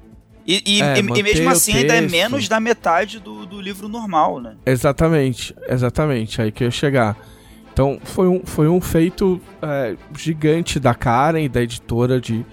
E, 0.45 0.63
e, 0.65 0.81
é, 0.81 0.95
e, 0.97 0.99
e 0.99 1.23
mesmo 1.23 1.49
assim 1.49 1.73
ainda 1.73 1.95
é 1.95 2.01
menos 2.01 2.47
da 2.47 2.59
metade 2.59 3.19
do, 3.19 3.45
do 3.45 3.61
livro 3.61 3.87
normal, 3.87 4.39
né? 4.39 4.55
Exatamente, 4.65 5.55
exatamente. 5.67 6.41
Aí 6.41 6.51
que 6.51 6.63
eu 6.63 6.67
ia 6.67 6.71
chegar. 6.71 7.17
Então 7.73 7.99
foi 8.03 8.27
um, 8.27 8.41
foi 8.43 8.67
um 8.67 8.81
feito 8.81 9.39
é, 9.61 9.95
gigante 10.17 10.79
da 10.79 10.93
Karen, 10.93 11.47
da 11.49 11.61
editora, 11.61 12.19
de, 12.19 12.45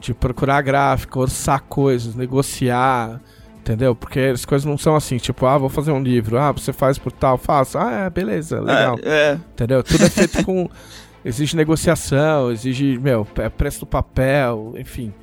de 0.00 0.14
procurar 0.14 0.62
gráfico, 0.62 1.20
orçar 1.20 1.62
coisas, 1.62 2.14
negociar, 2.14 3.20
entendeu? 3.58 3.94
Porque 3.94 4.20
as 4.20 4.44
coisas 4.44 4.64
não 4.64 4.78
são 4.78 4.96
assim, 4.96 5.18
tipo, 5.18 5.44
ah, 5.46 5.58
vou 5.58 5.68
fazer 5.68 5.92
um 5.92 6.02
livro, 6.02 6.38
ah, 6.38 6.52
você 6.52 6.72
faz 6.72 6.98
por 6.98 7.12
tal, 7.12 7.36
faço, 7.36 7.76
ah, 7.78 8.06
é, 8.06 8.10
beleza, 8.10 8.60
legal. 8.60 8.98
É, 9.02 9.32
é. 9.32 9.38
Entendeu? 9.52 9.82
Tudo 9.82 10.04
é 10.04 10.10
feito 10.10 10.44
com. 10.44 10.68
Exige 11.24 11.56
negociação, 11.56 12.50
exige, 12.50 12.98
meu, 12.98 13.24
é 13.36 13.48
preço 13.48 13.78
do 13.78 13.86
papel, 13.86 14.74
enfim. 14.76 15.14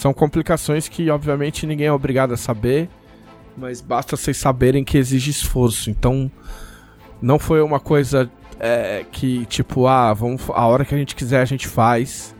São 0.00 0.14
complicações 0.14 0.88
que, 0.88 1.10
obviamente, 1.10 1.66
ninguém 1.66 1.88
é 1.88 1.92
obrigado 1.92 2.32
a 2.32 2.36
saber, 2.38 2.88
mas 3.54 3.82
basta 3.82 4.16
vocês 4.16 4.38
saberem 4.38 4.82
que 4.82 4.96
exige 4.96 5.30
esforço. 5.30 5.90
Então, 5.90 6.32
não 7.20 7.38
foi 7.38 7.60
uma 7.60 7.78
coisa 7.78 8.30
é, 8.58 9.04
que, 9.12 9.44
tipo, 9.44 9.86
ah, 9.86 10.14
vamos, 10.14 10.40
a 10.54 10.66
hora 10.66 10.86
que 10.86 10.94
a 10.94 10.96
gente 10.96 11.14
quiser 11.14 11.42
a 11.42 11.44
gente 11.44 11.68
faz 11.68 12.34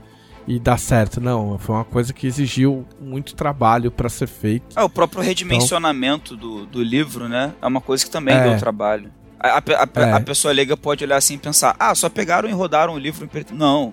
e 0.49 0.59
dá 0.59 0.79
certo. 0.79 1.20
Não, 1.20 1.59
foi 1.59 1.75
uma 1.75 1.85
coisa 1.85 2.14
que 2.14 2.27
exigiu 2.27 2.87
muito 2.99 3.35
trabalho 3.35 3.90
para 3.90 4.09
ser 4.09 4.27
feito. 4.27 4.79
É, 4.79 4.83
o 4.83 4.88
próprio 4.88 5.20
redimensionamento 5.23 6.33
então, 6.33 6.49
do, 6.49 6.64
do 6.64 6.83
livro, 6.83 7.29
né? 7.29 7.53
É 7.61 7.66
uma 7.66 7.83
coisa 7.83 8.03
que 8.03 8.11
também 8.11 8.37
é, 8.37 8.42
deu 8.42 8.59
trabalho. 8.59 9.12
A, 9.38 9.59
a, 9.59 9.59
a, 9.59 10.01
é. 10.01 10.12
a, 10.14 10.20
pessoa 10.20 10.55
leiga 10.55 10.79
pode 10.79 11.05
olhar 11.05 11.18
assim 11.18 11.35
e 11.35 11.38
pensar: 11.38 11.77
ah, 11.79 11.94
só 11.94 12.09
pegaram 12.09 12.49
e 12.49 12.53
rodaram 12.53 12.94
o 12.94 12.99
livro. 12.99 13.29
Não. 13.53 13.92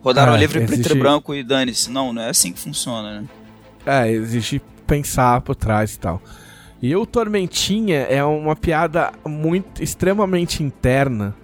Rodaram 0.00 0.32
é, 0.32 0.36
o 0.36 0.38
livro 0.38 0.62
em 0.62 0.66
preto 0.66 0.92
e 0.92 0.98
branco 0.98 1.34
e 1.34 1.42
dane-se. 1.42 1.90
Não, 1.90 2.12
não 2.12 2.22
é 2.22 2.30
assim 2.30 2.52
que 2.52 2.60
funciona, 2.60 3.20
né? 3.20 3.28
É, 3.84 4.10
existe 4.10 4.60
pensar 4.86 5.40
por 5.40 5.54
trás 5.54 5.94
e 5.94 5.98
tal. 5.98 6.22
E 6.80 6.94
o 6.94 7.06
Tormentinha 7.06 8.00
é 8.00 8.22
uma 8.22 8.54
piada 8.54 9.12
muito 9.26 9.82
extremamente 9.82 10.62
interna. 10.62 11.34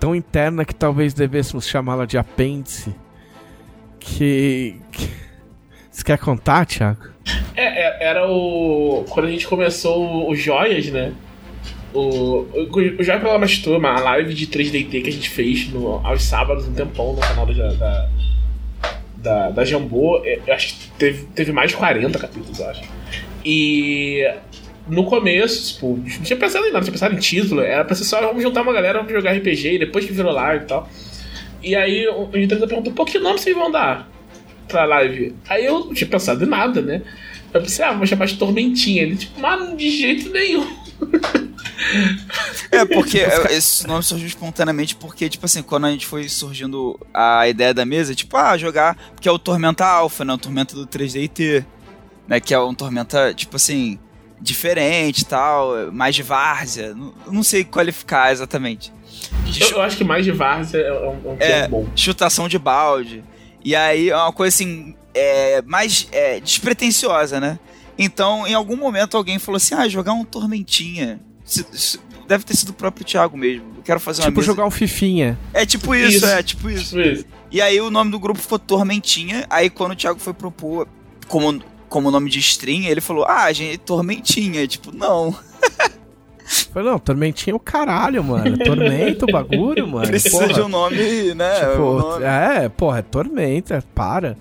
Tão 0.00 0.14
interna 0.14 0.64
que 0.64 0.74
talvez 0.74 1.14
devêssemos 1.14 1.68
chamá-la 1.68 2.06
de 2.06 2.18
apêndice. 2.18 2.94
Que, 4.00 4.80
que. 4.90 5.10
Você 5.90 6.02
quer 6.02 6.18
contar, 6.18 6.66
Thiago? 6.66 7.12
É, 7.54 7.64
é, 7.64 8.08
era 8.08 8.28
o. 8.28 9.04
Quando 9.10 9.26
a 9.26 9.30
gente 9.30 9.46
começou 9.46 10.28
o 10.28 10.34
Joias, 10.34 10.86
né? 10.88 11.12
O, 11.94 12.46
o 12.98 13.02
Jair 13.02 13.20
Pelamastou, 13.20 13.78
uma 13.78 14.00
live 14.00 14.32
de 14.32 14.46
3DT 14.46 15.02
que 15.02 15.08
a 15.08 15.12
gente 15.12 15.28
fez 15.28 15.68
no, 15.68 16.00
aos 16.06 16.22
sábados, 16.22 16.66
um 16.66 16.72
tempão, 16.72 17.12
no 17.12 17.20
canal 17.20 17.46
da, 17.46 17.72
da, 17.72 18.08
da, 19.16 19.50
da 19.50 19.64
Jambô. 19.64 20.22
É, 20.24 20.38
eu 20.46 20.54
acho 20.54 20.74
que 20.74 20.90
teve, 20.98 21.24
teve 21.34 21.52
mais 21.52 21.70
de 21.70 21.76
40 21.76 22.18
capítulos, 22.18 22.58
eu 22.58 22.68
acho. 22.68 22.82
E 23.44 24.24
no 24.88 25.04
começo, 25.04 25.74
tipo, 25.74 25.96
não 25.96 26.22
tinha 26.22 26.36
pensado 26.36 26.66
em 26.66 26.72
nada, 26.72 26.84
tinha 26.84 26.92
pensado 26.92 27.14
em 27.14 27.18
título. 27.18 27.60
Era 27.60 27.84
pra 27.84 27.94
ser 27.94 28.04
só, 28.04 28.20
vamos 28.20 28.42
juntar 28.42 28.62
uma 28.62 28.72
galera, 28.72 28.98
vamos 28.98 29.12
jogar 29.12 29.32
RPG, 29.32 29.78
depois 29.78 30.04
que 30.04 30.12
virou 30.12 30.32
live 30.32 30.64
e 30.64 30.68
tal. 30.68 30.88
E 31.62 31.76
aí 31.76 32.08
o 32.08 32.26
Nintendo 32.32 32.66
perguntou, 32.66 32.92
pô, 32.92 33.04
que 33.04 33.18
nome 33.18 33.38
vocês 33.38 33.54
vão 33.54 33.70
dar 33.70 34.08
pra 34.66 34.84
live? 34.84 35.34
Aí 35.48 35.64
eu 35.64 35.80
não 35.80 35.94
tinha 35.94 36.08
pensado 36.08 36.44
em 36.44 36.48
nada, 36.48 36.80
né? 36.80 37.02
Eu 37.54 37.60
pensei, 37.60 37.84
ah, 37.84 37.92
vamos 37.92 38.08
chamar 38.08 38.26
de 38.26 38.36
Tormentinha. 38.36 39.02
Ele, 39.02 39.16
tipo, 39.16 39.38
mano, 39.38 39.76
de 39.76 39.90
jeito 39.90 40.30
nenhum. 40.30 40.66
É, 42.70 42.84
porque 42.84 43.18
esse 43.50 43.86
nome 43.86 44.02
surgiu 44.02 44.26
espontaneamente 44.26 44.96
porque, 44.96 45.28
tipo 45.28 45.44
assim, 45.44 45.62
quando 45.62 45.86
a 45.86 45.90
gente 45.90 46.06
foi 46.06 46.28
surgindo 46.28 46.98
a 47.12 47.46
ideia 47.48 47.74
da 47.74 47.84
mesa, 47.84 48.14
tipo, 48.14 48.36
ah, 48.36 48.56
jogar, 48.56 48.96
porque 49.14 49.28
é 49.28 49.32
o 49.32 49.38
Tormenta 49.38 49.84
Alpha, 49.84 50.24
né? 50.24 50.32
O 50.32 50.38
Tormenta 50.38 50.74
do 50.74 50.86
3DT, 50.86 51.64
né? 52.26 52.40
Que 52.40 52.54
é 52.54 52.58
um 52.58 52.74
Tormenta, 52.74 53.34
tipo 53.34 53.56
assim, 53.56 53.98
diferente 54.40 55.24
tal, 55.24 55.92
mais 55.92 56.14
de 56.14 56.22
várzea. 56.22 56.94
Não, 56.94 57.12
não 57.30 57.42
sei 57.42 57.64
qualificar 57.64 58.32
exatamente. 58.32 58.92
Eu, 59.60 59.70
eu, 59.70 59.82
acho 59.82 59.96
que 59.96 60.04
mais 60.04 60.24
de 60.24 60.32
várzea 60.32 60.80
é 60.80 60.92
um, 60.92 61.32
um 61.32 61.36
é, 61.38 61.68
bom. 61.68 61.86
Chutação 61.94 62.48
de 62.48 62.58
balde. 62.58 63.22
E 63.64 63.76
aí 63.76 64.10
é 64.10 64.16
uma 64.16 64.32
coisa 64.32 64.54
assim, 64.54 64.96
é, 65.14 65.62
mais 65.62 66.08
é, 66.10 66.40
despretensiosa, 66.40 67.38
né? 67.38 67.58
Então, 67.98 68.46
em 68.46 68.54
algum 68.54 68.76
momento, 68.76 69.16
alguém 69.16 69.38
falou 69.38 69.56
assim: 69.56 69.74
ah, 69.74 69.88
jogar 69.88 70.12
um 70.12 70.24
Tormentinha. 70.24 71.20
Deve 72.26 72.44
ter 72.44 72.56
sido 72.56 72.70
o 72.70 72.72
próprio 72.72 73.04
Thiago 73.04 73.36
mesmo. 73.36 73.64
Eu 73.76 73.82
quero 73.82 74.00
fazer 74.00 74.22
uma 74.22 74.28
Tipo 74.28 74.40
mesa... 74.40 74.46
jogar 74.46 74.66
um 74.66 74.70
Fifinha. 74.70 75.38
É 75.52 75.66
tipo 75.66 75.94
isso, 75.94 76.16
isso. 76.18 76.26
é 76.26 76.42
tipo 76.42 76.70
isso. 76.70 76.96
tipo 76.96 77.00
isso. 77.00 77.24
E 77.50 77.60
aí 77.60 77.80
o 77.80 77.90
nome 77.90 78.10
do 78.10 78.18
grupo 78.18 78.40
ficou 78.40 78.58
Tormentinha. 78.58 79.44
Aí 79.50 79.68
quando 79.68 79.92
o 79.92 79.96
Thiago 79.96 80.18
foi 80.18 80.32
propor 80.32 80.88
como, 81.28 81.62
como 81.88 82.10
nome 82.10 82.30
de 82.30 82.38
stream, 82.38 82.84
ele 82.84 83.00
falou: 83.00 83.26
Ah, 83.26 83.52
gente, 83.52 83.78
Tormentinha. 83.78 84.66
Tipo, 84.66 84.94
não. 84.94 85.36
Falei, 86.72 86.90
não, 86.90 86.98
Tormentinha 86.98 87.52
é 87.52 87.56
o 87.56 87.60
caralho, 87.60 88.22
mano. 88.22 88.58
Tormenta 88.58 89.24
o 89.24 89.32
bagulho, 89.32 89.86
mano. 89.88 90.06
Precisa 90.06 90.38
porra. 90.38 90.52
de 90.52 90.60
um 90.60 90.68
nome, 90.68 91.34
né? 91.34 91.54
Tipo, 91.60 91.82
um 91.82 91.98
nome. 91.98 92.24
É, 92.24 92.68
porra, 92.68 92.98
é 92.98 93.02
Tormenta, 93.02 93.84
para. 93.94 94.36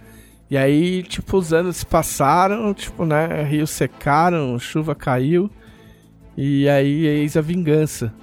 E 0.52 0.58
aí, 0.58 1.02
tipo, 1.02 1.38
os 1.38 1.54
anos 1.54 1.78
se 1.78 1.86
passaram, 1.86 2.74
tipo, 2.74 3.06
né? 3.06 3.42
Rios 3.44 3.70
secaram, 3.70 4.60
chuva 4.60 4.94
caiu. 4.94 5.50
E 6.36 6.68
aí, 6.68 7.06
eis 7.06 7.38
a 7.38 7.42
vingança. 7.42 8.14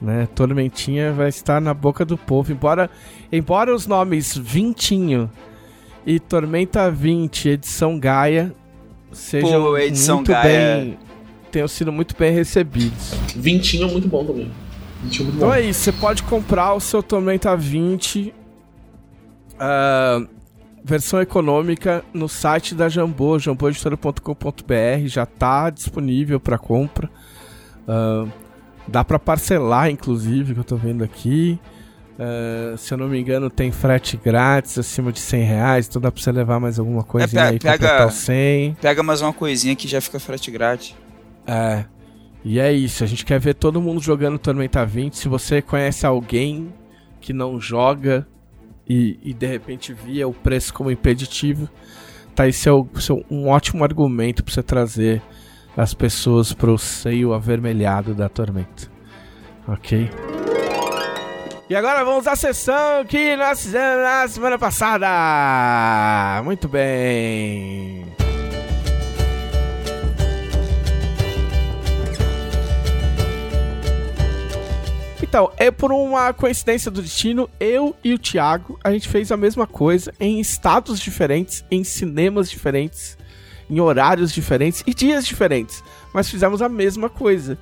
Né? 0.00 0.26
Tormentinha 0.34 1.12
vai 1.12 1.28
estar 1.28 1.60
na 1.60 1.74
boca 1.74 2.02
do 2.02 2.16
povo. 2.16 2.50
Embora, 2.50 2.88
embora 3.30 3.74
os 3.74 3.86
nomes 3.86 4.34
Vintinho 4.34 5.30
e 6.06 6.18
Tormenta 6.18 6.90
20, 6.90 7.50
edição 7.50 8.00
Gaia, 8.00 8.54
sejam 9.12 9.62
Pô, 9.62 9.76
edição 9.76 10.16
muito 10.16 10.32
Gaia. 10.32 10.76
bem. 10.76 10.98
tenham 11.52 11.68
sido 11.68 11.92
muito 11.92 12.16
bem 12.18 12.32
recebidos. 12.32 13.12
Vintinho 13.36 13.86
é 13.86 13.92
muito 13.92 14.08
bom 14.08 14.24
também. 14.24 14.50
Então 15.04 15.52
é 15.52 15.60
isso, 15.60 15.80
você 15.80 15.92
pode 15.92 16.22
comprar 16.22 16.72
o 16.72 16.80
seu 16.80 17.02
Tormenta 17.02 17.54
20 17.54 18.32
uh, 19.56 20.39
versão 20.82 21.20
econômica 21.20 22.04
no 22.12 22.28
site 22.28 22.74
da 22.74 22.88
Jambô, 22.88 23.38
jamboeditora.com.br, 23.38 25.06
já 25.06 25.24
está 25.24 25.70
disponível 25.70 26.40
para 26.40 26.58
compra. 26.58 27.08
Uh, 27.86 28.30
dá 28.86 29.04
para 29.04 29.18
parcelar, 29.18 29.90
inclusive, 29.90 30.54
que 30.54 30.60
eu 30.60 30.62
estou 30.62 30.78
vendo 30.78 31.04
aqui. 31.04 31.58
Uh, 32.18 32.76
se 32.76 32.92
eu 32.92 32.98
não 32.98 33.08
me 33.08 33.18
engano, 33.18 33.48
tem 33.48 33.72
frete 33.72 34.16
grátis 34.16 34.78
acima 34.78 35.10
de 35.10 35.20
100 35.20 35.42
reais, 35.42 35.86
então 35.88 36.02
dá 36.02 36.12
pra 36.12 36.20
você 36.22 36.30
levar 36.30 36.60
mais 36.60 36.78
alguma 36.78 37.02
coisinha 37.02 37.44
é, 37.44 37.48
aí 37.48 37.58
pega, 37.58 37.96
pra 37.96 38.06
o 38.06 38.10
100. 38.10 38.74
Pega 38.74 39.02
mais 39.02 39.22
uma 39.22 39.32
coisinha 39.32 39.74
que 39.74 39.88
já 39.88 40.00
fica 40.00 40.20
frete 40.20 40.50
grátis. 40.50 40.94
É. 41.46 41.84
E 42.44 42.58
é 42.58 42.72
isso, 42.72 43.04
a 43.04 43.06
gente 43.06 43.24
quer 43.24 43.38
ver 43.38 43.54
todo 43.54 43.80
mundo 43.80 44.00
jogando 44.00 44.38
Tormenta 44.38 44.84
20. 44.84 45.16
Se 45.16 45.28
você 45.28 45.62
conhece 45.62 46.06
alguém 46.06 46.72
que 47.20 47.32
não 47.32 47.60
joga 47.60 48.26
e, 48.90 49.20
e 49.22 49.32
de 49.32 49.46
repente 49.46 49.94
via 49.94 50.26
o 50.26 50.34
preço 50.34 50.74
como 50.74 50.90
impeditivo, 50.90 51.68
tá 52.34 52.42
aí 52.42 52.52
seu, 52.52 52.88
seu, 52.96 53.24
um 53.30 53.48
ótimo 53.48 53.84
argumento 53.84 54.42
para 54.42 54.52
você 54.52 54.64
trazer 54.64 55.22
as 55.76 55.94
pessoas 55.94 56.52
pro 56.52 56.76
seio 56.76 57.32
avermelhado 57.32 58.16
da 58.16 58.28
Tormenta. 58.28 58.90
Ok? 59.68 60.10
E 61.68 61.76
agora 61.76 62.04
vamos 62.04 62.26
à 62.26 62.34
sessão 62.34 63.04
que 63.04 63.36
nós 63.36 63.62
fizemos 63.62 64.02
na 64.02 64.26
semana 64.26 64.58
passada. 64.58 66.42
Muito 66.42 66.66
bem. 66.68 68.09
Então, 75.22 75.52
é 75.56 75.70
por 75.70 75.92
uma 75.92 76.32
coincidência 76.32 76.90
do 76.90 77.02
destino, 77.02 77.48
eu 77.60 77.94
e 78.02 78.14
o 78.14 78.18
Thiago, 78.18 78.78
a 78.82 78.90
gente 78.90 79.08
fez 79.08 79.30
a 79.30 79.36
mesma 79.36 79.66
coisa 79.66 80.12
em 80.18 80.40
estados 80.40 80.98
diferentes, 80.98 81.64
em 81.70 81.84
cinemas 81.84 82.50
diferentes, 82.50 83.18
em 83.68 83.78
horários 83.80 84.32
diferentes 84.32 84.82
e 84.86 84.94
dias 84.94 85.26
diferentes. 85.26 85.84
Mas 86.12 86.30
fizemos 86.30 86.62
a 86.62 86.68
mesma 86.68 87.08
coisa. 87.08 87.58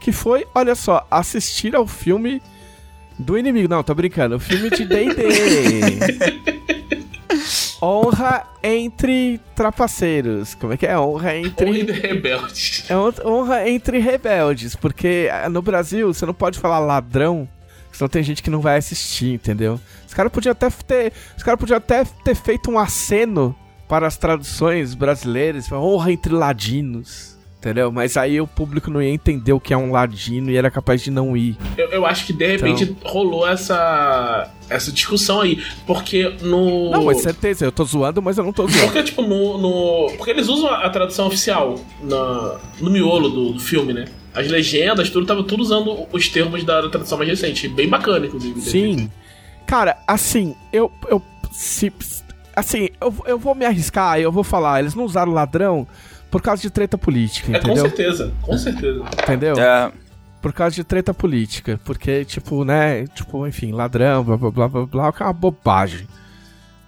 Que 0.00 0.10
foi, 0.10 0.46
olha 0.54 0.74
só, 0.74 1.06
assistir 1.10 1.76
ao 1.76 1.86
filme 1.86 2.42
do 3.18 3.38
inimigo. 3.38 3.68
Não, 3.68 3.82
tô 3.84 3.94
brincando. 3.94 4.36
O 4.36 4.40
filme 4.40 4.70
de 4.70 4.84
D&D. 4.84 5.22
honra 7.82 8.44
entre 8.62 9.40
trapaceiros. 9.56 10.54
Como 10.54 10.72
é 10.72 10.76
que 10.76 10.86
é? 10.86 10.96
Honra 10.98 11.36
entre... 11.36 11.66
Honra 11.68 11.78
entre 11.78 12.00
rebeldes. 12.00 12.84
É 12.88 12.96
honra 12.96 13.68
entre 13.68 13.98
rebeldes. 13.98 14.76
Porque 14.76 15.28
eh, 15.30 15.48
no 15.48 15.60
Brasil, 15.60 16.12
você 16.12 16.24
não 16.24 16.34
pode 16.34 16.58
falar 16.58 16.78
ladrão, 16.78 17.48
senão 17.90 18.08
tem 18.08 18.22
gente 18.22 18.42
que 18.42 18.50
não 18.50 18.60
vai 18.60 18.78
assistir, 18.78 19.34
entendeu? 19.34 19.80
Os 20.06 20.14
caras 20.14 20.30
podiam 20.30 20.52
até 20.52 20.70
ter... 20.70 21.12
Os 21.36 21.42
caras 21.42 21.58
podiam 21.58 21.76
até 21.76 22.04
ter 22.04 22.36
feito 22.36 22.70
um 22.70 22.78
aceno 22.78 23.56
para 23.88 24.06
as 24.06 24.16
traduções 24.16 24.94
brasileiras. 24.94 25.70
Honra 25.72 26.12
entre 26.12 26.32
ladinos. 26.32 27.31
Entendeu? 27.62 27.92
Mas 27.92 28.16
aí 28.16 28.40
o 28.40 28.46
público 28.46 28.90
não 28.90 29.00
ia 29.00 29.08
entender 29.08 29.52
o 29.52 29.60
que 29.60 29.72
é 29.72 29.76
um 29.76 29.92
ladino 29.92 30.50
e 30.50 30.56
era 30.56 30.68
capaz 30.68 31.00
de 31.00 31.12
não 31.12 31.36
ir. 31.36 31.56
Eu, 31.78 31.90
eu 31.90 32.04
acho 32.04 32.26
que 32.26 32.32
de 32.32 32.44
repente 32.44 32.82
então... 32.82 33.08
rolou 33.08 33.46
essa 33.46 34.50
essa 34.68 34.90
discussão 34.90 35.40
aí. 35.40 35.62
Porque 35.86 36.28
no. 36.42 36.90
Não, 36.90 37.04
mas 37.04 37.20
certeza, 37.20 37.64
eu 37.64 37.70
tô 37.70 37.84
zoando, 37.84 38.20
mas 38.20 38.36
eu 38.36 38.42
não 38.42 38.52
tô 38.52 38.66
zoando. 38.66 38.86
Porque, 38.86 39.04
tipo, 39.04 39.22
no. 39.22 39.58
no... 39.58 40.12
Porque 40.16 40.32
eles 40.32 40.48
usam 40.48 40.74
a 40.74 40.90
tradução 40.90 41.28
oficial 41.28 41.78
na... 42.02 42.58
no 42.80 42.90
miolo 42.90 43.28
do, 43.28 43.52
do 43.52 43.60
filme, 43.60 43.92
né? 43.92 44.06
As 44.34 44.48
legendas, 44.48 45.08
tudo, 45.08 45.24
tava 45.24 45.44
tudo 45.44 45.62
usando 45.62 46.08
os 46.10 46.28
termos 46.28 46.64
da, 46.64 46.80
da 46.80 46.88
tradução 46.88 47.16
mais 47.16 47.30
recente. 47.30 47.68
Bem 47.68 47.88
bacana, 47.88 48.26
inclusive. 48.26 48.60
Sim. 48.60 49.08
Cara, 49.68 49.98
assim, 50.08 50.56
eu. 50.72 50.90
eu 51.08 51.22
se, 51.52 51.92
assim, 52.56 52.88
eu, 53.00 53.14
eu 53.24 53.38
vou 53.38 53.54
me 53.54 53.64
arriscar, 53.64 54.18
eu 54.18 54.32
vou 54.32 54.42
falar, 54.42 54.80
eles 54.80 54.96
não 54.96 55.04
usaram 55.04 55.30
ladrão 55.30 55.86
por 56.32 56.40
causa 56.40 56.62
de 56.62 56.70
treta 56.70 56.96
política, 56.96 57.52
é, 57.52 57.58
entendeu? 57.58 57.84
com 57.84 57.90
certeza, 57.90 58.32
com 58.40 58.56
certeza. 58.56 59.04
Entendeu? 59.22 59.54
É. 59.54 59.92
Por 60.40 60.50
causa 60.54 60.74
de 60.74 60.82
treta 60.82 61.12
política. 61.12 61.78
Porque, 61.84 62.24
tipo, 62.24 62.64
né? 62.64 63.06
Tipo, 63.08 63.46
enfim, 63.46 63.70
ladrão, 63.70 64.24
blá 64.24 64.38
blá 64.38 64.50
blá 64.50 64.68
blá 64.68 64.86
blá, 64.86 65.14
é 65.20 65.24
uma 65.24 65.32
bobagem. 65.34 66.08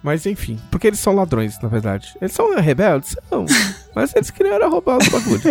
Mas 0.01 0.25
enfim, 0.25 0.59
porque 0.71 0.87
eles 0.87 0.99
são 0.99 1.13
ladrões, 1.13 1.61
na 1.61 1.69
verdade. 1.69 2.15
Eles 2.19 2.33
são 2.33 2.55
rebeldes? 2.55 3.15
São. 3.29 3.45
mas 3.95 4.15
eles 4.15 4.31
queriam 4.31 4.69
roubar 4.69 4.97
os 4.97 5.07
bagulhos. 5.07 5.43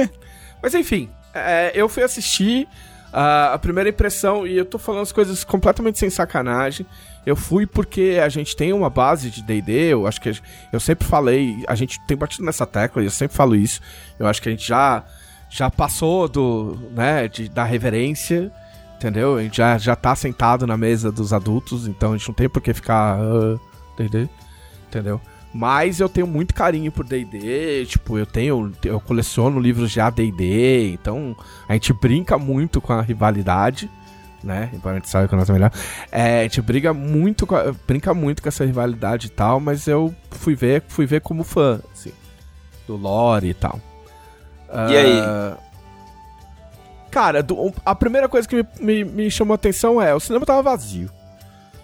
mas 0.60 0.74
enfim, 0.74 1.08
é, 1.32 1.70
eu 1.72 1.88
fui 1.88 2.02
assistir 2.02 2.66
uh, 3.12 3.54
a 3.54 3.58
primeira 3.58 3.90
impressão 3.90 4.44
e 4.44 4.56
eu 4.56 4.64
tô 4.64 4.76
falando 4.76 5.02
as 5.02 5.12
coisas 5.12 5.44
completamente 5.44 6.00
sem 6.00 6.10
sacanagem. 6.10 6.84
Eu 7.26 7.36
fui 7.36 7.66
porque 7.66 8.20
a 8.22 8.28
gente 8.28 8.54
tem 8.54 8.72
uma 8.72 8.90
base 8.90 9.30
de 9.30 9.42
D&D, 9.42 9.72
eu 9.92 10.06
acho 10.06 10.20
que 10.20 10.32
eu 10.72 10.80
sempre 10.80 11.06
falei, 11.06 11.64
a 11.66 11.74
gente 11.74 12.00
tem 12.06 12.16
batido 12.16 12.44
nessa 12.44 12.66
tecla 12.66 13.02
e 13.02 13.06
eu 13.06 13.10
sempre 13.10 13.36
falo 13.36 13.56
isso. 13.56 13.80
Eu 14.18 14.26
acho 14.26 14.42
que 14.42 14.48
a 14.48 14.52
gente 14.52 14.66
já 14.66 15.04
já 15.50 15.70
passou 15.70 16.28
do, 16.28 16.76
né, 16.90 17.28
de, 17.28 17.48
da 17.48 17.62
reverência, 17.62 18.50
entendeu? 18.96 19.36
A 19.36 19.42
gente 19.42 19.56
já, 19.56 19.78
já 19.78 19.94
tá 19.94 20.14
sentado 20.16 20.66
na 20.66 20.76
mesa 20.76 21.12
dos 21.12 21.32
adultos, 21.32 21.86
então 21.86 22.12
a 22.12 22.16
gente 22.16 22.26
não 22.26 22.34
tem 22.34 22.48
por 22.48 22.60
que 22.60 22.74
ficar 22.74 23.20
uh, 23.20 23.60
entendeu? 24.88 25.20
Mas 25.52 26.00
eu 26.00 26.08
tenho 26.08 26.26
muito 26.26 26.52
carinho 26.52 26.90
por 26.90 27.04
D&D, 27.04 27.86
tipo, 27.86 28.18
eu 28.18 28.26
tenho, 28.26 28.72
eu 28.84 29.00
coleciono 29.00 29.60
livros 29.60 29.92
de 29.92 30.00
AD&D, 30.00 30.90
então 30.92 31.36
a 31.68 31.74
gente 31.74 31.92
brinca 31.92 32.36
muito 32.36 32.80
com 32.80 32.92
a 32.92 33.00
rivalidade, 33.00 33.88
né? 34.44 34.70
Embora 34.72 34.96
a 34.96 34.98
gente 34.98 35.08
saiba 35.08 35.26
que 35.26 35.34
o 35.34 35.38
nosso 35.38 35.50
é 35.50 35.54
melhor. 35.54 35.72
É, 36.12 36.40
a 36.40 36.42
gente 36.42 36.60
briga 36.60 36.92
muito, 36.92 37.46
com 37.46 37.56
brinca 37.86 38.12
muito 38.12 38.42
com 38.42 38.48
essa 38.48 38.64
rivalidade 38.64 39.28
e 39.28 39.30
tal, 39.30 39.58
mas 39.58 39.88
eu 39.88 40.14
fui 40.30 40.54
ver, 40.54 40.82
fui 40.86 41.06
ver 41.06 41.20
como 41.22 41.42
fã, 41.42 41.80
assim, 41.92 42.12
do 42.86 42.96
lore 42.96 43.48
e 43.48 43.54
tal. 43.54 43.80
E 44.68 44.94
uh, 44.94 44.98
aí? 44.98 45.20
Ah, 45.20 45.56
cara, 47.10 47.42
do, 47.42 47.72
a 47.84 47.94
primeira 47.94 48.28
coisa 48.28 48.46
que 48.46 48.56
me, 48.56 48.66
me, 48.80 49.04
me, 49.04 49.30
chamou 49.30 49.54
a 49.54 49.56
atenção 49.56 50.00
é, 50.00 50.14
o 50.14 50.20
cinema 50.20 50.44
tava 50.44 50.62
vazio. 50.62 51.10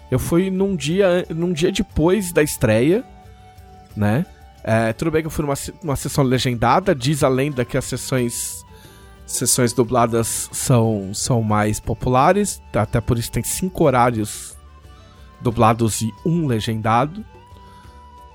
Eu 0.09 0.19
fui 0.19 0.51
num 0.51 0.75
dia, 0.75 1.25
num 1.29 1.53
dia 1.53 1.71
depois 1.71 2.31
da 2.31 2.43
estreia, 2.43 3.03
né? 3.95 4.25
É, 4.63 4.93
tudo 4.93 5.09
bem 5.09 5.21
que 5.21 5.27
eu 5.27 5.31
fui 5.31 5.43
numa, 5.43 5.55
numa 5.81 5.95
sessão 5.95 6.23
legendada, 6.23 6.93
diz 6.93 7.23
a 7.23 7.29
lenda 7.29 7.65
que 7.65 7.77
as 7.77 7.85
sessões 7.85 8.60
sessões 9.31 9.73
dubladas 9.73 10.49
são, 10.51 11.13
são 11.13 11.41
mais 11.41 11.79
populares, 11.79 12.61
até 12.73 13.01
por 13.01 13.17
isso 13.17 13.31
tem 13.31 13.43
cinco 13.43 13.83
horários 13.83 14.57
dublados 15.41 16.01
e 16.01 16.11
um 16.25 16.47
legendado. 16.47 17.21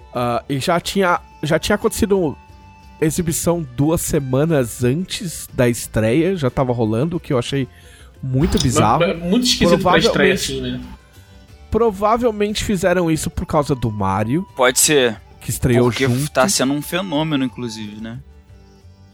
Uh, 0.09 0.42
e 0.49 0.59
já 0.59 0.80
tinha, 0.80 1.20
já 1.42 1.59
tinha 1.59 1.76
acontecido 1.76 2.36
exibição 3.01 3.66
duas 3.76 4.01
semanas 4.01 4.82
antes 4.82 5.49
da 5.53 5.68
estreia, 5.68 6.36
já 6.36 6.51
tava 6.51 6.72
rolando, 6.72 7.16
o 7.16 7.20
que 7.20 7.32
eu 7.32 7.38
achei 7.38 7.68
muito 8.22 8.59
bizarro. 8.59 9.01
Mas, 9.01 9.18
mas, 9.18 9.30
muito 9.30 9.47
esquisito 9.47 9.82
pra 9.82 9.99
estreia 9.99 10.34
assim, 10.34 10.61
né? 10.61 10.80
Provavelmente 11.70 12.64
fizeram 12.64 13.11
isso 13.11 13.28
por 13.28 13.44
causa 13.44 13.74
do 13.74 13.90
Mario. 13.90 14.47
Pode 14.57 14.78
ser. 14.78 15.20
Que 15.40 15.51
estreou 15.51 15.90
Porque 15.90 16.07
junto. 16.07 16.30
tá 16.30 16.49
sendo 16.49 16.72
um 16.72 16.80
fenômeno, 16.80 17.44
inclusive, 17.44 18.01
né? 18.01 18.18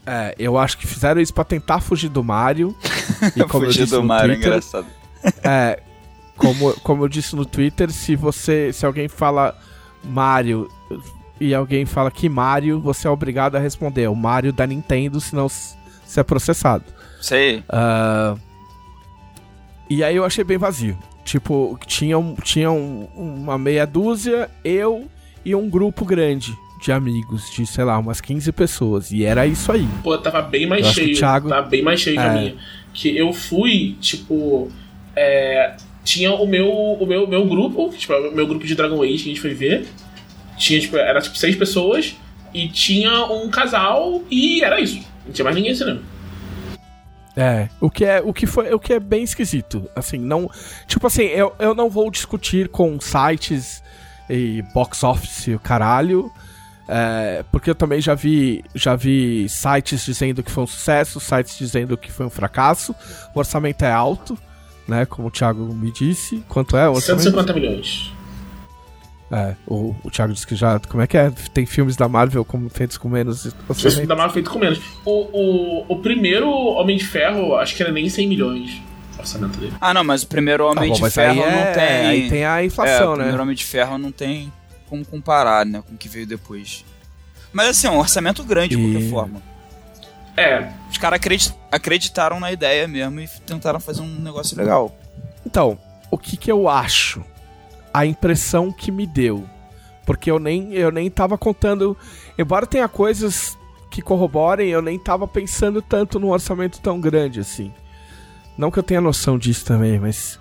É, 0.05 0.35
eu 0.37 0.57
acho 0.57 0.77
que 0.77 0.85
fizeram 0.85 1.21
isso 1.21 1.33
para 1.33 1.43
tentar 1.43 1.79
fugir 1.79 2.09
do 2.09 2.23
Mario. 2.23 2.75
E 3.35 3.43
como 3.45 3.65
fugir 3.65 3.87
do 3.87 4.03
Mario, 4.03 4.31
é 4.31 4.35
Twitter, 4.35 4.47
engraçado. 4.49 4.87
É, 5.43 5.79
como, 6.35 6.73
como 6.81 7.03
eu 7.03 7.07
disse 7.07 7.35
no 7.35 7.45
Twitter, 7.45 7.89
se 7.91 8.15
você, 8.15 8.71
se 8.73 8.85
alguém 8.85 9.07
fala 9.07 9.57
Mario 10.03 10.69
e 11.39 11.53
alguém 11.53 11.85
fala 11.85 12.11
que 12.11 12.27
Mario, 12.27 12.79
você 12.79 13.07
é 13.07 13.09
obrigado 13.09 13.55
a 13.55 13.59
responder 13.59 14.09
o 14.09 14.15
Mario 14.15 14.51
da 14.51 14.67
Nintendo, 14.67 15.21
senão 15.21 15.47
você 15.47 16.19
é 16.19 16.23
processado. 16.23 16.83
Sei. 17.21 17.59
Uh, 17.59 18.39
e 19.89 20.03
aí 20.03 20.15
eu 20.15 20.25
achei 20.25 20.43
bem 20.43 20.57
vazio. 20.57 20.97
Tipo, 21.23 21.79
tinha, 21.85 22.17
tinha 22.43 22.71
um, 22.71 23.07
uma 23.15 23.57
meia 23.57 23.85
dúzia, 23.85 24.49
eu 24.63 25.07
e 25.45 25.55
um 25.55 25.69
grupo 25.69 26.03
grande 26.03 26.57
de 26.83 26.91
amigos, 26.91 27.49
de, 27.49 27.65
sei 27.65 27.85
lá, 27.85 27.97
umas 27.97 28.19
15 28.19 28.51
pessoas. 28.51 29.11
E 29.11 29.23
era 29.23 29.47
isso 29.47 29.71
aí. 29.71 29.87
Pô, 30.03 30.17
tava 30.17 30.41
bem 30.41 30.67
mais 30.67 30.85
eu 30.85 30.93
cheio. 30.93 31.15
Thiago... 31.15 31.47
Tava 31.47 31.67
bem 31.67 31.81
mais 31.81 32.01
cheio 32.01 32.19
é. 32.19 32.27
a 32.27 32.33
minha. 32.33 32.55
Que 32.93 33.17
eu 33.17 33.31
fui, 33.31 33.95
tipo. 34.01 34.69
É, 35.15 35.75
tinha 36.03 36.33
o 36.33 36.45
meu, 36.45 36.69
o 36.69 37.05
meu, 37.05 37.25
meu 37.25 37.45
grupo, 37.45 37.89
tipo, 37.97 38.13
o 38.13 38.35
meu 38.35 38.45
grupo 38.45 38.65
de 38.65 38.75
Dragon 38.75 39.01
Age 39.01 39.17
que 39.17 39.23
a 39.23 39.33
gente 39.33 39.41
foi 39.41 39.53
ver. 39.53 39.87
Tinha, 40.57 40.79
tipo, 40.79 40.97
era 40.97 41.21
tipo 41.21 41.37
seis 41.37 41.55
pessoas. 41.55 42.15
E 42.53 42.67
tinha 42.67 43.25
um 43.25 43.49
casal 43.49 44.21
e 44.29 44.63
era 44.63 44.79
isso. 44.79 45.01
Não 45.25 45.31
tinha 45.31 45.45
mais 45.45 45.55
ninguém 45.55 45.71
assim, 45.71 45.85
não. 45.85 45.99
É, 47.35 47.67
o 47.81 47.89
que 47.89 48.05
é, 48.05 48.21
o 48.21 48.31
que 48.31 48.45
foi, 48.45 48.71
o 48.73 48.79
que 48.79 48.93
é 48.93 48.99
bem 48.99 49.23
esquisito, 49.23 49.89
assim, 49.95 50.19
não, 50.19 50.47
tipo 50.85 51.07
assim, 51.07 51.23
eu, 51.23 51.51
eu 51.57 51.73
não 51.73 51.89
vou 51.89 52.11
discutir 52.11 52.67
com 52.67 52.99
sites 52.99 53.81
e 54.29 54.61
box 54.71 55.03
office, 55.03 55.47
o 55.47 55.57
caralho, 55.57 56.31
é, 56.87 57.43
porque 57.51 57.69
eu 57.69 57.75
também 57.75 58.01
já 58.01 58.13
vi, 58.13 58.63
já 58.75 58.95
vi 58.95 59.47
sites 59.47 60.05
dizendo 60.05 60.43
que 60.43 60.51
foi 60.51 60.63
um 60.63 60.67
sucesso, 60.67 61.19
sites 61.19 61.57
dizendo 61.57 61.97
que 61.97 62.11
foi 62.11 62.25
um 62.25 62.29
fracasso. 62.29 62.93
O 63.33 63.39
orçamento 63.39 63.83
é 63.83 63.91
alto, 63.91 64.37
né? 64.87 65.05
Como 65.05 65.27
o 65.27 65.31
Thiago 65.31 65.73
me 65.73 65.91
disse. 65.91 66.43
Quanto 66.47 66.75
é 66.75 66.87
o 66.87 66.93
orçamento? 66.93 67.23
150 67.23 67.53
milhões. 67.53 68.11
É, 69.31 69.55
o, 69.65 69.95
o 70.03 70.11
Thiago 70.11 70.33
disse 70.33 70.45
que 70.45 70.55
já. 70.55 70.79
Como 70.79 71.01
é 71.01 71.07
que 71.07 71.17
é? 71.17 71.31
Tem 71.53 71.65
filmes 71.65 71.95
da 71.95 72.07
Marvel 72.07 72.43
como, 72.43 72.69
feitos 72.69 72.97
com 72.97 73.09
menos 73.09 73.51
orçamento? 73.67 74.05
da 74.07 74.15
Marvel 74.15 74.33
feito 74.33 74.51
com 74.51 74.59
menos. 74.59 74.79
O, 75.05 75.11
o, 75.11 75.85
o 75.87 75.99
primeiro 75.99 76.49
Homem 76.49 76.97
de 76.97 77.05
Ferro, 77.05 77.55
acho 77.55 77.75
que 77.75 77.81
era 77.81 77.91
nem 77.91 78.09
100 78.09 78.27
milhões 78.27 78.81
o 79.17 79.21
orçamento 79.21 79.57
dele. 79.57 79.73
Ah, 79.79 79.93
não, 79.93 80.03
mas 80.03 80.23
o 80.23 80.27
primeiro 80.27 80.65
Homem 80.65 80.91
Ah, 80.91 80.95
bom, 80.95 81.05
de 81.05 81.11
Ferro 81.11 81.43
aí 81.43 81.49
é- 81.49 81.65
não 81.65 81.73
tem. 81.73 82.07
Aí 82.07 82.29
tem 82.29 82.45
a 82.45 82.61
é, 82.61 82.65
inflação, 82.65 83.11
o 83.11 83.13
primeiro 83.13 83.37
né? 83.37 83.43
Homem 83.43 83.55
de 83.55 83.65
Ferro 83.65 83.97
não 83.97 84.11
tem 84.11 84.51
como 84.89 85.05
comparar, 85.05 85.65
né, 85.65 85.81
com 85.87 85.95
o 85.95 85.97
que 85.97 86.07
veio 86.09 86.25
depois. 86.27 86.83
Mas 87.51 87.67
assim, 87.69 87.87
é 87.87 87.91
um 87.91 87.99
orçamento 87.99 88.43
grande, 88.43 88.75
de 88.75 88.81
E- 88.81 88.91
qualquer 88.93 89.09
forma. 89.09 89.41
É, 90.35 90.71
Os 90.89 90.97
caras 90.97 91.17
acredi- 91.17 91.53
acreditaram 91.71 92.39
na 92.39 92.51
ideia 92.51 92.87
mesmo 92.87 93.19
e 93.19 93.27
tentaram 93.45 93.79
fazer 93.79 94.01
um 94.01 94.19
negócio 94.19 94.57
legal. 94.57 94.95
Então, 95.45 95.77
o 96.09 96.17
que 96.17 96.35
que 96.35 96.51
eu 96.51 96.67
acho? 96.67 97.23
A 97.93 98.05
impressão 98.05 98.71
que 98.71 98.91
me 98.91 99.05
deu. 99.05 99.47
Porque 100.05 100.31
eu 100.31 100.39
nem, 100.39 100.73
eu 100.73 100.91
nem 100.91 101.09
tava 101.11 101.37
contando. 101.37 101.95
Embora 102.37 102.65
tenha 102.65 102.87
coisas 102.87 103.55
que 103.91 104.01
corroborem, 104.01 104.69
eu 104.69 104.81
nem 104.81 104.97
tava 104.97 105.27
pensando 105.27 105.81
tanto 105.83 106.19
num 106.19 106.29
orçamento 106.29 106.79
tão 106.81 106.99
grande 106.99 107.39
assim. 107.39 107.71
Não 108.57 108.71
que 108.71 108.79
eu 108.79 108.83
tenha 108.83 108.99
noção 109.01 109.37
disso 109.37 109.63
também, 109.65 109.99
mas. 109.99 110.39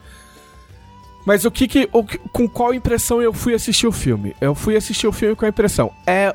Mas 1.26 1.44
o 1.44 1.50
que 1.50 1.68
que. 1.68 1.88
o 1.92 2.02
com 2.04 2.48
qual 2.48 2.74
impressão 2.74 3.22
eu 3.22 3.32
fui 3.32 3.54
assistir 3.54 3.86
o 3.86 3.92
filme? 3.92 4.34
Eu 4.40 4.54
fui 4.54 4.76
assistir 4.76 5.06
o 5.06 5.12
filme 5.12 5.36
com 5.36 5.44
a 5.44 5.48
impressão. 5.48 5.92
É. 6.06 6.34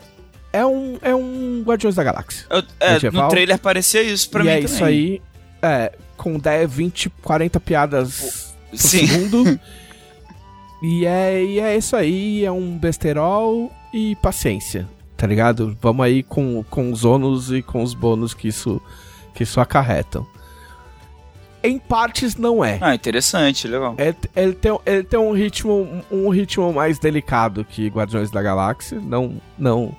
É 0.54 0.66
um. 0.66 0.98
É 1.02 1.14
um 1.14 1.62
Guardiões 1.66 1.96
da 1.96 2.04
Galáxia. 2.04 2.46
Eu- 2.50 2.64
é, 2.80 2.94
Medieval. 2.94 3.24
no 3.24 3.30
trailer 3.30 3.60
parecia 3.60 4.02
isso 4.02 4.30
pra 4.30 4.42
e 4.42 4.44
mim 4.46 4.50
é 4.50 4.54
também. 4.56 4.66
isso 4.74 4.84
aí. 4.86 5.22
É, 5.62 5.92
com 6.16 6.40
10, 6.40 6.72
20, 6.72 7.10
40 7.22 7.60
piadas 7.60 8.54
por 8.72 8.78
Sim. 8.78 9.08
segundo. 9.08 9.60
e, 10.82 11.06
é, 11.06 11.44
e 11.44 11.60
é 11.60 11.76
isso 11.78 11.96
aí, 11.96 12.46
é 12.46 12.52
um 12.52 12.78
besterol 12.78 13.72
e 13.94 14.16
paciência, 14.18 14.88
tá 15.16 15.28
ligado? 15.28 15.78
Vamos 15.82 16.06
aí 16.06 16.24
com, 16.24 16.64
com 16.70 16.92
os 16.92 17.04
ônus 17.04 17.52
e 17.52 17.62
com 17.62 17.84
os 17.84 17.94
bônus 17.94 18.34
que 18.34 18.48
isso, 18.48 18.82
que 19.34 19.44
isso 19.44 19.60
acarretam. 19.60 20.26
Em 21.68 21.78
partes 21.78 22.38
não 22.38 22.64
é. 22.64 22.78
Ah, 22.80 22.96
interessante, 22.96 23.68
legal. 23.68 23.96
Ele, 23.98 24.16
ele 24.36 24.54
tem, 24.54 24.80
ele 24.86 25.04
tem 25.04 25.20
um 25.20 25.32
ritmo 25.34 26.04
um 26.10 26.30
ritmo 26.30 26.72
mais 26.72 26.98
delicado 26.98 27.66
que 27.66 27.88
Guardiões 27.90 28.32
da 28.32 28.42
Galáxia, 28.42 29.00
não 29.02 29.42
não 29.58 29.94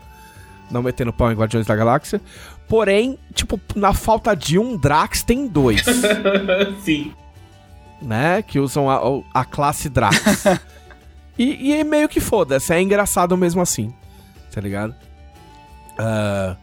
não 0.70 0.82
metendo 0.82 1.12
pau 1.12 1.30
em 1.30 1.34
Guardiões 1.34 1.66
da 1.66 1.76
Galáxia. 1.76 2.20
Porém, 2.66 3.18
tipo, 3.34 3.60
na 3.74 3.92
falta 3.92 4.34
de 4.34 4.58
um 4.58 4.76
Drax 4.76 5.22
tem 5.22 5.46
dois, 5.46 5.82
sim. 6.84 7.12
né? 8.00 8.42
Que 8.42 8.58
usam 8.58 8.88
a, 8.90 9.00
a 9.40 9.44
classe 9.44 9.88
Drax. 9.88 10.44
e, 11.38 11.68
e 11.68 11.72
é 11.74 11.84
meio 11.84 12.08
que 12.08 12.20
foda-se, 12.20 12.72
é 12.72 12.80
engraçado 12.80 13.36
mesmo 13.36 13.60
assim, 13.60 13.92
tá 14.52 14.60
ligado? 14.60 14.94
Ah, 15.98 16.56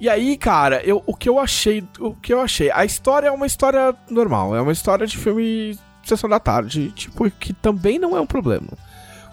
e 0.00 0.08
aí, 0.08 0.36
cara, 0.36 0.82
eu, 0.82 1.02
o 1.06 1.14
que 1.14 1.28
eu 1.28 1.38
achei, 1.38 1.84
o 1.98 2.14
que 2.14 2.32
eu 2.32 2.40
achei, 2.40 2.70
a 2.70 2.84
história 2.84 3.28
é 3.28 3.30
uma 3.30 3.46
história 3.46 3.94
normal, 4.08 4.56
é 4.56 4.60
uma 4.60 4.72
história 4.72 5.06
de 5.06 5.18
filme 5.18 5.78
sessão 6.02 6.28
da 6.28 6.40
tarde, 6.40 6.90
tipo, 6.92 7.30
que 7.30 7.52
também 7.52 7.98
não 7.98 8.16
é 8.16 8.20
um 8.20 8.26
problema. 8.26 8.68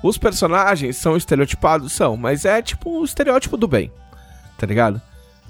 Os 0.04 0.18
personagens 0.18 0.98
são 0.98 1.16
estereotipados, 1.18 1.94
são, 1.94 2.18
mas 2.18 2.46
é 2.46 2.62
tipo 2.62 3.00
o 3.00 3.06
estereótipo 3.06 3.56
do 3.58 3.68
bem, 3.68 3.92
tá 4.58 4.68
ligado? 4.68 5.02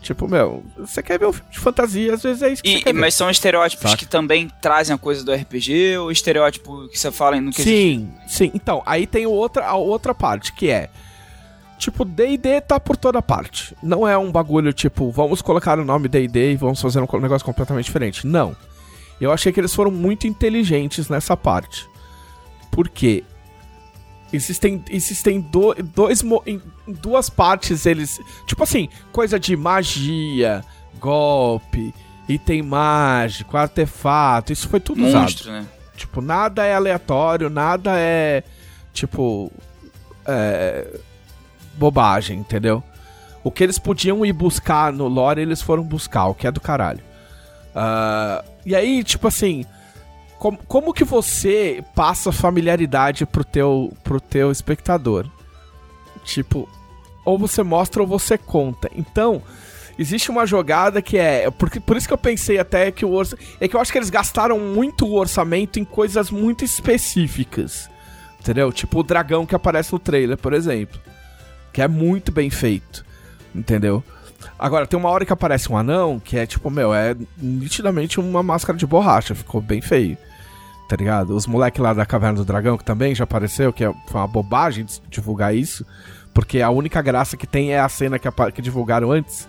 Tipo, 0.01 0.28
meu, 0.28 0.63
você 0.78 1.01
quer 1.01 1.18
ver 1.20 1.26
um 1.26 1.34
filme 1.34 1.49
de 1.51 1.59
fantasia, 1.59 2.13
às 2.13 2.22
vezes 2.22 2.41
é 2.43 2.49
isso 2.49 2.61
que 2.63 2.70
você 2.70 2.78
E, 2.78 2.84
quer 2.84 2.93
ver. 2.93 2.99
mas 2.99 3.15
são 3.15 3.30
estereótipos 3.30 3.89
Saca? 3.89 3.97
que 3.97 4.05
também 4.05 4.47
trazem 4.61 4.93
a 4.93 4.97
coisa 4.97 5.24
do 5.24 5.34
RPG 5.34 5.97
ou 5.97 6.11
estereótipo 6.11 6.88
que 6.89 6.97
você 6.99 7.11
fala 7.11 7.41
no 7.41 7.51
que 7.51 7.63
Sim, 7.63 8.09
sim. 8.28 8.51
Então, 8.53 8.84
aí 8.86 9.07
tem 9.07 9.26
outra, 9.26 9.65
a 9.65 9.76
outra 9.76 10.13
parte, 10.13 10.53
que 10.53 10.70
é. 10.70 10.89
Tipo, 11.78 12.03
DD 12.03 12.61
tá 12.61 12.80
por 12.80 12.97
toda 12.97 13.21
parte. 13.21 13.75
Não 13.84 14.07
é 14.07 14.17
um 14.17 14.32
bagulho 14.32 14.73
tipo, 14.73 15.11
vamos 15.11 15.41
colocar 15.41 15.78
o 15.80 15.86
nome 15.86 16.07
DD 16.07 16.53
e 16.53 16.55
vamos 16.55 16.82
fazer 16.82 16.99
um 17.01 17.19
negócio 17.19 17.45
completamente 17.45 17.86
diferente. 17.86 18.25
Não. 18.25 18.55
Eu 19.21 19.32
achei 19.32 19.51
que 19.51 19.59
eles 19.59 19.73
foram 19.73 19.91
muito 19.91 20.25
inteligentes 20.28 21.07
nessa 21.09 21.38
parte. 21.38 21.88
Por 22.71 22.89
quê? 22.89 23.23
Existem, 24.34 24.84
existem 24.89 25.39
do- 25.39 25.73
dois. 25.75 26.21
Em 26.45 26.61
duas 26.88 27.30
partes 27.30 27.86
eles. 27.86 28.19
Tipo 28.45 28.63
assim, 28.63 28.89
coisa 29.11 29.39
de 29.39 29.55
magia, 29.55 30.63
golpe, 30.99 31.93
item 32.28 32.61
mágico, 32.61 33.55
artefato. 33.55 34.51
Isso 34.51 34.67
foi 34.67 34.80
tudo 34.80 35.05
usado. 35.05 35.21
monstro, 35.21 35.51
né? 35.51 35.65
Tipo, 35.95 36.21
nada 36.21 36.65
é 36.65 36.75
aleatório, 36.75 37.49
nada 37.49 37.93
é. 37.97 38.43
Tipo. 38.93 39.51
É. 40.25 40.99
Bobagem, 41.78 42.39
entendeu? 42.39 42.84
O 43.43 43.51
que 43.51 43.63
eles 43.63 43.80
podiam 43.80 44.25
ir 44.25 44.34
buscar 44.34 44.91
no 44.91 45.07
lore, 45.07 45.41
eles 45.41 45.61
foram 45.61 45.84
buscar, 45.84 46.28
o 46.28 46.34
que 46.34 46.47
é 46.47 46.51
do 46.51 46.59
caralho. 46.59 47.01
Ah, 47.75 48.43
e 48.65 48.75
aí, 48.75 49.03
tipo 49.03 49.28
assim. 49.28 49.65
Como, 50.39 50.59
como 50.67 50.93
que 50.93 51.03
você 51.03 51.84
passa 51.95 52.32
familiaridade 52.32 53.25
pro 53.25 53.43
teu, 53.43 53.91
pro 54.03 54.21
teu 54.21 54.51
espectador? 54.51 55.25
Tipo, 56.23 56.69
ou 57.25 57.39
você 57.39 57.63
mostra 57.63 58.01
ou 58.03 58.07
você 58.07 58.38
conta. 58.38 58.88
Então, 58.95 59.41
existe 59.97 60.30
uma 60.30 60.45
jogada 60.45 61.01
que 61.01 61.17
é. 61.17 61.49
Porque, 61.49 61.80
por 61.80 61.97
isso 61.97 62.07
que 62.07 62.13
eu 62.13 62.17
pensei 62.17 62.59
até 62.59 62.91
que 62.91 63.05
o 63.05 63.13
orça, 63.13 63.38
É 63.59 63.67
que 63.67 63.75
eu 63.75 63.82
acho 63.82 63.91
que 63.91 63.97
eles 63.97 64.09
gastaram 64.09 64.59
muito 64.59 65.07
o 65.07 65.15
orçamento 65.15 65.80
em 65.80 65.86
coisas 65.86 66.30
muito 66.30 66.63
específicas. 66.63 67.89
Entendeu? 68.39 68.71
Tipo 68.71 68.99
o 68.99 69.03
dragão 69.03 69.45
que 69.45 69.55
aparece 69.55 69.91
no 69.91 69.99
trailer, 69.99 70.38
por 70.38 70.53
exemplo. 70.53 70.99
Que 71.78 71.84
é 71.84 71.88
muito 71.88 72.32
bem 72.32 72.49
feito. 72.49 73.05
Entendeu? 73.53 74.03
Agora, 74.57 74.88
tem 74.88 74.97
uma 74.97 75.11
hora 75.11 75.23
que 75.23 75.32
aparece 75.32 75.71
um 75.71 75.78
anão 75.78 76.19
que 76.19 76.36
é 76.36 76.43
tipo, 76.43 76.71
meu, 76.71 76.91
é 76.91 77.15
nitidamente 77.38 78.19
uma 78.19 78.41
máscara 78.41 78.75
de 78.75 78.88
borracha. 78.88 79.36
Ficou 79.36 79.61
bem 79.61 79.80
feio. 79.80 80.17
Tá 80.89 80.95
ligado? 80.95 81.36
Os 81.36 81.45
moleques 81.45 81.80
lá 81.80 81.93
da 81.93 82.03
Caverna 82.03 82.39
do 82.39 82.45
Dragão, 82.45 82.80
que 82.80 82.84
também 82.84 83.13
já 83.13 83.25
apareceu, 83.25 83.71
que 83.71 83.86
é, 83.86 83.93
foi 84.07 84.19
uma 84.19 84.28
bobagem 84.28 84.88
divulgar 85.07 85.55
isso. 85.55 85.86
Porque 86.34 86.63
a 86.63 86.71
única 86.71 86.99
graça 86.99 87.38
que 87.38 87.45
tem 87.45 87.73
é 87.73 87.80
a 87.80 87.88
cena 87.88 88.17
que, 88.17 88.28
que 88.55 88.61
divulgaram 88.63 89.11
antes. 89.11 89.47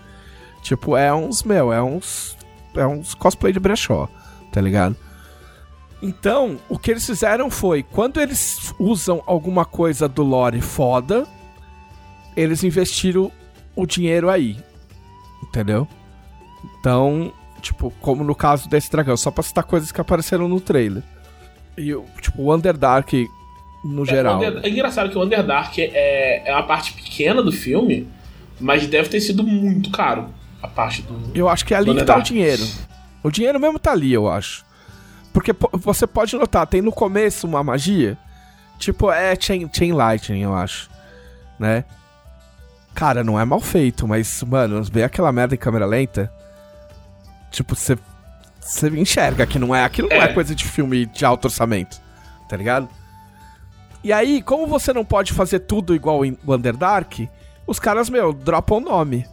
Tipo, 0.61 0.99
é 0.99 1.11
uns, 1.15 1.43
meu, 1.43 1.73
é 1.73 1.83
uns. 1.83 2.37
É 2.77 2.87
uns 2.87 3.15
cosplay 3.15 3.55
de 3.55 3.59
brechó, 3.59 4.07
tá 4.53 4.61
ligado? 4.61 4.95
Então, 6.03 6.59
o 6.69 6.79
que 6.79 6.91
eles 6.91 7.07
fizeram 7.07 7.49
foi, 7.51 7.83
quando 7.83 8.21
eles 8.21 8.75
usam 8.79 9.23
alguma 9.25 9.65
coisa 9.65 10.07
do 10.07 10.23
lore 10.23 10.61
foda, 10.61 11.27
eles 12.41 12.63
investiram 12.65 13.31
o 13.75 13.87
dinheiro 13.87 14.29
aí. 14.31 14.57
Entendeu? 15.43 15.87
Então, 16.81 17.33
tipo, 17.61 17.91
como 18.01 18.23
no 18.25 18.35
caso 18.35 18.69
desse 18.69 18.91
dragão, 18.91 19.17
só 19.17 19.31
pra 19.31 19.43
citar 19.43 19.65
coisas 19.65 19.91
que 19.93 20.01
apareceram 20.01 20.49
no 20.49 20.61
trailer. 20.61 21.03
E, 21.77 21.95
tipo, 22.21 22.43
o 22.43 22.55
Underdark, 22.55 23.27
no 23.85 24.05
geral. 24.05 24.43
É, 24.43 24.47
o 24.47 24.51
Under- 24.51 24.65
é 24.65 24.69
engraçado 24.69 25.11
que 25.11 25.19
o 25.19 25.23
Underdark 25.23 25.79
é, 25.81 26.49
é 26.49 26.53
uma 26.53 26.65
parte 26.65 26.93
pequena 26.93 27.43
do 27.43 27.53
filme, 27.53 28.09
mas 28.61 28.87
deve 28.87 29.09
ter 29.09 29.21
sido 29.21 29.43
muito 29.45 29.91
caro 29.91 30.27
a 30.63 30.67
parte 30.69 31.03
do. 31.03 31.31
Eu 31.35 31.49
acho 31.49 31.65
que 31.65 31.73
é 31.75 31.77
ali 31.77 31.95
que 31.95 32.05
tá 32.05 32.19
o 32.19 32.23
dinheiro. 32.23 32.65
O 33.23 33.31
dinheiro 33.31 33.59
mesmo 33.61 33.79
tá 33.79 33.93
ali, 33.93 34.13
eu 34.13 34.29
acho. 34.29 34.65
Porque 35.33 35.53
po- 35.53 35.71
você 35.73 36.07
pode 36.07 36.35
notar, 36.37 36.67
tem 36.67 36.83
no 36.83 36.91
começo 36.91 37.47
uma 37.47 37.63
magia. 37.63 38.19
Tipo, 38.79 39.11
é 39.11 39.37
Chain, 39.39 39.69
chain 39.73 39.93
Lightning, 39.93 40.43
eu 40.43 40.55
acho. 40.55 40.89
Né? 41.59 41.85
Cara, 42.99 43.23
não 43.23 43.39
é 43.39 43.45
mal 43.45 43.61
feito, 43.61 44.09
mas, 44.09 44.43
mano, 44.43 44.83
ver 44.83 45.05
aquela 45.05 45.31
merda 45.31 45.55
em 45.55 45.59
câmera 45.59 45.87
lenta. 45.87 46.33
Tipo, 47.49 47.77
você. 47.77 47.97
Você 48.61 48.89
enxerga 48.89 49.47
que 49.47 49.57
não 49.57 49.73
é. 49.73 49.85
Aquilo 49.85 50.09
não 50.09 50.17
é 50.17 50.25
É. 50.25 50.33
coisa 50.35 50.53
de 50.53 50.65
filme 50.65 51.07
de 51.07 51.25
alto 51.25 51.45
orçamento. 51.45 52.01
Tá 52.49 52.57
ligado? 52.57 52.89
E 54.03 54.13
aí, 54.13 54.43
como 54.43 54.67
você 54.67 54.93
não 54.93 55.05
pode 55.05 55.33
fazer 55.33 55.61
tudo 55.61 55.95
igual 55.95 56.25
em 56.25 56.37
Underdark, 56.45 57.29
os 57.69 57.79
caras, 57.79 58.11
meu, 58.11 58.33
dropam 58.33 58.79
o 58.79 58.81
nome. 58.81 59.25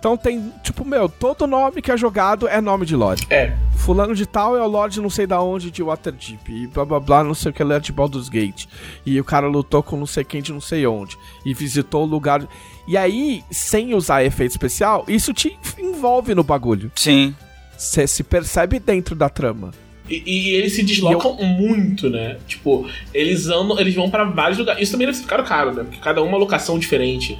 Então 0.00 0.16
tem, 0.16 0.50
tipo, 0.62 0.82
meu, 0.82 1.10
todo 1.10 1.46
nome 1.46 1.82
que 1.82 1.92
é 1.92 1.96
jogado 1.96 2.48
é 2.48 2.58
nome 2.58 2.86
de 2.86 2.96
lore. 2.96 3.20
É. 3.28 3.52
Fulano 3.76 4.14
de 4.14 4.24
tal 4.24 4.56
é 4.56 4.62
o 4.62 4.66
Lorde 4.66 4.98
não 4.98 5.10
sei 5.10 5.26
da 5.26 5.42
onde 5.42 5.70
de 5.70 5.82
Waterdeep. 5.82 6.50
E 6.50 6.66
blá 6.66 6.86
blá 6.86 6.98
blá, 6.98 7.22
não 7.22 7.34
sei 7.34 7.50
o 7.50 7.54
que 7.54 7.62
ele 7.62 7.74
é 7.74 7.78
de 7.78 7.92
Baldur's 7.92 8.30
Gate. 8.30 8.64
E 9.04 9.20
o 9.20 9.24
cara 9.24 9.46
lutou 9.46 9.82
com 9.82 9.98
não 9.98 10.06
sei 10.06 10.24
quem 10.24 10.40
de 10.40 10.54
não 10.54 10.60
sei 10.60 10.86
onde. 10.86 11.18
E 11.44 11.52
visitou 11.52 12.04
o 12.04 12.06
lugar. 12.06 12.48
E 12.88 12.96
aí, 12.96 13.44
sem 13.50 13.94
usar 13.94 14.24
efeito 14.24 14.52
especial, 14.52 15.04
isso 15.06 15.34
te 15.34 15.58
envolve 15.78 16.34
no 16.34 16.42
bagulho. 16.42 16.90
Sim. 16.96 17.34
Você 17.76 18.06
se 18.06 18.22
percebe 18.22 18.78
dentro 18.78 19.14
da 19.14 19.28
trama. 19.28 19.70
E, 20.08 20.22
e 20.24 20.54
eles 20.54 20.74
se 20.74 20.82
deslocam 20.82 21.34
muito, 21.44 22.08
né? 22.08 22.38
Tipo, 22.46 22.88
eles 23.12 23.48
andam, 23.48 23.78
eles 23.78 23.94
vão 23.94 24.08
pra 24.08 24.24
vários 24.24 24.58
lugares. 24.58 24.82
Isso 24.82 24.92
também 24.92 25.06
deve 25.06 25.18
ficar 25.18 25.42
caro, 25.42 25.74
né? 25.74 25.84
Porque 25.84 26.00
cada 26.00 26.22
uma 26.22 26.30
é 26.30 26.32
uma 26.32 26.38
locação 26.38 26.78
diferente 26.78 27.38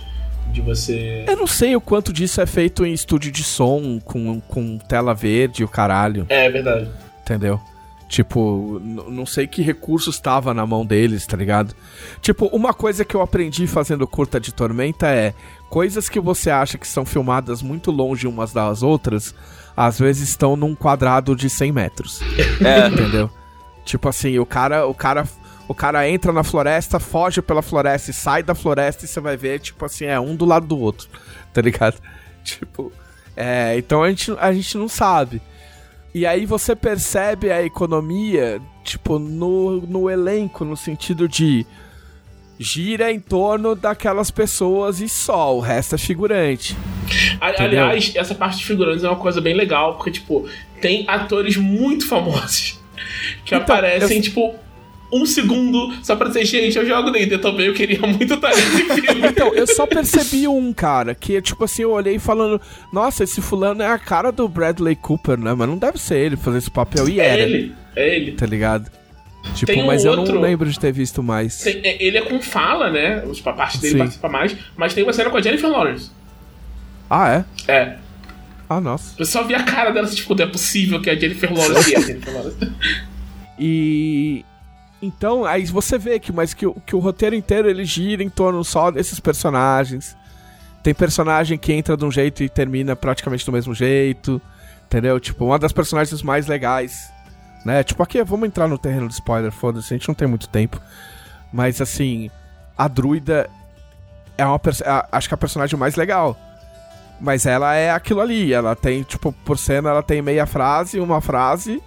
de 0.50 0.60
você. 0.60 1.24
Eu 1.26 1.36
não 1.36 1.46
sei 1.46 1.74
o 1.76 1.80
quanto 1.80 2.12
disso 2.12 2.40
é 2.40 2.46
feito 2.46 2.84
em 2.84 2.92
estúdio 2.92 3.30
de 3.30 3.42
som, 3.42 4.00
com, 4.04 4.40
com 4.40 4.78
tela 4.78 5.14
verde 5.14 5.62
e 5.62 5.64
o 5.64 5.68
caralho. 5.68 6.26
É 6.28 6.50
verdade. 6.50 6.88
Entendeu? 7.22 7.60
Tipo, 8.10 8.80
não 8.84 9.24
sei 9.24 9.46
que 9.46 9.62
recursos 9.62 10.16
estava 10.16 10.52
na 10.52 10.66
mão 10.66 10.84
deles, 10.84 11.24
tá 11.24 11.36
ligado? 11.36 11.76
Tipo, 12.20 12.46
uma 12.46 12.74
coisa 12.74 13.04
que 13.04 13.14
eu 13.14 13.22
aprendi 13.22 13.68
fazendo 13.68 14.04
curta 14.04 14.40
de 14.40 14.52
Tormenta 14.52 15.06
é 15.06 15.32
coisas 15.68 16.08
que 16.08 16.18
você 16.18 16.50
acha 16.50 16.76
que 16.76 16.88
são 16.88 17.04
filmadas 17.04 17.62
muito 17.62 17.92
longe 17.92 18.26
umas 18.26 18.52
das 18.52 18.82
outras, 18.82 19.32
às 19.76 20.00
vezes 20.00 20.28
estão 20.28 20.56
num 20.56 20.74
quadrado 20.74 21.36
de 21.36 21.48
100 21.48 21.70
metros. 21.70 22.20
É. 22.60 22.88
Entendeu? 22.88 23.30
Tipo 23.84 24.08
assim, 24.08 24.38
o 24.40 24.44
cara, 24.44 24.86
o 24.88 24.94
cara, 24.94 25.24
o 25.70 25.74
cara 25.74 26.08
entra 26.10 26.32
na 26.32 26.42
floresta, 26.42 26.98
foge 26.98 27.40
pela 27.40 27.62
floresta 27.62 28.10
e 28.10 28.14
sai 28.14 28.42
da 28.42 28.56
floresta 28.56 29.04
e 29.04 29.08
você 29.08 29.20
vai 29.20 29.36
ver, 29.36 29.60
tipo 29.60 29.84
assim, 29.84 30.04
é 30.04 30.18
um 30.18 30.34
do 30.34 30.44
lado 30.44 30.66
do 30.66 30.76
outro, 30.76 31.08
tá 31.54 31.60
ligado? 31.62 31.96
Tipo, 32.42 32.90
é, 33.36 33.76
então 33.78 34.02
a 34.02 34.08
gente, 34.08 34.32
a 34.40 34.50
gente 34.52 34.76
não 34.78 34.88
sabe. 34.88 35.40
E 36.12 36.26
aí 36.26 36.44
você 36.46 36.74
percebe 36.74 37.52
a 37.52 37.62
economia, 37.62 38.60
tipo, 38.82 39.18
no, 39.18 39.80
no 39.82 40.10
elenco, 40.10 40.64
no 40.64 40.76
sentido 40.76 41.28
de 41.28 41.64
gira 42.58 43.12
em 43.12 43.20
torno 43.20 43.74
daquelas 43.76 44.30
pessoas 44.30 45.00
e 45.00 45.08
só, 45.08 45.54
o 45.56 45.60
resto 45.60 45.94
é 45.94 45.98
figurante. 45.98 46.76
Entendeu? 47.36 47.84
Aliás, 47.84 48.16
essa 48.16 48.34
parte 48.34 48.58
de 48.58 48.64
figurantes 48.64 49.04
é 49.04 49.08
uma 49.08 49.16
coisa 49.18 49.40
bem 49.40 49.54
legal, 49.54 49.94
porque, 49.94 50.10
tipo, 50.10 50.48
tem 50.80 51.04
atores 51.06 51.56
muito 51.56 52.08
famosos 52.08 52.80
que 53.44 53.54
Então, 53.54 53.60
aparecem, 53.76 54.16
eu- 54.16 54.22
tipo, 54.22 54.54
um 55.12 55.26
segundo 55.26 55.92
só 56.02 56.14
pra 56.16 56.28
dizer, 56.28 56.44
gente, 56.44 56.76
eu 56.78 56.86
jogo 56.86 57.10
D&D 57.10 57.38
também, 57.38 57.66
eu 57.66 57.74
queria 57.74 58.00
muito 58.00 58.34
estar 58.34 58.48
nesse 58.50 58.84
filme. 59.02 59.28
Então, 59.28 59.54
eu 59.54 59.66
só 59.66 59.86
percebi 59.86 60.46
um, 60.46 60.72
cara, 60.72 61.14
que 61.14 61.40
tipo 61.42 61.64
assim, 61.64 61.82
eu 61.82 61.90
olhei 61.92 62.18
falando, 62.18 62.60
nossa, 62.92 63.24
esse 63.24 63.40
fulano 63.40 63.82
é 63.82 63.86
a 63.88 63.98
cara 63.98 64.30
do 64.30 64.48
Bradley 64.48 64.94
Cooper, 64.96 65.38
né? 65.38 65.52
Mas 65.54 65.68
não 65.68 65.76
deve 65.78 65.98
ser 65.98 66.18
ele 66.18 66.36
fazer 66.36 66.58
esse 66.58 66.70
papel. 66.70 67.08
E 67.08 67.18
É 67.20 67.26
era, 67.28 67.42
ele, 67.42 67.74
é 67.96 68.16
ele. 68.16 68.32
tá 68.32 68.46
ligado? 68.46 68.90
Tipo, 69.54 69.72
um 69.80 69.86
mas 69.86 70.04
eu 70.04 70.12
outro- 70.12 70.34
não 70.34 70.40
lembro 70.42 70.68
de 70.70 70.78
ter 70.78 70.92
visto 70.92 71.22
mais. 71.22 71.58
Tem- 71.60 71.80
é, 71.82 71.96
ele 72.02 72.18
é 72.18 72.22
com 72.22 72.40
fala, 72.40 72.90
né? 72.90 73.24
Os- 73.24 73.44
A 73.46 73.52
parte 73.52 73.78
dele 73.78 73.92
Sim. 73.92 73.98
participa 73.98 74.28
mais, 74.28 74.54
mas 74.76 74.92
tem 74.94 75.02
uma 75.02 75.12
cena 75.14 75.30
com 75.30 75.36
a 75.38 75.40
Jennifer 75.42 75.68
Lawrence. 75.70 76.10
Ah, 77.08 77.44
é? 77.66 77.72
É. 77.72 77.96
Ah, 78.68 78.80
nossa. 78.80 79.14
Eu 79.18 79.24
só 79.26 79.42
vi 79.42 79.54
a 79.54 79.62
cara 79.64 79.90
dela, 79.90 80.06
assim, 80.06 80.14
tipo, 80.16 80.32
não 80.34 80.44
é 80.44 80.46
possível 80.46 81.00
que 81.00 81.10
a 81.10 81.16
Jennifer 81.18 81.52
Lawrence 81.52 81.92
é 81.94 81.98
a 81.98 82.00
Jennifer 82.00 82.32
Lawrence. 82.34 82.72
E. 83.58 84.44
Então, 85.02 85.44
aí 85.44 85.64
você 85.66 85.96
vê 85.98 86.18
que, 86.18 86.30
mas 86.32 86.52
que, 86.52 86.66
o- 86.66 86.74
que 86.84 86.94
o 86.94 86.98
roteiro 86.98 87.34
inteiro 87.34 87.68
ele 87.68 87.84
gira 87.84 88.22
em 88.22 88.28
torno 88.28 88.62
só 88.62 88.90
desses 88.90 89.18
personagens. 89.18 90.16
Tem 90.82 90.94
personagem 90.94 91.56
que 91.58 91.72
entra 91.72 91.96
de 91.96 92.04
um 92.04 92.10
jeito 92.10 92.42
e 92.42 92.48
termina 92.48 92.94
praticamente 92.94 93.44
do 93.46 93.52
mesmo 93.52 93.74
jeito. 93.74 94.40
Entendeu? 94.86 95.18
Tipo, 95.20 95.44
uma 95.46 95.58
das 95.58 95.72
personagens 95.72 96.22
mais 96.22 96.46
legais. 96.46 97.10
Né? 97.64 97.82
Tipo, 97.82 98.02
aqui 98.02 98.22
vamos 98.24 98.46
entrar 98.48 98.66
no 98.68 98.78
terreno 98.78 99.06
de 99.06 99.14
spoiler, 99.14 99.52
foda-se, 99.52 99.92
a 99.92 99.96
gente 99.96 100.08
não 100.08 100.14
tem 100.14 100.26
muito 100.26 100.48
tempo. 100.48 100.80
Mas 101.52 101.80
assim, 101.80 102.30
a 102.76 102.88
druida 102.88 103.48
é 104.36 104.44
uma 104.46 104.58
acho 105.12 105.28
que 105.28 105.34
é 105.34 105.36
a 105.36 105.38
personagem 105.38 105.78
mais 105.78 105.94
legal. 105.96 106.36
Mas 107.20 107.44
ela 107.44 107.74
é 107.74 107.90
aquilo 107.90 108.20
ali, 108.22 108.52
ela 108.52 108.74
tem, 108.74 109.02
tipo, 109.02 109.30
por 109.44 109.58
cena 109.58 109.90
ela 109.90 110.02
tem 110.02 110.22
meia 110.22 110.46
frase, 110.46 110.98
uma 110.98 111.20
frase. 111.20 111.82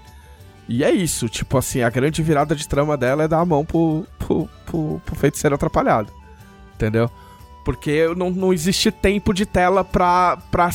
E 0.74 0.84
é 0.84 0.90
isso, 0.90 1.30
tipo 1.30 1.56
assim, 1.56 1.84
a 1.84 1.90
grande 1.92 2.24
virada 2.24 2.56
de 2.56 2.68
trama 2.68 2.98
dela 2.98 3.26
é 3.26 3.28
dar 3.28 3.42
a 3.42 3.46
mão 3.46 3.64
pro, 3.64 4.08
pro, 4.18 4.50
pro, 4.66 5.00
pro 5.06 5.16
feiticeiro 5.16 5.54
atrapalhado. 5.54 6.12
Entendeu? 6.74 7.12
Porque 7.64 8.08
não, 8.18 8.32
não 8.32 8.52
existe 8.52 8.90
tempo 8.90 9.36
de 9.36 9.46
tela 9.46 9.84
pra, 9.84 10.36
pra, 10.50 10.72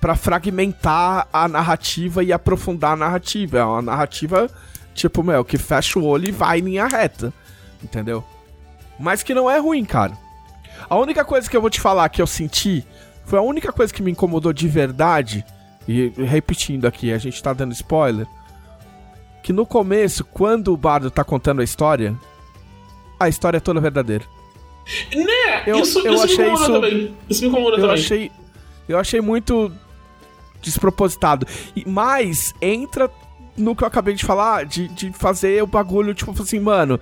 pra 0.00 0.16
fragmentar 0.16 1.28
a 1.32 1.46
narrativa 1.46 2.24
e 2.24 2.32
aprofundar 2.32 2.94
a 2.94 2.96
narrativa. 2.96 3.58
É 3.58 3.64
uma 3.64 3.82
narrativa, 3.82 4.50
tipo, 4.96 5.22
meu, 5.22 5.44
que 5.44 5.58
fecha 5.58 5.96
o 5.96 6.04
olho 6.04 6.26
e 6.26 6.32
vai 6.32 6.58
em 6.58 6.62
linha 6.62 6.88
reta. 6.88 7.32
Entendeu? 7.80 8.24
Mas 8.98 9.22
que 9.22 9.32
não 9.32 9.48
é 9.48 9.58
ruim, 9.58 9.84
cara. 9.84 10.18
A 10.90 10.98
única 10.98 11.24
coisa 11.24 11.48
que 11.48 11.56
eu 11.56 11.60
vou 11.60 11.70
te 11.70 11.80
falar 11.80 12.08
que 12.08 12.20
eu 12.20 12.26
senti 12.26 12.84
foi 13.24 13.38
a 13.38 13.42
única 13.42 13.72
coisa 13.72 13.94
que 13.94 14.02
me 14.02 14.10
incomodou 14.10 14.52
de 14.52 14.66
verdade. 14.66 15.44
E 15.86 16.12
repetindo 16.16 16.84
aqui, 16.84 17.12
a 17.12 17.18
gente 17.18 17.40
tá 17.40 17.52
dando 17.52 17.70
spoiler 17.70 18.26
que 19.44 19.52
no 19.52 19.64
começo, 19.66 20.24
quando 20.24 20.72
o 20.72 20.76
bardo 20.76 21.10
tá 21.10 21.22
contando 21.22 21.60
a 21.60 21.64
história, 21.64 22.18
a 23.20 23.28
história 23.28 23.58
é 23.58 23.60
toda 23.60 23.78
verdadeira. 23.78 24.24
né? 25.14 25.62
Eu- 25.66 25.80
isso 25.80 25.98
eu 26.00 26.14
isso 26.14 26.24
achei 26.24 26.52
isso- 26.52 26.72
também. 26.72 27.16
Isso 27.28 27.42
me 27.42 27.48
incomoda 27.48 27.76
Eu 27.76 27.80
também. 27.82 27.94
achei, 27.94 28.32
eu 28.88 28.98
achei 28.98 29.20
muito 29.20 29.70
despropositado. 30.62 31.46
E, 31.76 31.84
mas 31.88 32.54
entra 32.60 33.10
no 33.56 33.76
que 33.76 33.84
eu 33.84 33.88
acabei 33.88 34.14
de 34.14 34.24
falar, 34.24 34.64
de, 34.64 34.88
de 34.88 35.12
fazer 35.12 35.62
o 35.62 35.66
bagulho, 35.66 36.14
tipo 36.14 36.32
assim, 36.42 36.58
mano, 36.58 36.98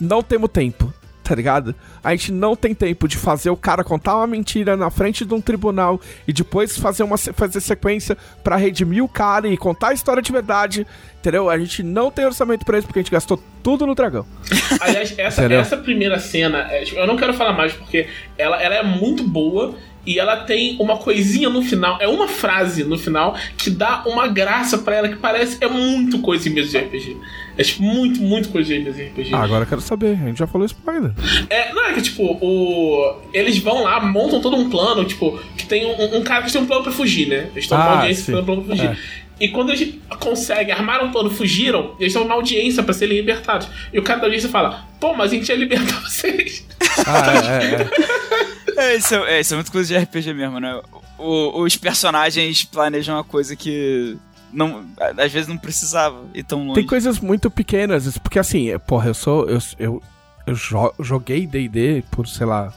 não 0.00 0.22
temos 0.22 0.50
tempo, 0.50 0.92
tá 1.22 1.34
ligado? 1.34 1.74
A 2.02 2.10
gente 2.10 2.32
não 2.32 2.56
tem 2.56 2.74
tempo 2.74 3.06
de 3.06 3.16
fazer 3.16 3.50
o 3.50 3.56
cara 3.56 3.84
contar 3.84 4.16
uma 4.16 4.26
mentira 4.26 4.76
na 4.76 4.90
frente 4.90 5.24
de 5.24 5.32
um 5.32 5.40
tribunal 5.40 6.00
e 6.26 6.32
depois 6.32 6.76
fazer 6.76 7.02
uma 7.02 7.16
fazer 7.16 7.60
sequência 7.60 8.16
pra 8.42 8.56
redimir 8.56 9.04
o 9.04 9.08
cara 9.08 9.48
e 9.48 9.56
contar 9.56 9.88
a 9.88 9.92
história 9.92 10.22
de 10.22 10.32
verdade, 10.32 10.86
entendeu? 11.20 11.48
A 11.48 11.58
gente 11.58 11.82
não 11.82 12.10
tem 12.10 12.24
orçamento 12.24 12.64
pra 12.64 12.78
isso 12.78 12.86
porque 12.86 12.98
a 12.98 13.02
gente 13.02 13.12
gastou 13.12 13.42
tudo 13.62 13.86
no 13.86 13.94
dragão. 13.94 14.26
Aliás, 14.80 15.14
essa, 15.16 15.42
essa 15.44 15.76
primeira 15.76 16.18
cena, 16.18 16.66
é, 16.70 16.84
tipo, 16.84 16.98
eu 16.98 17.06
não 17.06 17.16
quero 17.16 17.34
falar 17.34 17.52
mais 17.52 17.72
porque 17.72 18.08
ela, 18.36 18.60
ela 18.60 18.74
é 18.74 18.82
muito 18.82 19.22
boa 19.22 19.74
e 20.04 20.18
ela 20.18 20.38
tem 20.38 20.76
uma 20.80 20.98
coisinha 20.98 21.48
no 21.48 21.62
final, 21.62 21.98
é 22.00 22.08
uma 22.08 22.26
frase 22.26 22.82
no 22.82 22.98
final 22.98 23.36
que 23.56 23.70
dá 23.70 24.02
uma 24.04 24.26
graça 24.26 24.78
pra 24.78 24.96
ela 24.96 25.08
que 25.08 25.16
parece 25.16 25.58
é 25.60 25.68
muito 25.68 26.18
coisa 26.18 26.48
em 26.48 26.52
mesa 26.52 26.70
de 26.70 26.78
RPG. 26.78 27.16
É 27.62 27.64
tipo 27.64 27.82
muito, 27.82 28.20
muito 28.20 28.48
coisa 28.50 28.68
de 28.74 28.80
RPG. 28.90 29.30
Ah, 29.34 29.42
agora 29.42 29.62
eu 29.64 29.68
quero 29.68 29.80
saber, 29.80 30.12
a 30.22 30.26
gente 30.26 30.38
já 30.38 30.46
falou 30.46 30.66
spoiler. 30.66 31.12
É, 31.48 31.72
não 31.72 31.84
é 31.86 31.92
que 31.94 32.02
tipo, 32.02 32.22
o, 32.24 33.16
eles 33.32 33.58
vão 33.58 33.82
lá, 33.84 34.00
montam 34.00 34.40
todo 34.40 34.56
um 34.56 34.68
plano, 34.68 35.04
tipo, 35.04 35.38
que 35.56 35.66
tem 35.66 35.86
um, 35.86 36.18
um 36.18 36.22
cara 36.22 36.44
que 36.44 36.52
tem 36.52 36.60
um 36.60 36.66
plano 36.66 36.82
pra 36.82 36.92
fugir, 36.92 37.28
né? 37.28 37.48
Eles 37.52 37.64
estão 37.64 37.78
Ah, 37.78 37.84
numa 37.84 37.96
audiência 38.00 38.24
sim. 38.24 38.32
tendo 38.32 38.42
um 38.42 38.44
plano 38.44 38.62
pra 38.64 38.76
fugir. 38.76 38.88
É. 38.90 38.96
E 39.40 39.48
quando 39.48 39.70
eles 39.72 39.94
conseguem, 40.20 40.72
armaram 40.72 41.08
o 41.08 41.10
plano, 41.10 41.28
fugiram, 41.30 41.94
eles 41.98 42.12
estão 42.12 42.22
numa 42.22 42.34
audiência 42.34 42.82
pra 42.82 42.92
serem 42.94 43.16
libertados. 43.16 43.66
E 43.92 43.98
o 43.98 44.02
cara 44.02 44.20
da 44.20 44.26
audiência 44.26 44.48
fala: 44.48 44.84
pô, 45.00 45.14
mas 45.14 45.32
a 45.32 45.34
gente 45.34 45.48
ia 45.48 45.56
libertar 45.56 46.00
vocês. 46.04 46.64
Ah, 47.06 47.60
é, 47.62 47.64
é, 47.64 48.82
é. 48.86 48.92
É, 48.92 48.96
isso, 48.96 49.14
é, 49.14 49.40
isso 49.40 49.52
é 49.54 49.56
muito 49.56 49.72
coisa 49.72 49.88
de 49.88 49.96
RPG 50.04 50.32
mesmo, 50.32 50.58
né? 50.60 50.80
O- 51.18 51.62
os 51.62 51.76
personagens 51.76 52.64
planejam 52.64 53.16
uma 53.16 53.24
coisa 53.24 53.54
que 53.54 54.16
não, 54.52 54.84
às 55.18 55.32
vezes 55.32 55.48
não 55.48 55.56
precisava 55.56 56.24
ir 56.34 56.44
tão 56.44 56.60
longe. 56.66 56.74
Tem 56.80 56.86
coisas 56.86 57.18
muito 57.18 57.50
pequenas, 57.50 58.16
porque 58.18 58.38
assim, 58.38 58.70
é, 58.70 58.78
porra, 58.78 59.08
eu 59.08 59.14
sou. 59.14 59.48
Eu, 59.48 59.58
eu, 59.78 60.02
eu 60.46 60.54
jo- 60.54 60.94
joguei 61.00 61.46
DD 61.46 62.04
por, 62.10 62.26
sei 62.28 62.46
lá, 62.46 62.72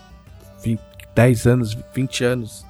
20, 0.63 0.80
10 1.13 1.47
anos, 1.47 1.78
20 1.93 2.23
anos. 2.23 2.65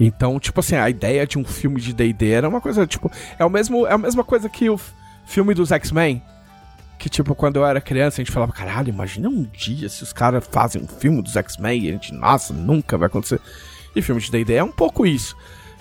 Então, 0.00 0.38
tipo 0.38 0.60
assim, 0.60 0.76
a 0.76 0.88
ideia 0.88 1.26
de 1.26 1.38
um 1.38 1.44
filme 1.44 1.80
de 1.80 1.92
DD 1.92 2.30
era 2.30 2.48
uma 2.48 2.60
coisa, 2.60 2.86
tipo. 2.86 3.10
É, 3.38 3.44
o 3.44 3.50
mesmo, 3.50 3.86
é 3.86 3.92
a 3.94 3.98
mesma 3.98 4.22
coisa 4.22 4.48
que 4.48 4.68
o 4.70 4.78
filme 5.26 5.54
dos 5.54 5.72
X-Men. 5.72 6.22
Que, 6.98 7.08
tipo, 7.08 7.32
quando 7.34 7.56
eu 7.56 7.64
era 7.64 7.80
criança, 7.80 8.20
a 8.20 8.24
gente 8.24 8.32
falava, 8.32 8.52
caralho, 8.52 8.88
imagina 8.88 9.28
um 9.28 9.44
dia 9.44 9.88
se 9.88 10.02
os 10.02 10.12
caras 10.12 10.44
fazem 10.50 10.82
um 10.82 10.86
filme 10.88 11.22
dos 11.22 11.36
X-Men 11.36 11.84
e 11.84 11.88
a 11.90 11.92
gente, 11.92 12.12
nossa, 12.12 12.52
nunca 12.52 12.98
vai 12.98 13.06
acontecer. 13.06 13.40
E 13.94 14.02
filme 14.02 14.20
de 14.20 14.30
D&D 14.32 14.54
é 14.54 14.64
um 14.64 14.72
pouco 14.72 15.06
isso. 15.06 15.36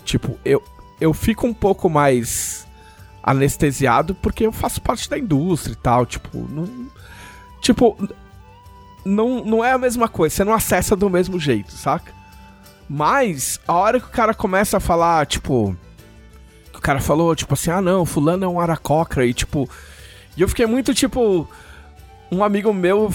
Tipo, 0.05 0.37
eu, 0.45 0.63
eu 0.99 1.13
fico 1.13 1.45
um 1.47 1.53
pouco 1.53 1.89
mais 1.89 2.67
anestesiado 3.23 4.15
porque 4.15 4.45
eu 4.45 4.51
faço 4.51 4.81
parte 4.81 5.09
da 5.09 5.17
indústria 5.17 5.73
e 5.73 5.75
tal, 5.75 6.05
tipo, 6.05 6.37
não, 6.49 6.87
tipo, 7.61 7.97
não, 9.03 9.43
não 9.43 9.63
é 9.63 9.71
a 9.73 9.77
mesma 9.77 10.07
coisa, 10.07 10.35
você 10.35 10.43
não 10.43 10.53
acessa 10.53 10.95
do 10.95 11.09
mesmo 11.09 11.39
jeito, 11.39 11.71
saca? 11.71 12.13
Mas 12.89 13.59
a 13.67 13.73
hora 13.73 13.99
que 13.99 14.07
o 14.07 14.11
cara 14.11 14.33
começa 14.33 14.77
a 14.77 14.79
falar, 14.79 15.25
tipo, 15.25 15.75
o 16.73 16.79
cara 16.79 17.01
falou, 17.01 17.35
tipo 17.35 17.53
assim, 17.53 17.69
ah 17.69 17.81
não, 17.81 18.05
fulano 18.05 18.45
é 18.45 18.47
um 18.47 18.59
aracocra 18.59 19.25
e 19.25 19.33
tipo, 19.33 19.69
e 20.37 20.41
eu 20.41 20.47
fiquei 20.47 20.65
muito 20.65 20.93
tipo, 20.93 21.47
um 22.31 22.43
amigo 22.43 22.73
meu 22.73 23.13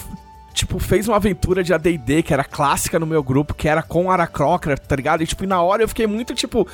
tipo, 0.52 0.78
fez 0.78 1.08
uma 1.08 1.16
aventura 1.16 1.62
de 1.62 1.72
AD&D 1.72 2.22
que 2.22 2.32
era 2.32 2.44
clássica 2.44 2.98
no 2.98 3.06
meu 3.06 3.22
grupo, 3.22 3.54
que 3.54 3.68
era 3.68 3.82
com 3.82 4.10
Aracrocra, 4.10 4.76
tá 4.76 4.94
ligado? 4.96 5.22
E, 5.22 5.26
tipo, 5.26 5.46
na 5.46 5.60
hora 5.62 5.82
eu 5.82 5.88
fiquei 5.88 6.06
muito, 6.06 6.34
tipo, 6.34 6.66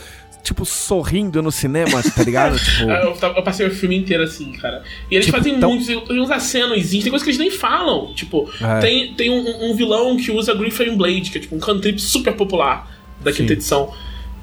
tipo, 0.43 0.65
sorrindo 0.65 1.43
no 1.43 1.51
cinema, 1.53 2.03
tá 2.03 2.23
ligado? 2.23 2.59
tipo, 2.63 2.91
Eu, 2.91 3.17
eu 3.37 3.43
passei 3.43 3.67
o 3.67 3.71
filme 3.75 3.97
inteiro 3.97 4.23
assim, 4.23 4.53
cara. 4.53 4.83
E 5.11 5.15
eles 5.15 5.27
Tipo, 5.27 5.37
fazem 5.39 5.55
então- 5.57 5.71
muitos, 5.71 5.89
uns 6.11 6.31
acenos, 6.31 6.89
tem 6.91 7.03
coisas 7.03 7.23
que 7.23 7.29
eles 7.31 7.39
nem 7.39 7.51
falam. 7.51 8.13
Tipo, 8.15 8.51
É. 8.61 8.81
tem, 8.81 9.15
tem 9.15 9.31
um, 9.31 9.71
um 9.71 9.77
vilão 9.77 10.17
que 10.17 10.31
usa 10.31 10.55
Griffin 10.55 10.97
Blade, 10.97 11.31
que 11.31 11.39
é 11.39 11.41
tipo 11.41 11.55
um 11.55 11.61
cantrip 11.61 11.99
super 12.01 12.35
popular 12.35 12.89
da 13.21 13.31
quinta 13.33 13.49
Sim. 13.49 13.53
edição. 13.55 13.93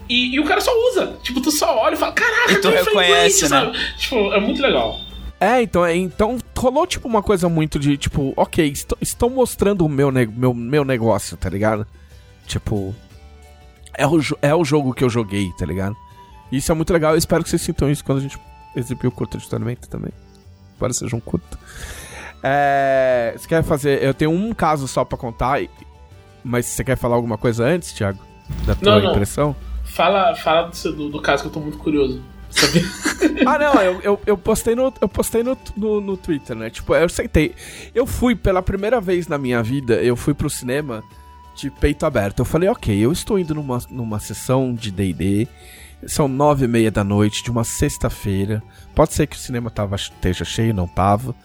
E, 0.08 0.36
e 0.36 0.40
o 0.40 0.44
cara 0.44 0.62
só 0.62 0.72
usa. 0.92 1.18
Tipo, 1.24 1.42
tu 1.42 1.50
só 1.50 1.80
olha 1.80 1.96
e 1.96 1.98
fala, 1.98 2.12
caraca, 2.12 2.52
E 2.52 2.56
tu 2.58 2.70
Griffin 2.70 2.86
reconhece, 2.86 3.48
Blade, 3.50 3.66
né? 3.66 3.74
sabe? 3.74 3.98
Tipo, 3.98 4.34
é 4.34 4.40
muito 4.40 4.62
legal. 4.62 5.00
É, 5.40 5.62
então, 5.62 5.86
é, 5.86 5.96
então 5.96 6.38
rolou 6.58 6.88
tipo 6.88 7.08
uma 7.08 7.22
coisa 7.22 7.50
muito 7.50 7.78
de, 7.78 7.98
tipo, 7.98 8.34
ok, 8.38 8.68
estou, 8.68 8.98
estão 9.02 9.30
mostrando 9.30 9.86
o 9.86 9.90
meu, 9.90 10.12
meu, 10.12 10.54
meu 10.54 10.86
negócio, 10.86 11.36
tá 11.36 11.50
ligado? 11.50 11.86
Tipo, 12.48 12.96
é 13.94 14.08
o, 14.08 14.20
é 14.42 14.56
o 14.56 14.64
jogo 14.64 14.94
que 14.94 15.04
eu 15.04 15.10
joguei, 15.10 15.52
tá 15.58 15.66
ligado? 15.66 15.96
Isso 16.52 16.72
é 16.72 16.76
muito 16.76 16.92
legal, 16.94 17.12
eu 17.14 17.18
espero 17.18 17.44
que 17.44 17.50
vocês 17.50 17.62
sintam 17.62 17.90
isso 17.90 18.04
quando 18.04 18.20
a 18.20 18.22
gente 18.22 18.40
exibir 18.76 19.08
o 19.08 19.12
curta 19.12 19.38
de 19.38 19.50
tormenta 19.50 19.88
também. 19.88 20.12
embora 20.76 20.94
seja 20.94 21.16
um 21.16 21.20
curto. 21.20 21.58
É, 22.42 23.34
você 23.36 23.48
quer 23.48 23.64
fazer. 23.64 24.04
Eu 24.04 24.14
tenho 24.14 24.32
um 24.32 24.54
caso 24.54 24.88
só 24.88 25.04
pra 25.04 25.18
contar, 25.18 25.60
mas 26.44 26.66
você 26.66 26.84
quer 26.84 26.96
falar 26.96 27.16
alguma 27.16 27.38
coisa 27.38 27.66
antes, 27.66 27.92
Thiago? 27.92 28.20
Da 28.66 28.76
tua 28.76 28.96
Não, 28.96 29.02
não. 29.02 29.12
impressão? 29.12 29.56
Fala, 29.84 30.36
fala 30.36 30.70
do, 30.84 31.10
do 31.10 31.22
caso 31.22 31.44
que 31.44 31.48
eu 31.50 31.54
tô 31.54 31.60
muito 31.60 31.78
curioso. 31.78 32.22
Sabe? 32.56 32.86
Ah, 33.46 33.60
não, 33.60 33.74
eu, 33.82 34.02
eu, 34.02 34.22
eu 34.26 34.38
postei, 34.38 34.76
no, 34.76 34.94
eu 35.00 35.10
postei 35.10 35.44
no, 35.44 35.58
no, 35.76 36.02
no 36.02 36.18
Twitter, 36.18 36.56
né? 36.56 36.70
Tipo, 36.70 36.96
eu 36.96 37.10
sentei. 37.10 37.54
Eu 37.94 38.08
fui 38.08 38.34
pela 38.34 38.62
primeira 38.62 39.00
vez 39.02 39.28
na 39.28 39.38
minha 39.38 39.62
vida, 39.62 39.96
eu 39.96 40.16
fui 40.16 40.34
pro 40.34 40.50
cinema 40.50 41.04
de 41.56 41.70
peito 41.70 42.06
aberto. 42.06 42.40
Eu 42.40 42.46
falei, 42.46 42.70
ok, 42.70 42.98
eu 42.98 43.12
estou 43.12 43.38
indo 43.38 43.54
numa, 43.54 43.80
numa 43.90 44.20
sessão 44.20 44.74
de 44.74 44.90
DD. 44.90 45.48
São 46.08 46.28
nove 46.28 46.66
e 46.66 46.68
meia 46.68 46.90
da 46.90 47.04
noite 47.04 47.44
de 47.44 47.52
uma 47.52 47.64
sexta-feira. 47.64 48.64
Pode 48.96 49.14
ser 49.14 49.28
que 49.28 49.36
o 49.36 49.40
cinema 49.40 49.70
tava, 49.70 49.96
esteja 49.96 50.46
cheio, 50.46 50.74
não 50.74 50.88
tava. 50.88 51.36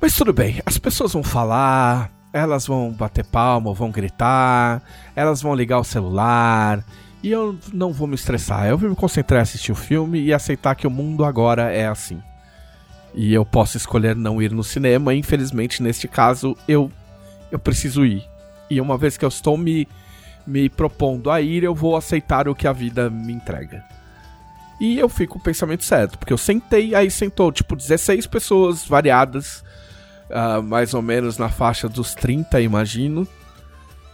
Mas 0.00 0.14
tudo 0.14 0.32
bem, 0.32 0.60
as 0.66 0.78
pessoas 0.78 1.12
vão 1.12 1.22
falar, 1.22 2.10
elas 2.32 2.66
vão 2.66 2.90
bater 2.92 3.24
palma, 3.24 3.72
vão 3.72 3.90
gritar, 3.90 4.82
elas 5.14 5.40
vão 5.40 5.54
ligar 5.54 5.78
o 5.78 5.84
celular. 5.84 6.84
E 7.24 7.30
eu 7.30 7.58
não 7.72 7.90
vou 7.90 8.06
me 8.06 8.14
estressar. 8.14 8.66
Eu 8.66 8.76
vou 8.76 8.90
me 8.90 8.94
concentrar 8.94 9.40
em 9.40 9.42
assistir 9.44 9.72
o 9.72 9.74
filme 9.74 10.20
e 10.20 10.30
aceitar 10.30 10.74
que 10.74 10.86
o 10.86 10.90
mundo 10.90 11.24
agora 11.24 11.72
é 11.72 11.88
assim. 11.88 12.22
E 13.14 13.32
eu 13.32 13.46
posso 13.46 13.78
escolher 13.78 14.14
não 14.14 14.42
ir 14.42 14.52
no 14.52 14.62
cinema. 14.62 15.14
Infelizmente, 15.14 15.82
neste 15.82 16.06
caso, 16.06 16.54
eu, 16.68 16.92
eu 17.50 17.58
preciso 17.58 18.04
ir. 18.04 18.22
E 18.68 18.78
uma 18.78 18.98
vez 18.98 19.16
que 19.16 19.24
eu 19.24 19.30
estou 19.30 19.56
me, 19.56 19.88
me 20.46 20.68
propondo 20.68 21.30
a 21.30 21.40
ir, 21.40 21.64
eu 21.64 21.74
vou 21.74 21.96
aceitar 21.96 22.46
o 22.46 22.54
que 22.54 22.68
a 22.68 22.74
vida 22.74 23.08
me 23.08 23.32
entrega. 23.32 23.82
E 24.78 24.98
eu 24.98 25.08
fico 25.08 25.32
com 25.32 25.38
o 25.38 25.42
pensamento 25.42 25.82
certo, 25.82 26.18
porque 26.18 26.32
eu 26.32 26.36
sentei, 26.36 26.94
aí 26.94 27.10
sentou 27.10 27.50
tipo 27.50 27.74
16 27.74 28.26
pessoas 28.26 28.84
variadas, 28.84 29.64
ah, 30.28 30.60
mais 30.60 30.92
ou 30.92 31.00
menos 31.00 31.38
na 31.38 31.48
faixa 31.48 31.88
dos 31.88 32.14
30, 32.14 32.60
imagino. 32.60 33.26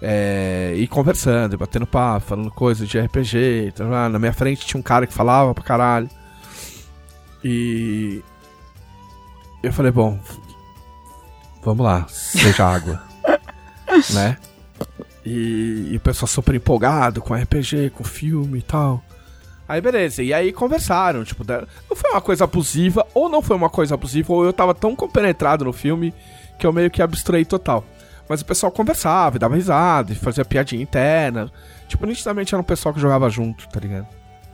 É, 0.03 0.73
e 0.77 0.87
conversando, 0.87 1.55
e 1.55 1.57
batendo 1.57 1.87
papo, 1.87 2.27
falando 2.27 2.51
coisas 2.51 2.89
de 2.89 2.99
RPG. 2.99 3.73
tá 3.77 3.85
lá. 3.85 4.09
Na 4.09 4.19
minha 4.19 4.33
frente 4.33 4.67
tinha 4.67 4.79
um 4.81 4.83
cara 4.83 5.07
que 5.07 5.13
falava 5.13 5.55
pra 5.55 5.65
caralho. 5.65 6.09
E. 7.45 8.23
Eu 9.63 9.73
falei, 9.73 9.93
bom. 9.93 10.19
Vamos 11.63 11.85
lá, 11.85 12.07
seja 12.09 12.67
água. 12.67 13.03
né? 14.15 14.39
E, 15.25 15.89
e 15.91 15.97
o 15.97 16.01
pessoal 16.01 16.27
super 16.27 16.55
empolgado 16.55 17.21
com 17.21 17.35
RPG, 17.35 17.91
com 17.91 18.03
filme 18.03 18.61
e 18.61 18.63
tal. 18.63 19.03
Aí 19.69 19.81
beleza, 19.81 20.21
e 20.21 20.35
aí 20.35 20.53
conversaram, 20.53 21.23
tipo, 21.23 21.45
não 21.89 21.97
foi 21.97 22.11
uma 22.11 22.21
coisa 22.21 22.43
abusiva, 22.43 23.07
ou 23.15 23.29
não 23.29 23.41
foi 23.41 23.55
uma 23.55 23.71
coisa 23.71 23.95
abusiva, 23.95 24.33
ou 24.33 24.45
eu 24.45 24.53
tava 24.53 24.75
tão 24.75 24.97
compenetrado 24.97 25.65
no 25.65 25.73
filme 25.73 26.13
que 26.59 26.67
eu 26.67 26.73
meio 26.73 26.91
que 26.91 27.01
abstraí 27.01 27.45
total. 27.45 27.85
Mas 28.31 28.43
o 28.43 28.45
pessoal 28.45 28.71
conversava, 28.71 29.41
dava 29.41 29.57
risada, 29.57 30.13
e 30.13 30.15
fazia 30.15 30.45
piadinha 30.45 30.81
interna. 30.81 31.51
Tipo, 31.89 32.07
nitidamente 32.07 32.55
era 32.55 32.63
um 32.63 32.65
pessoal 32.65 32.95
que 32.95 33.01
jogava 33.01 33.29
junto, 33.29 33.69
tá 33.69 33.81
ligado? 33.81 34.07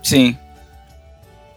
Sim. 0.03 0.35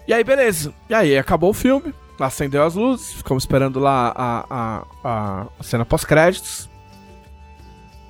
E 0.05 0.13
aí, 0.13 0.21
beleza. 0.21 0.73
E 0.89 0.93
aí, 0.93 1.17
acabou 1.17 1.51
o 1.51 1.53
filme, 1.53 1.93
acendeu 2.19 2.65
as 2.65 2.75
luzes, 2.75 3.13
ficamos 3.13 3.43
esperando 3.43 3.79
lá 3.79 4.13
a, 4.13 4.45
a, 4.49 4.85
a, 5.01 5.47
a 5.57 5.63
cena 5.63 5.85
pós-créditos. 5.85 6.69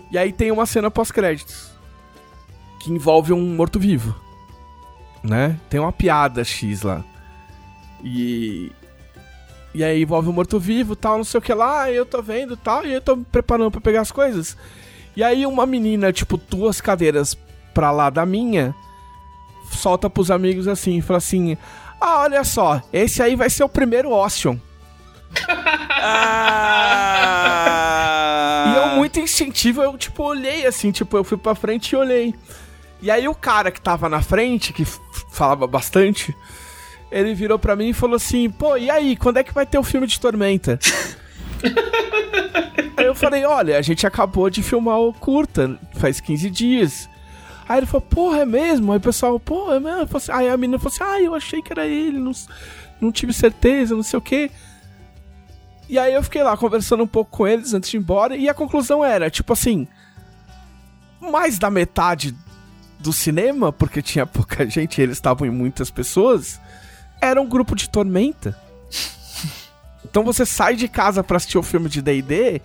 E 0.10 0.18
aí 0.18 0.34
tem 0.34 0.50
uma 0.50 0.66
cena 0.66 0.90
pós-créditos 0.90 1.72
que 2.80 2.92
envolve 2.92 3.32
um 3.32 3.56
morto-vivo, 3.56 4.20
né? 5.22 5.60
Tem 5.70 5.80
uma 5.80 5.92
piada 5.92 6.44
X 6.44 6.82
lá. 6.82 7.04
E. 8.04 8.72
E 9.74 9.84
aí 9.84 10.02
envolve 10.02 10.30
um 10.30 10.34
morto-vivo 10.34 10.96
tal, 10.96 11.18
não 11.18 11.24
sei 11.24 11.38
o 11.38 11.42
que 11.42 11.54
lá, 11.54 11.92
e 11.92 11.96
eu 11.96 12.06
tô 12.06 12.22
vendo 12.22 12.58
tal, 12.58 12.86
e 12.86 12.94
eu 12.94 13.02
tô 13.02 13.16
me 13.16 13.24
preparando 13.24 13.72
pra 13.72 13.82
pegar 13.82 14.02
as 14.02 14.12
coisas. 14.12 14.58
E 15.16 15.24
aí 15.24 15.46
uma 15.46 15.66
menina, 15.66 16.12
tipo, 16.12 16.38
duas 16.38 16.82
cadeiras 16.82 17.38
pra 17.74 17.92
lá 17.92 18.10
da 18.10 18.26
minha, 18.26 18.74
solta 19.72 20.10
pros 20.10 20.32
amigos 20.32 20.68
assim, 20.68 21.02
fala 21.02 21.18
assim: 21.18 21.58
Ah, 22.00 22.22
olha 22.22 22.44
só, 22.44 22.82
esse 22.92 23.22
aí 23.22 23.36
vai 23.36 23.50
ser 23.50 23.64
o 23.64 23.70
primeiro 23.70 24.12
Ocean. 24.12 24.60
Ah! 26.02 27.54
E 28.68 28.76
eu, 28.78 28.88
muito 28.96 29.20
instintivo, 29.20 29.82
eu, 29.82 29.98
tipo, 29.98 30.24
olhei 30.24 30.66
assim, 30.66 30.92
tipo, 30.92 31.16
eu 31.18 31.24
fui 31.24 31.38
pra 31.38 31.56
frente 31.56 31.92
e 31.92 31.96
olhei. 31.96 32.34
E 33.02 33.10
aí 33.10 33.28
o 33.28 33.36
cara 33.36 33.72
que 33.72 33.80
tava 33.80 34.10
na 34.10 34.22
frente, 34.22 34.74
que 34.74 34.86
falava 35.32 35.66
bastante, 35.66 36.36
ele 37.12 37.34
virou 37.34 37.58
pra 37.60 37.76
mim 37.76 37.90
e 37.90 37.94
falou 37.94 38.16
assim: 38.16 38.50
Pô, 38.50 38.78
e 38.78 38.90
aí, 38.90 39.16
quando 39.16 39.38
é 39.38 39.44
que 39.44 39.54
vai 39.54 39.66
ter 39.66 39.78
o 39.78 39.84
filme 39.84 40.08
de 40.08 40.20
Tormenta? 40.20 40.80
aí 42.98 43.06
eu 43.06 43.16
falei: 43.16 43.46
Olha, 43.46 43.78
a 43.78 43.82
gente 43.82 44.06
acabou 44.06 44.50
de 44.50 44.62
filmar 44.64 45.00
o 45.00 45.14
curta, 45.14 45.78
faz 45.96 46.20
15 46.20 46.50
dias. 46.50 47.10
Aí 47.68 47.80
ele 47.80 47.86
falou: 47.86 48.02
Porra, 48.02 48.40
é 48.40 48.46
mesmo? 48.46 48.92
Aí 48.92 48.98
o 48.98 49.02
pessoal, 49.02 49.40
pô, 49.40 49.72
é 49.74 49.80
mesmo? 49.80 50.08
Assim- 50.18 50.32
Aí 50.32 50.50
a 50.50 50.58
menina 50.58 50.80
falou 50.80 50.94
assim: 50.94 51.04
Ah, 51.04 51.22
eu 51.22 51.36
achei 51.36 51.62
que 51.62 51.72
era 51.72 51.86
ele, 51.86 52.20
não, 52.20 52.32
não 53.00 53.12
tive 53.12 53.34
certeza, 53.34 53.96
não 53.96 54.04
sei 54.04 54.18
o 54.18 54.22
quê. 54.22 54.52
E 55.88 55.98
aí 55.98 56.14
eu 56.14 56.22
fiquei 56.22 56.44
lá 56.44 56.56
conversando 56.56 57.02
um 57.04 57.08
pouco 57.08 57.32
com 57.32 57.48
eles 57.48 57.74
antes 57.74 57.90
de 57.90 57.98
ir 57.98 58.00
embora, 58.00 58.36
e 58.38 58.48
a 58.48 58.54
conclusão 58.54 59.04
era, 59.04 59.28
tipo 59.28 59.54
assim, 59.54 59.88
mais 61.20 61.58
da 61.58 61.72
metade 61.72 62.36
do 63.00 63.12
cinema, 63.12 63.72
porque 63.74 64.00
tinha 64.02 64.26
pouca 64.28 64.66
gente 64.70 65.00
e 65.00 65.02
eles 65.02 65.18
estavam 65.18 65.48
em 65.48 65.52
muitas 65.52 65.90
pessoas, 65.90 66.62
era 67.22 67.42
um 67.42 67.48
grupo 67.48 67.76
de 67.76 67.90
tormenta. 67.90 68.58
Então 70.04 70.24
você 70.24 70.46
sai 70.46 70.76
de 70.76 70.88
casa 70.88 71.24
pra 71.24 71.38
assistir 71.38 71.58
o 71.58 71.64
filme 71.64 71.90
de 71.90 72.02
D&D 72.02 72.62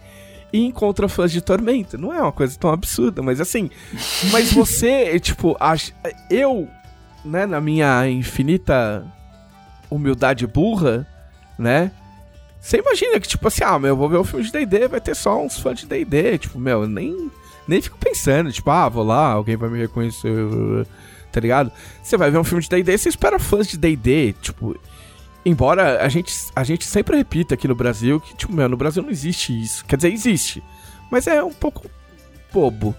e 0.52 0.64
encontra 0.64 1.08
fãs 1.08 1.30
de 1.32 1.40
tormenta. 1.40 1.98
Não 1.98 2.12
é 2.12 2.20
uma 2.22 2.32
coisa 2.32 2.56
tão 2.58 2.70
absurda, 2.70 3.22
mas 3.22 3.40
assim, 3.40 3.68
mas 4.30 4.52
você, 4.52 5.18
tipo, 5.20 5.56
ach- 5.60 5.92
eu, 6.30 6.68
né, 7.24 7.44
na 7.44 7.60
minha 7.60 8.08
infinita 8.08 9.04
humildade 9.90 10.46
burra, 10.46 11.06
né, 11.58 11.90
você 12.60 12.78
imagina 12.78 13.20
que, 13.20 13.28
tipo 13.28 13.46
assim, 13.46 13.62
ah, 13.62 13.78
meu, 13.78 13.90
eu 13.90 13.96
vou 13.96 14.08
ver 14.08 14.16
o 14.16 14.24
filme 14.24 14.44
de 14.44 14.50
D&D, 14.52 14.88
vai 14.88 15.00
ter 15.00 15.14
só 15.14 15.42
uns 15.44 15.58
fãs 15.58 15.80
de 15.80 15.86
D&D, 15.86 16.38
tipo, 16.38 16.58
meu, 16.58 16.82
eu 16.82 16.88
nem, 16.88 17.30
nem 17.68 17.82
fico 17.82 17.98
pensando, 17.98 18.50
tipo, 18.50 18.70
ah, 18.70 18.88
vou 18.88 19.04
lá, 19.04 19.26
alguém 19.32 19.56
vai 19.56 19.68
me 19.68 19.78
reconhecer, 19.78 20.32
tá 21.34 21.40
ligado? 21.40 21.72
Você 22.00 22.16
vai 22.16 22.30
ver 22.30 22.38
um 22.38 22.44
filme 22.44 22.62
de 22.62 22.68
D&D, 22.68 22.96
você 22.96 23.08
espera 23.08 23.40
fãs 23.40 23.66
de 23.66 23.76
D&D, 23.76 24.34
tipo, 24.40 24.78
embora 25.44 26.00
a 26.00 26.08
gente, 26.08 26.32
a 26.54 26.62
gente 26.62 26.84
sempre 26.84 27.16
repita 27.16 27.54
aqui 27.54 27.66
no 27.66 27.74
Brasil 27.74 28.20
que, 28.20 28.36
tipo, 28.36 28.52
meu, 28.52 28.68
no 28.68 28.76
Brasil 28.76 29.02
não 29.02 29.10
existe 29.10 29.52
isso, 29.60 29.84
quer 29.84 29.96
dizer, 29.96 30.12
existe, 30.12 30.62
mas 31.10 31.26
é 31.26 31.42
um 31.42 31.52
pouco 31.52 31.90
bobo, 32.52 32.94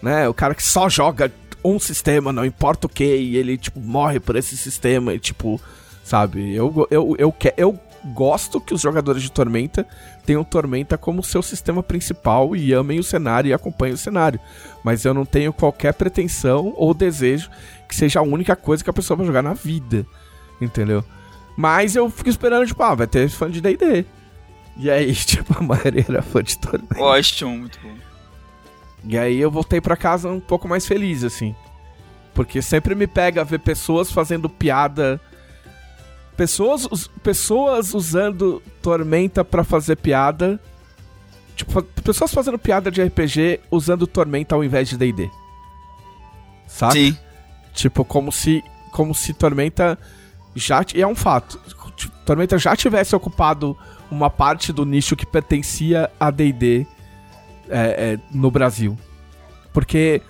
né? 0.00 0.28
O 0.28 0.34
cara 0.34 0.54
que 0.54 0.62
só 0.62 0.88
joga 0.88 1.32
um 1.64 1.80
sistema, 1.80 2.32
não 2.32 2.44
importa 2.44 2.86
o 2.86 2.90
que, 2.90 3.04
e 3.04 3.36
ele, 3.36 3.58
tipo, 3.58 3.80
morre 3.80 4.20
por 4.20 4.36
esse 4.36 4.56
sistema, 4.56 5.12
e, 5.12 5.18
tipo, 5.18 5.60
sabe? 6.04 6.54
Eu, 6.54 6.86
eu, 6.92 7.16
eu, 7.18 7.32
que, 7.32 7.52
eu 7.56 7.76
gosto 8.12 8.60
que 8.60 8.72
os 8.72 8.80
jogadores 8.80 9.20
de 9.20 9.32
Tormenta 9.32 9.84
tenham 10.24 10.44
Tormenta 10.44 10.96
como 10.96 11.22
seu 11.22 11.42
sistema 11.42 11.82
principal 11.82 12.56
e 12.56 12.72
amem 12.72 12.98
o 12.98 13.04
cenário 13.04 13.48
e 13.48 13.52
acompanhem 13.52 13.94
o 13.94 13.98
cenário. 13.98 14.40
Mas 14.82 15.04
eu 15.04 15.14
não 15.14 15.24
tenho 15.24 15.52
qualquer 15.52 15.94
pretensão 15.94 16.72
ou 16.76 16.94
desejo 16.94 17.50
que 17.88 17.94
seja 17.94 18.20
a 18.20 18.22
única 18.22 18.56
coisa 18.56 18.82
que 18.82 18.90
a 18.90 18.94
pessoa 18.94 19.16
vai 19.16 19.26
jogar 19.26 19.42
na 19.42 19.54
vida, 19.54 20.06
entendeu? 20.60 21.04
Mas 21.56 21.94
eu 21.94 22.10
fico 22.10 22.28
esperando, 22.28 22.66
tipo, 22.66 22.82
ah, 22.82 22.94
vai 22.94 23.06
ter 23.06 23.28
fã 23.28 23.50
de 23.50 23.60
D&D. 23.60 24.04
E 24.76 24.90
aí, 24.90 25.14
tipo, 25.14 25.56
a 25.56 25.62
maioria 25.62 26.04
era 26.08 26.22
fã 26.22 26.42
de 26.42 26.58
Tormenta. 26.58 27.00
Ótimo, 27.00 27.56
muito 27.58 27.78
bom. 27.80 27.94
E 29.06 29.18
aí 29.18 29.38
eu 29.38 29.50
voltei 29.50 29.80
pra 29.80 29.96
casa 29.96 30.28
um 30.28 30.40
pouco 30.40 30.66
mais 30.66 30.86
feliz, 30.86 31.22
assim. 31.22 31.54
Porque 32.32 32.60
sempre 32.60 32.94
me 32.94 33.06
pega 33.06 33.44
ver 33.44 33.60
pessoas 33.60 34.10
fazendo 34.10 34.48
piada. 34.48 35.20
Pessoas, 36.36 36.86
us- 36.90 37.10
pessoas 37.22 37.94
usando 37.94 38.62
Tormenta 38.82 39.44
pra 39.44 39.62
fazer 39.64 39.96
piada. 39.96 40.60
Tipo, 41.56 41.82
pessoas 41.82 42.32
fazendo 42.34 42.58
piada 42.58 42.90
de 42.90 43.00
RPG 43.02 43.60
usando 43.70 44.06
Tormenta 44.06 44.54
ao 44.54 44.64
invés 44.64 44.88
de 44.88 44.96
DD. 44.96 45.30
Sabe? 46.66 46.92
Sim. 47.12 47.18
Tipo, 47.72 48.04
como 48.04 48.32
se. 48.32 48.62
Como 48.90 49.14
se 49.14 49.32
Tormenta 49.32 49.98
já. 50.54 50.84
E 50.94 51.00
é 51.02 51.06
um 51.06 51.14
fato. 51.14 51.60
Tipo, 51.96 52.12
Tormenta 52.24 52.58
já 52.58 52.74
tivesse 52.76 53.14
ocupado 53.14 53.76
uma 54.10 54.28
parte 54.30 54.72
do 54.72 54.84
nicho 54.84 55.14
que 55.16 55.26
pertencia 55.26 56.10
a 56.18 56.30
DD 56.30 56.86
é, 57.68 58.14
é, 58.14 58.18
no 58.32 58.50
Brasil. 58.50 58.98
Porque, 59.72 60.22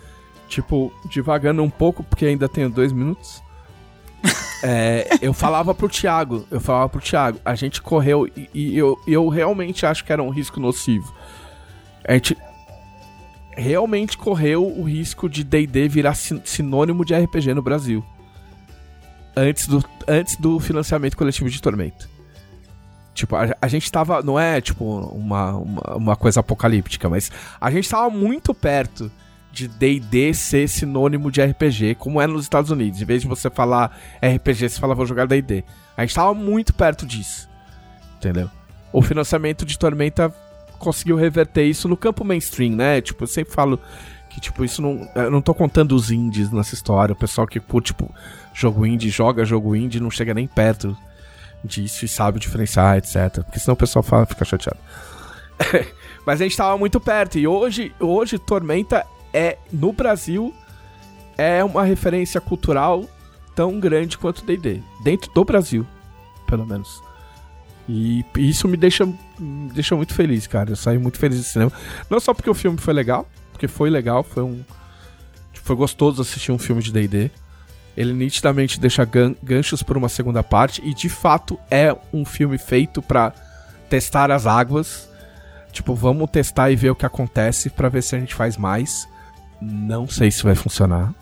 tipo, 0.49 0.93
divagando 1.11 1.63
um 1.63 1.71
pouco, 1.71 2.03
porque 2.03 2.27
ainda 2.27 2.49
tenho 2.49 2.69
dois 2.71 2.93
minutos. 2.93 3.43
É, 4.67 5.07
eu 5.21 5.35
falava 5.35 5.75
pro 5.75 5.91
Thiago, 5.91 6.47
eu 6.51 6.59
falava 6.59 6.89
pro 6.89 7.01
Thiago, 7.01 7.39
a 7.45 7.55
gente 7.55 7.83
correu 7.83 8.27
e, 8.35 8.49
e 8.55 8.79
eu, 8.79 8.99
eu 9.07 9.29
realmente 9.29 9.85
acho 9.85 10.03
que 10.03 10.11
era 10.11 10.23
um 10.23 10.31
risco 10.31 10.59
nocivo. 10.59 11.15
A 12.09 12.15
gente 12.15 12.35
realmente 13.55 14.17
correu 14.17 14.67
o 14.67 14.83
risco 14.85 15.29
de 15.29 15.45
D&D 15.45 15.87
virar 15.89 16.15
sin- 16.15 16.41
sinônimo 16.45 17.05
de 17.05 17.15
RPG 17.15 17.53
no 17.53 17.61
Brasil. 17.63 18.03
Antes 19.37 19.67
do, 19.67 19.85
antes 20.09 20.37
do 20.37 20.59
financiamento 20.59 21.17
coletivo 21.17 21.51
de 21.51 21.61
Tormenta. 21.61 22.09
Tipo, 23.13 23.37
a, 23.37 23.55
a 23.61 23.69
gente 23.69 23.91
tava. 23.93 24.23
Não 24.23 24.39
é, 24.39 24.61
tipo, 24.61 24.85
uma, 24.85 25.53
uma, 25.57 25.97
uma 25.97 26.17
coisa 26.17 26.41
apocalíptica, 26.41 27.09
mas 27.09 27.31
a 27.61 27.71
gente 27.71 27.89
tava 27.89 28.09
muito 28.11 28.55
perto 28.55 29.11
de 29.55 29.69
D&D 29.69 30.35
ser 30.35 30.69
sinônimo 30.69 31.31
de 31.31 31.41
RPG, 31.41 31.95
como 31.95 32.21
é 32.21 32.27
nos 32.27 32.43
Estados 32.43 32.71
Unidos. 32.71 33.01
Em 33.01 33.05
vez 33.05 33.23
de 33.23 33.29
você 33.29 33.49
falar 33.49 33.97
RPG, 34.21 34.69
você 34.69 34.81
fala 34.81 34.95
vou 34.95 35.07
jogar 35.07 35.27
D&D. 35.27 35.65
A 35.97 36.03
gente 36.03 36.15
tava 36.15 36.35
muito 36.35 36.75
perto 36.75 37.07
disso. 37.07 37.49
Entendeu? 38.17 38.51
O 38.93 39.01
financiamento 39.01 39.65
de 39.65 39.79
Tormenta 39.79 40.35
conseguiu 40.79 41.17
reverter 41.17 41.65
isso 41.65 41.89
no 41.89 41.97
campo 41.97 42.25
mainstream, 42.25 42.75
né? 42.75 43.01
Tipo, 43.01 43.23
eu 43.23 43.29
sempre 43.29 43.55
falo 43.55 43.79
que, 44.29 44.41
tipo, 44.41 44.65
isso 44.65 44.83
não... 44.83 45.09
Eu 45.15 45.31
não 45.31 45.41
tô 45.41 45.55
contando 45.55 45.95
os 45.95 46.11
indies 46.11 46.51
nessa 46.51 46.75
história. 46.75 47.13
O 47.13 47.17
pessoal 47.17 47.47
que 47.47 47.61
curte, 47.61 47.93
tipo, 47.93 48.13
jogo 48.53 48.85
indie, 48.85 49.09
joga 49.09 49.45
jogo 49.45 49.77
indie, 49.77 50.01
não 50.01 50.11
chega 50.11 50.35
nem 50.35 50.49
perto 50.49 50.97
disso 51.65 52.05
e 52.05 52.09
sabe 52.09 52.41
diferenciar, 52.41 52.99
etc. 52.99 53.43
Porque 53.45 53.61
senão 53.61 53.75
o 53.75 53.77
pessoal 53.77 54.03
fala, 54.03 54.27
fica 54.27 54.45
chateado. 54.45 54.79
Mas 56.27 56.41
a 56.41 56.45
gente 56.45 56.57
tava 56.57 56.77
muito 56.77 56.99
perto. 56.99 57.39
E 57.39 57.47
hoje, 57.47 57.95
hoje 58.01 58.39
Tormenta 58.39 59.07
é, 59.35 59.59
no 59.73 59.93
Brasil, 59.93 60.55
é 61.37 61.63
uma 61.65 61.83
referência 61.83 62.41
cultural 62.41 63.05
tão 63.55 63.81
grande 63.81 64.17
quanto 64.17 64.45
D&D. 64.45 64.81
Dentro 65.03 65.31
do 65.33 65.45
Brasil, 65.45 65.87
pelo 66.47 66.65
menos. 66.65 67.03
E 67.89 68.25
isso 68.37 68.67
me 68.67 68.77
deixa, 68.77 69.05
me 69.39 69.71
deixa 69.73 69.95
muito 69.95 70.15
feliz, 70.15 70.47
cara. 70.47 70.71
Eu 70.71 70.77
saí 70.77 70.99
muito 70.99 71.19
feliz 71.19 71.39
do 71.39 71.45
cinema. 71.45 71.73
Não 72.09 72.21
só 72.21 72.33
porque 72.33 72.49
o 72.49 72.55
filme 72.55 72.79
foi 72.79 72.95
legal, 72.95 73.29
porque 73.53 73.69
foi 73.69 73.91
legal, 73.91 74.23
foi 74.23 74.43
um... 74.43 74.65
Foi 75.53 75.77
gostoso 75.77 76.21
assistir 76.21 76.53
um 76.53 76.59
filme 76.59 76.83
de 76.83 76.93
D&D. 76.93 77.31
Ele 77.97 78.13
nitidamente 78.13 78.79
deixa 78.79 79.05
gan 79.05 79.35
ganchos 79.43 79.83
para 79.83 79.97
uma 79.97 80.09
segunda 80.09 80.43
parte 80.43 80.83
e 80.85 80.93
de 80.93 81.09
fato 81.09 81.59
é 81.71 81.97
um 82.13 82.25
filme 82.25 82.59
feito 82.59 83.01
para 83.01 83.33
testar 83.89 84.31
as 84.31 84.47
águas. 84.47 85.09
Tipo, 85.73 85.95
vamos 85.95 86.31
testar 86.31 86.71
e 86.71 86.77
ver 86.77 86.91
o 86.91 86.95
que 86.95 87.07
acontece 87.07 87.71
para 87.71 87.89
ver 87.89 88.03
se 88.03 88.15
a 88.15 88.19
gente 88.19 88.35
faz 88.35 88.57
mais. 88.57 89.09
Não 89.67 90.07
sei 90.09 90.31
se 90.31 90.43
vai 90.43 90.55
funcionar. 90.55 91.15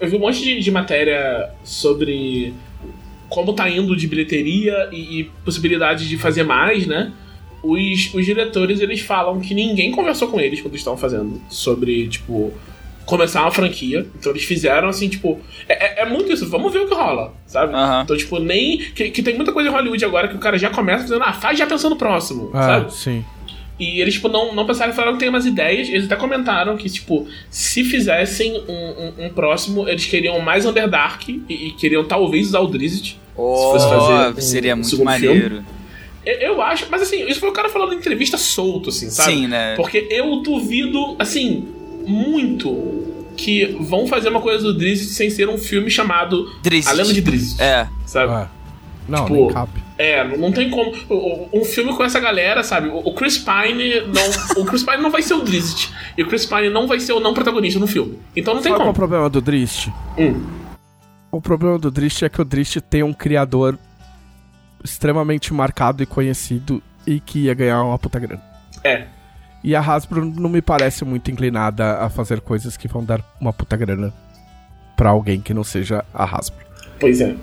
Eu 0.00 0.08
vi 0.08 0.16
um 0.16 0.20
monte 0.20 0.42
de, 0.42 0.60
de 0.60 0.70
matéria 0.70 1.50
sobre 1.62 2.52
como 3.28 3.52
tá 3.52 3.68
indo 3.70 3.96
de 3.96 4.06
bilheteria 4.06 4.88
e, 4.92 5.20
e 5.20 5.24
possibilidade 5.44 6.08
de 6.08 6.18
fazer 6.18 6.42
mais, 6.42 6.86
né? 6.86 7.12
Os, 7.62 8.12
os 8.12 8.24
diretores, 8.26 8.80
eles 8.80 9.00
falam 9.00 9.40
que 9.40 9.54
ninguém 9.54 9.92
conversou 9.92 10.28
com 10.28 10.40
eles 10.40 10.60
quando 10.60 10.74
estavam 10.74 10.98
fazendo 10.98 11.40
sobre, 11.48 12.08
tipo, 12.08 12.52
começar 13.06 13.42
uma 13.42 13.52
franquia. 13.52 14.04
Então 14.18 14.32
eles 14.32 14.42
fizeram 14.42 14.88
assim, 14.88 15.08
tipo. 15.08 15.40
É, 15.68 16.00
é, 16.00 16.02
é 16.02 16.06
muito 16.08 16.32
isso, 16.32 16.48
vamos 16.50 16.72
ver 16.72 16.80
o 16.80 16.88
que 16.88 16.94
rola, 16.94 17.32
sabe? 17.46 17.72
Aham. 17.72 18.02
Então, 18.02 18.16
tipo, 18.16 18.40
nem. 18.40 18.78
Que, 18.78 19.10
que 19.10 19.22
tem 19.22 19.36
muita 19.36 19.52
coisa 19.52 19.68
em 19.68 19.72
Hollywood 19.72 20.04
agora 20.04 20.26
que 20.26 20.34
o 20.34 20.40
cara 20.40 20.58
já 20.58 20.70
começa 20.70 21.04
dizendo, 21.04 21.22
ah, 21.24 21.32
faz 21.32 21.56
já 21.56 21.66
pensando 21.66 21.90
no 21.92 21.96
próximo, 21.96 22.50
Ah, 22.52 22.62
sabe? 22.62 22.92
sim. 22.94 23.24
E 23.78 24.00
eles, 24.00 24.14
tipo, 24.14 24.28
não, 24.28 24.54
não 24.54 24.66
pensaram, 24.66 24.92
falaram 24.92 25.14
que 25.14 25.20
tem 25.20 25.28
umas 25.28 25.46
ideias. 25.46 25.88
Eles 25.88 26.04
até 26.04 26.16
comentaram 26.16 26.76
que, 26.76 26.88
tipo, 26.88 27.26
se 27.50 27.82
fizessem 27.84 28.62
um, 28.68 28.72
um, 28.72 29.26
um 29.26 29.30
próximo, 29.30 29.88
eles 29.88 30.06
queriam 30.06 30.38
mais 30.40 30.64
Underdark 30.64 31.28
e, 31.48 31.68
e 31.68 31.72
queriam 31.72 32.04
talvez 32.04 32.48
usar 32.48 32.60
o 32.60 32.66
Drizzt. 32.66 33.16
Oh, 33.36 33.72
fosse 33.72 33.88
fazer 33.88 34.38
um 34.38 34.40
seria 34.40 34.76
muito 34.76 35.04
maneiro. 35.04 35.64
Eu, 36.24 36.34
eu 36.34 36.62
acho, 36.62 36.86
mas 36.90 37.02
assim, 37.02 37.26
isso 37.26 37.40
foi 37.40 37.48
o 37.48 37.52
cara 37.52 37.68
falando 37.68 37.94
em 37.94 37.96
entrevista 37.96 38.36
solto, 38.36 38.90
assim, 38.90 39.10
sabe? 39.10 39.32
Sim, 39.32 39.46
né? 39.48 39.74
Porque 39.74 40.06
eu 40.10 40.36
duvido, 40.42 41.16
assim, 41.18 41.66
muito 42.06 43.02
que 43.36 43.76
vão 43.80 44.06
fazer 44.06 44.28
uma 44.28 44.40
coisa 44.40 44.62
do 44.62 44.76
Drizzt 44.76 45.14
sem 45.14 45.30
ser 45.30 45.48
um 45.48 45.58
filme 45.58 45.90
chamado 45.90 46.52
Drizzt. 46.62 46.90
A 46.90 46.92
Lenda 46.92 47.12
de 47.12 47.20
Drizzt. 47.20 47.60
É. 47.60 47.88
Sabe? 48.06 48.32
Ah. 48.32 48.50
Não, 49.08 49.24
Tipo, 49.24 49.34
nem 49.34 49.48
cabe. 49.48 49.82
É, 49.98 50.36
não 50.36 50.52
tem 50.52 50.70
como. 50.70 50.92
Um 51.52 51.64
filme 51.64 51.94
com 51.96 52.04
essa 52.04 52.20
galera, 52.20 52.62
sabe? 52.62 52.88
O 52.88 53.12
Chris 53.14 53.36
Pine 53.38 54.00
não. 54.06 54.22
o 54.62 54.64
Chris 54.64 54.82
Pine 54.82 54.98
não 55.02 55.10
vai 55.10 55.22
ser 55.22 55.34
o 55.34 55.40
Drizzt. 55.42 55.92
E 56.16 56.22
o 56.22 56.28
Chris 56.28 56.46
Pine 56.46 56.70
não 56.70 56.86
vai 56.86 57.00
ser 57.00 57.12
o 57.12 57.20
não 57.20 57.34
protagonista 57.34 57.78
no 57.80 57.86
filme. 57.86 58.18
Então 58.36 58.54
não 58.54 58.62
tem 58.62 58.70
Sabe 58.72 58.80
qual 58.80 58.88
é 58.88 58.90
o 58.90 58.94
como. 58.94 59.06
problema 59.08 59.28
do 59.30 59.40
Drist? 59.40 59.88
Hum. 60.18 60.40
O 61.30 61.40
problema 61.40 61.78
do 61.78 61.90
Drist 61.90 62.22
é 62.22 62.28
que 62.28 62.40
o 62.40 62.44
Drist 62.44 62.76
tem 62.82 63.02
um 63.02 63.12
criador 63.12 63.78
extremamente 64.84 65.52
marcado 65.54 66.02
e 66.02 66.06
conhecido 66.06 66.82
e 67.06 67.20
que 67.20 67.40
ia 67.44 67.54
ganhar 67.54 67.82
uma 67.82 67.98
puta 67.98 68.18
grana. 68.18 68.42
É. 68.84 69.06
E 69.64 69.76
a 69.76 69.80
Hasbro 69.80 70.24
não 70.24 70.50
me 70.50 70.60
parece 70.60 71.04
muito 71.04 71.30
inclinada 71.30 71.98
a 71.98 72.10
fazer 72.10 72.40
coisas 72.40 72.76
que 72.76 72.88
vão 72.88 73.04
dar 73.04 73.20
uma 73.40 73.52
puta 73.52 73.76
grana 73.76 74.12
pra 74.96 75.10
alguém 75.10 75.40
que 75.40 75.54
não 75.54 75.62
seja 75.64 76.04
a 76.12 76.24
Hasbro, 76.24 76.64
Pois 76.98 77.20
é. 77.20 77.34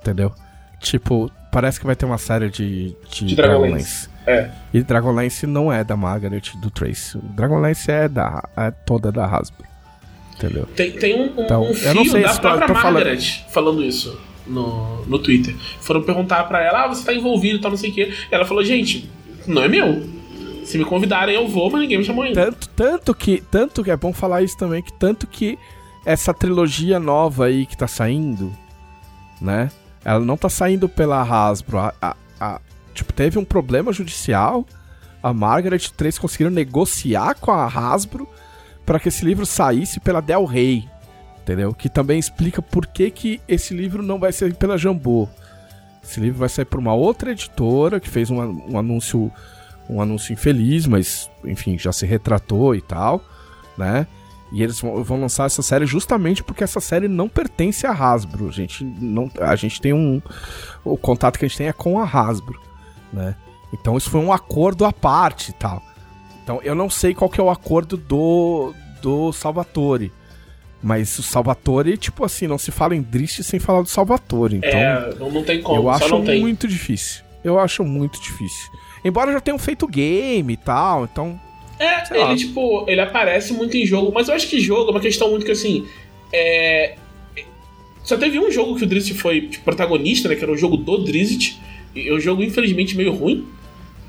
entendeu? 0.00 0.32
Tipo, 0.80 1.30
parece 1.50 1.80
que 1.80 1.86
vai 1.86 1.96
ter 1.96 2.04
uma 2.06 2.18
série 2.18 2.50
de, 2.50 2.94
de, 3.10 3.24
De 3.26 3.34
Dragonlance. 3.36 4.08
Dragonlance. 4.14 4.14
É. 4.26 4.50
E 4.72 4.82
Dragonlance 4.82 5.46
não 5.46 5.72
é 5.72 5.84
da 5.84 5.96
Margaret, 5.96 6.42
do 6.60 6.70
Trace. 6.70 7.18
Dragonlance 7.22 7.90
é, 7.90 8.08
da, 8.08 8.42
é 8.56 8.70
toda 8.70 9.10
da 9.12 9.24
Hasbro. 9.26 9.64
Entendeu? 10.36 10.66
Tem, 10.74 10.90
tem 10.92 11.14
um, 11.14 11.40
um, 11.40 11.44
Então, 11.44 11.62
um 11.62 11.68
eu 11.68 11.74
fio 11.74 11.94
não 11.94 12.04
sei 12.06 12.22
da 12.22 12.28
se 12.30 12.40
própria 12.40 12.66
tô 12.66 12.74
falando- 12.74 12.94
Margaret 12.94 13.44
falando 13.50 13.84
isso 13.84 14.18
no, 14.46 15.04
no 15.06 15.18
Twitter. 15.18 15.54
Foram 15.80 16.02
perguntar 16.02 16.44
pra 16.44 16.62
ela, 16.62 16.84
ah, 16.84 16.88
você 16.88 17.04
tá 17.04 17.12
envolvido 17.14 17.56
e 17.58 17.60
tal, 17.60 17.70
não 17.70 17.78
sei 17.78 17.90
o 17.90 17.94
quê. 17.94 18.12
E 18.30 18.34
ela 18.34 18.44
falou, 18.44 18.64
gente, 18.64 19.08
não 19.46 19.62
é 19.62 19.68
meu. 19.68 20.12
Se 20.64 20.78
me 20.78 20.84
convidarem, 20.84 21.34
eu 21.34 21.46
vou, 21.46 21.70
mas 21.70 21.82
ninguém 21.82 21.98
me 21.98 22.04
chamou 22.04 22.24
ainda. 22.24 22.46
Tanto, 22.46 22.68
tanto 22.70 23.14
que. 23.14 23.42
Tanto 23.50 23.84
que 23.84 23.90
é 23.90 23.96
bom 23.96 24.12
falar 24.14 24.42
isso 24.42 24.56
também, 24.56 24.82
que 24.82 24.92
tanto 24.94 25.26
que 25.26 25.58
essa 26.06 26.32
trilogia 26.32 26.98
nova 26.98 27.44
aí 27.46 27.66
que 27.66 27.76
tá 27.76 27.86
saindo, 27.86 28.50
né? 29.40 29.70
Ela 30.04 30.20
não 30.20 30.36
tá 30.36 30.48
saindo 30.48 30.88
pela 30.88 31.22
Hasbro. 31.22 31.78
A, 31.78 31.94
a- 32.00 32.16
a- 32.40 32.60
tipo, 32.92 33.12
teve 33.12 33.38
um 33.38 33.44
problema 33.44 33.92
judicial. 33.92 34.66
A 35.22 35.32
Margaret 35.32 35.80
3 35.96 36.18
conseguiram 36.18 36.50
negociar 36.50 37.34
com 37.36 37.50
a 37.50 37.66
Hasbro 37.66 38.28
para 38.84 39.00
que 39.00 39.08
esse 39.08 39.24
livro 39.24 39.46
saísse 39.46 39.98
pela 40.00 40.20
Del 40.20 40.44
Rey. 40.44 40.86
Entendeu? 41.42 41.72
Que 41.74 41.88
também 41.88 42.18
explica 42.18 42.60
por 42.62 42.86
que, 42.86 43.10
que 43.10 43.40
esse 43.48 43.74
livro 43.74 44.02
não 44.02 44.18
vai 44.18 44.32
sair 44.32 44.54
pela 44.54 44.76
Jambô. 44.78 45.28
Esse 46.02 46.20
livro 46.20 46.38
vai 46.40 46.48
sair 46.48 46.64
por 46.66 46.78
uma 46.78 46.92
outra 46.94 47.32
editora 47.32 47.98
que 48.00 48.08
fez 48.10 48.30
um, 48.30 48.38
um 48.70 48.78
anúncio 48.78 49.30
um 49.88 50.00
anúncio 50.00 50.32
infeliz, 50.32 50.86
mas 50.86 51.30
enfim, 51.44 51.78
já 51.78 51.92
se 51.92 52.06
retratou 52.06 52.74
e 52.74 52.80
tal, 52.80 53.22
né? 53.76 54.06
E 54.54 54.62
eles 54.62 54.80
vão, 54.80 55.02
vão 55.02 55.20
lançar 55.20 55.46
essa 55.46 55.62
série 55.62 55.84
justamente 55.84 56.44
porque 56.44 56.62
essa 56.62 56.78
série 56.78 57.08
não 57.08 57.28
pertence 57.28 57.84
à 57.88 57.90
Hasbro. 57.90 58.48
A 58.48 58.52
gente 58.52 58.84
não, 58.84 59.28
a 59.40 59.56
gente 59.56 59.80
tem 59.80 59.92
um 59.92 60.22
o 60.84 60.96
contato 60.96 61.40
que 61.40 61.44
a 61.44 61.48
gente 61.48 61.58
tem 61.58 61.66
é 61.66 61.72
com 61.72 61.98
a 61.98 62.04
Hasbro, 62.04 62.60
né? 63.12 63.34
Então 63.72 63.96
isso 63.96 64.08
foi 64.08 64.20
um 64.20 64.32
acordo 64.32 64.84
à 64.84 64.92
parte 64.92 65.50
e 65.50 65.54
tal. 65.54 65.82
Então 66.44 66.60
eu 66.62 66.76
não 66.76 66.88
sei 66.88 67.14
qual 67.14 67.28
que 67.28 67.40
é 67.40 67.42
o 67.42 67.50
acordo 67.50 67.96
do 67.96 68.72
do 69.02 69.32
Salvatore. 69.32 70.12
Mas 70.80 71.18
o 71.18 71.22
Salvatore, 71.22 71.96
tipo 71.96 72.24
assim, 72.24 72.46
não 72.46 72.58
se 72.58 72.70
fala 72.70 72.94
em 72.94 73.02
Drist 73.02 73.42
sem 73.42 73.58
falar 73.58 73.82
do 73.82 73.88
Salvatore. 73.88 74.58
Então, 74.58 74.70
é, 74.70 75.14
não, 75.18 75.42
tem 75.42 75.62
como, 75.62 75.80
eu 75.80 75.90
acho 75.90 76.08
não 76.10 76.22
tem. 76.22 76.40
muito 76.40 76.68
difícil. 76.68 77.24
Eu 77.42 77.58
acho 77.58 77.82
muito 77.82 78.20
difícil. 78.20 78.70
Embora 79.04 79.32
já 79.32 79.40
tenham 79.40 79.58
feito 79.58 79.88
game 79.88 80.52
e 80.52 80.56
tal, 80.56 81.04
então. 81.04 81.40
É, 81.78 82.04
Sei 82.04 82.18
lá. 82.18 82.30
ele, 82.30 82.38
tipo, 82.38 82.84
ele 82.88 83.00
aparece 83.00 83.52
muito 83.52 83.76
em 83.76 83.84
jogo, 83.84 84.12
mas 84.14 84.28
eu 84.28 84.34
acho 84.34 84.48
que 84.48 84.60
jogo 84.60 84.88
é 84.88 84.90
uma 84.92 85.00
questão 85.00 85.30
muito 85.30 85.44
que, 85.44 85.52
assim, 85.52 85.86
é... 86.32 86.94
Só 88.02 88.16
teve 88.18 88.38
um 88.38 88.50
jogo 88.50 88.76
que 88.76 88.84
o 88.84 88.86
Drizzt 88.86 89.14
foi 89.14 89.42
tipo, 89.42 89.64
protagonista, 89.64 90.28
né, 90.28 90.34
que 90.36 90.42
era 90.42 90.52
o 90.52 90.56
jogo 90.56 90.76
do 90.76 90.98
Drizzt, 90.98 91.56
e 91.94 92.10
o 92.12 92.20
jogo, 92.20 92.42
infelizmente, 92.42 92.96
meio 92.96 93.12
ruim. 93.12 93.46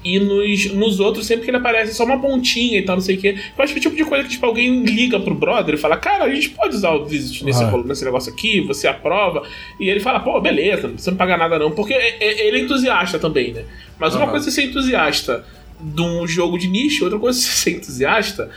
E 0.04 0.20
nos, 0.20 0.66
nos 0.74 1.00
outros, 1.00 1.26
sempre 1.26 1.46
que 1.46 1.50
ele 1.50 1.58
aparece, 1.58 1.90
é 1.92 1.94
só 1.96 2.04
uma 2.04 2.20
pontinha 2.20 2.78
e 2.78 2.82
tal, 2.84 2.98
não 2.98 3.02
sei 3.02 3.16
o 3.16 3.20
quê. 3.20 3.38
Eu 3.58 3.64
acho 3.64 3.74
que 3.74 3.80
é 3.80 3.82
o 3.82 3.82
tipo 3.82 3.96
de 3.96 4.04
coisa 4.06 4.24
que, 4.26 4.30
tipo, 4.32 4.46
alguém 4.46 4.84
liga 4.84 5.20
pro 5.20 5.34
brother 5.34 5.74
e 5.74 5.78
fala, 5.80 5.98
cara, 5.98 6.26
a 6.26 6.30
gente 6.36 6.50
pode 6.50 6.76
usar 6.76 6.92
o 6.92 7.06
Drizzt 7.06 7.42
nesse, 7.42 7.64
Ah. 7.64 7.68
rolo- 7.70 7.88
nesse 7.88 8.06
negócio 8.06 8.32
aqui, 8.32 8.62
você 8.62 8.88
aprova. 8.88 9.42
E 9.80 9.90
ele 9.90 10.00
fala, 10.02 10.20
pô, 10.20 10.40
beleza, 10.40 10.84
não 10.84 10.92
precisa 10.92 11.12
me 11.12 11.18
pagar 11.18 11.38
nada 11.40 11.58
não. 11.58 11.72
Porque 11.72 11.94
é- 11.94 12.18
é- 12.24 12.48
ele 12.48 12.58
é 12.58 12.62
entusiasta 12.62 13.18
também, 13.18 13.54
né? 13.54 13.64
Mas 13.98 14.14
uma 14.14 14.24
Aham. 14.26 14.32
coisa 14.32 14.50
é 14.50 14.52
ser 14.52 14.66
entusiasta 14.66 15.44
de 15.80 16.02
um 16.02 16.28
jogo 16.28 16.58
de 16.58 16.68
nicho, 16.68 17.04
outra 17.04 17.20
coisa 17.20 17.40
é 17.40 17.42
ser 17.42 17.72
entusiasta 17.78 18.50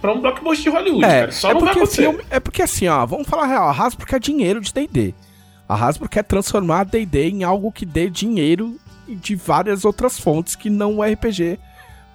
pra 0.00 0.12
um 0.12 0.20
blockbuster 0.20 0.70
de 0.72 0.78
Hollywood, 0.78 1.06
cara. 1.06 1.32
Só 1.32 1.50
é 1.50 1.54
não 1.54 1.60
vai 1.60 1.68
porque 1.68 1.80
acontecer. 1.80 2.02
filme, 2.02 2.24
é 2.30 2.40
porque 2.40 2.62
assim, 2.62 2.88
ó, 2.88 3.04
vamos 3.06 3.28
falar 3.28 3.44
a 3.44 3.46
real, 3.46 3.68
a 3.68 3.72
Hasbro 3.72 4.06
quer 4.06 4.20
dinheiro 4.20 4.60
de 4.60 4.72
D&D. 4.72 5.14
A 5.68 5.74
Hasbro 5.74 6.08
quer 6.08 6.22
transformar 6.22 6.80
a 6.80 6.84
D&D 6.84 7.28
em 7.30 7.44
algo 7.44 7.72
que 7.72 7.84
dê 7.84 8.08
dinheiro 8.08 8.78
de 9.08 9.34
várias 9.34 9.84
outras 9.84 10.18
fontes 10.18 10.54
que 10.54 10.70
não 10.70 10.98
o 10.98 11.02
RPG. 11.02 11.58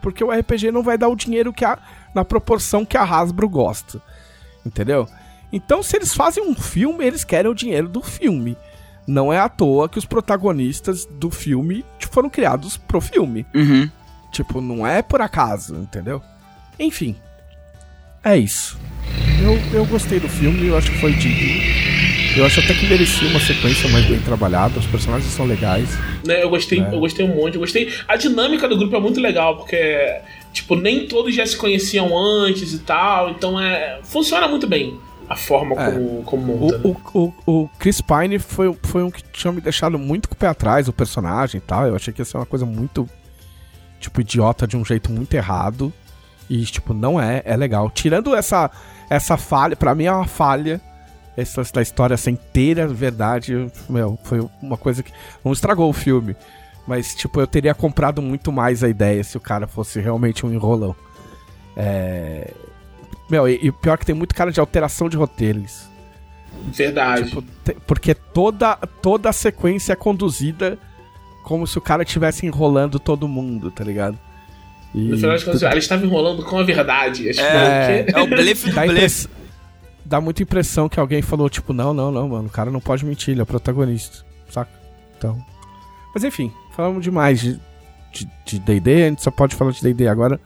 Porque 0.01 0.23
o 0.23 0.31
RPG 0.31 0.71
não 0.71 0.81
vai 0.81 0.97
dar 0.97 1.09
o 1.09 1.15
dinheiro 1.15 1.53
que 1.53 1.63
a, 1.63 1.77
na 2.13 2.25
proporção 2.25 2.85
que 2.85 2.97
a 2.97 3.03
Hasbro 3.03 3.47
gosta. 3.47 4.01
Entendeu? 4.65 5.07
Então, 5.51 5.83
se 5.83 5.95
eles 5.97 6.13
fazem 6.13 6.43
um 6.43 6.55
filme, 6.55 7.05
eles 7.05 7.23
querem 7.23 7.51
o 7.51 7.55
dinheiro 7.55 7.89
do 7.89 8.01
filme. 8.01 8.57
Não 9.05 9.33
é 9.33 9.39
à 9.39 9.49
toa 9.49 9.89
que 9.89 9.99
os 9.99 10.05
protagonistas 10.05 11.05
do 11.05 11.29
filme 11.29 11.83
foram 12.09 12.29
criados 12.29 12.77
pro 12.77 13.01
filme. 13.01 13.45
Uhum. 13.53 13.89
Tipo, 14.31 14.61
não 14.61 14.85
é 14.87 15.01
por 15.01 15.21
acaso, 15.21 15.75
entendeu? 15.75 16.21
Enfim. 16.79 17.15
É 18.23 18.37
isso. 18.37 18.79
Eu, 19.43 19.59
eu 19.79 19.85
gostei 19.85 20.19
do 20.19 20.29
filme, 20.29 20.67
eu 20.67 20.77
acho 20.77 20.91
que 20.91 20.97
foi 20.99 21.11
digno. 21.13 21.61
Eu 22.37 22.45
acho 22.45 22.61
até 22.61 22.73
que 22.73 22.85
merecia 22.87 23.27
uma 23.27 23.39
sequência 23.41 23.89
mais 23.89 24.05
bem 24.05 24.19
trabalhada, 24.19 24.79
os 24.79 24.85
personagens 24.85 25.29
são 25.33 25.45
legais. 25.45 25.89
Né, 26.25 26.41
eu 26.41 26.49
gostei, 26.49 26.79
É. 26.79 26.93
eu 26.93 26.99
gostei 26.99 27.25
um 27.25 27.35
monte, 27.35 27.55
eu 27.55 27.59
gostei. 27.59 27.91
A 28.07 28.15
dinâmica 28.15 28.67
do 28.69 28.77
grupo 28.77 28.95
é 28.95 28.99
muito 29.01 29.19
legal, 29.19 29.57
porque, 29.57 30.21
tipo, 30.53 30.75
nem 30.75 31.07
todos 31.07 31.35
já 31.35 31.45
se 31.45 31.57
conheciam 31.57 32.17
antes 32.17 32.71
e 32.73 32.79
tal, 32.79 33.31
então 33.31 33.59
é. 33.59 33.99
Funciona 34.03 34.47
muito 34.47 34.65
bem 34.67 34.97
a 35.27 35.35
forma 35.35 35.75
É. 35.81 35.91
como, 35.91 36.23
como 36.23 36.53
O, 36.53 36.57
monta. 36.59 36.77
né? 36.77 36.83
o, 37.13 37.19
o, 37.19 37.33
o 37.63 37.69
Chris 37.79 37.99
Pine 37.99 38.39
foi, 38.39 38.73
foi 38.83 39.03
um 39.03 39.11
que 39.11 39.23
tinha 39.33 39.51
me 39.51 39.59
deixado 39.59 39.97
muito 39.99 40.29
com 40.29 40.35
o 40.35 40.37
pé 40.37 40.47
atrás, 40.47 40.87
o 40.87 40.93
personagem 40.93 41.57
e 41.57 41.61
tal. 41.61 41.85
Eu 41.87 41.95
achei 41.95 42.13
que 42.13 42.21
ia 42.21 42.25
ser 42.25 42.37
uma 42.37 42.45
coisa 42.45 42.65
muito, 42.65 43.09
tipo, 44.01 44.19
idiota 44.19 44.67
de 44.67 44.75
um 44.75 44.83
jeito 44.83 45.09
muito 45.11 45.33
errado. 45.33 45.93
E, 46.49 46.65
tipo, 46.65 46.93
não 46.93 47.21
é, 47.21 47.41
é 47.45 47.55
legal. 47.55 47.89
Tirando 47.89 48.35
essa, 48.35 48.69
essa 49.09 49.37
falha, 49.37 49.75
pra 49.75 49.95
mim 49.95 50.03
é 50.05 50.11
uma 50.11 50.27
falha. 50.27 50.81
Essa 51.37 51.63
da 51.73 51.81
história 51.81 52.13
essa 52.15 52.29
inteira 52.29 52.85
verdade, 52.87 53.53
eu- 53.53 53.71
meu, 53.89 54.19
foi 54.23 54.45
uma 54.61 54.75
coisa 54.75 55.01
que 55.01 55.13
não 55.45 55.53
estragou 55.53 55.89
o 55.89 55.93
filme. 55.93 56.35
Mas, 56.85 57.15
tipo, 57.15 57.39
eu 57.39 57.47
teria 57.47 57.73
comprado 57.73 58.21
muito 58.21 58.51
mais 58.51 58.83
a 58.83 58.89
ideia 58.89 59.23
se 59.23 59.37
o 59.37 59.39
cara 59.39 59.65
fosse 59.65 60.01
realmente 60.01 60.45
um 60.45 60.51
enrolão. 60.51 60.93
É. 61.77 62.51
Meu, 63.29 63.47
e, 63.47 63.59
e 63.63 63.71
pior 63.71 63.97
que 63.97 64.05
tem 64.05 64.13
muito 64.15 64.35
cara 64.35 64.51
de 64.51 64.59
alteração 64.59 65.07
de 65.07 65.15
roteiros. 65.15 65.89
Verdade. 66.73 67.29
Tipo, 67.29 67.41
te- 67.63 67.77
porque 67.87 68.13
toda, 68.13 68.75
toda 69.01 69.29
a 69.29 69.33
sequência 69.33 69.93
é 69.93 69.95
conduzida 69.95 70.77
como 71.43 71.65
se 71.65 71.77
o 71.77 71.81
cara 71.81 72.03
estivesse 72.03 72.45
enrolando 72.45 72.99
todo 72.99 73.27
mundo, 73.27 73.71
tá 73.71 73.83
ligado? 73.83 74.17
E 74.93 75.03
no 75.03 75.15
final 75.15 75.31
das 75.31 75.43
contas, 75.43 75.63
ela 75.63 75.77
estava 75.77 76.05
enrolando 76.05 76.43
com 76.43 76.57
a 76.57 76.63
verdade. 76.63 77.29
É, 77.29 77.31
É. 77.41 78.05
É 78.13 78.21
o 78.21 78.27
blefe 78.27 78.69
do 78.69 78.75
dá, 78.75 78.85
blefe. 78.85 79.27
dá 80.03 80.21
muita 80.21 80.43
impressão 80.43 80.89
que 80.89 80.99
alguém 80.99 81.21
falou, 81.21 81.49
tipo, 81.49 81.71
não, 81.71 81.93
não, 81.93 82.11
não, 82.11 82.27
mano, 82.27 82.47
o 82.47 82.51
cara 82.51 82.69
não 82.69 82.81
pode 82.81 83.05
mentir, 83.05 83.31
ele 83.31 83.39
é 83.39 83.43
o 83.43 83.47
protagonista, 83.47 84.25
saca? 84.49 84.71
Então. 85.17 85.43
Mas 86.13 86.23
enfim, 86.23 86.51
falamos 86.75 87.03
demais 87.03 87.39
de 87.39 87.59
de 88.11 88.27
de 88.45 88.59
D&D, 88.59 89.03
a 89.03 89.09
gente 89.09 89.23
só 89.23 89.31
pode 89.31 89.55
falar 89.55 89.71
de 89.71 89.81
D&D 89.81 90.07
agora 90.07 90.39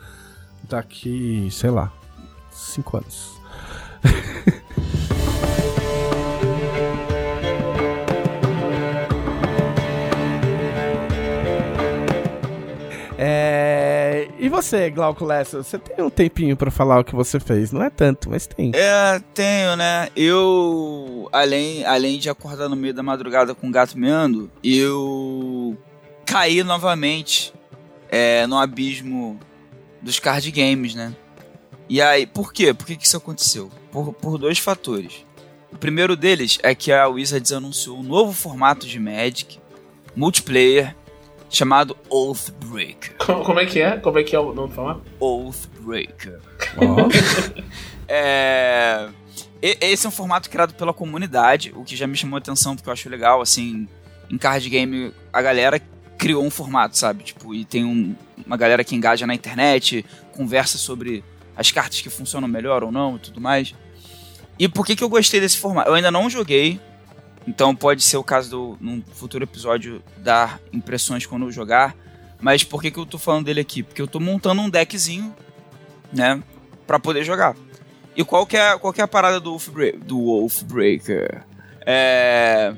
daqui, 0.69 1.47
sei 1.51 1.71
lá, 1.71 1.91
cinco 2.51 2.97
anos. 2.97 3.33
É... 13.17 14.27
E 14.37 14.49
você, 14.49 14.89
Glauco 14.89 15.23
Lessa, 15.23 15.63
você 15.63 15.77
tem 15.77 16.03
um 16.03 16.09
tempinho 16.09 16.57
pra 16.57 16.69
falar 16.69 16.99
o 16.99 17.03
que 17.03 17.15
você 17.15 17.39
fez? 17.39 17.71
Não 17.71 17.83
é 17.83 17.89
tanto, 17.89 18.29
mas 18.29 18.45
tem. 18.45 18.71
É, 18.73 19.21
tenho, 19.33 19.75
né? 19.75 20.09
Eu, 20.15 21.29
além, 21.31 21.85
além 21.85 22.19
de 22.19 22.29
acordar 22.29 22.67
no 22.67 22.75
meio 22.75 22.93
da 22.93 23.03
madrugada 23.03 23.55
com 23.55 23.67
o 23.67 23.71
gato 23.71 23.97
meando, 23.97 24.51
eu 24.63 25.77
caí 26.25 26.63
novamente 26.63 27.53
é, 28.09 28.45
no 28.47 28.57
abismo 28.57 29.39
dos 30.01 30.19
card 30.19 30.49
games, 30.51 30.93
né? 30.95 31.15
E 31.87 32.01
aí, 32.01 32.25
por 32.25 32.51
quê? 32.51 32.73
Por 32.73 32.85
que, 32.85 32.95
que 32.95 33.05
isso 33.05 33.17
aconteceu? 33.17 33.71
Por, 33.91 34.13
por 34.13 34.37
dois 34.37 34.59
fatores. 34.59 35.25
O 35.71 35.77
primeiro 35.77 36.15
deles 36.15 36.57
é 36.63 36.73
que 36.73 36.91
a 36.91 37.07
Wizards 37.07 37.51
anunciou 37.51 37.99
um 37.99 38.03
novo 38.03 38.33
formato 38.33 38.87
de 38.87 38.99
Magic, 38.99 39.59
multiplayer, 40.15 40.95
chamado 41.55 41.95
Oathbreaker. 42.09 43.15
Como, 43.25 43.43
como 43.43 43.59
é 43.59 43.65
que 43.65 43.79
é? 43.81 43.97
Como 43.97 44.19
é 44.19 44.23
que 44.23 44.35
é 44.35 44.39
o 44.39 44.53
nome 44.53 44.69
do 44.69 44.75
formato? 44.75 45.01
Oathbreaker. 45.19 46.39
Ó. 46.77 47.07
É... 48.07 49.09
Esse 49.61 50.05
é 50.05 50.09
um 50.09 50.11
formato 50.11 50.49
criado 50.49 50.73
pela 50.75 50.93
comunidade, 50.93 51.73
o 51.75 51.83
que 51.83 51.95
já 51.95 52.05
me 52.05 52.15
chamou 52.15 52.35
a 52.35 52.39
atenção 52.39 52.75
porque 52.75 52.87
eu 52.87 52.93
acho 52.93 53.09
legal, 53.09 53.41
assim, 53.41 53.87
em 54.29 54.37
card 54.37 54.69
game 54.69 55.11
a 55.33 55.41
galera 55.41 55.81
criou 56.17 56.43
um 56.45 56.51
formato, 56.51 56.95
sabe? 56.97 57.23
Tipo, 57.23 57.53
e 57.53 57.65
tem 57.65 57.83
um- 57.83 58.15
uma 58.45 58.57
galera 58.57 58.83
que 58.83 58.95
engaja 58.95 59.25
na 59.25 59.33
internet, 59.33 60.05
conversa 60.33 60.77
sobre 60.77 61.23
as 61.55 61.71
cartas 61.71 61.99
que 62.01 62.09
funcionam 62.09 62.47
melhor 62.47 62.83
ou 62.83 62.91
não 62.91 63.15
e 63.15 63.19
tudo 63.19 63.41
mais. 63.41 63.73
E 64.59 64.67
por 64.69 64.85
que, 64.85 64.95
que 64.95 65.03
eu 65.03 65.09
gostei 65.09 65.39
desse 65.39 65.57
formato? 65.57 65.89
Eu 65.89 65.95
ainda 65.95 66.11
não 66.11 66.29
joguei, 66.29 66.79
então 67.47 67.75
pode 67.75 68.03
ser 68.03 68.17
o 68.17 68.23
caso 68.23 68.49
do 68.49 68.77
num 68.81 69.03
futuro 69.13 69.43
episódio 69.43 70.01
dar 70.17 70.59
impressões 70.73 71.25
quando 71.25 71.45
eu 71.45 71.51
jogar. 71.51 71.95
Mas 72.41 72.63
por 72.63 72.81
que, 72.81 72.91
que 72.91 72.97
eu 72.97 73.05
tô 73.05 73.17
falando 73.17 73.45
dele 73.45 73.61
aqui? 73.61 73.83
Porque 73.83 74.01
eu 74.01 74.07
tô 74.07 74.19
montando 74.19 74.61
um 74.61 74.69
deckzinho, 74.69 75.33
né? 76.11 76.41
Pra 76.85 76.99
poder 76.99 77.23
jogar. 77.23 77.55
E 78.15 78.23
qual 78.23 78.45
que 78.45 78.57
é, 78.57 78.77
qual 78.77 78.93
que 78.93 79.01
é 79.01 79.03
a 79.03 79.07
parada 79.07 79.39
do 79.39 79.51
Wolfbreaker? 79.51 79.99
Do 79.99 80.17
Wolfbreaker? 80.17 81.43
É... 81.85 82.73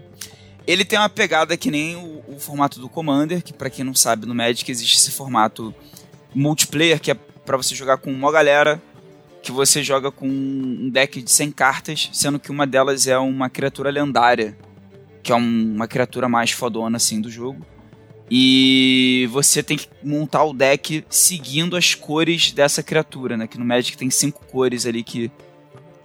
Ele 0.65 0.83
tem 0.83 0.99
uma 0.99 1.09
pegada 1.09 1.55
que 1.55 1.71
nem 1.71 1.95
o, 1.95 2.23
o 2.27 2.39
formato 2.39 2.79
do 2.79 2.89
Commander, 2.89 3.41
que 3.41 3.53
pra 3.53 3.69
quem 3.69 3.85
não 3.85 3.95
sabe, 3.95 4.25
no 4.25 4.35
Magic 4.35 4.69
existe 4.69 4.97
esse 4.97 5.11
formato 5.11 5.73
multiplayer, 6.35 6.99
que 6.99 7.11
é 7.11 7.13
pra 7.13 7.55
você 7.55 7.73
jogar 7.73 7.97
com 7.97 8.11
uma 8.11 8.31
galera, 8.31 8.81
que 9.47 9.51
você 9.53 9.81
joga 9.81 10.11
com 10.11 10.27
um 10.27 10.89
deck 10.89 11.21
de 11.21 11.31
100 11.31 11.51
cartas, 11.51 12.09
sendo 12.11 12.37
que 12.37 12.51
uma 12.51 12.67
delas 12.67 13.07
é 13.07 13.17
uma 13.17 13.49
criatura 13.49 13.89
lendária, 13.89 14.57
que 15.23 15.31
é 15.31 15.35
um- 15.35 15.73
uma 15.73 15.87
criatura 15.87 16.27
mais 16.27 16.51
fodona 16.51 16.97
assim 16.97 17.21
do 17.21 17.31
jogo. 17.31 17.65
E 18.29 19.29
você 19.31 19.63
tem 19.63 19.77
que 19.77 19.87
montar 20.03 20.43
o 20.43 20.51
deck 20.53 21.05
seguindo 21.09 21.77
as 21.77 21.95
cores 21.95 22.51
dessa 22.51 22.83
criatura, 22.83 23.37
né? 23.37 23.47
Que 23.47 23.57
no 23.57 23.63
Magic 23.63 23.97
tem 23.97 24.09
cinco 24.09 24.45
cores 24.47 24.85
ali 24.85 25.01
que, 25.01 25.31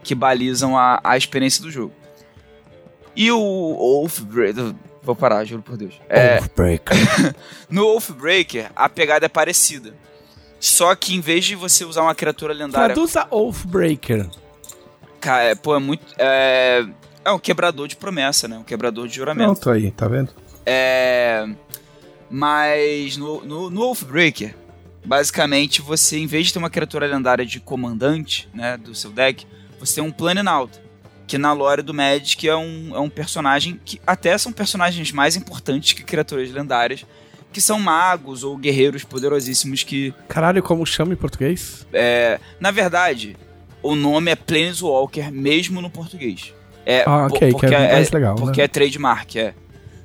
que 0.05 0.15
balizam 0.15 0.79
a, 0.79 1.01
a 1.03 1.17
experiência 1.17 1.61
do 1.63 1.69
jogo. 1.71 1.93
E 3.17 3.29
o 3.33 3.41
Oathbreaker... 3.41 4.73
Vou 5.03 5.17
parar, 5.17 5.45
juro 5.45 5.63
por 5.63 5.77
Deus. 5.77 5.95
É, 6.09 6.39
no 7.69 7.87
Oathbreaker, 7.89 8.71
a 8.77 8.89
pegada 8.89 9.27
é 9.27 9.29
parecida. 9.29 9.93
Só 10.63 10.95
que 10.95 11.13
em 11.13 11.21
vez 11.21 11.45
de 11.45 11.57
você 11.57 11.85
usar 11.85 12.03
uma 12.03 12.15
criatura 12.15 12.55
lendária... 12.55 12.95
Traduza 12.95 13.27
Oathbreaker. 13.33 14.31
Cara, 15.21 15.43
é, 15.43 15.55
pô, 15.57 15.75
é 15.75 15.81
muito... 15.81 16.07
É, 16.17 16.87
é 17.25 17.33
um 17.33 17.39
quebrador 17.39 17.89
de 17.89 17.97
promessa, 17.97 18.47
né? 18.47 18.59
Um 18.59 18.63
quebrador 18.63 19.09
de 19.09 19.17
juramento. 19.17 19.61
Pronto 19.61 19.71
aí, 19.71 19.91
tá 19.91 20.07
vendo? 20.07 20.31
É. 20.65 21.45
Mas 22.31 23.17
no, 23.17 23.45
no, 23.45 23.71
no 23.71 23.81
Wolfbreaker, 23.81 24.55
basicamente 25.05 25.83
você, 25.83 26.17
em 26.17 26.29
vez 26.29 26.47
de 26.47 26.53
ter 26.53 26.61
uma 26.61 26.71
criatura 26.71 27.07
lendária 27.07 27.45
de 27.45 27.59
comandante, 27.59 28.49
né, 28.55 28.77
do 28.77 28.95
seu 28.95 29.11
deck, 29.11 29.45
você 29.81 29.97
tem 29.97 30.05
um 30.05 30.13
Planinauta. 30.13 30.81
Que 31.27 31.39
na 31.39 31.53
lore 31.53 31.83
do 31.83 31.93
Magic 31.93 32.49
é 32.49 32.55
um, 32.55 32.95
é 32.95 33.01
um 33.01 33.11
personagem 33.11 33.81
que 33.85 34.01
até 34.07 34.39
são 34.39 34.53
personagens 34.53 35.11
mais 35.11 35.35
importantes 35.35 35.93
que 35.93 36.05
criaturas 36.05 36.53
lendárias, 36.53 37.05
que 37.53 37.61
são 37.61 37.79
magos 37.79 38.43
ou 38.43 38.57
guerreiros 38.57 39.05
poderosíssimos 39.05 39.83
que, 39.83 40.13
Caralho, 40.29 40.63
como 40.63 40.85
chama 40.87 41.13
em 41.13 41.17
português? 41.17 41.87
é, 41.93 42.41
na 42.59 42.71
verdade, 42.71 43.37
o 43.83 43.95
nome 43.95 44.31
é 44.31 44.37
Planeswalker 44.37 45.31
mesmo 45.31 45.81
no 45.81 45.91
português. 45.91 46.53
É, 46.85 47.05
Ah, 47.07 47.27
ok, 47.27 47.39
que 47.39 47.53
porque 47.53 47.67
é 47.67 47.93
mais 47.93 48.11
legal, 48.11 48.35
Porque 48.35 48.61
né? 48.61 48.65
é 48.65 48.69
trademark, 48.69 49.37
é. 49.37 49.55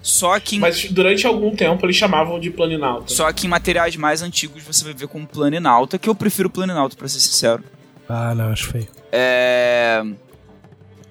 Só 0.02 0.40
que 0.40 0.56
em 0.56 0.60
Mas 0.60 0.86
durante 0.92 1.26
algum 1.26 1.56
tempo 1.56 1.86
eles 1.86 1.96
chamavam 1.96 2.40
de 2.40 2.50
Planinauta. 2.52 3.14
Só 3.14 3.32
que 3.34 3.46
em 3.48 3.50
materiais 3.50 3.96
mais 3.96 4.22
antigos 4.22 4.64
você 4.64 4.84
vai 4.84 4.94
ver 4.94 5.08
como 5.08 5.26
Planinauta, 5.28 5.98
que 5.98 6.08
eu 6.08 6.14
prefiro 6.16 6.50
Planinauta, 6.50 6.96
pra 6.96 7.08
ser 7.08 7.20
sincero. 7.20 7.64
Ah, 8.08 8.34
não, 8.36 8.52
acho 8.52 8.68
feio. 8.72 8.88
É... 9.12 10.02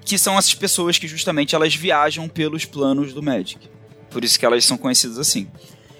Que 0.04 0.16
são 0.16 0.38
essas 0.38 0.54
pessoas 0.54 0.98
que 0.98 1.08
justamente 1.08 1.54
elas 1.54 1.74
viajam 1.74 2.28
pelos 2.28 2.64
planos 2.64 3.12
do 3.12 3.22
Magic. 3.22 3.68
Por 4.08 4.24
isso 4.24 4.38
que 4.38 4.46
elas 4.46 4.64
são 4.64 4.78
conhecidas 4.78 5.18
assim. 5.18 5.48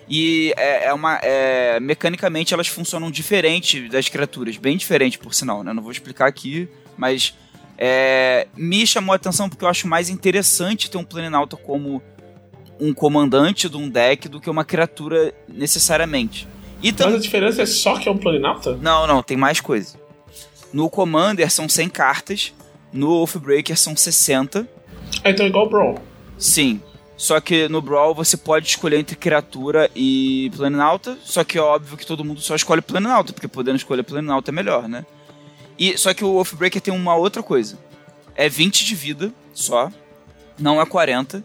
E 0.09 0.55
é, 0.57 0.87
é 0.87 0.95
uma. 0.95 1.19
é, 1.23 1.81
mecanicamente 1.81 2.55
elas 2.55 2.69
funcionam 2.69 3.11
diferente 3.11 3.89
das 3.89 4.09
criaturas, 4.09 4.57
bem 4.57 4.77
diferente 4.77 5.19
por 5.19 5.35
sinal, 5.35 5.65
né? 5.65 5.73
Não 5.73 5.83
vou 5.83 5.91
explicar 5.91 6.27
aqui, 6.27 6.69
mas 6.97 7.35
é, 7.77 8.47
me 8.57 8.87
chamou 8.87 9.13
a 9.13 9.17
atenção 9.17 9.49
porque 9.49 9.65
eu 9.65 9.69
acho 9.69 9.89
mais 9.89 10.09
interessante 10.09 10.91
ter 10.91 10.97
um 10.97 11.05
Planinauta 11.05 11.57
como 11.57 12.01
um 12.81 12.93
comandante 12.93 13.69
de 13.69 13.77
um 13.77 13.89
deck 13.89 14.29
do 14.29 14.41
que 14.41 14.49
uma 14.49 14.65
criatura 14.65 15.35
necessariamente. 15.49 16.47
E 16.83 16.93
Mas 16.93 17.15
a 17.15 17.19
diferença 17.19 17.63
é 17.63 17.67
só 17.67 17.99
que 17.99 18.09
é 18.09 18.13
um 18.13 18.19
Planinauta? 18.19 18.77
Não, 18.77 19.07
não, 19.07 19.23
tem 19.23 19.37
mais 19.37 19.61
coisa. 19.61 19.99
No 20.73 20.91
Commander 20.91 21.51
são 21.51 21.69
100 21.69 21.89
cartas, 21.89 22.55
no 22.93 23.11
Oathbreaker 23.21 23.77
são 23.77 23.97
60. 23.97 24.69
Ah, 25.25 25.31
então 25.31 25.47
é 25.47 25.49
igual 25.49 25.67
o 25.67 25.71
Brawl. 25.71 25.99
Sim. 26.39 26.81
Só 27.17 27.41
que 27.41 27.69
no 27.69 27.81
Brawl 27.81 28.15
você 28.15 28.37
pode 28.37 28.67
escolher 28.67 28.99
entre 28.99 29.17
criatura 29.17 29.91
e 29.97 30.51
Planinauta, 30.55 31.17
só 31.25 31.43
que 31.43 31.57
é 31.57 31.61
óbvio 31.61 31.97
que 31.97 32.05
todo 32.05 32.25
mundo 32.25 32.41
só 32.41 32.55
escolhe 32.55 32.83
Planinauta, 32.83 33.33
porque 33.33 33.49
podendo 33.49 33.77
escolher 33.77 34.03
Planinauta 34.03 34.51
é 34.51 34.53
melhor, 34.53 34.87
né? 34.87 35.07
E, 35.79 35.97
só 35.97 36.13
que 36.13 36.25
o 36.25 36.35
Oathbreaker 36.35 36.81
tem 36.81 36.93
uma 36.93 37.15
outra 37.15 37.43
coisa. 37.43 37.79
É 38.35 38.49
20 38.49 38.85
de 38.85 38.95
vida 38.95 39.33
só, 39.55 39.91
não 40.59 40.81
é 40.81 40.85
40. 40.85 41.43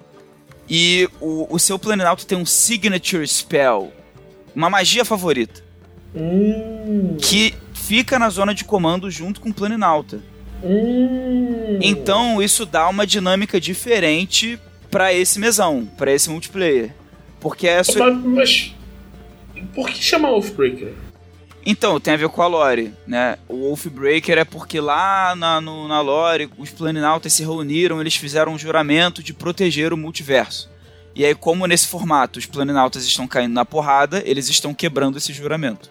E 0.70 1.10
o, 1.22 1.48
o 1.54 1.60
seu 1.60 1.80
Planinauta 1.80 2.26
tem 2.26 2.38
um 2.38 2.46
Signature 2.46 3.26
Spell, 3.28 3.94
uma 4.54 4.70
magia 4.70 5.06
favorita 5.06 5.72
Hum. 6.14 7.16
que 7.22 7.54
fica 7.74 8.20
na 8.20 8.30
zona 8.30 8.54
de 8.54 8.66
comando 8.66 9.10
junto 9.10 9.40
com 9.40 9.50
o 9.50 9.54
Planinauta. 9.54 10.20
Hum. 10.64 11.80
Então 11.82 12.42
isso 12.42 12.66
dá 12.66 12.88
uma 12.90 13.08
dinâmica 13.08 13.60
diferente 13.60 14.60
para 14.92 15.14
esse 15.14 15.40
mesão, 15.40 15.90
para 15.98 16.12
esse 16.12 16.30
multiplayer. 16.30 16.94
Porque 17.40 17.68
é 17.68 17.82
só... 17.84 18.12
mas, 18.12 18.24
mas 18.24 18.76
por 19.74 19.90
que 19.90 20.04
chama 20.04 20.30
Wolfbreaker? 20.30 20.94
Então, 21.66 22.00
tem 22.00 22.16
a 22.16 22.18
ver 22.18 22.30
com 22.30 22.42
a 22.42 22.48
lore, 22.48 22.94
né? 23.06 23.38
O 23.48 23.68
Wolfbreaker 23.68 24.38
é 24.38 24.44
porque 24.44 24.80
lá 24.80 25.36
na, 25.36 25.62
no, 25.62 25.88
na 25.88 26.02
lore 26.02 26.50
os 26.58 26.72
planinautas 26.72 27.34
se 27.34 27.44
reuniram, 27.44 28.02
eles 28.02 28.16
fizeram 28.16 28.54
um 28.54 28.58
juramento 28.58 29.22
de 29.22 29.34
proteger 29.34 29.94
o 29.94 29.98
multiverso. 29.98 30.70
E 31.16 31.24
aí, 31.24 31.36
como 31.36 31.68
nesse 31.68 31.88
formato 31.88 32.40
os 32.40 32.46
planinautas 32.46 33.06
estão 33.06 33.28
caindo 33.28 33.54
na 33.54 33.66
porrada, 33.66 34.24
eles 34.26 34.50
estão 34.50 34.74
quebrando 34.74 35.18
esse 35.18 35.32
juramento. 35.34 35.90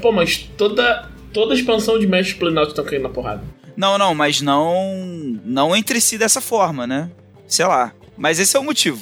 Pô, 0.00 0.12
mas 0.12 0.38
toda, 0.56 1.08
toda 1.32 1.54
expansão 1.54 1.98
de 1.98 2.06
Magic 2.06 2.38
Planinautas 2.38 2.72
estão 2.72 2.84
caindo 2.84 3.02
na 3.02 3.08
porrada. 3.08 3.42
Não, 3.76 3.98
não, 3.98 4.14
mas 4.14 4.40
não 4.40 5.40
não 5.44 5.74
entre 5.74 6.00
si 6.00 6.16
dessa 6.16 6.40
forma, 6.40 6.86
né? 6.86 7.10
Sei 7.46 7.66
lá. 7.66 7.92
Mas 8.20 8.38
esse 8.38 8.54
é 8.54 8.60
o 8.60 8.62
motivo. 8.62 9.00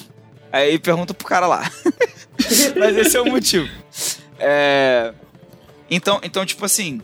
Aí 0.53 0.79
pergunta 0.79 1.13
pro 1.13 1.27
cara 1.27 1.49
lá. 1.49 1.69
mas 2.79 2.97
esse 2.97 3.17
é 3.17 3.21
o 3.21 3.27
motivo. 3.27 3.69
É... 4.39 5.13
Então, 5.91 6.21
então, 6.23 6.47
tipo 6.47 6.65
assim. 6.65 7.03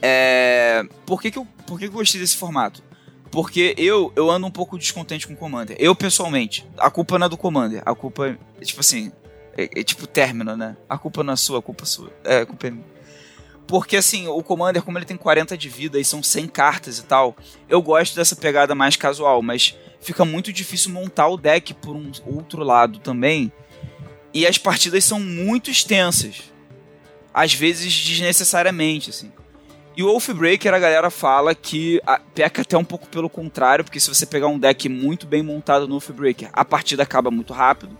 É... 0.00 0.82
Por, 1.04 1.20
que, 1.20 1.30
que, 1.30 1.38
eu, 1.38 1.46
por 1.66 1.78
que, 1.78 1.86
que 1.86 1.94
eu 1.94 1.98
gostei 1.98 2.18
desse 2.18 2.38
formato? 2.38 2.82
Porque 3.30 3.74
eu, 3.76 4.10
eu 4.16 4.30
ando 4.30 4.46
um 4.46 4.50
pouco 4.50 4.78
descontente 4.78 5.26
com 5.26 5.34
o 5.34 5.36
Commander. 5.36 5.76
Eu, 5.78 5.94
pessoalmente. 5.94 6.66
A 6.78 6.90
culpa 6.90 7.18
não 7.18 7.26
é 7.26 7.28
do 7.28 7.36
Commander. 7.36 7.82
A 7.84 7.94
culpa 7.94 8.28
é, 8.28 8.64
tipo 8.64 8.80
assim. 8.80 9.12
É, 9.54 9.80
é 9.80 9.84
tipo 9.84 10.06
término, 10.06 10.56
né? 10.56 10.78
A 10.88 10.96
culpa 10.96 11.22
não 11.22 11.34
é 11.34 11.36
sua, 11.36 11.58
a 11.58 11.62
culpa 11.62 11.82
é 11.82 11.86
sua. 11.86 12.10
É, 12.24 12.38
a 12.38 12.46
culpa 12.46 12.68
é 12.68 12.70
minha. 12.70 12.94
Porque 13.66 13.98
assim, 13.98 14.26
o 14.28 14.42
Commander, 14.42 14.82
como 14.82 14.96
ele 14.96 15.04
tem 15.04 15.16
40 15.16 15.58
de 15.58 15.68
vida 15.68 16.00
e 16.00 16.04
são 16.04 16.22
100 16.22 16.48
cartas 16.48 16.98
e 16.98 17.02
tal, 17.02 17.36
eu 17.68 17.82
gosto 17.82 18.14
dessa 18.14 18.34
pegada 18.34 18.74
mais 18.74 18.96
casual, 18.96 19.42
mas 19.42 19.74
fica 20.04 20.24
muito 20.24 20.52
difícil 20.52 20.92
montar 20.92 21.28
o 21.28 21.36
deck 21.36 21.74
por 21.74 21.96
um 21.96 22.12
outro 22.26 22.62
lado 22.62 22.98
também. 22.98 23.50
E 24.32 24.46
as 24.46 24.58
partidas 24.58 25.04
são 25.04 25.18
muito 25.18 25.70
extensas. 25.70 26.42
Às 27.32 27.54
vezes 27.54 27.92
desnecessariamente, 28.04 29.10
assim. 29.10 29.32
E 29.96 30.02
o 30.02 30.06
Wolfbreaker, 30.06 30.74
a 30.74 30.78
galera 30.78 31.08
fala 31.08 31.54
que 31.54 32.00
peca 32.34 32.62
até 32.62 32.76
um 32.76 32.84
pouco 32.84 33.06
pelo 33.06 33.30
contrário, 33.30 33.84
porque 33.84 34.00
se 34.00 34.08
você 34.08 34.26
pegar 34.26 34.48
um 34.48 34.58
deck 34.58 34.88
muito 34.88 35.26
bem 35.26 35.42
montado 35.42 35.86
no 35.86 35.92
Wolfbreaker, 35.92 36.50
a 36.52 36.64
partida 36.64 37.02
acaba 37.04 37.30
muito 37.30 37.52
rápido. 37.52 37.96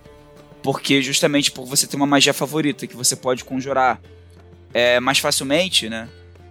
Porque 0.62 1.00
justamente 1.00 1.52
por 1.52 1.66
você 1.66 1.86
ter 1.86 1.96
uma 1.96 2.06
magia 2.06 2.34
favorita 2.34 2.86
que 2.86 2.96
você 2.96 3.14
pode 3.14 3.44
conjurar 3.44 4.00
é, 4.72 4.98
mais 4.98 5.18
facilmente, 5.18 5.88
né? 5.88 6.08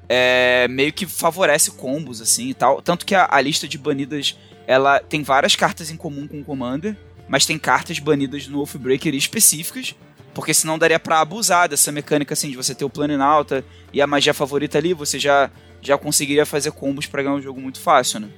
É, 0.08 0.68
meio 0.70 0.94
que 0.94 1.06
favorece 1.06 1.72
combos, 1.72 2.22
assim 2.22 2.50
e 2.50 2.54
tal. 2.54 2.82
Tanto 2.82 3.06
que 3.06 3.14
a, 3.14 3.28
a, 3.30 3.42
lista 3.42 3.68
de 3.68 3.78
banidas 3.78 4.38
ela 4.68 5.00
tem 5.00 5.24
várias 5.24 5.56
cartas 5.56 5.90
em 5.90 5.98
comum 5.98 6.28
com 6.28 6.40
o 6.40 6.44
Commander, 6.44 6.96
mas 7.28 7.46
tem 7.46 7.58
cartas 7.58 8.00
banidas 8.00 8.48
no 8.48 8.58
Wolfbreaker 8.58 9.14
específicas, 9.14 9.96
porque 10.34 10.54
senão 10.54 10.78
daria 10.78 11.00
para 11.00 11.20
abusar 11.20 11.70
dessa 11.70 11.92
mecânica 11.92 12.34
assim 12.34 12.50
de 12.50 12.58
você 12.58 12.74
ter 12.74 12.86
o 12.86 12.90
Planinauta 12.90 13.64
e 13.92 14.02
a 14.02 14.08
magia 14.08 14.34
favorita 14.34 14.78
ali, 14.78 14.94
você 14.94 15.20
já 15.20 15.50
já 15.82 15.98
conseguiria 15.98 16.46
fazer 16.46 16.72
combos 16.72 17.06
para 17.06 17.22
ganhar 17.22 17.36
um 17.36 17.42
jogo 17.42 17.60
muito 17.60 17.80
fácil, 17.80 18.22
né? 18.22 18.30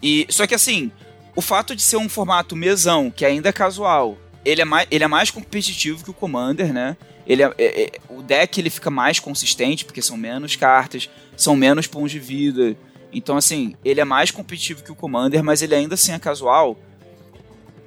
E 0.00 0.26
só 0.30 0.46
que 0.46 0.54
assim, 0.54 0.92
o 1.34 1.42
fato 1.42 1.74
de 1.74 1.82
ser 1.82 1.96
um 1.96 2.08
formato 2.08 2.54
mesão, 2.54 3.10
que 3.10 3.24
ainda 3.24 3.48
é 3.48 3.52
casual, 3.52 4.16
ele 4.44 4.62
é 4.62 4.64
mais, 4.64 4.86
ele 4.90 5.04
é 5.04 5.08
mais 5.08 5.30
competitivo 5.30 6.04
que 6.04 6.10
o 6.10 6.14
Commander, 6.14 6.72
né? 6.72 6.96
Ele 7.26 7.42
é, 7.42 7.54
é, 7.58 7.82
é, 7.82 7.90
o 8.08 8.22
deck 8.22 8.58
ele 8.58 8.70
fica 8.70 8.90
mais 8.90 9.20
consistente, 9.20 9.84
porque 9.84 10.00
são 10.00 10.16
menos 10.16 10.56
cartas, 10.56 11.10
são 11.36 11.54
menos 11.54 11.86
pontos 11.86 12.10
de 12.10 12.18
vida. 12.18 12.76
Então, 13.12 13.36
assim, 13.36 13.74
ele 13.84 14.00
é 14.00 14.04
mais 14.04 14.30
competitivo 14.30 14.82
que 14.82 14.92
o 14.92 14.94
Commander, 14.94 15.42
mas 15.42 15.62
ele 15.62 15.74
ainda 15.74 15.94
assim 15.94 16.12
é 16.12 16.18
casual. 16.18 16.78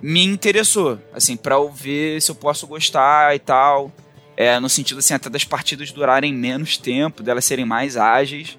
Me 0.01 0.23
interessou, 0.23 0.99
assim, 1.13 1.37
pra 1.37 1.55
eu 1.55 1.71
ver 1.71 2.21
se 2.21 2.29
eu 2.29 2.35
posso 2.35 2.67
gostar 2.67 3.35
e 3.35 3.39
tal. 3.39 3.91
É, 4.35 4.59
no 4.59 4.67
sentido, 4.67 4.99
assim, 4.99 5.13
até 5.13 5.29
das 5.29 5.45
partidas 5.45 5.91
durarem 5.91 6.33
menos 6.33 6.77
tempo, 6.77 7.23
delas 7.23 7.45
serem 7.45 7.65
mais 7.65 7.95
ágeis. 7.95 8.57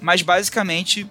Mas, 0.00 0.22
basicamente, 0.22 1.06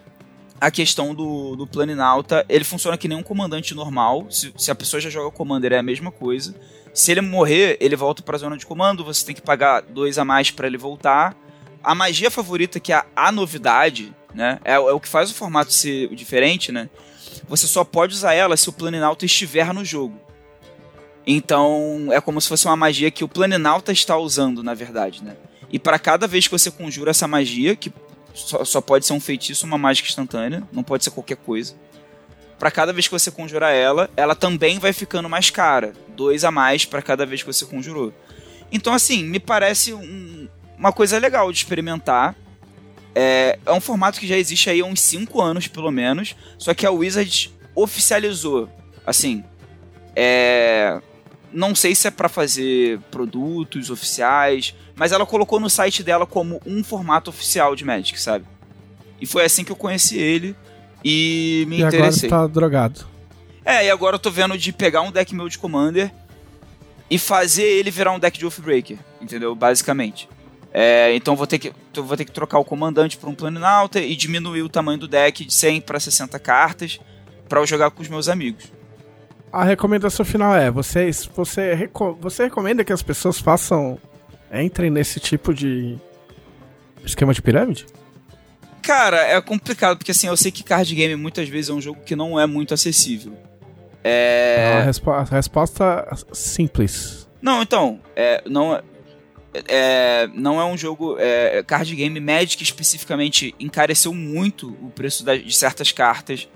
a 0.60 0.70
questão 0.70 1.16
do, 1.16 1.56
do 1.56 1.66
Planinauta, 1.66 2.46
ele 2.50 2.64
funciona 2.64 2.98
que 2.98 3.08
nem 3.08 3.18
um 3.18 3.24
comandante 3.24 3.74
normal. 3.74 4.28
Se, 4.30 4.54
se 4.58 4.70
a 4.70 4.76
pessoa 4.76 5.00
já 5.00 5.10
joga 5.10 5.32
Commander, 5.32 5.72
é 5.72 5.78
a 5.78 5.84
mesma 5.84 6.12
coisa. 6.12 6.54
Se 6.94 7.12
ele 7.12 7.22
morrer, 7.22 7.78
ele 7.80 7.96
volta 7.96 8.22
para 8.22 8.36
a 8.36 8.40
zona 8.40 8.58
de 8.58 8.66
comando, 8.66 9.06
você 9.06 9.26
tem 9.26 9.36
que 9.36 9.42
pagar 9.42 9.82
dois 9.82 10.18
a 10.18 10.26
mais 10.26 10.52
para 10.52 10.68
ele 10.68 10.78
voltar. 10.78 11.36
A 11.82 11.96
magia 11.96 12.30
favorita, 12.30 12.80
que 12.80 12.92
é 12.92 12.96
a, 12.96 13.06
a 13.16 13.32
novidade, 13.32 14.14
né? 14.34 14.60
É, 14.64 14.74
é, 14.74 14.80
o 14.80 15.00
que 15.00 15.08
faz 15.08 15.32
o 15.32 15.34
formato 15.34 15.74
ser 15.74 16.14
diferente, 16.16 16.72
né? 16.72 16.90
Você 17.48 17.68
só 17.68 17.84
pode 17.84 18.14
usar 18.14 18.34
ela 18.34 18.56
se 18.56 18.70
o 18.70 18.74
Planinauta 18.74 19.26
estiver 19.26 19.74
no 19.74 19.84
jogo. 19.84 20.20
Então, 21.26 22.08
é 22.12 22.20
como 22.20 22.40
se 22.40 22.48
fosse 22.48 22.66
uma 22.66 22.76
magia 22.76 23.12
que 23.12 23.24
o 23.24 23.28
Planinauta 23.28 23.92
está 23.92 24.18
usando, 24.18 24.64
na 24.64 24.74
verdade, 24.74 25.24
né? 25.24 25.36
E 25.72 25.78
para 25.78 26.00
cada 26.00 26.28
vez 26.28 26.48
que 26.48 26.52
você 26.52 26.72
conjura 26.72 27.12
essa 27.12 27.28
magia, 27.28 27.76
que 27.76 27.92
só, 28.34 28.64
só 28.64 28.82
pode 28.82 29.06
ser 29.06 29.14
um 29.14 29.20
feitiço, 29.20 29.66
uma 29.66 29.78
mágica 29.78 30.08
instantânea, 30.10 30.64
não 30.72 30.84
pode 30.84 31.04
ser 31.04 31.12
qualquer 31.12 31.38
coisa 31.38 31.76
para 32.60 32.70
cada 32.70 32.92
vez 32.92 33.08
que 33.08 33.14
você 33.14 33.32
conjurar 33.32 33.74
ela, 33.74 34.10
ela 34.18 34.36
também 34.36 34.78
vai 34.78 34.92
ficando 34.92 35.30
mais 35.30 35.50
cara. 35.50 35.94
Dois 36.10 36.44
a 36.44 36.52
mais 36.52 36.84
para 36.84 37.02
cada 37.02 37.26
vez 37.26 37.42
que 37.42 37.48
você 37.48 37.66
conjurou. 37.66 38.14
Então, 38.70 38.94
assim, 38.94 39.24
me 39.24 39.40
parece 39.40 39.94
um, 39.94 40.48
uma 40.78 40.92
coisa 40.92 41.18
legal 41.18 41.50
de 41.52 41.60
experimentar. 41.60 42.36
É, 43.16 43.58
é, 43.66 43.72
um 43.72 43.82
formato 43.82 44.20
que 44.20 44.28
já 44.28 44.38
existe 44.38 44.70
aí 44.70 44.82
há 44.82 44.86
uns 44.86 45.02
5 45.02 45.42
anos, 45.42 45.68
pelo 45.68 45.92
menos. 45.92 46.36
Só 46.58 46.74
que 46.74 46.86
a 46.86 46.92
Wizard 46.92 47.52
oficializou. 47.76 48.70
Assim, 49.06 49.44
é, 50.16 51.02
não 51.52 51.74
sei 51.74 51.96
se 51.96 52.08
é 52.08 52.12
para 52.12 52.30
fazer 52.30 53.00
produtos 53.12 53.90
oficiais, 53.90 54.76
mas 54.96 55.12
ela 55.12 55.26
colocou 55.26 55.60
no 55.60 55.70
site 55.70 56.04
dela 56.04 56.26
como 56.26 56.62
um 56.66 56.84
formato 56.84 57.30
oficial 57.30 57.76
de 57.76 57.84
Magic, 57.84 58.20
sabe? 58.20 58.46
E 59.20 59.26
foi 59.26 59.44
assim 59.44 59.64
que 59.64 59.72
eu 59.72 59.76
conheci 59.76 60.18
ele 60.18 60.56
e 61.04 61.66
me 61.68 61.78
e 61.78 61.82
interessei. 61.82 62.30
agora 62.30 62.48
tá 62.48 62.54
drogado. 62.54 63.06
É, 63.66 63.86
e 63.86 63.90
agora 63.90 64.16
eu 64.16 64.20
tô 64.20 64.32
vendo 64.32 64.58
de 64.58 64.72
pegar 64.72 65.02
um 65.02 65.12
deck 65.12 65.34
meu 65.34 65.50
de 65.50 65.58
Commander 65.58 66.12
e 67.10 67.18
fazer 67.18 67.64
ele 67.64 67.92
virar 67.92 68.12
um 68.12 68.20
deck 68.20 68.38
de 68.38 68.46
Oathbreaker, 68.46 68.98
entendeu? 69.22 69.56
Basicamente. 69.56 70.30
É, 70.72 71.16
então 71.16 71.36
vou 71.36 71.48
ter, 71.48 71.58
que, 71.58 71.74
vou 71.96 72.16
ter 72.16 72.26
que 72.26 72.32
trocar 72.32 72.60
o 72.60 72.66
comandante 72.66 73.18
por 73.18 73.28
um 73.28 73.34
Planinauta 73.34 74.00
e 74.00 74.16
diminuir 74.16 74.62
o 74.62 74.70
tamanho 74.70 75.00
do 75.00 75.08
deck 75.08 75.44
de 75.44 75.54
100 75.54 75.82
para 75.82 76.00
60 76.00 76.38
cartas 76.40 77.00
para 77.48 77.60
eu 77.60 77.66
jogar 77.66 77.90
com 77.90 78.02
os 78.02 78.08
meus 78.08 78.30
amigos. 78.30 78.72
A 79.52 79.64
recomendação 79.64 80.24
final 80.24 80.56
é: 80.56 80.70
vocês, 80.70 81.28
você, 81.36 81.90
você 82.20 82.44
recomenda 82.44 82.84
que 82.84 82.94
as 82.94 83.02
pessoas 83.02 83.40
façam. 83.40 83.98
entrem 84.54 84.92
nesse 84.92 85.20
tipo 85.20 85.54
de 85.54 85.98
esquema 87.04 87.34
de 87.34 87.42
pirâmide? 87.42 87.88
Cara, 88.82 89.18
é 89.18 89.42
complicado, 89.42 89.98
porque 89.98 90.12
assim, 90.12 90.28
eu 90.28 90.38
sei 90.38 90.52
que 90.52 90.64
card 90.64 90.94
game 90.94 91.16
muitas 91.16 91.50
vezes 91.50 91.70
é 91.70 91.74
um 91.74 91.82
jogo 91.82 92.00
que 92.06 92.16
não 92.16 92.40
é 92.40 92.46
muito 92.46 92.74
acessível. 92.74 93.34
É. 94.04 94.78
A, 94.80 94.84
respo 94.84 95.12
a 95.12 95.24
resposta 95.24 96.08
simples. 96.32 97.28
Não, 97.42 97.62
então, 97.62 98.00
é, 98.16 98.44
não, 98.48 98.82
é, 99.54 100.30
não 100.34 100.60
é 100.60 100.66
um 100.66 100.78
jogo. 100.78 101.18
É, 101.20 101.64
card 101.64 101.96
game 101.96 102.20
Magic 102.20 102.62
especificamente 102.64 103.56
encareceu 103.60 104.14
muito 104.14 104.68
o 104.82 104.90
preço 104.90 105.24
da, 105.24 105.36
de 105.36 105.56
certas 105.56 105.92
cartas 105.92 106.48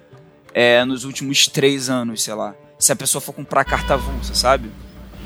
é, 0.54 0.84
nos 0.86 1.04
últimos 1.04 1.48
três 1.48 1.90
anos, 1.90 2.24
sei 2.24 2.34
lá. 2.34 2.56
Se 2.78 2.92
a 2.92 2.96
pessoa 2.96 3.22
for 3.22 3.34
comprar 3.34 3.64
carta 3.64 3.94
avulsa, 3.96 4.36
sabe? 4.36 4.70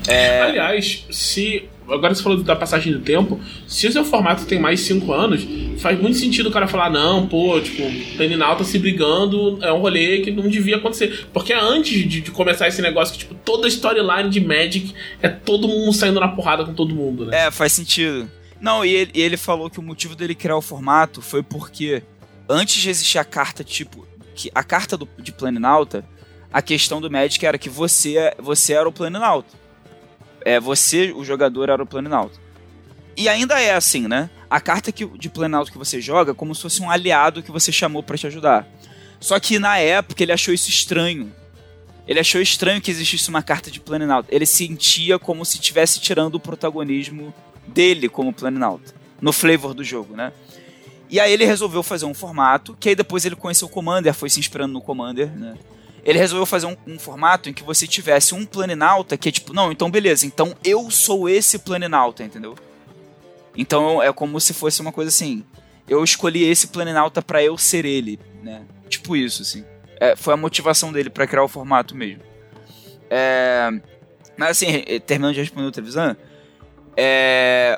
É... 0.07 0.41
Aliás, 0.41 1.05
se. 1.11 1.69
Agora 1.89 2.13
você 2.13 2.21
falou 2.21 2.43
da 2.43 2.55
passagem 2.55 2.91
do 2.91 2.99
tempo. 2.99 3.39
Se 3.67 3.87
o 3.87 3.91
seu 3.91 4.03
formato 4.03 4.45
tem 4.45 4.59
mais 4.59 4.81
5 4.81 5.11
anos, 5.13 5.47
faz 5.79 5.99
muito 5.99 6.17
sentido 6.17 6.49
o 6.49 6.51
cara 6.51 6.67
falar, 6.67 6.89
não, 6.89 7.27
pô, 7.27 7.59
tipo, 7.61 7.83
Peninal 8.17 8.57
tá 8.57 8.63
se 8.63 8.77
brigando, 8.77 9.57
é 9.63 9.71
um 9.71 9.79
rolê 9.79 10.19
que 10.19 10.31
não 10.31 10.49
devia 10.49 10.77
acontecer. 10.77 11.27
Porque 11.31 11.53
antes 11.53 11.93
de, 12.09 12.21
de 12.21 12.31
começar 12.31 12.67
esse 12.67 12.81
negócio 12.81 13.13
que, 13.13 13.19
tipo, 13.19 13.33
toda 13.35 13.67
storyline 13.67 14.29
de 14.29 14.41
Magic 14.41 14.93
é 15.21 15.29
todo 15.29 15.67
mundo 15.67 15.93
saindo 15.93 16.19
na 16.19 16.27
porrada 16.27 16.65
com 16.65 16.73
todo 16.73 16.93
mundo, 16.93 17.25
né? 17.25 17.47
É, 17.47 17.51
faz 17.51 17.71
sentido. 17.71 18.29
Não, 18.59 18.83
e 18.83 18.93
ele, 18.93 19.11
ele 19.13 19.37
falou 19.37 19.69
que 19.69 19.79
o 19.79 19.83
motivo 19.83 20.15
dele 20.15 20.35
criar 20.35 20.57
o 20.57 20.61
formato 20.61 21.21
foi 21.21 21.43
porque 21.43 22.01
antes 22.49 22.81
de 22.81 22.89
existir 22.89 23.19
a 23.19 23.23
carta, 23.23 23.63
tipo, 23.63 24.05
que 24.35 24.51
a 24.53 24.63
carta 24.63 24.97
do, 24.97 25.07
de 25.19 25.31
Planinauta, 25.31 26.03
a 26.51 26.61
questão 26.61 26.99
do 26.99 27.09
Magic 27.09 27.45
era 27.45 27.57
que 27.57 27.69
você, 27.69 28.33
você 28.39 28.73
era 28.73 28.89
o 28.89 28.91
Planinauta 28.91 29.66
é, 30.47 30.61
você, 30.61 31.11
o 31.11 31.25
jogador, 31.25 31.67
era 31.67 31.83
o 31.83 31.85
Planinauta. 31.85 32.39
E 33.17 33.27
ainda 33.27 33.59
é 33.59 33.73
assim, 33.73 34.07
né? 34.07 34.29
A 34.49 34.61
carta 34.61 34.93
que, 34.93 35.05
de 35.05 35.27
Planalto 35.27 35.73
que 35.73 35.77
você 35.77 35.99
joga 35.99 36.31
é 36.31 36.33
como 36.33 36.55
se 36.55 36.61
fosse 36.61 36.81
um 36.81 36.89
aliado 36.89 37.43
que 37.43 37.51
você 37.51 37.69
chamou 37.69 38.01
para 38.01 38.17
te 38.17 38.27
ajudar. 38.27 38.65
Só 39.19 39.37
que 39.41 39.59
na 39.59 39.77
época 39.77 40.23
ele 40.23 40.31
achou 40.31 40.53
isso 40.53 40.69
estranho. 40.69 41.33
Ele 42.07 42.21
achou 42.21 42.39
estranho 42.39 42.79
que 42.79 42.89
existisse 42.89 43.27
uma 43.27 43.43
carta 43.43 43.69
de 43.69 43.81
Planalto. 43.81 44.29
Ele 44.31 44.45
sentia 44.45 45.19
como 45.19 45.43
se 45.43 45.55
estivesse 45.55 45.99
tirando 45.99 46.35
o 46.35 46.39
protagonismo 46.39 47.33
dele 47.67 48.07
como 48.07 48.31
Planalto. 48.31 48.95
No 49.19 49.33
flavor 49.33 49.73
do 49.73 49.83
jogo, 49.83 50.15
né? 50.15 50.31
E 51.09 51.19
aí 51.19 51.33
ele 51.33 51.43
resolveu 51.43 51.83
fazer 51.83 52.05
um 52.05 52.13
formato, 52.13 52.73
que 52.79 52.87
aí 52.87 52.95
depois 52.95 53.25
ele 53.25 53.35
conheceu 53.35 53.67
o 53.67 53.71
Commander, 53.71 54.13
foi 54.13 54.29
se 54.29 54.39
inspirando 54.39 54.71
no 54.71 54.81
Commander, 54.81 55.29
né? 55.29 55.55
Ele 56.07 56.17
resolveu 56.17 56.45
fazer 56.45 56.67
um, 56.67 56.77
um, 56.87 56.97
formato 56.97 57.49
em 57.49 57.53
que 57.53 57.61
você 57.61 57.85
tivesse 57.85 58.33
um 58.33 58.45
planinauta 58.45 59.17
que 59.17 59.27
é 59.27 59.31
tipo, 59.31 59.51
não, 59.51 59.73
então 59.73 59.91
beleza, 59.91 60.25
então 60.25 60.55
eu 60.63 60.89
sou 60.89 61.27
esse 61.27 61.59
planinauta, 61.59 62.23
entendeu? 62.23 62.55
Então 63.57 64.01
é 64.01 64.13
como 64.13 64.39
se 64.39 64.53
fosse 64.53 64.79
uma 64.79 64.93
coisa 64.93 65.09
assim, 65.09 65.43
eu 65.85 66.01
escolhi 66.01 66.45
esse 66.45 66.67
planinauta 66.67 67.21
para 67.21 67.43
eu 67.43 67.57
ser 67.57 67.83
ele, 67.83 68.17
né? 68.41 68.61
Tipo 68.87 69.17
isso, 69.17 69.41
assim. 69.41 69.65
É, 69.99 70.15
foi 70.15 70.33
a 70.33 70.37
motivação 70.37 70.93
dele 70.93 71.09
para 71.09 71.27
criar 71.27 71.43
o 71.43 71.47
formato 71.49 71.93
mesmo. 71.93 72.23
É, 73.09 73.69
mas 74.37 74.51
assim, 74.51 74.83
terminando 75.05 75.33
de 75.33 75.41
responder 75.41 75.67
o 75.67 75.71
televisão, 75.73 76.15
é, 76.95 77.77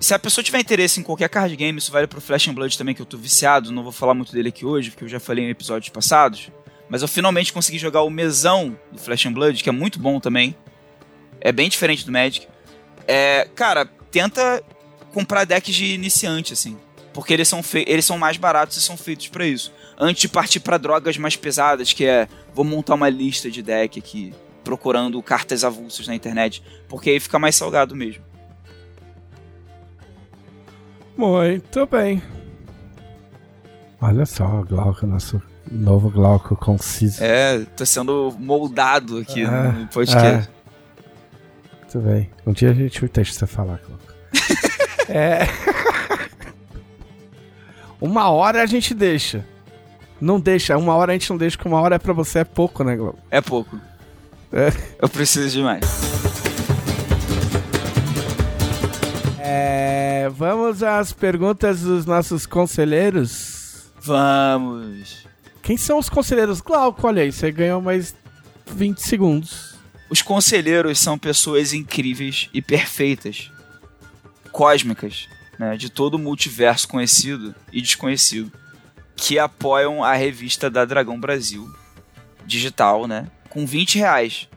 se 0.00 0.12
a 0.12 0.18
pessoa 0.18 0.42
tiver 0.42 0.58
interesse 0.58 0.98
em 0.98 1.04
qualquer 1.04 1.28
card 1.28 1.54
game, 1.54 1.78
isso 1.78 1.92
vale 1.92 2.08
pro 2.08 2.20
Flash 2.20 2.48
and 2.48 2.54
Blood 2.54 2.76
também, 2.76 2.92
que 2.92 3.02
eu 3.02 3.06
tô 3.06 3.16
viciado, 3.16 3.70
não 3.70 3.84
vou 3.84 3.92
falar 3.92 4.14
muito 4.14 4.32
dele 4.32 4.48
aqui 4.48 4.66
hoje, 4.66 4.90
porque 4.90 5.04
eu 5.04 5.08
já 5.08 5.20
falei 5.20 5.44
em 5.44 5.50
episódios 5.50 5.90
passados. 5.90 6.50
Mas 6.88 7.02
eu 7.02 7.08
finalmente 7.08 7.52
consegui 7.52 7.78
jogar 7.78 8.02
o 8.02 8.10
mesão 8.10 8.78
do 8.92 8.98
Flash 8.98 9.26
and 9.26 9.32
Blood, 9.32 9.62
que 9.62 9.68
é 9.68 9.72
muito 9.72 9.98
bom 9.98 10.20
também. 10.20 10.56
É 11.40 11.50
bem 11.52 11.68
diferente 11.68 12.04
do 12.04 12.12
Magic. 12.12 12.46
É, 13.06 13.48
cara, 13.54 13.86
tenta 14.10 14.62
comprar 15.12 15.44
decks 15.44 15.74
de 15.74 15.94
iniciante, 15.94 16.52
assim. 16.52 16.78
Porque 17.12 17.32
eles 17.32 17.48
são, 17.48 17.60
eles 17.86 18.04
são 18.04 18.18
mais 18.18 18.36
baratos 18.36 18.76
e 18.76 18.82
são 18.82 18.96
feitos 18.96 19.28
para 19.28 19.46
isso. 19.46 19.72
Antes 19.98 20.20
de 20.20 20.28
partir 20.28 20.60
para 20.60 20.76
drogas 20.76 21.16
mais 21.16 21.36
pesadas, 21.36 21.92
que 21.92 22.04
é 22.04 22.28
vou 22.54 22.64
montar 22.64 22.94
uma 22.94 23.08
lista 23.08 23.50
de 23.50 23.62
deck 23.62 23.98
aqui, 23.98 24.34
procurando 24.62 25.22
cartas 25.22 25.64
avulsas 25.64 26.06
na 26.06 26.14
internet. 26.14 26.62
Porque 26.88 27.10
aí 27.10 27.20
fica 27.20 27.38
mais 27.38 27.56
salgado 27.56 27.96
mesmo. 27.96 28.22
Muito 31.16 31.86
bem. 31.86 32.22
Olha 34.00 34.26
só, 34.26 34.62
Glauco, 34.62 35.06
nosso 35.06 35.40
novo 35.70 36.10
Glauco 36.10 36.56
conciso. 36.56 37.22
É, 37.22 37.64
tô 37.76 37.84
sendo 37.84 38.34
moldado 38.38 39.18
aqui 39.18 39.42
é, 39.42 39.46
no 39.46 39.86
podcast. 39.88 40.48
É. 40.48 40.56
Muito 41.80 41.98
bem. 42.00 42.30
Um 42.46 42.52
dia 42.52 42.70
a 42.70 42.74
gente 42.74 43.06
deixa 43.08 43.32
você 43.32 43.46
falar, 43.46 43.80
Glauco. 43.86 44.04
é. 45.08 45.46
uma 48.00 48.30
hora 48.30 48.62
a 48.62 48.66
gente 48.66 48.94
deixa. 48.94 49.44
Não 50.20 50.40
deixa, 50.40 50.76
uma 50.78 50.94
hora 50.94 51.12
a 51.12 51.14
gente 51.14 51.28
não 51.28 51.36
deixa, 51.36 51.56
porque 51.56 51.68
uma 51.68 51.80
hora 51.80 51.96
é 51.96 51.98
pra 51.98 52.12
você 52.12 52.40
é 52.40 52.44
pouco, 52.44 52.82
né, 52.82 52.96
Glauco? 52.96 53.18
É 53.30 53.40
pouco. 53.40 53.78
É. 54.52 54.72
Eu 55.00 55.08
preciso 55.08 55.50
de 55.50 55.62
mais. 55.62 55.84
É, 59.38 60.28
vamos 60.30 60.82
às 60.82 61.12
perguntas 61.12 61.82
dos 61.82 62.06
nossos 62.06 62.46
conselheiros? 62.46 63.90
Vamos. 64.00 65.25
Quem 65.66 65.76
são 65.76 65.98
os 65.98 66.08
conselheiros? 66.08 66.60
Glauco, 66.60 67.04
olha 67.08 67.24
aí, 67.24 67.32
você 67.32 67.50
ganhou 67.50 67.82
mais 67.82 68.14
20 68.66 68.98
segundos. 68.98 69.74
Os 70.08 70.22
conselheiros 70.22 70.96
são 70.96 71.18
pessoas 71.18 71.72
incríveis 71.72 72.48
e 72.54 72.62
perfeitas, 72.62 73.50
cósmicas, 74.52 75.28
né, 75.58 75.76
de 75.76 75.90
todo 75.90 76.14
o 76.14 76.20
multiverso 76.20 76.86
conhecido 76.86 77.52
e 77.72 77.82
desconhecido, 77.82 78.52
que 79.16 79.40
apoiam 79.40 80.04
a 80.04 80.14
revista 80.14 80.70
da 80.70 80.84
Dragão 80.84 81.18
Brasil, 81.18 81.68
digital, 82.46 83.08
né, 83.08 83.26
com 83.50 83.66
20 83.66 83.98
reais 83.98 84.48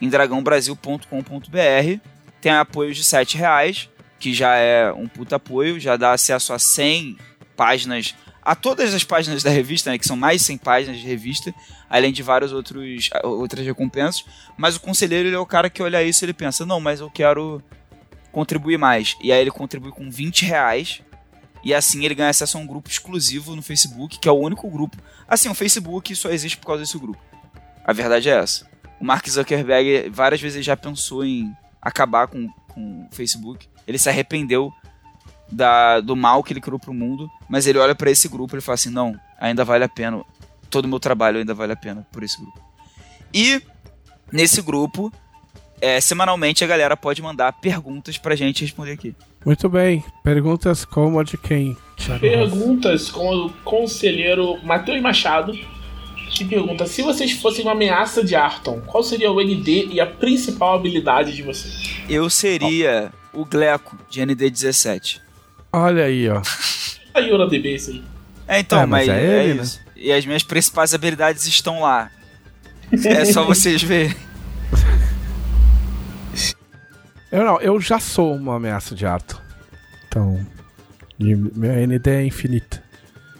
em 0.00 0.08
dragãobrasil.com.br. 0.08 2.00
Tem 2.40 2.52
apoios 2.52 2.96
de 2.96 3.04
7 3.04 3.36
reais 3.36 3.90
que 4.18 4.32
já 4.32 4.56
é 4.56 4.90
um 4.90 5.06
puta 5.06 5.36
apoio, 5.36 5.78
já 5.78 5.98
dá 5.98 6.12
acesso 6.12 6.54
a 6.54 6.58
100 6.58 7.18
páginas, 7.54 8.14
a 8.50 8.54
todas 8.56 8.92
as 8.92 9.04
páginas 9.04 9.44
da 9.44 9.50
revista, 9.50 9.92
né, 9.92 9.96
que 9.96 10.04
são 10.04 10.16
mais 10.16 10.40
de 10.40 10.46
100 10.48 10.58
páginas 10.58 10.98
de 10.98 11.06
revista, 11.06 11.54
além 11.88 12.12
de 12.12 12.20
várias 12.20 12.50
outros, 12.50 13.08
outras 13.22 13.64
recompensas. 13.64 14.24
Mas 14.56 14.74
o 14.74 14.80
conselheiro 14.80 15.28
ele 15.28 15.36
é 15.36 15.38
o 15.38 15.46
cara 15.46 15.70
que 15.70 15.80
olha 15.80 16.02
isso 16.02 16.24
e 16.24 16.26
ele 16.26 16.32
pensa: 16.32 16.66
não, 16.66 16.80
mas 16.80 16.98
eu 16.98 17.08
quero 17.08 17.62
contribuir 18.32 18.76
mais. 18.76 19.16
E 19.22 19.30
aí 19.30 19.40
ele 19.40 19.52
contribui 19.52 19.92
com 19.92 20.10
20 20.10 20.46
reais. 20.46 21.00
E 21.62 21.72
assim 21.72 22.04
ele 22.04 22.12
ganha 22.12 22.30
acesso 22.30 22.58
a 22.58 22.60
um 22.60 22.66
grupo 22.66 22.90
exclusivo 22.90 23.54
no 23.54 23.62
Facebook, 23.62 24.18
que 24.18 24.28
é 24.28 24.32
o 24.32 24.40
único 24.40 24.68
grupo. 24.68 24.96
Assim, 25.28 25.48
o 25.48 25.54
Facebook 25.54 26.16
só 26.16 26.28
existe 26.28 26.58
por 26.58 26.66
causa 26.66 26.82
desse 26.82 26.98
grupo. 26.98 27.22
A 27.84 27.92
verdade 27.92 28.30
é 28.30 28.32
essa. 28.32 28.66
O 29.00 29.04
Mark 29.04 29.28
Zuckerberg 29.28 30.10
várias 30.10 30.40
vezes 30.40 30.66
já 30.66 30.76
pensou 30.76 31.24
em 31.24 31.54
acabar 31.80 32.26
com, 32.26 32.48
com 32.66 33.06
o 33.06 33.14
Facebook 33.14 33.68
ele 33.86 33.98
se 33.98 34.08
arrependeu 34.08 34.72
da, 35.50 36.00
do 36.00 36.14
mal 36.14 36.42
que 36.42 36.52
ele 36.52 36.60
criou 36.60 36.78
pro 36.78 36.94
mundo, 36.94 37.28
mas 37.48 37.66
ele 37.66 37.78
olha 37.78 37.94
para 37.94 38.10
esse 38.10 38.28
grupo 38.28 38.56
e 38.56 38.60
fala 38.60 38.74
assim: 38.74 38.90
não, 38.90 39.18
ainda 39.38 39.64
vale 39.64 39.84
a 39.84 39.88
pena, 39.88 40.22
todo 40.68 40.84
o 40.84 40.88
meu 40.88 41.00
trabalho 41.00 41.38
ainda 41.38 41.54
vale 41.54 41.72
a 41.72 41.76
pena 41.76 42.06
por 42.12 42.22
esse 42.22 42.40
grupo. 42.40 42.60
E 43.32 43.62
nesse 44.32 44.62
grupo, 44.62 45.12
é, 45.80 46.00
semanalmente 46.00 46.62
a 46.62 46.66
galera 46.66 46.96
pode 46.96 47.22
mandar 47.22 47.52
perguntas 47.54 48.18
pra 48.18 48.36
gente 48.36 48.62
responder 48.62 48.92
aqui. 48.92 49.14
Muito 49.44 49.68
bem, 49.68 50.04
perguntas 50.22 50.84
como 50.84 51.18
a 51.18 51.24
de 51.24 51.38
quem? 51.38 51.76
Perguntas 52.20 53.10
com 53.10 53.46
o 53.46 53.50
conselheiro 53.64 54.58
Matheus 54.62 55.00
Machado, 55.00 55.58
que 56.30 56.44
pergunta: 56.44 56.86
se 56.86 57.02
vocês 57.02 57.32
fossem 57.32 57.64
uma 57.64 57.72
ameaça 57.72 58.22
de 58.22 58.34
Arton, 58.34 58.80
qual 58.86 59.02
seria 59.02 59.30
o 59.30 59.40
ND 59.40 59.86
e 59.90 60.00
a 60.00 60.06
principal 60.06 60.74
habilidade 60.74 61.34
de 61.34 61.42
vocês? 61.42 61.90
Eu 62.08 62.28
seria 62.28 63.12
o 63.32 63.44
Gleco, 63.44 63.96
de 64.08 64.20
ND17. 64.20 65.20
Olha 65.72 66.04
aí, 66.04 66.28
ó. 66.28 66.42
aí, 67.14 67.32
Hora 67.32 67.48
DB, 67.48 67.74
isso 67.74 67.90
aí. 67.90 68.02
É, 68.48 68.60
então, 68.60 68.80
é, 68.80 68.86
mas, 68.86 69.06
mas, 69.06 69.16
é, 69.16 69.24
é 69.24 69.44
ele, 69.44 69.62
isso. 69.62 69.78
Né? 69.78 69.92
E 69.96 70.12
as 70.12 70.26
minhas 70.26 70.42
principais 70.42 70.94
habilidades 70.94 71.46
estão 71.46 71.82
lá. 71.82 72.10
é 73.04 73.24
só 73.24 73.44
vocês 73.44 73.82
verem. 73.82 74.14
Eu 77.30 77.44
não, 77.44 77.60
eu 77.60 77.80
já 77.80 78.00
sou 78.00 78.34
uma 78.34 78.56
ameaça 78.56 78.92
de 78.92 79.06
Arthur. 79.06 79.40
Então, 80.08 80.44
meu 81.16 81.86
ND 81.86 82.10
é 82.10 82.24
infinito. 82.24 82.82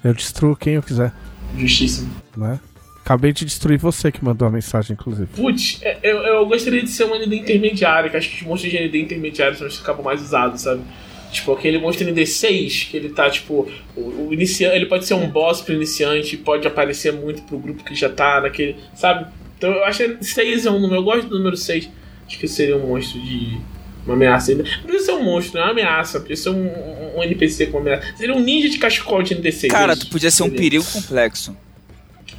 Eu 0.04 0.14
destruo 0.14 0.54
quem 0.54 0.74
eu 0.74 0.82
quiser. 0.82 1.12
Justíssimo. 1.58 2.08
Né? 2.36 2.60
Acabei 3.04 3.32
de 3.32 3.44
destruir 3.44 3.78
você 3.78 4.12
que 4.12 4.24
mandou 4.24 4.46
a 4.46 4.50
mensagem, 4.50 4.94
inclusive. 4.94 5.26
Putz, 5.34 5.80
é, 5.82 5.98
eu, 6.04 6.18
eu 6.18 6.46
gostaria 6.46 6.82
de 6.82 6.88
ser 6.88 7.04
um 7.04 7.18
ND 7.18 7.34
intermediário, 7.34 8.08
que 8.08 8.16
acho 8.16 8.30
que 8.30 8.36
os 8.36 8.42
monstros 8.42 8.70
de 8.70 8.78
ND 8.78 9.00
intermediários 9.00 9.58
são 9.58 9.66
os 9.66 9.76
que 9.76 9.82
acabam 9.82 10.04
mais 10.04 10.22
usados, 10.22 10.60
sabe? 10.60 10.82
Tipo, 11.30 11.52
aquele 11.52 11.78
monstro 11.78 12.06
ND6, 12.06 12.90
que 12.90 12.96
ele 12.96 13.10
tá, 13.10 13.30
tipo, 13.30 13.70
o, 13.96 14.28
o 14.28 14.28
iniciante, 14.32 14.76
ele 14.76 14.86
pode 14.86 15.06
ser 15.06 15.14
um 15.14 15.28
boss 15.28 15.60
pro 15.60 15.74
iniciante, 15.74 16.36
pode 16.36 16.66
aparecer 16.66 17.12
muito 17.12 17.42
pro 17.42 17.58
grupo 17.58 17.84
que 17.84 17.94
já 17.94 18.08
tá 18.08 18.40
naquele, 18.40 18.76
sabe? 18.94 19.26
Então 19.56 19.70
eu 19.70 19.84
acho 19.84 19.98
que 20.16 20.24
6 20.24 20.64
é 20.64 20.70
um 20.70 20.80
número, 20.80 21.00
eu 21.00 21.04
gosto 21.04 21.28
do 21.28 21.36
número 21.36 21.56
6. 21.56 21.88
Acho 22.26 22.38
que 22.38 22.48
seria 22.48 22.76
um 22.76 22.86
monstro 22.86 23.20
de. 23.20 23.60
Uma 24.06 24.14
ameaça. 24.14 24.54
Não 24.54 24.64
precisa 24.64 25.04
ser 25.04 25.12
um 25.12 25.22
monstro, 25.22 25.58
não 25.58 25.60
é 25.60 25.64
uma 25.66 25.72
ameaça. 25.72 26.20
Precisa 26.20 26.50
ser 26.50 26.56
um, 26.56 27.18
um, 27.18 27.22
NPC 27.22 27.66
com 27.66 27.78
ameaça. 27.78 28.16
Seria 28.16 28.34
um 28.34 28.40
ninja 28.40 28.70
de 28.70 28.78
cachecol 28.78 29.22
de 29.22 29.36
ND6. 29.36 29.68
Cara, 29.68 29.94
tu 29.94 30.06
podia 30.06 30.30
ser 30.30 30.44
um 30.44 30.50
perigo 30.50 30.84
complexo. 30.84 31.54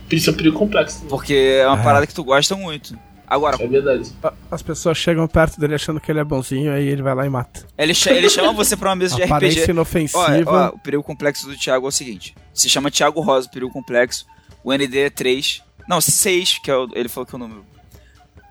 Isso 0.10 0.30
é 0.32 0.34
um 0.34 0.36
perigo 0.36 0.58
complexo. 0.58 1.06
Porque 1.08 1.34
é 1.34 1.68
uma 1.68 1.80
é. 1.80 1.84
parada 1.84 2.08
que 2.08 2.14
tu 2.14 2.24
gosta 2.24 2.56
muito. 2.56 2.98
Agora, 3.32 3.56
é 3.64 3.66
verdade. 3.66 4.12
As 4.52 4.62
pessoas 4.62 4.98
chegam 4.98 5.26
perto 5.26 5.58
dele 5.58 5.74
achando 5.74 6.02
que 6.02 6.12
ele 6.12 6.20
é 6.20 6.24
bonzinho, 6.24 6.74
aí 6.74 6.86
ele 6.86 7.02
vai 7.02 7.16
lá 7.16 7.26
e 7.26 7.30
mata. 7.30 7.66
Ele, 7.78 7.94
ch 7.94 8.08
ele 8.08 8.30
chama 8.30 8.52
você 8.52 8.76
pra 8.76 8.90
uma 8.90 8.96
mesa 8.98 9.16
de 9.16 9.24
Aparência 9.24 9.62
RPG. 9.62 9.72
inofensiva. 9.72 10.52
Ó, 10.52 10.66
ó, 10.66 10.68
o 10.76 10.80
perigo 10.80 11.02
complexo 11.02 11.48
do 11.48 11.56
Thiago 11.58 11.86
é 11.86 11.88
o 11.88 11.92
seguinte: 11.94 12.36
se 12.54 12.68
chama 12.68 12.92
Thiago 12.92 13.22
Rosa, 13.22 13.48
o 13.48 13.50
perigo 13.50 13.72
complexo. 13.72 14.26
O 14.62 14.74
ND 14.74 15.00
é 15.00 15.10
3. 15.10 15.64
Não, 15.88 16.02
6, 16.02 16.60
que 16.62 16.70
é 16.70 16.76
o, 16.76 16.90
ele 16.94 17.08
falou 17.08 17.26
que 17.26 17.34
é 17.34 17.38
o 17.38 17.40
número. 17.40 17.66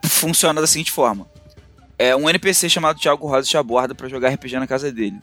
Funciona 0.06 0.62
da 0.62 0.66
seguinte 0.66 0.90
forma: 0.90 1.28
é 1.98 2.16
um 2.16 2.26
NPC 2.30 2.70
chamado 2.70 2.98
Thiago 2.98 3.26
Rosa 3.26 3.46
te 3.46 3.58
aborda 3.58 3.94
para 3.94 4.08
jogar 4.08 4.30
RPG 4.30 4.58
na 4.58 4.66
casa 4.66 4.90
dele. 4.90 5.18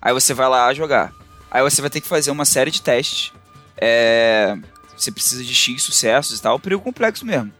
Aí 0.00 0.12
você 0.12 0.32
vai 0.32 0.48
lá 0.48 0.72
jogar. 0.72 1.12
Aí 1.50 1.60
você 1.60 1.80
vai 1.80 1.90
ter 1.90 2.00
que 2.00 2.06
fazer 2.06 2.30
uma 2.30 2.44
série 2.44 2.70
de 2.70 2.80
testes. 2.80 3.32
É 3.76 4.56
você 4.96 5.12
precisa 5.12 5.44
de 5.44 5.54
X 5.54 5.82
sucessos 5.82 6.38
e 6.38 6.42
tal, 6.42 6.58
perigo 6.58 6.80
complexo 6.80 7.26
mesmo. 7.26 7.52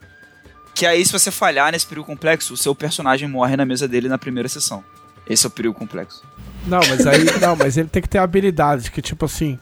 Que 0.76 0.84
aí, 0.84 1.02
se 1.06 1.10
você 1.10 1.30
falhar 1.30 1.72
nesse 1.72 1.86
perigo 1.86 2.06
complexo, 2.06 2.52
o 2.52 2.56
seu 2.56 2.74
personagem 2.74 3.26
morre 3.26 3.56
na 3.56 3.64
mesa 3.64 3.88
dele 3.88 4.10
na 4.10 4.18
primeira 4.18 4.46
sessão. 4.46 4.84
Esse 5.26 5.46
é 5.46 5.48
o 5.48 5.50
perigo 5.50 5.72
complexo. 5.72 6.22
Não, 6.66 6.80
mas 6.86 7.06
aí. 7.06 7.24
não, 7.40 7.56
mas 7.56 7.78
ele 7.78 7.88
tem 7.88 8.02
que 8.02 8.08
ter 8.08 8.18
habilidade, 8.18 8.90
que 8.90 9.00
tipo 9.00 9.24
assim. 9.24 9.58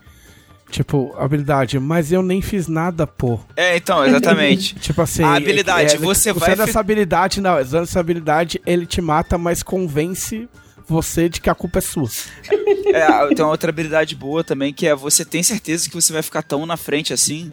Tipo, 0.68 1.14
habilidade, 1.16 1.78
mas 1.78 2.10
eu 2.10 2.20
nem 2.20 2.42
fiz 2.42 2.66
nada, 2.66 3.06
pô. 3.06 3.38
É, 3.54 3.76
então, 3.76 4.04
exatamente. 4.04 4.74
tipo 4.80 5.00
assim. 5.00 5.22
A 5.22 5.36
habilidade, 5.36 5.94
é, 5.94 5.98
você 5.98 6.32
vai. 6.32 6.52
Usando 6.52 6.68
essa 6.68 6.80
habilidade, 6.80 7.40
não, 7.40 7.60
usando 7.60 7.84
essa 7.84 8.00
habilidade, 8.00 8.60
ele 8.66 8.84
te 8.84 9.00
mata, 9.00 9.38
mas 9.38 9.62
convence 9.62 10.48
você 10.84 11.28
de 11.28 11.40
que 11.40 11.48
a 11.48 11.54
culpa 11.54 11.78
é 11.78 11.80
sua. 11.80 12.10
É, 12.92 13.34
tem 13.34 13.44
uma 13.44 13.52
outra 13.52 13.70
habilidade 13.70 14.16
boa 14.16 14.42
também, 14.42 14.72
que 14.72 14.84
é 14.84 14.96
você 14.96 15.24
tem 15.24 15.44
certeza 15.44 15.88
que 15.88 15.94
você 15.94 16.12
vai 16.12 16.22
ficar 16.22 16.42
tão 16.42 16.66
na 16.66 16.76
frente 16.76 17.12
assim 17.12 17.52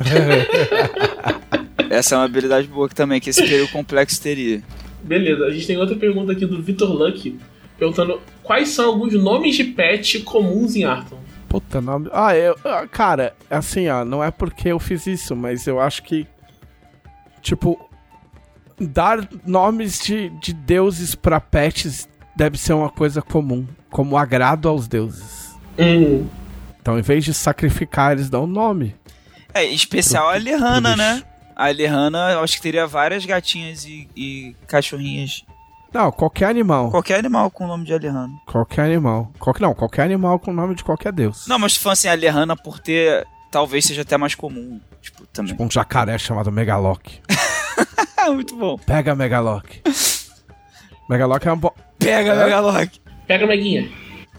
Essa 1.90 2.14
é 2.14 2.18
uma 2.18 2.24
habilidade 2.24 2.66
boa 2.68 2.88
que 2.88 2.94
também, 2.94 3.20
que 3.20 3.28
esse 3.30 3.42
período 3.42 3.70
complexo 3.72 4.22
teria. 4.22 4.62
Beleza, 5.02 5.44
a 5.44 5.50
gente 5.50 5.66
tem 5.66 5.76
outra 5.76 5.96
pergunta 5.96 6.32
aqui 6.32 6.46
do 6.46 6.62
Vitor 6.62 6.90
Luck, 6.92 7.36
perguntando 7.78 8.20
quais 8.42 8.68
são 8.68 8.86
alguns 8.86 9.12
nomes 9.14 9.56
de 9.56 9.64
pet 9.64 10.20
comuns 10.20 10.76
em 10.76 10.84
Arton. 10.84 11.18
Puta 11.48 11.80
nome. 11.80 12.08
Ah, 12.12 12.36
eu. 12.36 12.56
ah, 12.64 12.86
Cara, 12.86 13.34
assim, 13.50 13.88
ó, 13.88 14.04
não 14.04 14.22
é 14.22 14.30
porque 14.30 14.68
eu 14.68 14.78
fiz 14.78 15.06
isso, 15.08 15.34
mas 15.34 15.66
eu 15.66 15.80
acho 15.80 16.02
que. 16.04 16.26
Tipo. 17.42 17.78
Dar 18.82 19.28
nomes 19.44 19.98
de, 19.98 20.30
de 20.40 20.54
deuses 20.54 21.14
pra 21.14 21.38
pets 21.38 22.08
deve 22.34 22.56
ser 22.56 22.72
uma 22.72 22.88
coisa 22.88 23.20
comum. 23.20 23.66
Como 23.90 24.16
agrado 24.16 24.68
aos 24.68 24.88
deuses. 24.88 25.54
Hum. 25.78 26.24
Então, 26.80 26.98
em 26.98 27.02
vez 27.02 27.24
de 27.24 27.34
sacrificar, 27.34 28.12
eles 28.12 28.30
dão 28.30 28.46
nome. 28.46 28.94
É, 29.52 29.66
em 29.66 29.74
especial 29.74 30.28
a 30.30 30.34
Pro- 30.34 30.42
Lehana, 30.44 30.88
pro 30.90 30.96
né? 30.98 31.22
A 31.60 31.68
Lehana, 31.68 32.30
eu 32.32 32.40
acho 32.42 32.56
que 32.56 32.62
teria 32.62 32.86
várias 32.86 33.26
gatinhas 33.26 33.84
e, 33.84 34.08
e 34.16 34.56
cachorrinhas. 34.66 35.44
Não, 35.92 36.10
qualquer 36.10 36.46
animal. 36.48 36.90
Qualquer 36.90 37.18
animal 37.18 37.50
com 37.50 37.64
o 37.64 37.68
nome 37.68 37.84
de 37.84 37.92
Alehana. 37.92 38.32
Qualquer 38.46 38.86
animal. 38.86 39.30
Qualquer, 39.38 39.60
não, 39.60 39.74
qualquer 39.74 40.02
animal 40.04 40.38
com 40.38 40.52
o 40.52 40.54
nome 40.54 40.74
de 40.74 40.82
qualquer 40.82 41.12
deus. 41.12 41.46
Não, 41.46 41.58
mas 41.58 41.74
se 41.74 41.80
fosse 41.80 42.08
assim, 42.08 42.16
a 42.16 42.18
Lehana 42.18 42.56
por 42.56 42.78
ter. 42.78 43.26
Talvez 43.50 43.84
seja 43.84 44.00
até 44.00 44.16
mais 44.16 44.34
comum. 44.34 44.80
Tipo, 45.02 45.26
também. 45.26 45.54
Um 45.60 45.70
jacaré 45.70 46.16
chamado 46.16 46.50
Megaloc. 46.50 47.02
Muito 48.32 48.56
bom. 48.56 48.78
Pega 48.78 49.14
Megaloc. 49.14 49.66
Megaloc 51.10 51.44
é 51.44 51.52
um 51.52 51.58
bom. 51.58 51.74
Pega, 51.98 52.32
É? 52.32 52.44
Megaloc. 52.44 52.88
Pega 53.26 53.44
a 53.44 53.48
Meguinha. 53.48 53.90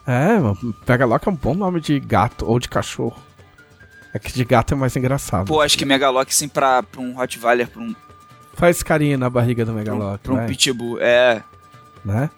É, 0.08 0.40
mano, 0.40 0.58
Megaloc 0.88 1.28
é 1.28 1.30
um 1.30 1.36
bom 1.36 1.54
nome 1.54 1.82
de 1.82 2.00
gato 2.00 2.46
ou 2.48 2.58
de 2.60 2.68
cachorro. 2.68 3.22
É 4.14 4.20
que 4.20 4.34
de 4.34 4.44
gato 4.44 4.74
é 4.74 4.78
mais 4.78 4.96
engraçado. 4.96 5.48
Pô, 5.48 5.62
acho 5.62 5.78
que 5.78 5.86
Megaloc, 5.86 6.30
assim, 6.30 6.48
pra, 6.48 6.84
pra 6.84 7.02
um 7.02 7.14
Rottweiler, 7.14 7.68
pra 7.68 7.82
um, 7.82 7.96
Faz 8.54 8.84
carinho 8.84 9.18
na 9.18 9.30
barriga 9.30 9.66
do 9.66 9.72
pra 9.72 9.74
um, 9.74 9.78
Megaloc, 9.78 10.22
pra 10.22 10.34
um 10.34 10.36
vai, 10.38 10.48
Pitbull. 10.48 11.00
É. 11.00 11.42
né? 12.04 12.30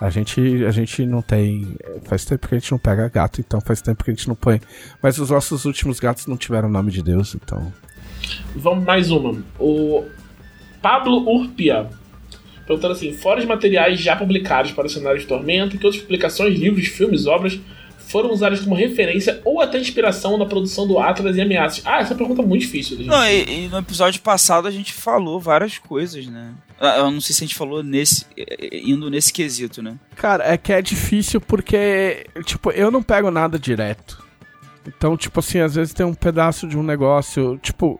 A 0.00 0.10
gente, 0.10 0.64
a 0.64 0.70
gente 0.70 1.04
não 1.06 1.22
tem. 1.22 1.76
Faz 2.04 2.24
tempo 2.24 2.46
que 2.46 2.54
a 2.54 2.58
gente 2.58 2.70
não 2.70 2.78
pega 2.78 3.08
gato, 3.08 3.40
então 3.40 3.60
faz 3.60 3.80
tempo 3.80 4.04
que 4.04 4.10
a 4.10 4.14
gente 4.14 4.28
não 4.28 4.34
põe. 4.34 4.60
Mas 5.02 5.18
os 5.18 5.30
nossos 5.30 5.64
últimos 5.64 5.98
gatos 5.98 6.26
não 6.26 6.36
tiveram 6.36 6.68
nome 6.68 6.90
de 6.90 7.02
Deus, 7.02 7.34
então. 7.34 7.72
Vamos 8.54 8.84
mais 8.84 9.10
uma. 9.10 9.42
O 9.58 10.04
Pablo 10.82 11.28
Urpia. 11.28 11.88
Perguntando 12.66 12.94
assim: 12.94 13.12
fora 13.12 13.40
os 13.40 13.46
materiais 13.46 14.00
já 14.00 14.16
publicados 14.16 14.72
para 14.72 14.86
o 14.86 14.90
cenário 14.90 15.20
de 15.20 15.26
Tormenta, 15.26 15.76
que 15.76 15.84
outras 15.84 16.02
publicações, 16.02 16.58
livros, 16.58 16.86
filmes, 16.86 17.26
obras 17.26 17.58
foram 18.14 18.30
usadas 18.30 18.60
como 18.60 18.76
referência 18.76 19.40
ou 19.44 19.60
até 19.60 19.76
inspiração 19.76 20.38
na 20.38 20.46
produção 20.46 20.86
do 20.86 21.00
Atlas 21.00 21.36
e 21.36 21.40
Ameaças? 21.40 21.82
Ah, 21.84 21.98
essa 21.98 22.14
pergunta 22.14 22.42
é 22.42 22.46
muito 22.46 22.60
difícil. 22.62 22.96
gente. 22.96 23.08
Não, 23.08 23.26
e, 23.26 23.64
e 23.64 23.68
no 23.68 23.78
episódio 23.78 24.22
passado 24.22 24.68
a 24.68 24.70
gente 24.70 24.92
falou 24.92 25.40
várias 25.40 25.78
coisas, 25.78 26.24
né? 26.28 26.52
Ah, 26.80 26.98
Eu 26.98 27.10
não 27.10 27.20
sei 27.20 27.34
se 27.34 27.42
a 27.42 27.46
gente 27.48 27.56
falou 27.56 27.82
nesse. 27.82 28.24
indo 28.70 29.10
nesse 29.10 29.32
quesito, 29.32 29.82
né? 29.82 29.96
Cara, 30.14 30.44
é 30.48 30.56
que 30.56 30.72
é 30.72 30.80
difícil 30.80 31.40
porque, 31.40 32.24
tipo, 32.44 32.70
eu 32.70 32.88
não 32.88 33.02
pego 33.02 33.32
nada 33.32 33.58
direto. 33.58 34.22
Então, 34.86 35.16
tipo 35.16 35.40
assim, 35.40 35.58
às 35.58 35.74
vezes 35.74 35.92
tem 35.92 36.06
um 36.06 36.14
pedaço 36.14 36.68
de 36.68 36.78
um 36.78 36.82
negócio, 36.84 37.58
tipo, 37.58 37.98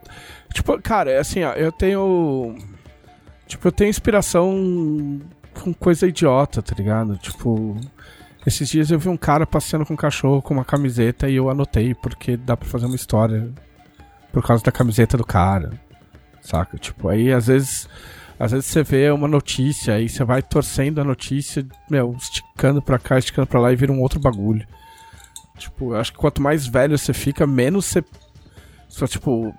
tipo, 0.53 0.81
cara, 0.81 1.11
é 1.11 1.17
assim, 1.17 1.43
ó, 1.43 1.51
eu 1.53 1.73
tenho 1.73 2.55
tipo, 3.47 3.67
eu 3.67 3.71
tenho 3.73 3.89
inspiração 3.89 5.19
com 5.61 5.73
coisa 5.73 6.07
idiota, 6.07 6.61
tá 6.61 6.73
ligado? 6.77 7.17
Tipo, 7.17 7.75
esses 8.45 8.69
dias 8.69 8.91
eu 8.91 8.99
vi 8.99 9.09
um 9.09 9.17
cara 9.17 9.45
passeando 9.45 9.85
com 9.85 9.93
um 9.93 9.97
cachorro 9.97 10.41
com 10.41 10.53
uma 10.53 10.65
camiseta 10.65 11.29
e 11.29 11.35
eu 11.35 11.49
anotei 11.49 11.93
porque 11.93 12.37
dá 12.37 12.55
pra 12.55 12.67
fazer 12.67 12.85
uma 12.85 12.95
história 12.95 13.51
por 14.31 14.45
causa 14.45 14.63
da 14.63 14.71
camiseta 14.71 15.17
do 15.17 15.25
cara. 15.25 15.71
Saca? 16.41 16.77
Tipo, 16.77 17.09
aí 17.09 17.31
às 17.31 17.47
vezes 17.47 17.89
às 18.37 18.51
vezes 18.51 18.65
você 18.65 18.83
vê 18.83 19.09
uma 19.09 19.27
notícia 19.27 19.95
aí 19.95 20.07
você 20.07 20.23
vai 20.23 20.41
torcendo 20.41 20.99
a 20.99 21.03
notícia, 21.03 21.65
meu, 21.89 22.15
esticando 22.17 22.81
pra 22.81 22.99
cá, 22.99 23.17
esticando 23.17 23.47
pra 23.47 23.59
lá 23.59 23.71
e 23.71 23.75
vira 23.75 23.91
um 23.91 24.01
outro 24.01 24.19
bagulho. 24.19 24.65
Tipo, 25.57 25.93
acho 25.93 26.11
que 26.11 26.17
quanto 26.17 26.41
mais 26.41 26.67
velho 26.67 26.97
você 26.97 27.13
fica, 27.13 27.47
menos 27.47 27.85
você. 27.85 28.03
Só, 28.87 29.07
tipo. 29.07 29.53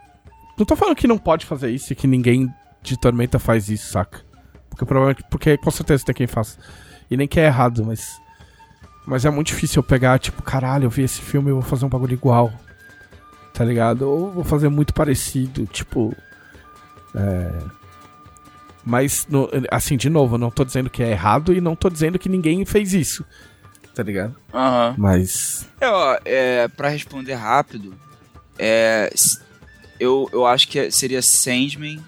Não 0.59 0.65
tô 0.65 0.77
falando 0.77 0.97
que 0.97 1.07
não 1.07 1.19
pode 1.19 1.45
fazer 1.45 1.71
isso 1.71 1.93
e 1.93 1.97
que 1.97 2.07
ninguém 2.07 2.53
de 2.83 2.99
Tormenta 2.99 3.39
faz 3.39 3.69
isso, 3.69 3.93
saca? 3.93 4.21
Porque 4.69 4.85
provavelmente. 4.85 5.25
Porque 5.31 5.57
com 5.57 5.71
certeza 5.71 6.05
tem 6.05 6.15
quem 6.15 6.27
faz. 6.27 6.59
E 7.11 7.17
nem 7.17 7.27
que 7.27 7.41
é 7.41 7.47
errado, 7.47 7.85
mas. 7.85 8.21
Mas 9.07 9.24
é 9.24 9.31
muito 9.31 9.47
difícil 9.49 9.78
eu 9.78 9.85
pegar, 9.85 10.19
tipo, 10.19 10.43
caralho, 10.43 10.85
eu 10.85 10.91
vi 10.91 11.03
esse 11.03 11.20
filme 11.23 11.49
e 11.51 11.53
vou 11.53 11.62
fazer 11.62 11.85
um 11.85 11.89
bagulho 11.89 12.12
igual. 12.15 12.53
Tá 13.55 13.65
ligado? 13.65 14.03
Ou 14.03 14.33
vou 14.33 14.45
fazer 14.45 14.69
muito 14.69 14.93
parecido, 14.93 15.65
tipo. 15.66 16.15
É. 17.15 17.53
Mas, 18.85 19.27
no- 19.28 19.49
assim, 19.70 19.97
de 19.97 20.11
novo, 20.11 20.35
eu 20.35 20.39
não 20.39 20.51
tô 20.51 20.65
dizendo 20.65 20.91
que 20.91 21.03
é 21.03 21.11
errado 21.11 21.53
e 21.55 21.61
não 21.61 21.74
tô 21.77 21.89
dizendo 21.89 22.19
que 22.19 22.28
ninguém 22.28 22.65
fez 22.66 22.93
isso. 22.93 23.24
Tá 23.95 24.03
ligado? 24.03 24.37
Aham. 24.53 24.95
Mas. 24.99 25.66
É, 25.81 25.89
ó, 25.89 26.19
é, 26.24 26.69
pra 26.69 26.89
responder 26.89 27.35
rápido, 27.35 27.95
é, 28.59 29.11
eu, 29.99 30.28
eu 30.33 30.45
acho 30.47 30.69
que 30.69 30.91
seria 30.91 31.23
Sandman, 31.23 32.03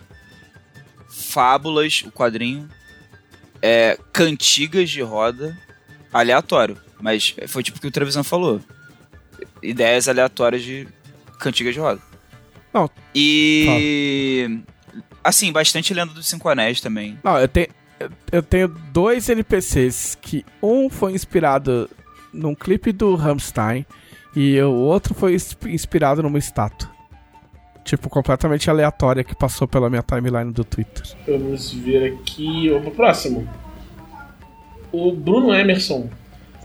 Fábulas, 1.09 2.03
o 2.07 2.11
quadrinho, 2.13 2.69
é, 3.63 3.99
Cantigas 4.13 4.91
de 4.91 5.01
Roda, 5.01 5.57
aleatório, 6.13 6.77
mas 7.01 7.35
foi 7.47 7.63
tipo 7.63 7.79
o 7.79 7.81
que 7.81 7.87
o 7.87 7.91
Trevisan 7.91 8.23
falou. 8.23 8.61
Ideias 9.63 10.09
aleatórias 10.09 10.63
de 10.63 10.87
Cantigas 11.39 11.75
de 11.75 11.81
Roda. 11.81 12.01
Não. 12.73 12.91
E... 13.15 14.61
Assim, 15.23 15.53
bastante 15.53 15.93
Lenda 15.95 16.13
dos 16.13 16.27
Cinco 16.29 16.49
Anéis 16.49 16.81
também. 16.81 17.19
Não, 17.23 17.39
eu 17.39 17.49
tenho, 17.49 17.69
eu- 18.33 18.43
tenho 18.43 18.69
dois 18.69 19.29
NPCs 19.29 20.17
que 20.21 20.45
um 20.63 20.89
foi 20.89 21.13
inspirado 21.13 21.89
num 22.33 22.55
clipe 22.55 22.93
do 22.93 23.15
Rammstein 23.15 23.85
e 24.37 24.61
o 24.61 24.73
outro 24.73 25.15
foi 25.15 25.35
ins- 25.35 25.57
inspirado 25.67 26.23
numa 26.23 26.39
estátua. 26.39 26.89
Tipo, 27.85 28.11
completamente 28.11 28.69
aleatória 28.69 29.25
que 29.25 29.35
passou 29.35 29.67
pela 29.67 29.89
minha 29.89 30.03
timeline 30.03 30.53
do 30.53 30.63
Twitter. 30.63 31.05
Vamos 31.27 31.73
ver 31.73 32.13
aqui. 32.13 32.69
Vamos 32.69 32.85
pro 32.85 32.91
próximo. 32.97 33.49
O 34.93 35.13
Bruno 35.13 35.55
Emerson 35.55 36.09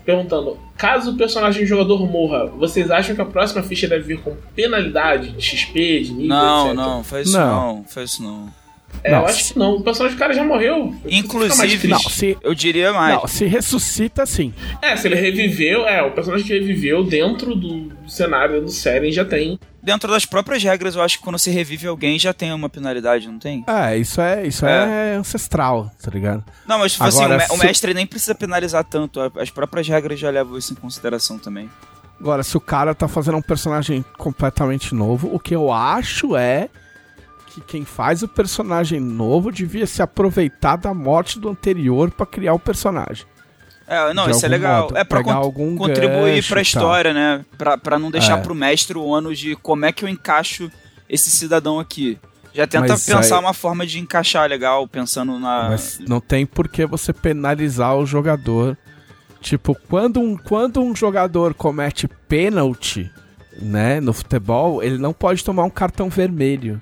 perguntando: 0.05 0.57
caso 0.77 1.11
o 1.11 1.17
personagem 1.17 1.65
jogador 1.65 2.09
morra, 2.09 2.45
vocês 2.47 2.89
acham 2.91 3.15
que 3.15 3.21
a 3.21 3.25
próxima 3.25 3.63
ficha 3.63 3.87
deve 3.87 4.03
vir 4.03 4.21
com 4.21 4.35
penalidade 4.55 5.31
de 5.31 5.41
XP, 5.41 6.01
de 6.01 6.13
nível, 6.13 6.27
Não, 6.27 6.65
etc? 6.67 6.75
não, 6.75 7.03
faz 7.03 7.27
isso 7.27 7.37
Não. 7.37 7.75
não, 7.77 7.83
faz 7.85 8.09
isso 8.11 8.23
não. 8.23 8.63
É, 9.03 9.11
Não, 9.11 9.19
eu 9.21 9.25
acho 9.25 9.53
que 9.53 9.59
não. 9.59 9.75
O 9.77 9.81
personagem 9.81 10.15
do 10.15 10.19
cara 10.19 10.33
já 10.33 10.43
morreu. 10.43 10.93
Inclusive. 11.05 11.87
Não, 11.87 11.99
se, 11.99 12.37
eu 12.43 12.53
diria 12.53 12.93
mais. 12.93 13.15
não, 13.15 13.27
se 13.27 13.45
ressuscita, 13.45 14.23
sim. 14.25 14.53
É, 14.81 14.95
se 14.95 15.07
ele 15.07 15.15
reviveu, 15.15 15.85
é, 15.87 16.01
o 16.03 16.11
personagem 16.11 16.45
que 16.45 16.53
reviveu 16.53 17.03
dentro 17.03 17.55
do 17.55 17.91
cenário 18.07 18.61
do 18.61 18.69
série 18.69 19.11
já 19.11 19.25
tem. 19.25 19.59
Dentro 19.83 20.09
das 20.09 20.25
próprias 20.25 20.63
regras, 20.63 20.95
eu 20.95 21.01
acho 21.01 21.17
que 21.17 21.23
quando 21.25 21.37
você 21.37 21.51
revive 21.51 21.87
alguém 21.87 22.17
já 22.17 22.33
tem 22.33 22.53
uma 22.53 22.69
penalidade, 22.69 23.27
não 23.27 23.37
tem? 23.37 23.65
É, 23.67 23.97
isso 23.97 24.21
é, 24.21 24.47
isso 24.47 24.65
é. 24.65 25.15
ancestral, 25.15 25.91
tá 26.01 26.09
ligado? 26.09 26.41
Não, 26.65 26.79
mas 26.79 26.93
tipo 26.93 27.03
assim, 27.03 27.21
Agora, 27.23 27.35
o, 27.35 27.37
me- 27.49 27.55
o 27.55 27.59
se- 27.59 27.65
mestre 27.65 27.93
nem 27.93 28.07
precisa 28.07 28.33
penalizar 28.33 28.85
tanto. 28.85 29.19
As 29.37 29.49
próprias 29.49 29.85
regras 29.87 30.17
já 30.17 30.29
levam 30.29 30.57
isso 30.57 30.71
em 30.71 30.75
consideração 30.77 31.37
também. 31.37 31.69
Agora, 32.17 32.43
se 32.43 32.55
o 32.55 32.61
cara 32.61 32.95
tá 32.95 33.09
fazendo 33.09 33.37
um 33.37 33.41
personagem 33.41 34.05
completamente 34.17 34.95
novo, 34.95 35.29
o 35.35 35.37
que 35.37 35.53
eu 35.53 35.69
acho 35.73 36.37
é 36.37 36.69
que 37.47 37.59
quem 37.59 37.83
faz 37.83 38.23
o 38.23 38.27
personagem 38.27 38.99
novo 39.01 39.51
devia 39.51 39.85
se 39.85 40.01
aproveitar 40.01 40.77
da 40.77 40.93
morte 40.93 41.37
do 41.37 41.49
anterior 41.49 42.09
pra 42.09 42.25
criar 42.25 42.53
o 42.53 42.59
personagem. 42.59 43.25
É, 43.87 44.13
não, 44.13 44.29
isso 44.29 44.45
é 44.45 44.49
legal. 44.49 44.83
modo, 44.83 44.97
é 44.97 45.03
pra 45.03 45.19
pegar 45.19 45.33
con- 45.33 45.39
algum 45.39 45.75
contribuir 45.75 46.37
e 46.37 46.41
tal. 46.47 46.61
história, 46.61 47.13
né? 47.13 47.43
Pra, 47.57 47.77
pra 47.77 47.99
não 47.99 48.09
deixar 48.09 48.39
É. 48.39 48.41
pro 48.41 48.55
mestre 48.55 48.97
o 48.97 49.03
ônus 49.03 49.37
de 49.37 49.55
como 49.57 49.85
é 49.85 49.91
que 49.91 50.05
eu 50.05 50.09
encaixo 50.09 50.71
esse 51.09 51.29
cidadão 51.29 51.79
aqui. 51.79 52.17
Já 52.53 52.65
tenta 52.67 52.87
Mas 52.89 53.05
pensar 53.05 53.35
aí- 53.37 53.41
uma 53.43 53.53
forma 53.53 53.85
de 53.85 53.99
encaixar 53.99 54.47
legal, 54.47 54.87
pensando 54.87 55.37
na. 55.39 55.69
Mas 55.69 55.99
não 56.07 56.21
tem 56.21 56.45
por 56.45 56.67
que 56.67 56.85
você 56.85 57.11
penalizar 57.11 57.95
o 57.97 58.05
jogador. 58.05 58.77
Tipo, 59.41 59.75
quando 59.89 60.21
um, 60.21 60.37
quando 60.37 60.81
um 60.81 60.95
jogador 60.95 61.53
comete 61.53 62.07
pênalti, 62.07 63.11
né, 63.61 63.99
no 63.99 64.13
futebol, 64.13 64.81
ele 64.81 64.97
não 64.97 65.11
pode 65.11 65.43
tomar 65.43 65.63
um 65.65 65.69
cartão 65.69 66.09
vermelho. 66.09 66.79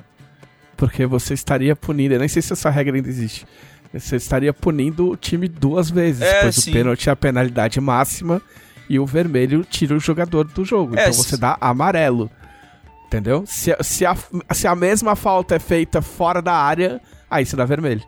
Porque 0.78 1.06
você 1.06 1.34
estaria 1.34 1.76
punindo. 1.76 2.14
Eu 2.15 2.19
nem 2.19 2.28
sei 2.28 2.41
se 2.41 2.53
essa 2.53 2.69
regra 2.69 2.95
ainda 2.95 3.07
existe. 3.10 3.45
Você 3.93 4.15
estaria 4.15 4.53
punindo 4.53 5.09
o 5.11 5.18
time 5.18 5.47
duas 5.47 5.89
vezes. 5.89 6.22
É, 6.22 6.41
pois 6.43 6.55
sim. 6.55 6.69
o 6.69 6.73
pênalti 6.73 7.09
é 7.09 7.11
a 7.11 7.15
penalidade 7.15 7.80
máxima 7.81 8.41
e 8.89 8.97
o 8.99 9.05
vermelho 9.05 9.65
tira 9.65 9.95
o 9.95 9.99
jogador 9.99 10.45
do 10.45 10.63
jogo. 10.63 10.97
É, 10.97 11.03
então 11.09 11.13
você 11.13 11.35
dá 11.38 11.57
amarelo. 11.59 12.30
Entendeu? 13.07 13.43
Se, 13.45 13.76
se, 13.81 14.05
a, 14.05 14.15
se 14.53 14.65
a 14.68 14.73
mesma 14.76 15.18
falta 15.18 15.55
é 15.55 15.59
feita 15.59 16.01
fora 16.01 16.41
da 16.41 16.53
área, 16.53 17.01
aí 17.30 17.45
você 17.45 17.57
dá 17.57 17.65
vermelho. 17.65 18.01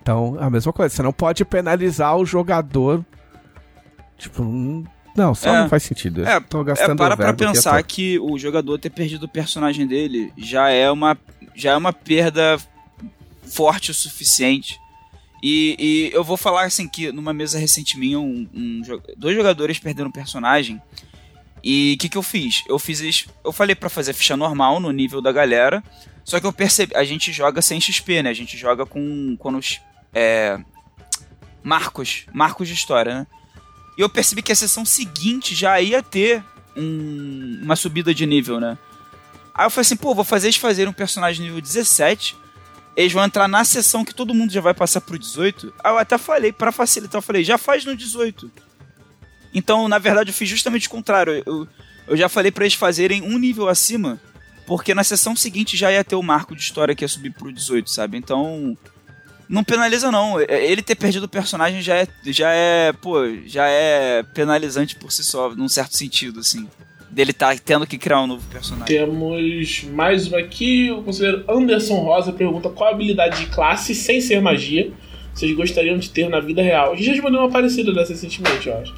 Então, 0.00 0.38
a 0.40 0.48
mesma 0.48 0.72
coisa. 0.72 0.94
Você 0.94 1.02
não 1.02 1.12
pode 1.12 1.44
penalizar 1.44 2.16
o 2.16 2.24
jogador. 2.24 3.04
Tipo, 4.16 4.42
hum, 4.42 4.82
não, 5.14 5.34
só 5.34 5.54
É. 5.54 5.60
não 5.60 5.68
faz 5.68 5.82
sentido. 5.82 6.26
É, 6.26 6.40
tô 6.40 6.62
É, 6.62 6.64
gastando 6.64 6.96
para 6.96 7.14
pra 7.18 7.34
pensar 7.34 7.82
que 7.82 8.18
o 8.18 8.38
jogador 8.38 8.78
ter 8.78 8.88
perdido 8.88 9.24
o 9.24 9.28
personagem 9.28 9.86
dele 9.86 10.32
já 10.38 10.70
é 10.70 10.90
uma, 10.90 11.18
já 11.54 11.72
é 11.72 11.76
uma 11.76 11.92
perda 11.92 12.56
forte 13.44 13.90
o 13.90 13.94
suficiente. 13.94 14.79
E, 15.42 15.76
e 15.78 16.14
eu 16.14 16.22
vou 16.22 16.36
falar 16.36 16.64
assim 16.64 16.86
que 16.86 17.10
numa 17.12 17.32
mesa 17.32 17.58
recente 17.58 17.98
minha, 17.98 18.18
um, 18.18 18.48
um 18.52 18.82
dois 19.16 19.34
jogadores 19.34 19.78
perderam 19.78 20.10
um 20.10 20.12
personagem 20.12 20.80
E 21.62 21.94
o 21.94 21.98
que, 21.98 22.08
que 22.08 22.18
eu 22.18 22.22
fiz? 22.22 22.62
Eu 22.68 22.78
fiz. 22.78 23.26
Eu 23.44 23.52
falei 23.52 23.74
para 23.74 23.88
fazer 23.88 24.12
ficha 24.12 24.36
normal 24.36 24.80
no 24.80 24.90
nível 24.92 25.20
da 25.20 25.32
galera. 25.32 25.82
Só 26.24 26.38
que 26.38 26.46
eu 26.46 26.52
percebi. 26.52 26.94
A 26.94 27.04
gente 27.04 27.32
joga 27.32 27.62
sem 27.62 27.80
XP, 27.80 28.22
né? 28.22 28.30
A 28.30 28.34
gente 28.34 28.56
joga 28.56 28.84
com. 28.84 29.36
com 29.38 29.56
os. 29.56 29.80
É, 30.12 30.58
marcos. 31.62 32.26
Marcos 32.32 32.68
de 32.68 32.74
história, 32.74 33.14
né? 33.14 33.26
E 33.96 34.02
eu 34.02 34.08
percebi 34.08 34.42
que 34.42 34.52
a 34.52 34.56
sessão 34.56 34.84
seguinte 34.84 35.54
já 35.54 35.80
ia 35.80 36.02
ter 36.02 36.42
um, 36.76 37.60
uma 37.62 37.76
subida 37.76 38.14
de 38.14 38.26
nível, 38.26 38.60
né? 38.60 38.78
Aí 39.54 39.66
eu 39.66 39.70
falei 39.70 39.82
assim, 39.82 39.96
pô, 39.96 40.14
vou 40.14 40.24
fazer 40.24 40.46
eles 40.46 40.56
fazerem 40.56 40.88
um 40.88 40.94
personagem 40.94 41.44
nível 41.44 41.60
17. 41.60 42.36
Eles 42.96 43.12
vão 43.12 43.24
entrar 43.24 43.48
na 43.48 43.64
sessão 43.64 44.04
que 44.04 44.14
todo 44.14 44.34
mundo 44.34 44.52
já 44.52 44.60
vai 44.60 44.74
passar 44.74 45.00
pro 45.00 45.18
18. 45.18 45.72
Aí 45.82 45.92
eu 45.92 45.98
até 45.98 46.18
falei, 46.18 46.52
para 46.52 46.72
facilitar, 46.72 47.18
eu 47.18 47.22
falei, 47.22 47.44
já 47.44 47.56
faz 47.56 47.84
no 47.84 47.96
18. 47.96 48.50
Então, 49.54 49.88
na 49.88 49.98
verdade, 49.98 50.30
eu 50.30 50.34
fiz 50.34 50.48
justamente 50.48 50.86
o 50.86 50.90
contrário. 50.90 51.42
Eu, 51.46 51.66
eu 52.06 52.16
já 52.16 52.28
falei 52.28 52.50
para 52.50 52.64
eles 52.64 52.74
fazerem 52.74 53.22
um 53.22 53.38
nível 53.38 53.68
acima, 53.68 54.20
porque 54.66 54.94
na 54.94 55.04
sessão 55.04 55.34
seguinte 55.34 55.76
já 55.76 55.92
ia 55.92 56.04
ter 56.04 56.16
o 56.16 56.22
marco 56.22 56.54
de 56.54 56.62
história 56.62 56.94
que 56.94 57.04
ia 57.04 57.08
subir 57.08 57.32
pro 57.32 57.52
18, 57.52 57.90
sabe? 57.90 58.16
Então, 58.16 58.76
não 59.48 59.64
penaliza 59.64 60.12
não. 60.12 60.38
É, 60.40 60.64
ele 60.64 60.82
ter 60.82 60.94
perdido 60.94 61.24
o 61.24 61.28
personagem 61.28 61.82
já 61.82 61.96
é, 61.96 62.06
já 62.26 62.50
é, 62.52 62.92
pô, 62.92 63.16
já 63.46 63.66
é 63.66 64.22
penalizante 64.22 64.94
por 64.94 65.10
si 65.10 65.24
só, 65.24 65.54
num 65.54 65.68
certo 65.68 65.96
sentido, 65.96 66.40
assim. 66.40 66.68
Dele 67.10 67.32
tá 67.32 67.54
tendo 67.56 67.86
que 67.86 67.98
criar 67.98 68.22
um 68.22 68.26
novo 68.28 68.46
personagem. 68.48 68.86
Temos 68.86 69.84
mais 69.92 70.28
uma 70.28 70.38
aqui. 70.38 70.90
O 70.92 71.02
conselheiro 71.02 71.44
Anderson 71.48 71.96
Rosa 71.96 72.32
pergunta 72.32 72.68
qual 72.68 72.90
a 72.90 72.92
habilidade 72.94 73.40
de 73.40 73.46
classe, 73.50 73.94
sem 73.94 74.20
ser 74.20 74.40
magia, 74.40 74.92
vocês 75.34 75.54
gostariam 75.56 75.98
de 75.98 76.08
ter 76.10 76.28
na 76.28 76.38
vida 76.38 76.62
real. 76.62 76.92
A 76.92 76.94
gente 76.96 77.06
já 77.06 77.12
respondeu 77.12 77.40
uma 77.40 77.50
parecida 77.50 77.92
dessa 77.92 78.12
recentemente, 78.12 78.68
eu 78.68 78.78
acho. 78.78 78.94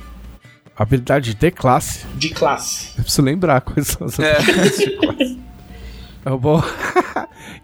Habilidade 0.77 1.35
de 1.35 1.51
classe? 1.51 2.07
De 2.17 2.29
classe. 2.31 2.91
Eu 2.99 3.03
preciso 3.05 3.23
lembrar 3.23 3.61
quais 3.63 3.89
são 3.89 4.07
as 4.07 4.19
É. 4.19 4.37
habilidades 4.37 4.79
de 4.79 4.91
classe. 4.97 5.39
Eu 6.25 6.39
vou. 6.41 6.63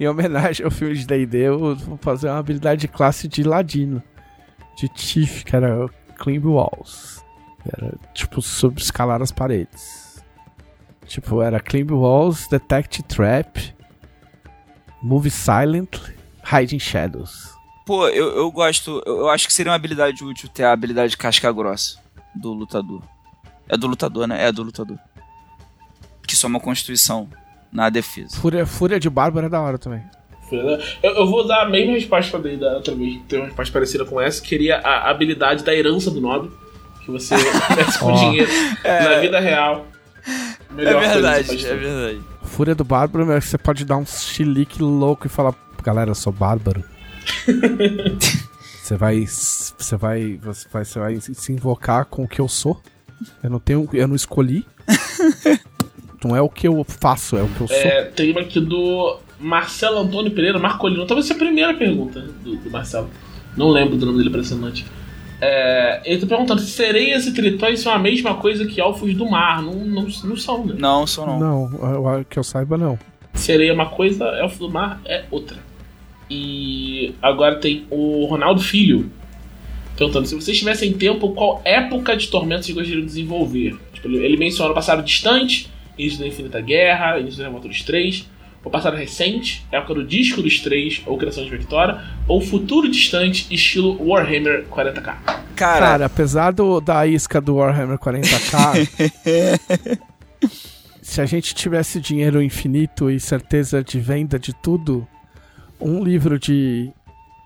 em 0.00 0.06
homenagem 0.08 0.64
ao 0.64 0.70
filme 0.70 0.94
de 0.94 1.06
DD, 1.06 1.38
eu 1.38 1.58
vou 1.58 1.98
fazer 2.00 2.28
uma 2.28 2.38
habilidade 2.38 2.80
de 2.82 2.88
classe 2.88 3.28
de 3.28 3.42
ladino. 3.42 4.02
De 4.78 4.88
Tiff, 4.88 5.44
que 5.44 5.54
era 5.56 5.88
Climb 6.18 6.46
Walls. 6.46 7.22
Era 7.70 7.94
tipo 8.14 8.40
subescalar 8.40 9.20
as 9.20 9.32
paredes. 9.32 10.07
Tipo, 11.08 11.40
era 11.40 11.58
Climb 11.58 11.90
Walls, 11.90 12.46
Detect 12.48 13.02
Trap, 13.04 13.74
Move 15.02 15.30
Silently, 15.30 16.14
Hide 16.44 16.76
in 16.76 16.78
Shadows. 16.78 17.50
Pô, 17.86 18.06
eu, 18.08 18.36
eu 18.36 18.50
gosto. 18.52 19.02
Eu, 19.06 19.20
eu 19.20 19.30
acho 19.30 19.46
que 19.46 19.52
seria 19.52 19.72
uma 19.72 19.76
habilidade 19.76 20.22
útil 20.22 20.48
ter 20.50 20.64
a 20.64 20.72
habilidade 20.72 21.16
casca 21.16 21.50
grossa 21.50 21.98
do 22.34 22.52
lutador. 22.52 23.02
É 23.66 23.76
do 23.76 23.86
lutador, 23.86 24.28
né? 24.28 24.46
É 24.46 24.52
do 24.52 24.62
lutador. 24.62 24.98
Que 26.26 26.36
soma 26.36 26.60
constituição 26.60 27.26
na 27.72 27.88
defesa. 27.88 28.36
Fúria, 28.36 28.66
Fúria 28.66 29.00
de 29.00 29.08
Bárbara 29.08 29.46
é 29.46 29.50
da 29.50 29.60
hora 29.60 29.78
também. 29.78 30.02
Eu, 30.52 31.10
eu 31.14 31.26
vou 31.26 31.46
dar 31.46 31.62
a 31.62 31.68
mesma 31.68 31.94
resposta 31.94 32.38
dele 32.38 32.58
da 32.58 32.74
outra 32.74 32.94
vez, 32.94 33.14
que 33.14 33.22
tem 33.24 33.38
uma 33.38 33.46
resposta 33.46 33.72
parecida 33.72 34.04
com 34.04 34.20
essa, 34.20 34.42
que 34.42 34.48
seria 34.48 34.78
a 34.78 35.10
habilidade 35.10 35.64
da 35.64 35.74
herança 35.74 36.10
do 36.10 36.20
nobre, 36.20 36.50
que 37.04 37.10
você 37.10 37.34
desce 37.74 37.98
com 37.98 38.14
dinheiro 38.14 38.50
na 38.84 39.20
vida 39.20 39.40
real. 39.40 39.86
É 40.70 40.74
Melhor 40.74 40.94
coisa 40.94 41.08
que 41.08 41.20
verdade, 41.20 41.66
é 41.66 41.68
ter. 41.68 41.78
verdade. 41.78 42.20
Fúria 42.42 42.74
do 42.74 42.84
Bárbaro, 42.84 43.30
é 43.32 43.40
que 43.40 43.46
você 43.46 43.58
pode 43.58 43.84
dar 43.84 43.96
um 43.96 44.06
chilique 44.06 44.82
louco 44.82 45.26
e 45.26 45.30
falar, 45.30 45.54
galera, 45.82 46.10
eu 46.10 46.14
sou 46.14 46.32
bárbaro. 46.32 46.84
você 48.82 48.96
vai. 48.96 49.26
Você 49.26 49.96
vai. 49.96 50.38
Você 50.42 50.68
vai, 50.68 50.84
você 50.84 50.98
vai 50.98 51.20
se 51.20 51.52
invocar 51.52 52.04
com 52.06 52.24
o 52.24 52.28
que 52.28 52.40
eu 52.40 52.48
sou. 52.48 52.80
Eu 53.42 53.50
não 53.50 53.58
tenho. 53.58 53.88
Eu 53.92 54.08
não 54.08 54.16
escolhi. 54.16 54.66
não 56.24 56.34
é 56.34 56.40
o 56.40 56.48
que 56.48 56.66
eu 56.66 56.84
faço, 56.84 57.36
é 57.36 57.42
o 57.42 57.48
que 57.48 57.60
eu 57.60 57.68
sou. 57.68 57.76
É, 57.76 58.04
tem 58.04 58.30
uma 58.30 58.40
aqui 58.40 58.60
do 58.60 59.18
Marcelo 59.38 59.98
Antônio 59.98 60.30
Pereira, 60.32 60.58
Marcolino. 60.58 61.06
Talvez 61.06 61.26
seja 61.26 61.36
a 61.36 61.42
primeira 61.42 61.74
pergunta 61.74 62.20
do, 62.20 62.56
do 62.56 62.70
Marcelo. 62.70 63.10
Não 63.56 63.68
lembro 63.68 63.96
do 63.96 64.06
nome 64.06 64.18
dele 64.18 64.30
impressionante. 64.30 64.86
É, 65.40 66.00
ele 66.04 66.20
tá 66.20 66.26
perguntando 66.26 66.60
se 66.60 66.70
sereias 66.72 67.26
e 67.26 67.32
tritões 67.32 67.80
são 67.80 67.92
a 67.92 67.98
mesma 67.98 68.34
coisa 68.34 68.66
que 68.66 68.80
elfos 68.80 69.14
do 69.14 69.28
mar. 69.28 69.62
Não, 69.62 69.74
não, 69.74 70.02
não 70.24 70.36
são, 70.36 70.66
né? 70.66 70.74
Não, 70.78 71.06
só 71.06 71.24
não. 71.26 71.38
Não, 71.38 72.08
eu- 72.18 72.24
que 72.28 72.38
eu 72.38 72.42
saiba, 72.44 72.76
não. 72.76 72.98
Sereia 73.34 73.70
é 73.70 73.72
uma 73.72 73.86
coisa, 73.86 74.24
elfo 74.40 74.58
do 74.66 74.70
mar 74.70 75.00
é 75.04 75.24
outra. 75.30 75.56
E 76.30 77.14
agora 77.22 77.56
tem 77.56 77.86
o 77.90 78.26
Ronaldo 78.26 78.60
Filho 78.60 79.10
perguntando 79.96 80.26
se 80.28 80.34
vocês 80.34 80.56
tivessem 80.56 80.92
tempo, 80.92 81.30
qual 81.32 81.60
época 81.64 82.16
de 82.16 82.28
tormentos 82.28 82.66
vocês 82.66 82.76
gostariam 82.76 83.00
de 83.00 83.06
desenvolver? 83.06 83.76
Tipo, 83.92 84.06
ele 84.08 84.18
ele 84.24 84.36
menciona 84.36 84.70
o 84.70 84.74
passado 84.74 85.02
distante, 85.02 85.68
início 85.98 86.20
da 86.20 86.26
Infinita 86.26 86.60
Guerra, 86.60 87.18
início 87.18 87.38
da 87.38 87.44
Revolta 87.46 87.66
dos 87.68 87.82
Três, 87.82 88.24
o 88.68 88.70
passado 88.70 88.96
recente, 88.96 89.66
época 89.72 89.94
do 89.94 90.04
disco 90.06 90.42
dos 90.42 90.60
Três, 90.60 91.00
ou 91.06 91.16
Criação 91.16 91.42
de 91.42 91.50
Victoria, 91.50 92.00
ou 92.28 92.40
futuro 92.40 92.88
distante, 92.88 93.52
estilo 93.52 93.96
Warhammer 94.06 94.66
40k. 94.68 95.16
Cara, 95.56 95.56
Cara, 95.56 96.04
apesar 96.06 96.52
do, 96.52 96.80
da 96.80 97.06
isca 97.06 97.40
do 97.40 97.56
Warhammer 97.56 97.98
40k, 97.98 99.98
se 101.02 101.20
a 101.20 101.26
gente 101.26 101.54
tivesse 101.54 102.00
dinheiro 102.00 102.42
infinito 102.42 103.10
e 103.10 103.18
certeza 103.18 103.82
de 103.82 103.98
venda 103.98 104.38
de 104.38 104.52
tudo, 104.54 105.06
um 105.80 106.04
livro 106.04 106.38
de, 106.38 106.92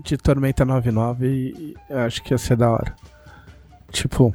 de 0.02 0.16
Tormenta 0.16 0.64
99 0.64 1.74
eu 1.88 1.98
acho 2.00 2.22
que 2.22 2.34
ia 2.34 2.38
ser 2.38 2.56
da 2.56 2.70
hora. 2.70 2.94
Tipo, 3.92 4.34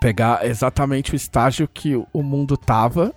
pegar 0.00 0.46
exatamente 0.46 1.12
o 1.12 1.16
estágio 1.16 1.68
que 1.68 1.94
o- 1.94 2.06
o 2.12 2.22
mundo 2.22 2.56
tava 2.56 3.12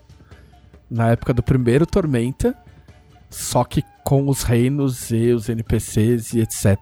na 0.89 1.11
época 1.11 1.33
do 1.33 1.41
primeiro 1.41 1.85
Tormenta, 1.85 2.53
só 3.31 3.63
que 3.63 3.83
com 4.03 4.27
os 4.27 4.43
reinos 4.43 5.09
e 5.09 5.31
os 5.31 5.49
NPCs 5.49 6.33
e 6.33 6.41
etc. 6.41 6.77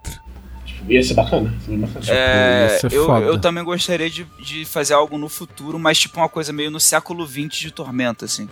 Tipo, 0.66 0.92
ia 0.92 1.02
ser 1.02 1.14
bacana. 1.14 1.52
Ia 1.52 1.60
ser 1.60 1.70
bem 1.70 1.78
bacana. 1.78 2.06
é, 2.08 2.62
ia 2.62 2.78
ser 2.80 2.92
eu, 2.92 3.06
foda. 3.06 3.26
eu 3.26 3.40
também 3.40 3.62
gostaria 3.62 4.10
de, 4.10 4.26
de 4.42 4.64
fazer 4.64 4.94
algo 4.94 5.16
no 5.16 5.28
futuro, 5.28 5.78
mas 5.78 5.98
tipo 5.98 6.18
uma 6.18 6.28
coisa 6.28 6.52
meio 6.52 6.70
no 6.70 6.80
século 6.80 7.26
XX 7.26 7.56
de 7.56 7.70
Tormenta, 7.70 8.24
assim. 8.24 8.48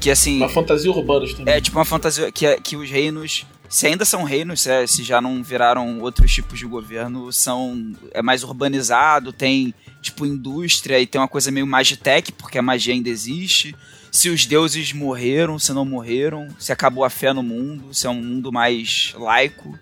Que 0.00 0.10
assim. 0.10 0.38
Uma 0.38 0.48
fantasia 0.48 0.90
urbana 0.90 1.26
também. 1.28 1.54
É 1.54 1.60
tipo 1.60 1.78
uma 1.78 1.84
fantasia 1.84 2.32
que, 2.32 2.56
que 2.60 2.76
os 2.76 2.90
reinos, 2.90 3.46
se 3.68 3.86
ainda 3.86 4.04
são 4.04 4.24
reinos, 4.24 4.62
se, 4.62 4.86
se 4.86 5.02
já 5.04 5.20
não 5.20 5.42
viraram 5.42 6.00
outros 6.00 6.32
tipos 6.32 6.58
de 6.58 6.66
governo, 6.66 7.32
são 7.32 7.92
é 8.12 8.22
mais 8.22 8.42
urbanizado, 8.42 9.32
tem 9.32 9.74
tipo 10.00 10.24
indústria 10.24 10.98
e 10.98 11.06
tem 11.06 11.20
uma 11.20 11.28
coisa 11.28 11.50
meio 11.50 11.66
magitech, 11.66 12.32
porque 12.32 12.58
a 12.58 12.62
magia 12.62 12.94
ainda 12.94 13.10
existe. 13.10 13.76
Se 14.10 14.28
os 14.28 14.44
deuses 14.44 14.92
morreram, 14.92 15.58
se 15.58 15.72
não 15.72 15.84
morreram, 15.84 16.48
se 16.58 16.72
acabou 16.72 17.04
a 17.04 17.10
fé 17.10 17.32
no 17.32 17.42
mundo, 17.42 17.94
se 17.94 18.06
é 18.06 18.10
um 18.10 18.14
mundo 18.22 18.50
mais 18.52 19.14
laico. 19.16 19.78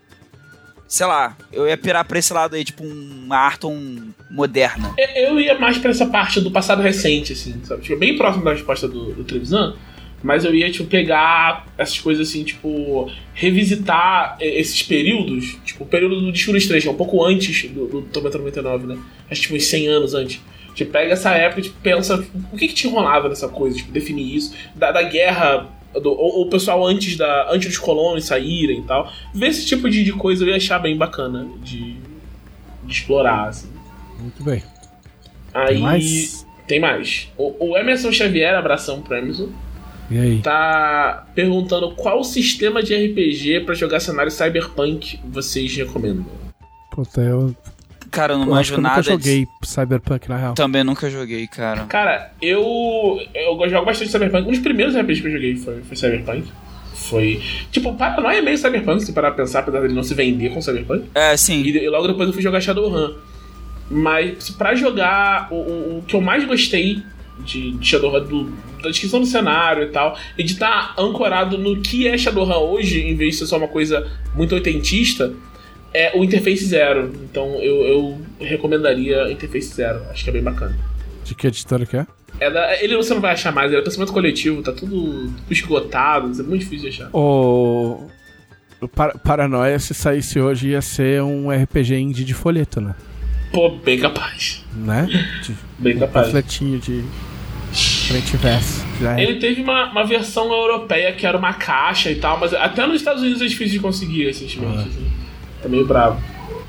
Sei 0.87 1.07
lá, 1.07 1.37
eu 1.53 1.67
ia 1.69 1.77
pirar 1.77 2.05
pra 2.05 2.19
esse 2.19 2.33
lado 2.33 2.57
aí, 2.57 2.65
tipo 2.65 2.83
uma 2.85 3.37
Arton 3.37 3.99
moderna. 4.31 4.95
É, 4.99 5.29
Eu 5.29 5.39
ia 5.39 5.59
mais 5.59 5.77
pra 5.79 5.91
essa 5.91 6.07
parte 6.07 6.41
do 6.41 6.51
passado 6.51 6.83
recente, 6.83 7.33
assim, 7.33 7.61
sabe? 7.65 7.83
Tipo, 7.83 7.99
bem 7.99 8.17
próximo 8.17 8.45
da 8.45 8.53
resposta 8.53 8.89
do, 8.89 9.13
do 9.13 9.25
Trevisan, 9.25 9.77
mas 10.23 10.45
eu 10.45 10.55
ia, 10.55 10.71
tipo, 10.71 10.89
pegar 10.89 11.67
essas 11.77 11.99
coisas 11.99 12.29
assim, 12.29 12.43
tipo, 12.43 13.11
revisitar 13.35 14.37
eh, 14.41 14.61
esses 14.61 14.83
períodos, 14.83 15.59
tipo, 15.65 15.85
o 15.85 15.87
período 15.87 16.21
do 16.21 16.33
dos 16.33 16.45
Três, 16.67 16.83
que 16.83 16.89
é 16.89 16.91
um 16.91 16.97
pouco 16.97 17.23
antes 17.25 17.71
do, 17.71 17.87
do 17.87 18.03
Tormenta 18.03 18.39
99, 18.39 18.87
né? 18.87 18.99
Acho 19.31 19.43
que 19.43 19.47
tipo, 19.49 19.57
uns 19.57 19.67
100 19.67 19.89
anos 19.89 20.15
antes. 20.15 20.41
Tipo, 20.79 20.93
pega 20.93 21.13
essa 21.13 21.31
época 21.33 21.59
e 21.59 21.65
tipo, 21.65 21.77
pensa 21.83 22.17
tipo, 22.19 22.39
o 22.53 22.57
que 22.57 22.69
que 22.69 22.75
tinha 22.75 22.93
rolado 22.93 23.29
nessa 23.29 23.49
coisa, 23.49 23.77
tipo, 23.77 23.91
definir 23.91 24.37
isso, 24.37 24.55
da, 24.77 24.93
da 24.93 25.03
guerra, 25.03 25.67
do, 25.93 26.13
ou, 26.13 26.43
o 26.43 26.49
pessoal 26.49 26.87
antes, 26.87 27.17
da, 27.17 27.49
antes 27.51 27.69
dos 27.69 27.79
colonos 27.79 28.25
saírem 28.25 28.79
e 28.79 28.83
tal. 28.85 29.13
Ver 29.35 29.49
esse 29.49 29.67
tipo 29.67 29.91
de, 29.91 30.05
de 30.05 30.13
coisa 30.13 30.45
eu 30.45 30.49
ia 30.51 30.57
achar 30.57 30.79
bem 30.79 30.97
bacana 30.97 31.49
de, 31.65 31.97
de 32.85 32.93
explorar, 32.93 33.49
assim. 33.49 33.69
Muito 34.21 34.41
bem. 34.45 34.63
Aí. 35.53 35.67
Tem 35.75 35.79
mais? 35.81 36.47
Tem 36.69 36.81
mais. 36.81 37.29
O, 37.37 37.71
o 37.71 37.77
Emerson 37.77 38.13
Xavier, 38.13 38.55
abração 38.55 39.03
pro 39.03 39.17
Emerson, 39.17 39.49
E 40.09 40.17
aí? 40.17 40.39
tá 40.43 41.27
perguntando 41.35 41.91
qual 41.97 42.23
sistema 42.23 42.85
de 42.85 42.95
RPG 42.95 43.65
pra 43.65 43.75
jogar 43.75 43.99
cenário 43.99 44.31
cyberpunk 44.31 45.19
vocês 45.25 45.75
recomendam. 45.75 46.27
Puta, 46.93 47.21
eu, 47.21 47.53
Cara, 48.11 48.35
eu 48.35 48.39
não 48.39 48.47
eu 48.49 48.55
acho 48.55 48.57
manjo 48.57 48.69
que 48.73 48.75
eu 48.75 48.83
nunca 48.83 48.91
nada. 48.91 49.03
de- 49.03 49.09
joguei 49.09 49.47
Cyberpunk 49.63 50.29
na 50.29 50.37
real. 50.37 50.55
Também 50.55 50.83
nunca 50.85 51.09
joguei, 51.11 51.47
cara. 51.47 51.85
Cara, 51.85 52.33
eu. 52.43 53.21
Eu 53.35 53.69
jogo 53.71 53.85
bastante 53.87 54.11
cyberpunk. 54.11 54.47
Um 54.49 54.51
dos 54.53 54.61
primeiros 54.61 54.95
RPGs 54.97 55.21
que 55.23 55.29
eu 55.29 55.33
joguei 55.33 55.57
foi, 55.57 55.83
foi 55.83 55.97
cyberpunk. 55.97 56.45
Foi. 56.95 57.41
Tipo, 57.71 57.95
Paranoia 57.95 58.39
é 58.39 58.43
meio 58.43 58.59
cyberpunk, 58.59 59.03
se 59.05 59.13
parar 59.13 59.31
pra 59.33 59.45
pensar, 59.45 59.61
apesar 59.61 59.81
dele 59.81 59.95
não 59.95 60.03
se 60.03 60.15
vender 60.15 60.51
com 60.53 60.61
cyberpunk. 60.61 61.05
É, 61.15 61.37
sim. 61.37 61.63
E, 61.63 61.71
e 61.85 61.89
logo 61.89 62.09
depois 62.09 62.27
eu 62.29 62.33
fui 62.33 62.43
jogar 62.43 62.61
Shadowrun. 62.61 63.15
Mas 63.91 64.51
pra 64.51 64.75
jogar, 64.75 65.49
o, 65.51 65.55
o, 65.55 65.99
o 65.99 66.03
que 66.07 66.15
eu 66.15 66.21
mais 66.21 66.45
gostei 66.45 67.03
de, 67.41 67.71
de 67.73 67.87
Shadowrun, 67.87 68.25
do, 68.25 68.45
da 68.83 68.91
descrição 68.91 69.21
do 69.21 69.27
cenário 69.27 69.85
e 69.85 69.87
tal, 69.87 70.17
e 70.37 70.43
de 70.43 70.53
estar 70.53 70.95
ancorado 70.99 71.57
no 71.57 71.81
que 71.81 72.07
é 72.07 72.19
Shadowrun 72.19 72.53
hoje, 72.73 73.01
em 73.01 73.15
vez 73.15 73.35
de 73.35 73.39
ser 73.41 73.47
só 73.47 73.57
uma 73.57 73.69
coisa 73.69 74.07
muito 74.35 74.55
oitentista, 74.55 75.33
é 75.93 76.17
o 76.17 76.25
Interface 76.25 76.65
Zero. 76.67 77.13
Então 77.25 77.57
eu, 77.57 77.85
eu 77.85 78.19
recomendaria 78.41 79.31
Interface 79.31 79.69
Zero. 79.75 80.03
Acho 80.11 80.25
que 80.25 80.31
é 80.31 80.33
bem 80.33 80.43
bacana. 80.43 80.77
De 81.25 81.35
que 81.35 81.47
editora 81.47 81.85
que 81.87 81.97
é? 81.97 82.07
É 82.41 82.51
da, 82.51 82.83
ele 82.83 82.97
você 82.97 83.13
não 83.15 83.21
vai 83.21 83.33
achar 83.33 83.53
mais, 83.53 83.73
é 83.73 83.81
pensamento 83.81 84.13
coletivo, 84.13 84.63
tá 84.63 84.73
tudo 84.73 85.33
esgotado, 85.51 86.29
é 86.41 86.43
muito 86.45 86.61
difícil 86.63 86.89
de 86.91 87.03
achar. 87.03 87.11
O. 87.13 88.09
O 88.81 88.87
Par 88.87 89.19
Paranoia, 89.19 89.77
se 89.81 89.93
saísse 89.93 90.39
hoje, 90.39 90.69
ia 90.69 90.81
ser 90.81 91.21
um 91.21 91.51
RPG 91.51 91.97
indie 91.97 92.25
de 92.25 92.33
folheto, 92.33 92.81
né? 92.81 92.95
Pô, 93.51 93.71
bem 93.71 93.99
capaz. 93.99 94.65
Né? 94.73 95.09
De, 95.43 95.53
Bem 95.81 95.97
um 95.97 96.01
capaz. 96.01 96.27
panfletinho 96.27 96.79
de 96.79 97.03
frente 97.73 98.37
verso. 98.37 98.85
É. 99.03 99.21
Ele 99.23 99.41
teve 99.41 99.63
uma, 99.63 99.91
uma 99.91 100.05
versão 100.05 100.53
europeia 100.53 101.13
que 101.13 101.27
era 101.27 101.37
uma 101.37 101.55
caixa 101.55 102.11
e 102.11 102.17
tal, 102.17 102.39
mas 102.39 102.55
até 102.55 102.87
nos 102.87 102.97
Estados 102.97 103.23
Unidos 103.23 103.43
é 103.43 103.47
difícil 103.47 103.75
de 103.75 103.81
conseguir 103.81 104.27
recentemente. 104.27 104.79
Assim. 104.79 105.07
Tá 105.63 105.69
meio 105.69 105.87
bravo. 105.87 106.21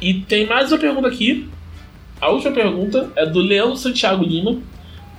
E 0.01 0.13
tem 0.21 0.47
mais 0.47 0.71
uma 0.71 0.77
pergunta 0.77 1.07
aqui. 1.07 1.49
A 2.21 2.29
última 2.29 2.51
pergunta 2.51 3.11
é 3.15 3.25
do 3.25 3.39
Leandro 3.39 3.77
Santiago 3.77 4.23
Lima. 4.23 4.57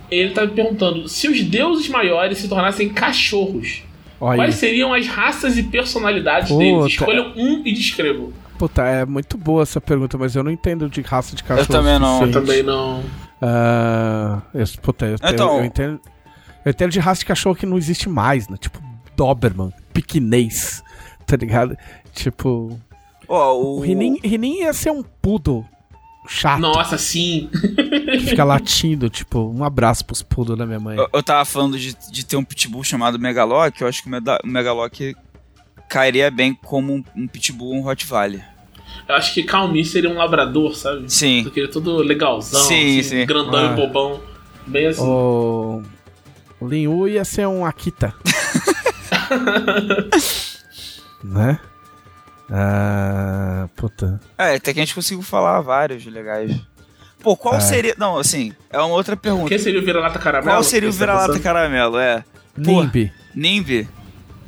Ele 0.09 0.31
tá 0.31 0.45
me 0.45 0.51
perguntando: 0.51 1.07
se 1.07 1.27
os 1.27 1.41
deuses 1.43 1.87
maiores 1.89 2.37
se 2.39 2.47
tornassem 2.47 2.89
cachorros, 2.89 3.83
Olha 4.19 4.37
quais 4.37 4.55
seriam 4.55 4.93
as 4.93 5.07
raças 5.07 5.57
e 5.57 5.63
personalidades 5.63 6.49
Puta. 6.49 6.59
deles? 6.63 6.85
Escolham 6.87 7.33
um 7.35 7.61
e 7.65 7.71
descrevam. 7.73 8.31
Puta, 8.57 8.83
é 8.83 9.05
muito 9.05 9.37
boa 9.37 9.63
essa 9.63 9.81
pergunta, 9.81 10.17
mas 10.17 10.35
eu 10.35 10.43
não 10.43 10.51
entendo 10.51 10.87
de 10.89 11.01
raça 11.01 11.35
de 11.35 11.43
cachorro. 11.43 11.67
também 11.67 11.97
não. 11.97 12.21
Eu 12.21 12.31
também 12.31 12.61
não. 12.63 13.03
Ah, 13.41 14.41
eu, 14.53 14.65
puta, 14.81 15.05
eu, 15.07 15.15
Então- 15.15 15.53
eu, 15.53 15.59
eu 15.59 15.65
entendo. 15.65 15.99
Eu 16.63 16.69
entendo 16.69 16.91
de 16.91 16.99
raça 16.99 17.21
de 17.21 17.25
cachorro 17.25 17.55
que 17.55 17.65
não 17.65 17.75
existe 17.77 18.07
mais, 18.07 18.47
né? 18.47 18.55
Tipo, 18.59 18.79
Doberman, 19.17 19.71
piquinês, 19.93 20.83
tá 21.25 21.35
ligado? 21.35 21.75
Tipo. 22.13 22.77
Ó, 23.31 23.53
O 23.55 23.77
o. 23.77 23.79
Rinin, 23.81 24.19
Rinin 24.23 24.59
ia 24.61 24.73
ser 24.73 24.91
um 24.91 25.01
poodle 25.03 25.65
chato 26.27 26.59
Nossa, 26.59 26.97
sim. 26.97 27.49
que 27.51 28.19
fica 28.19 28.43
latindo, 28.43 29.09
tipo, 29.09 29.39
um 29.39 29.63
abraço 29.63 30.05
pros 30.05 30.21
poodle 30.21 30.55
da 30.55 30.65
minha 30.65 30.79
mãe. 30.79 30.97
Eu, 30.97 31.07
eu 31.13 31.23
tava 31.23 31.43
falando 31.45 31.77
de, 31.79 31.95
de 32.11 32.25
ter 32.25 32.35
um 32.37 32.43
pitbull 32.43 32.83
chamado 32.83 33.17
Megalock, 33.17 33.81
eu 33.81 33.87
acho 33.87 34.01
que 34.03 34.07
o, 34.07 34.11
Meda- 34.11 34.39
o 34.43 34.47
Megalock 34.47 35.15
cairia 35.89 36.29
bem 36.29 36.53
como 36.53 36.93
um, 36.93 37.03
um 37.15 37.27
pitbull 37.27 37.73
um 37.73 37.81
Rottweiler. 37.81 38.45
Eu 39.07 39.15
acho 39.15 39.33
que 39.33 39.43
Calmi 39.43 39.83
seria 39.83 40.09
um 40.09 40.15
labrador, 40.17 40.75
sabe? 40.75 41.11
Sim. 41.11 41.43
Porque 41.43 41.59
ele 41.61 41.67
é 41.67 41.71
todo 41.71 41.97
legalzão, 41.97 42.61
Sim, 42.61 42.99
assim, 42.99 43.03
sim. 43.21 43.25
grandão 43.25 43.69
Ah. 43.69 43.73
e 43.73 43.75
bobão. 43.75 44.21
Bem 44.67 44.87
assim. 44.87 45.01
O. 45.01 45.81
O 46.59 46.67
Linhu 46.67 47.07
ia 47.07 47.25
ser 47.25 47.47
um 47.47 47.65
Akita. 47.65 48.13
né? 51.23 51.59
Ah, 52.51 53.69
puta. 53.75 54.19
É, 54.37 54.55
até 54.55 54.73
que 54.73 54.79
a 54.79 54.83
gente 54.83 54.93
conseguiu 54.93 55.23
falar 55.23 55.61
vários 55.61 56.05
legais. 56.05 56.59
Pô, 57.19 57.37
qual 57.37 57.55
É. 57.55 57.59
seria. 57.59 57.95
Não, 57.97 58.17
assim, 58.17 58.51
é 58.69 58.77
uma 58.79 58.95
outra 58.95 59.15
pergunta. 59.15 59.47
Quem 59.47 59.57
seria 59.59 59.79
o 59.79 59.85
vira-lata 59.85 60.19
caramelo? 60.19 60.51
Qual 60.51 60.63
seria 60.63 60.89
o 60.89 60.91
tá 60.91 60.97
vira-lata 60.99 61.39
caramelo? 61.39 61.97
É. 61.97 62.23
Nimbi. 62.57 63.11
Nimbi? 63.33 63.87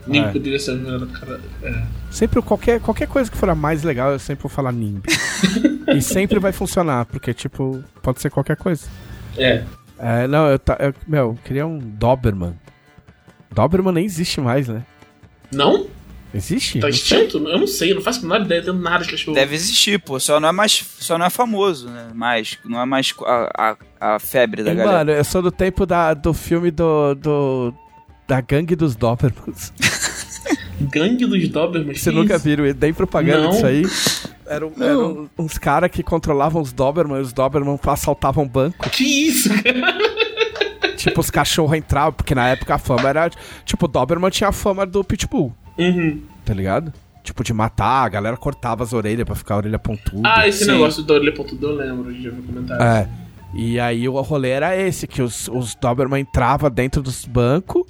Nem 0.05 0.23
É. 0.25 0.31
poderia 0.31 0.59
ser 0.59 0.71
o 0.71 0.79
vira-lata 0.83 1.13
caramelo. 1.17 1.43
É. 1.63 1.83
Sempre 2.11 2.41
qualquer, 2.41 2.79
qualquer 2.81 3.07
coisa 3.07 3.31
que 3.31 3.37
for 3.37 3.49
a 3.49 3.55
mais 3.55 3.83
legal, 3.83 4.11
eu 4.11 4.19
sempre 4.19 4.43
vou 4.43 4.49
falar 4.51 4.71
Nimbi. 4.73 5.07
e 5.95 6.01
sempre 6.01 6.39
vai 6.39 6.51
funcionar, 6.51 7.05
porque, 7.05 7.33
tipo, 7.33 7.81
pode 8.01 8.21
ser 8.21 8.29
qualquer 8.29 8.57
coisa. 8.57 8.87
É. 9.37 9.63
É, 9.97 10.27
não, 10.27 10.47
eu, 10.49 10.59
ta, 10.59 10.75
eu, 10.79 10.93
meu, 11.07 11.19
eu 11.29 11.39
queria 11.45 11.65
um 11.65 11.79
Doberman. 11.79 12.55
Doberman 13.51 13.93
nem 13.93 14.05
existe 14.05 14.41
mais, 14.41 14.67
né? 14.67 14.83
Não? 15.51 15.85
Existe? 16.33 16.79
Tá 16.79 16.89
extinto? 16.89 17.37
Eu 17.47 17.59
não 17.59 17.67
sei, 17.67 17.91
eu 17.91 17.95
não 17.95 18.01
faço 18.01 18.19
a 18.19 18.21
menor 18.23 18.41
ideia, 18.41 18.59
eu 18.59 18.63
tenho 18.65 18.77
nada 18.77 19.03
de 19.03 19.11
cachorro. 19.11 19.35
Deve 19.35 19.53
existir, 19.55 19.99
pô. 19.99 20.19
Só 20.19 20.39
não 20.39 20.49
é 20.49 20.51
mais. 20.51 20.83
Só 20.99 21.17
não 21.17 21.25
é 21.25 21.29
famoso, 21.29 21.87
né? 21.89 22.07
Mais. 22.13 22.57
Não 22.65 22.81
é 22.81 22.85
mais 22.85 23.13
a, 23.21 23.75
a, 23.99 24.15
a 24.15 24.19
febre 24.19 24.63
da 24.63 24.71
E, 24.71 24.75
galera. 24.75 24.97
mano, 24.97 25.11
eu 25.11 25.23
sou 25.23 25.41
do 25.43 25.51
tempo 25.51 25.85
da, 25.85 26.13
do 26.15 26.33
filme 26.33 26.71
do, 26.71 27.13
do. 27.15 27.73
da 28.27 28.41
gangue 28.41 28.75
dos 28.75 28.95
Dobermans. 28.95 29.71
Gangue 30.91 31.25
dos 31.25 31.47
Dobermans. 31.47 32.01
Você 32.01 32.11
nunca 32.11 32.35
isso? 32.35 32.43
viram? 32.43 32.65
Nem 32.77 32.93
propaganda 32.93 33.41
Não. 33.43 33.51
disso 33.51 33.65
aí. 33.65 33.83
Eram, 34.45 34.73
eram 34.81 35.29
uns 35.37 35.57
caras 35.57 35.89
que 35.89 36.03
controlavam 36.03 36.61
os 36.61 36.73
Doberman 36.73 37.19
e 37.19 37.21
os 37.21 37.31
Doberman 37.31 37.79
assaltavam 37.87 38.45
banco. 38.47 38.89
Que 38.89 39.03
isso, 39.03 39.49
cara? 39.63 39.97
tipo, 40.97 41.21
os 41.21 41.29
cachorros 41.29 41.77
entravam, 41.77 42.11
porque 42.13 42.35
na 42.35 42.49
época 42.49 42.75
a 42.75 42.77
fama 42.77 43.07
era. 43.07 43.29
Tipo, 43.63 43.85
o 43.85 43.87
Doberman 43.87 44.29
tinha 44.29 44.49
a 44.49 44.51
fama 44.51 44.85
do 44.85 45.03
Pitbull, 45.03 45.55
Uhum. 45.77 46.21
tá 46.45 46.53
ligado? 46.53 46.93
Tipo, 47.23 47.43
de 47.43 47.53
matar, 47.53 48.03
a 48.05 48.09
galera 48.09 48.35
cortava 48.35 48.83
as 48.83 48.91
orelhas 48.91 49.25
pra 49.25 49.33
ficar 49.35 49.55
a 49.55 49.57
orelha 49.57 49.79
pontuda. 49.79 50.21
Ah, 50.25 50.47
esse 50.47 50.65
Sim. 50.65 50.71
negócio 50.73 51.01
do 51.03 51.13
Orelha 51.13 51.33
Pontudo 51.33 51.67
eu 51.69 51.75
lembro, 51.75 52.13
já 52.21 52.29
vi 52.29 52.41
comentário. 52.41 52.83
É. 52.83 53.09
E 53.53 53.79
aí 53.79 54.09
o 54.09 54.19
rolê 54.21 54.49
era 54.49 54.75
esse, 54.75 55.07
que 55.07 55.21
os, 55.21 55.47
os 55.47 55.73
Doberman 55.75 56.21
entravam 56.21 56.69
dentro 56.69 57.01
dos 57.01 57.23
bancos, 57.25 57.83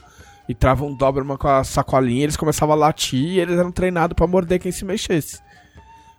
entrava 0.47 0.85
um 0.85 0.93
Doberman 0.93 1.35
com 1.37 1.47
a 1.47 1.63
sacolinha, 1.63 2.23
eles 2.23 2.37
começavam 2.37 2.75
a 2.75 2.77
latir 2.77 3.19
e 3.19 3.39
eles 3.39 3.57
eram 3.57 3.71
treinados 3.71 4.13
pra 4.13 4.27
morder 4.27 4.59
quem 4.59 4.71
se 4.71 4.85
mexesse. 4.85 5.39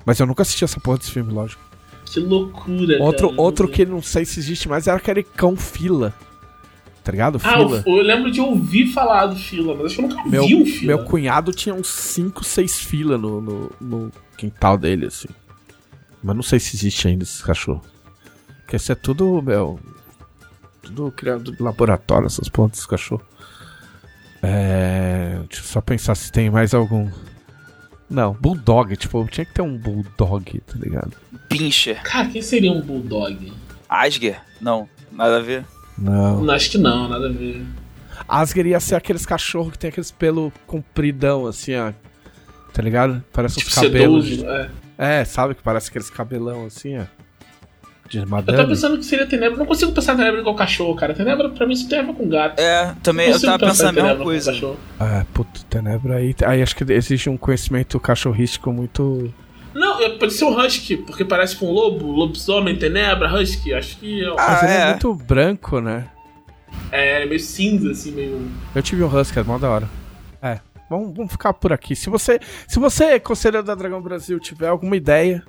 Mas 0.05 0.19
eu 0.19 0.27
nunca 0.27 0.43
assisti 0.43 0.65
essa 0.65 0.81
porra 0.81 0.99
desse 0.99 1.13
filme, 1.13 1.33
lógico. 1.33 1.63
Que 2.07 2.21
loucura, 2.21 3.03
Outro, 3.03 3.29
cara. 3.31 3.41
outro 3.41 3.69
que 3.69 3.85
não 3.87 4.03
sei 4.03 4.25
se 4.25 4.39
existe 4.41 4.69
mais 4.69 4.87
era 4.87 4.97
aquele 4.97 5.23
cão 5.23 5.57
fila. 5.57 6.13
Tá 7.05 7.13
ligado? 7.13 7.39
Ah, 7.45 7.59
Fila. 7.59 7.85
eu, 7.87 7.97
eu 7.99 8.03
lembro 8.03 8.31
de 8.31 8.41
ouvir 8.41 8.87
falar 8.87 9.27
do 9.27 9.37
Fila, 9.37 9.75
mas 9.75 9.87
acho 9.87 9.97
que 9.97 10.05
eu 10.05 10.09
nunca 10.09 10.27
Meu, 10.27 10.47
vi 10.47 10.55
um 10.55 10.65
Fila. 10.65 10.87
meu 10.87 11.05
cunhado 11.05 11.53
tinha 11.53 11.75
uns 11.75 11.89
5, 11.89 12.43
6 12.43 12.81
filas 12.81 13.21
no, 13.21 13.43
no, 13.43 13.73
no 13.79 14.13
quintal 14.39 14.79
dele, 14.79 15.07
assim. 15.07 15.29
Mas 16.23 16.35
não 16.35 16.43
sei 16.43 16.59
se 16.59 16.75
existe 16.75 17.07
ainda 17.07 17.23
esse 17.23 17.43
cachorro. 17.43 17.83
Porque 18.61 18.77
isso 18.77 18.91
é 18.91 18.95
tudo, 18.95 19.43
meu. 19.43 19.79
Tudo 20.81 21.13
criado 21.13 21.53
de 21.53 21.63
laboratório, 21.63 22.27
essas 22.27 22.49
desse 22.71 22.89
cachorro. 22.89 23.23
É. 24.43 25.41
Deixa 25.47 25.63
eu 25.63 25.69
só 25.69 25.83
pensar 25.83 26.15
se 26.15 26.33
tem 26.33 26.49
mais 26.49 26.73
algum. 26.73 27.11
Não, 28.09 28.33
Bulldog, 28.33 28.97
tipo, 28.97 29.27
tinha 29.31 29.45
que 29.45 29.53
ter 29.53 29.63
um 29.63 29.77
Bulldog, 29.77 30.61
tá 30.61 30.79
ligado? 30.79 31.13
Pinscher. 31.51 32.03
Cara, 32.03 32.29
quem 32.29 32.41
seria 32.41 32.73
um 32.73 32.81
Bulldog? 32.81 33.53
Asger? 33.89 34.41
Não, 34.59 34.89
nada 35.13 35.37
a 35.37 35.41
ver. 35.41 35.67
Não. 35.99 36.43
Não, 36.43 36.55
acho 36.55 36.71
que 36.71 36.79
não, 36.79 37.09
nada 37.09 37.29
a 37.29 37.33
ver. 37.33 37.65
Asger 38.29 38.67
ia 38.67 38.81
ser 38.81 38.95
aqueles 38.95 39.25
cachorros 39.27 39.73
que 39.73 39.79
tem 39.79 39.89
aqueles 39.91 40.11
pelo 40.11 40.53
compridão, 40.67 41.47
assim, 41.47 41.75
ó. 41.77 41.93
Tá 42.73 42.83
ligado? 42.83 43.23
Parece 43.33 43.57
Tipo, 43.57 43.71
uns 43.71 43.75
cabelos. 43.75 44.29
sedoso. 44.29 44.47
É. 44.49 44.71
É, 45.21 45.25
sabe 45.25 45.55
que 45.55 45.63
parece 45.63 45.91
aqueles 45.91 46.11
cabelão 46.11 46.67
assim, 46.67 46.99
ó. 46.99 47.03
De 48.09 48.19
Eu 48.19 48.25
tava 48.25 48.37
madame. 48.37 48.69
pensando 48.69 48.99
que 48.99 49.05
seria 49.05 49.27
Tenebra. 49.27 49.57
Não 49.59 49.65
consigo 49.67 49.93
pensar 49.93 50.13
em 50.15 50.17
Tenebra 50.19 50.41
igual 50.41 50.55
cachorro, 50.55 50.95
cara. 50.95 51.15
Tenebra 51.15 51.49
pra 51.49 51.67
mim 51.67 51.73
isso 51.73 51.89
tem 51.89 51.99
a 51.99 52.03
ver 52.03 52.15
com 52.15 52.29
gato. 52.29 52.61
É, 52.61 52.95
também 53.03 53.31
eu 53.31 53.41
tava 53.41 53.59
pensando 53.67 53.99
a 53.99 54.03
em 54.03 54.05
mesma 54.05 54.23
coisa. 54.25 54.53
É, 55.01 55.25
puto, 55.33 55.65
Tenebra 55.67 56.17
aí. 56.17 56.35
Aí 56.45 56.63
acho 56.63 56.77
que 56.77 56.85
exige 56.93 57.31
um 57.31 57.37
conhecimento 57.37 57.99
cachorrístico 57.99 58.73
muito. 58.73 59.33
Não, 59.75 60.01
é- 60.01 60.11
pode 60.11 60.33
ser 60.33 60.45
um 60.45 60.57
Husky, 60.59 60.97
porque 60.97 61.25
parece 61.25 61.57
com 61.57 61.67
um 61.67 61.73
lobo, 61.73 62.07
lobisomem, 62.13 62.77
Tenebra, 62.77 63.33
Husky. 63.35 63.75
Acho 63.75 63.97
que 63.99 64.23
é, 64.25 64.29
Ah, 64.29 64.35
Mas 64.37 64.63
ele 64.63 64.73
é. 64.73 64.81
é. 64.81 64.87
muito 64.91 65.15
branco, 65.15 65.81
né? 65.81 66.09
é 66.93 67.27
meio 67.27 67.41
cinza, 67.41 67.91
assim, 67.91 68.13
meio. 68.13 68.49
Eu 68.75 68.83
tive 68.83 69.03
um 69.03 69.09
Husky, 69.09 69.39
é 69.39 69.43
mó 69.43 69.59
da 69.59 69.69
hora. 69.71 69.89
É. 70.41 70.61
Vamos, 70.89 71.15
vamos 71.17 71.33
ficar 71.33 71.53
por 71.55 71.73
aqui. 71.73 71.97
Se 71.97 72.09
você, 72.11 72.39
se 72.69 72.79
você, 72.79 73.19
conselheiro 73.19 73.67
da 73.67 73.75
Dragão 73.75 74.01
Brasil, 74.03 74.39
tiver 74.39 74.69
alguma 74.69 74.97
ideia 74.97 75.43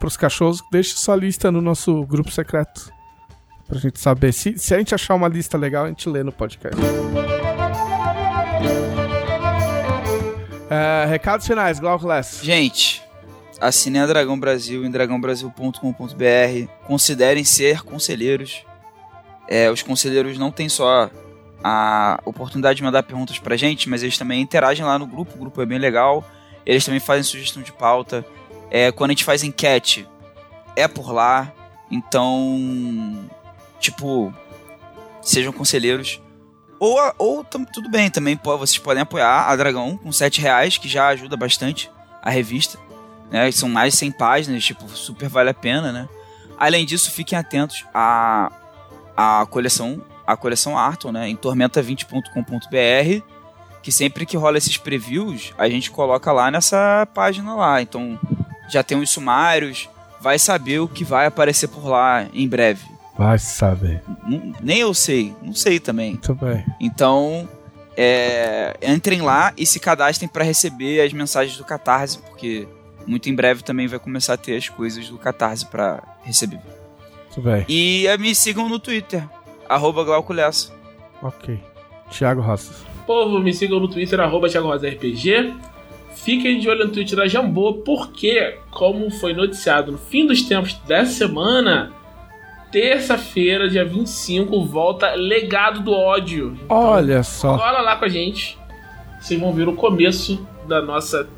pros 0.00 0.16
cachorros, 0.16 0.60
deixe 0.72 0.96
sua 0.96 1.14
lista 1.14 1.50
no 1.52 1.60
nosso 1.60 2.04
grupo 2.06 2.30
secreto. 2.30 2.90
Pra 3.68 3.78
gente 3.78 4.00
saber. 4.00 4.32
Se, 4.32 4.58
se 4.58 4.74
a 4.74 4.78
gente 4.78 4.94
achar 4.94 5.14
uma 5.14 5.28
lista 5.28 5.56
legal, 5.58 5.84
a 5.84 5.88
gente 5.88 6.08
lê 6.08 6.24
no 6.24 6.32
podcast. 6.32 6.80
É, 10.68 11.04
recados 11.08 11.46
finais, 11.46 11.78
Glauco 11.80 12.06
Less. 12.06 12.44
Gente, 12.44 13.02
assinem 13.60 14.02
a 14.02 14.06
Dragão 14.06 14.38
Brasil 14.38 14.84
em 14.84 14.90
dragãobrasil.com.br. 14.90 16.68
Considerem 16.86 17.44
ser 17.44 17.82
conselheiros. 17.82 18.64
É, 19.48 19.70
os 19.70 19.82
conselheiros 19.82 20.38
não 20.38 20.50
têm 20.50 20.68
só 20.68 21.10
a 21.62 22.20
oportunidade 22.24 22.76
de 22.78 22.82
mandar 22.82 23.02
perguntas 23.02 23.38
pra 23.38 23.56
gente, 23.56 23.88
mas 23.88 24.02
eles 24.02 24.16
também 24.16 24.40
interagem 24.40 24.84
lá 24.84 24.98
no 24.98 25.06
grupo. 25.06 25.34
O 25.34 25.38
grupo 25.38 25.60
é 25.60 25.66
bem 25.66 25.78
legal. 25.78 26.24
Eles 26.64 26.84
também 26.84 27.00
fazem 27.00 27.22
sugestão 27.22 27.62
de 27.62 27.72
pauta. 27.72 28.24
É, 28.70 28.92
quando 28.92 29.10
a 29.10 29.12
gente 29.12 29.24
faz 29.24 29.42
enquete, 29.42 30.06
é 30.76 30.86
por 30.86 31.12
lá. 31.12 31.52
Então, 31.90 33.28
tipo, 33.80 34.32
sejam 35.20 35.52
conselheiros. 35.52 36.20
Ou, 36.78 36.98
ou 37.18 37.44
tudo 37.44 37.90
bem, 37.90 38.08
também 38.10 38.36
po- 38.36 38.56
vocês 38.56 38.78
podem 38.78 39.02
apoiar 39.02 39.48
a 39.50 39.56
Dragão 39.56 39.96
com 39.98 40.10
7 40.12 40.40
reais, 40.40 40.78
que 40.78 40.88
já 40.88 41.08
ajuda 41.08 41.36
bastante 41.36 41.90
a 42.22 42.30
revista. 42.30 42.78
Né? 43.30 43.50
São 43.52 43.68
mais 43.68 43.92
de 43.92 43.98
100 44.00 44.12
páginas, 44.12 44.64
tipo, 44.64 44.88
super 44.88 45.28
vale 45.28 45.50
a 45.50 45.54
pena, 45.54 45.92
né? 45.92 46.08
Além 46.58 46.84
disso, 46.84 47.10
fiquem 47.10 47.38
atentos 47.38 47.84
à, 47.94 48.50
à 49.16 49.46
coleção 49.46 50.02
a 50.26 50.36
coleção 50.36 50.78
Arton, 50.78 51.10
né? 51.10 51.28
Em 51.28 51.36
tormenta20.com.br, 51.36 53.24
que 53.82 53.90
sempre 53.90 54.24
que 54.24 54.36
rola 54.36 54.58
esses 54.58 54.76
previews, 54.76 55.52
a 55.58 55.68
gente 55.68 55.90
coloca 55.90 56.30
lá 56.30 56.50
nessa 56.50 57.08
página 57.12 57.54
lá. 57.54 57.82
Então, 57.82 58.18
já 58.68 58.82
tem 58.82 58.96
os 58.98 59.10
sumários, 59.10 59.88
vai 60.20 60.38
saber 60.38 60.78
o 60.78 60.88
que 60.88 61.02
vai 61.02 61.26
aparecer 61.26 61.68
por 61.68 61.84
lá 61.86 62.26
em 62.32 62.46
breve. 62.48 62.84
Vai 63.18 63.38
saber. 63.38 64.02
Não- 64.24 64.54
nem 64.60 64.78
eu 64.78 64.94
sei, 64.94 65.34
não 65.42 65.52
sei 65.52 65.80
também. 65.80 66.12
Muito 66.12 66.34
bem. 66.34 66.64
Então, 66.80 67.48
é, 67.96 68.76
entrem 68.82 69.22
lá 69.22 69.52
e 69.56 69.66
se 69.66 69.80
cadastrem 69.80 70.28
para 70.28 70.44
receber 70.44 71.00
as 71.04 71.12
mensagens 71.12 71.56
do 71.56 71.64
Catarse, 71.64 72.18
porque 72.18 72.68
muito 73.06 73.28
em 73.28 73.34
breve 73.34 73.62
também 73.62 73.86
vai 73.86 73.98
começar 73.98 74.34
a 74.34 74.36
ter 74.36 74.56
as 74.56 74.68
coisas 74.68 75.08
do 75.08 75.18
Catarse 75.18 75.66
para 75.66 76.02
receber. 76.22 76.60
Muito 77.26 77.40
bem. 77.42 77.64
E 77.68 78.06
eh, 78.06 78.18
me 78.18 78.34
sigam 78.34 78.68
no 78.68 78.78
Twitter, 78.78 79.24
arroba 79.68 80.04
Glauco 80.04 80.32
Lessa. 80.32 80.72
Ok. 81.22 81.60
Thiago 82.10 82.40
Rossas. 82.40 82.84
Povo, 83.06 83.38
me 83.38 83.52
sigam 83.52 83.80
no 83.80 83.88
Twitter, 83.88 84.20
arroba 84.20 84.48
Thiago 84.48 84.72
RPG. 84.72 85.54
Fiquem 86.14 86.58
de 86.58 86.68
olho 86.68 86.86
no 86.86 86.92
Twitter 86.92 87.16
da 87.16 87.26
Jambô, 87.26 87.74
porque, 87.74 88.58
como 88.70 89.10
foi 89.10 89.32
noticiado 89.32 89.92
no 89.92 89.98
fim 89.98 90.26
dos 90.26 90.42
tempos 90.42 90.74
dessa 90.86 91.12
semana, 91.12 91.92
terça-feira, 92.70 93.68
dia 93.68 93.84
25, 93.84 94.64
volta 94.66 95.14
Legado 95.14 95.80
do 95.80 95.92
Ódio. 95.92 96.58
Então, 96.64 96.76
Olha 96.76 97.22
só. 97.22 97.56
Cola 97.56 97.80
lá 97.80 97.96
com 97.96 98.04
a 98.04 98.08
gente. 98.08 98.58
Vocês 99.20 99.38
vão 99.40 99.52
ver 99.52 99.68
o 99.68 99.74
começo 99.74 100.46
da 100.66 100.82
nossa 100.82 101.28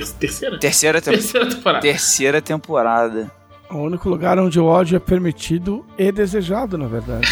ter- 0.00 0.12
terceira? 0.12 0.58
Terceira, 0.58 1.00
tem- 1.02 1.14
Terceira 1.14 1.46
temporada. 1.48 1.80
terceira 1.80 2.42
temporada. 2.42 3.30
O 3.70 3.78
único 3.78 4.08
lugar 4.08 4.38
onde 4.38 4.60
o 4.60 4.64
ódio 4.66 4.96
é 4.96 5.00
permitido 5.00 5.84
e 5.98 6.12
desejado, 6.12 6.76
na 6.78 6.86
verdade. 6.86 7.26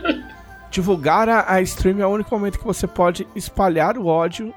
Divulgar 0.70 1.28
a, 1.28 1.52
a 1.54 1.60
stream 1.62 2.00
é 2.00 2.06
o 2.06 2.10
único 2.10 2.30
momento 2.34 2.58
que 2.58 2.64
você 2.64 2.86
pode 2.86 3.26
espalhar 3.34 3.96
o 3.96 4.06
ódio 4.06 4.52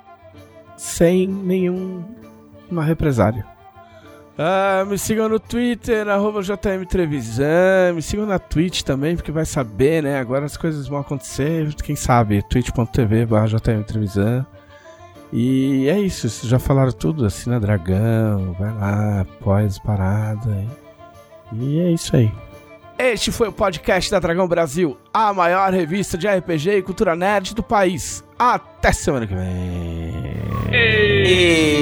sem 0.77 1.27
nenhuma 1.27 2.83
represária. 2.83 3.45
Ah, 4.37 4.83
me 4.87 4.97
sigam 4.97 5.29
no 5.29 5.39
Twitter, 5.39 6.07
arroba 6.07 6.41
JM 6.41 6.85
Trevisan. 6.89 7.93
Me 7.93 8.01
sigam 8.01 8.25
na 8.25 8.39
Twitch 8.39 8.81
também, 8.81 9.15
porque 9.15 9.31
vai 9.31 9.45
saber, 9.45 10.01
né? 10.01 10.19
Agora 10.19 10.45
as 10.45 10.57
coisas 10.57 10.87
vão 10.87 10.99
acontecer. 10.99 11.73
Quem 11.75 11.95
sabe? 11.95 12.41
twitch.tv 12.49 13.25
barra 13.25 13.47
JM 13.47 13.83
Trevisan. 13.85 14.45
E 15.33 15.87
é 15.87 15.99
isso, 15.99 16.29
vocês 16.29 16.49
já 16.49 16.59
falaram 16.59 16.91
tudo. 16.91 17.25
Assina 17.25 17.59
Dragão, 17.59 18.55
vai 18.59 18.73
lá, 18.73 19.21
apoia 19.21 19.65
as 19.65 19.79
paradas. 19.79 20.65
E 21.53 21.79
é 21.79 21.91
isso 21.91 22.15
aí. 22.15 22.31
Este 22.97 23.31
foi 23.31 23.47
o 23.47 23.51
podcast 23.51 24.11
da 24.11 24.19
Dragão 24.19 24.47
Brasil, 24.47 24.95
a 25.11 25.33
maior 25.33 25.73
revista 25.73 26.17
de 26.17 26.27
RPG 26.27 26.69
e 26.77 26.81
cultura 26.83 27.15
nerd 27.15 27.55
do 27.55 27.63
país. 27.63 28.23
Até 28.37 28.91
semana 28.91 29.25
que 29.25 29.33
vem. 29.33 29.43
E... 30.71 31.81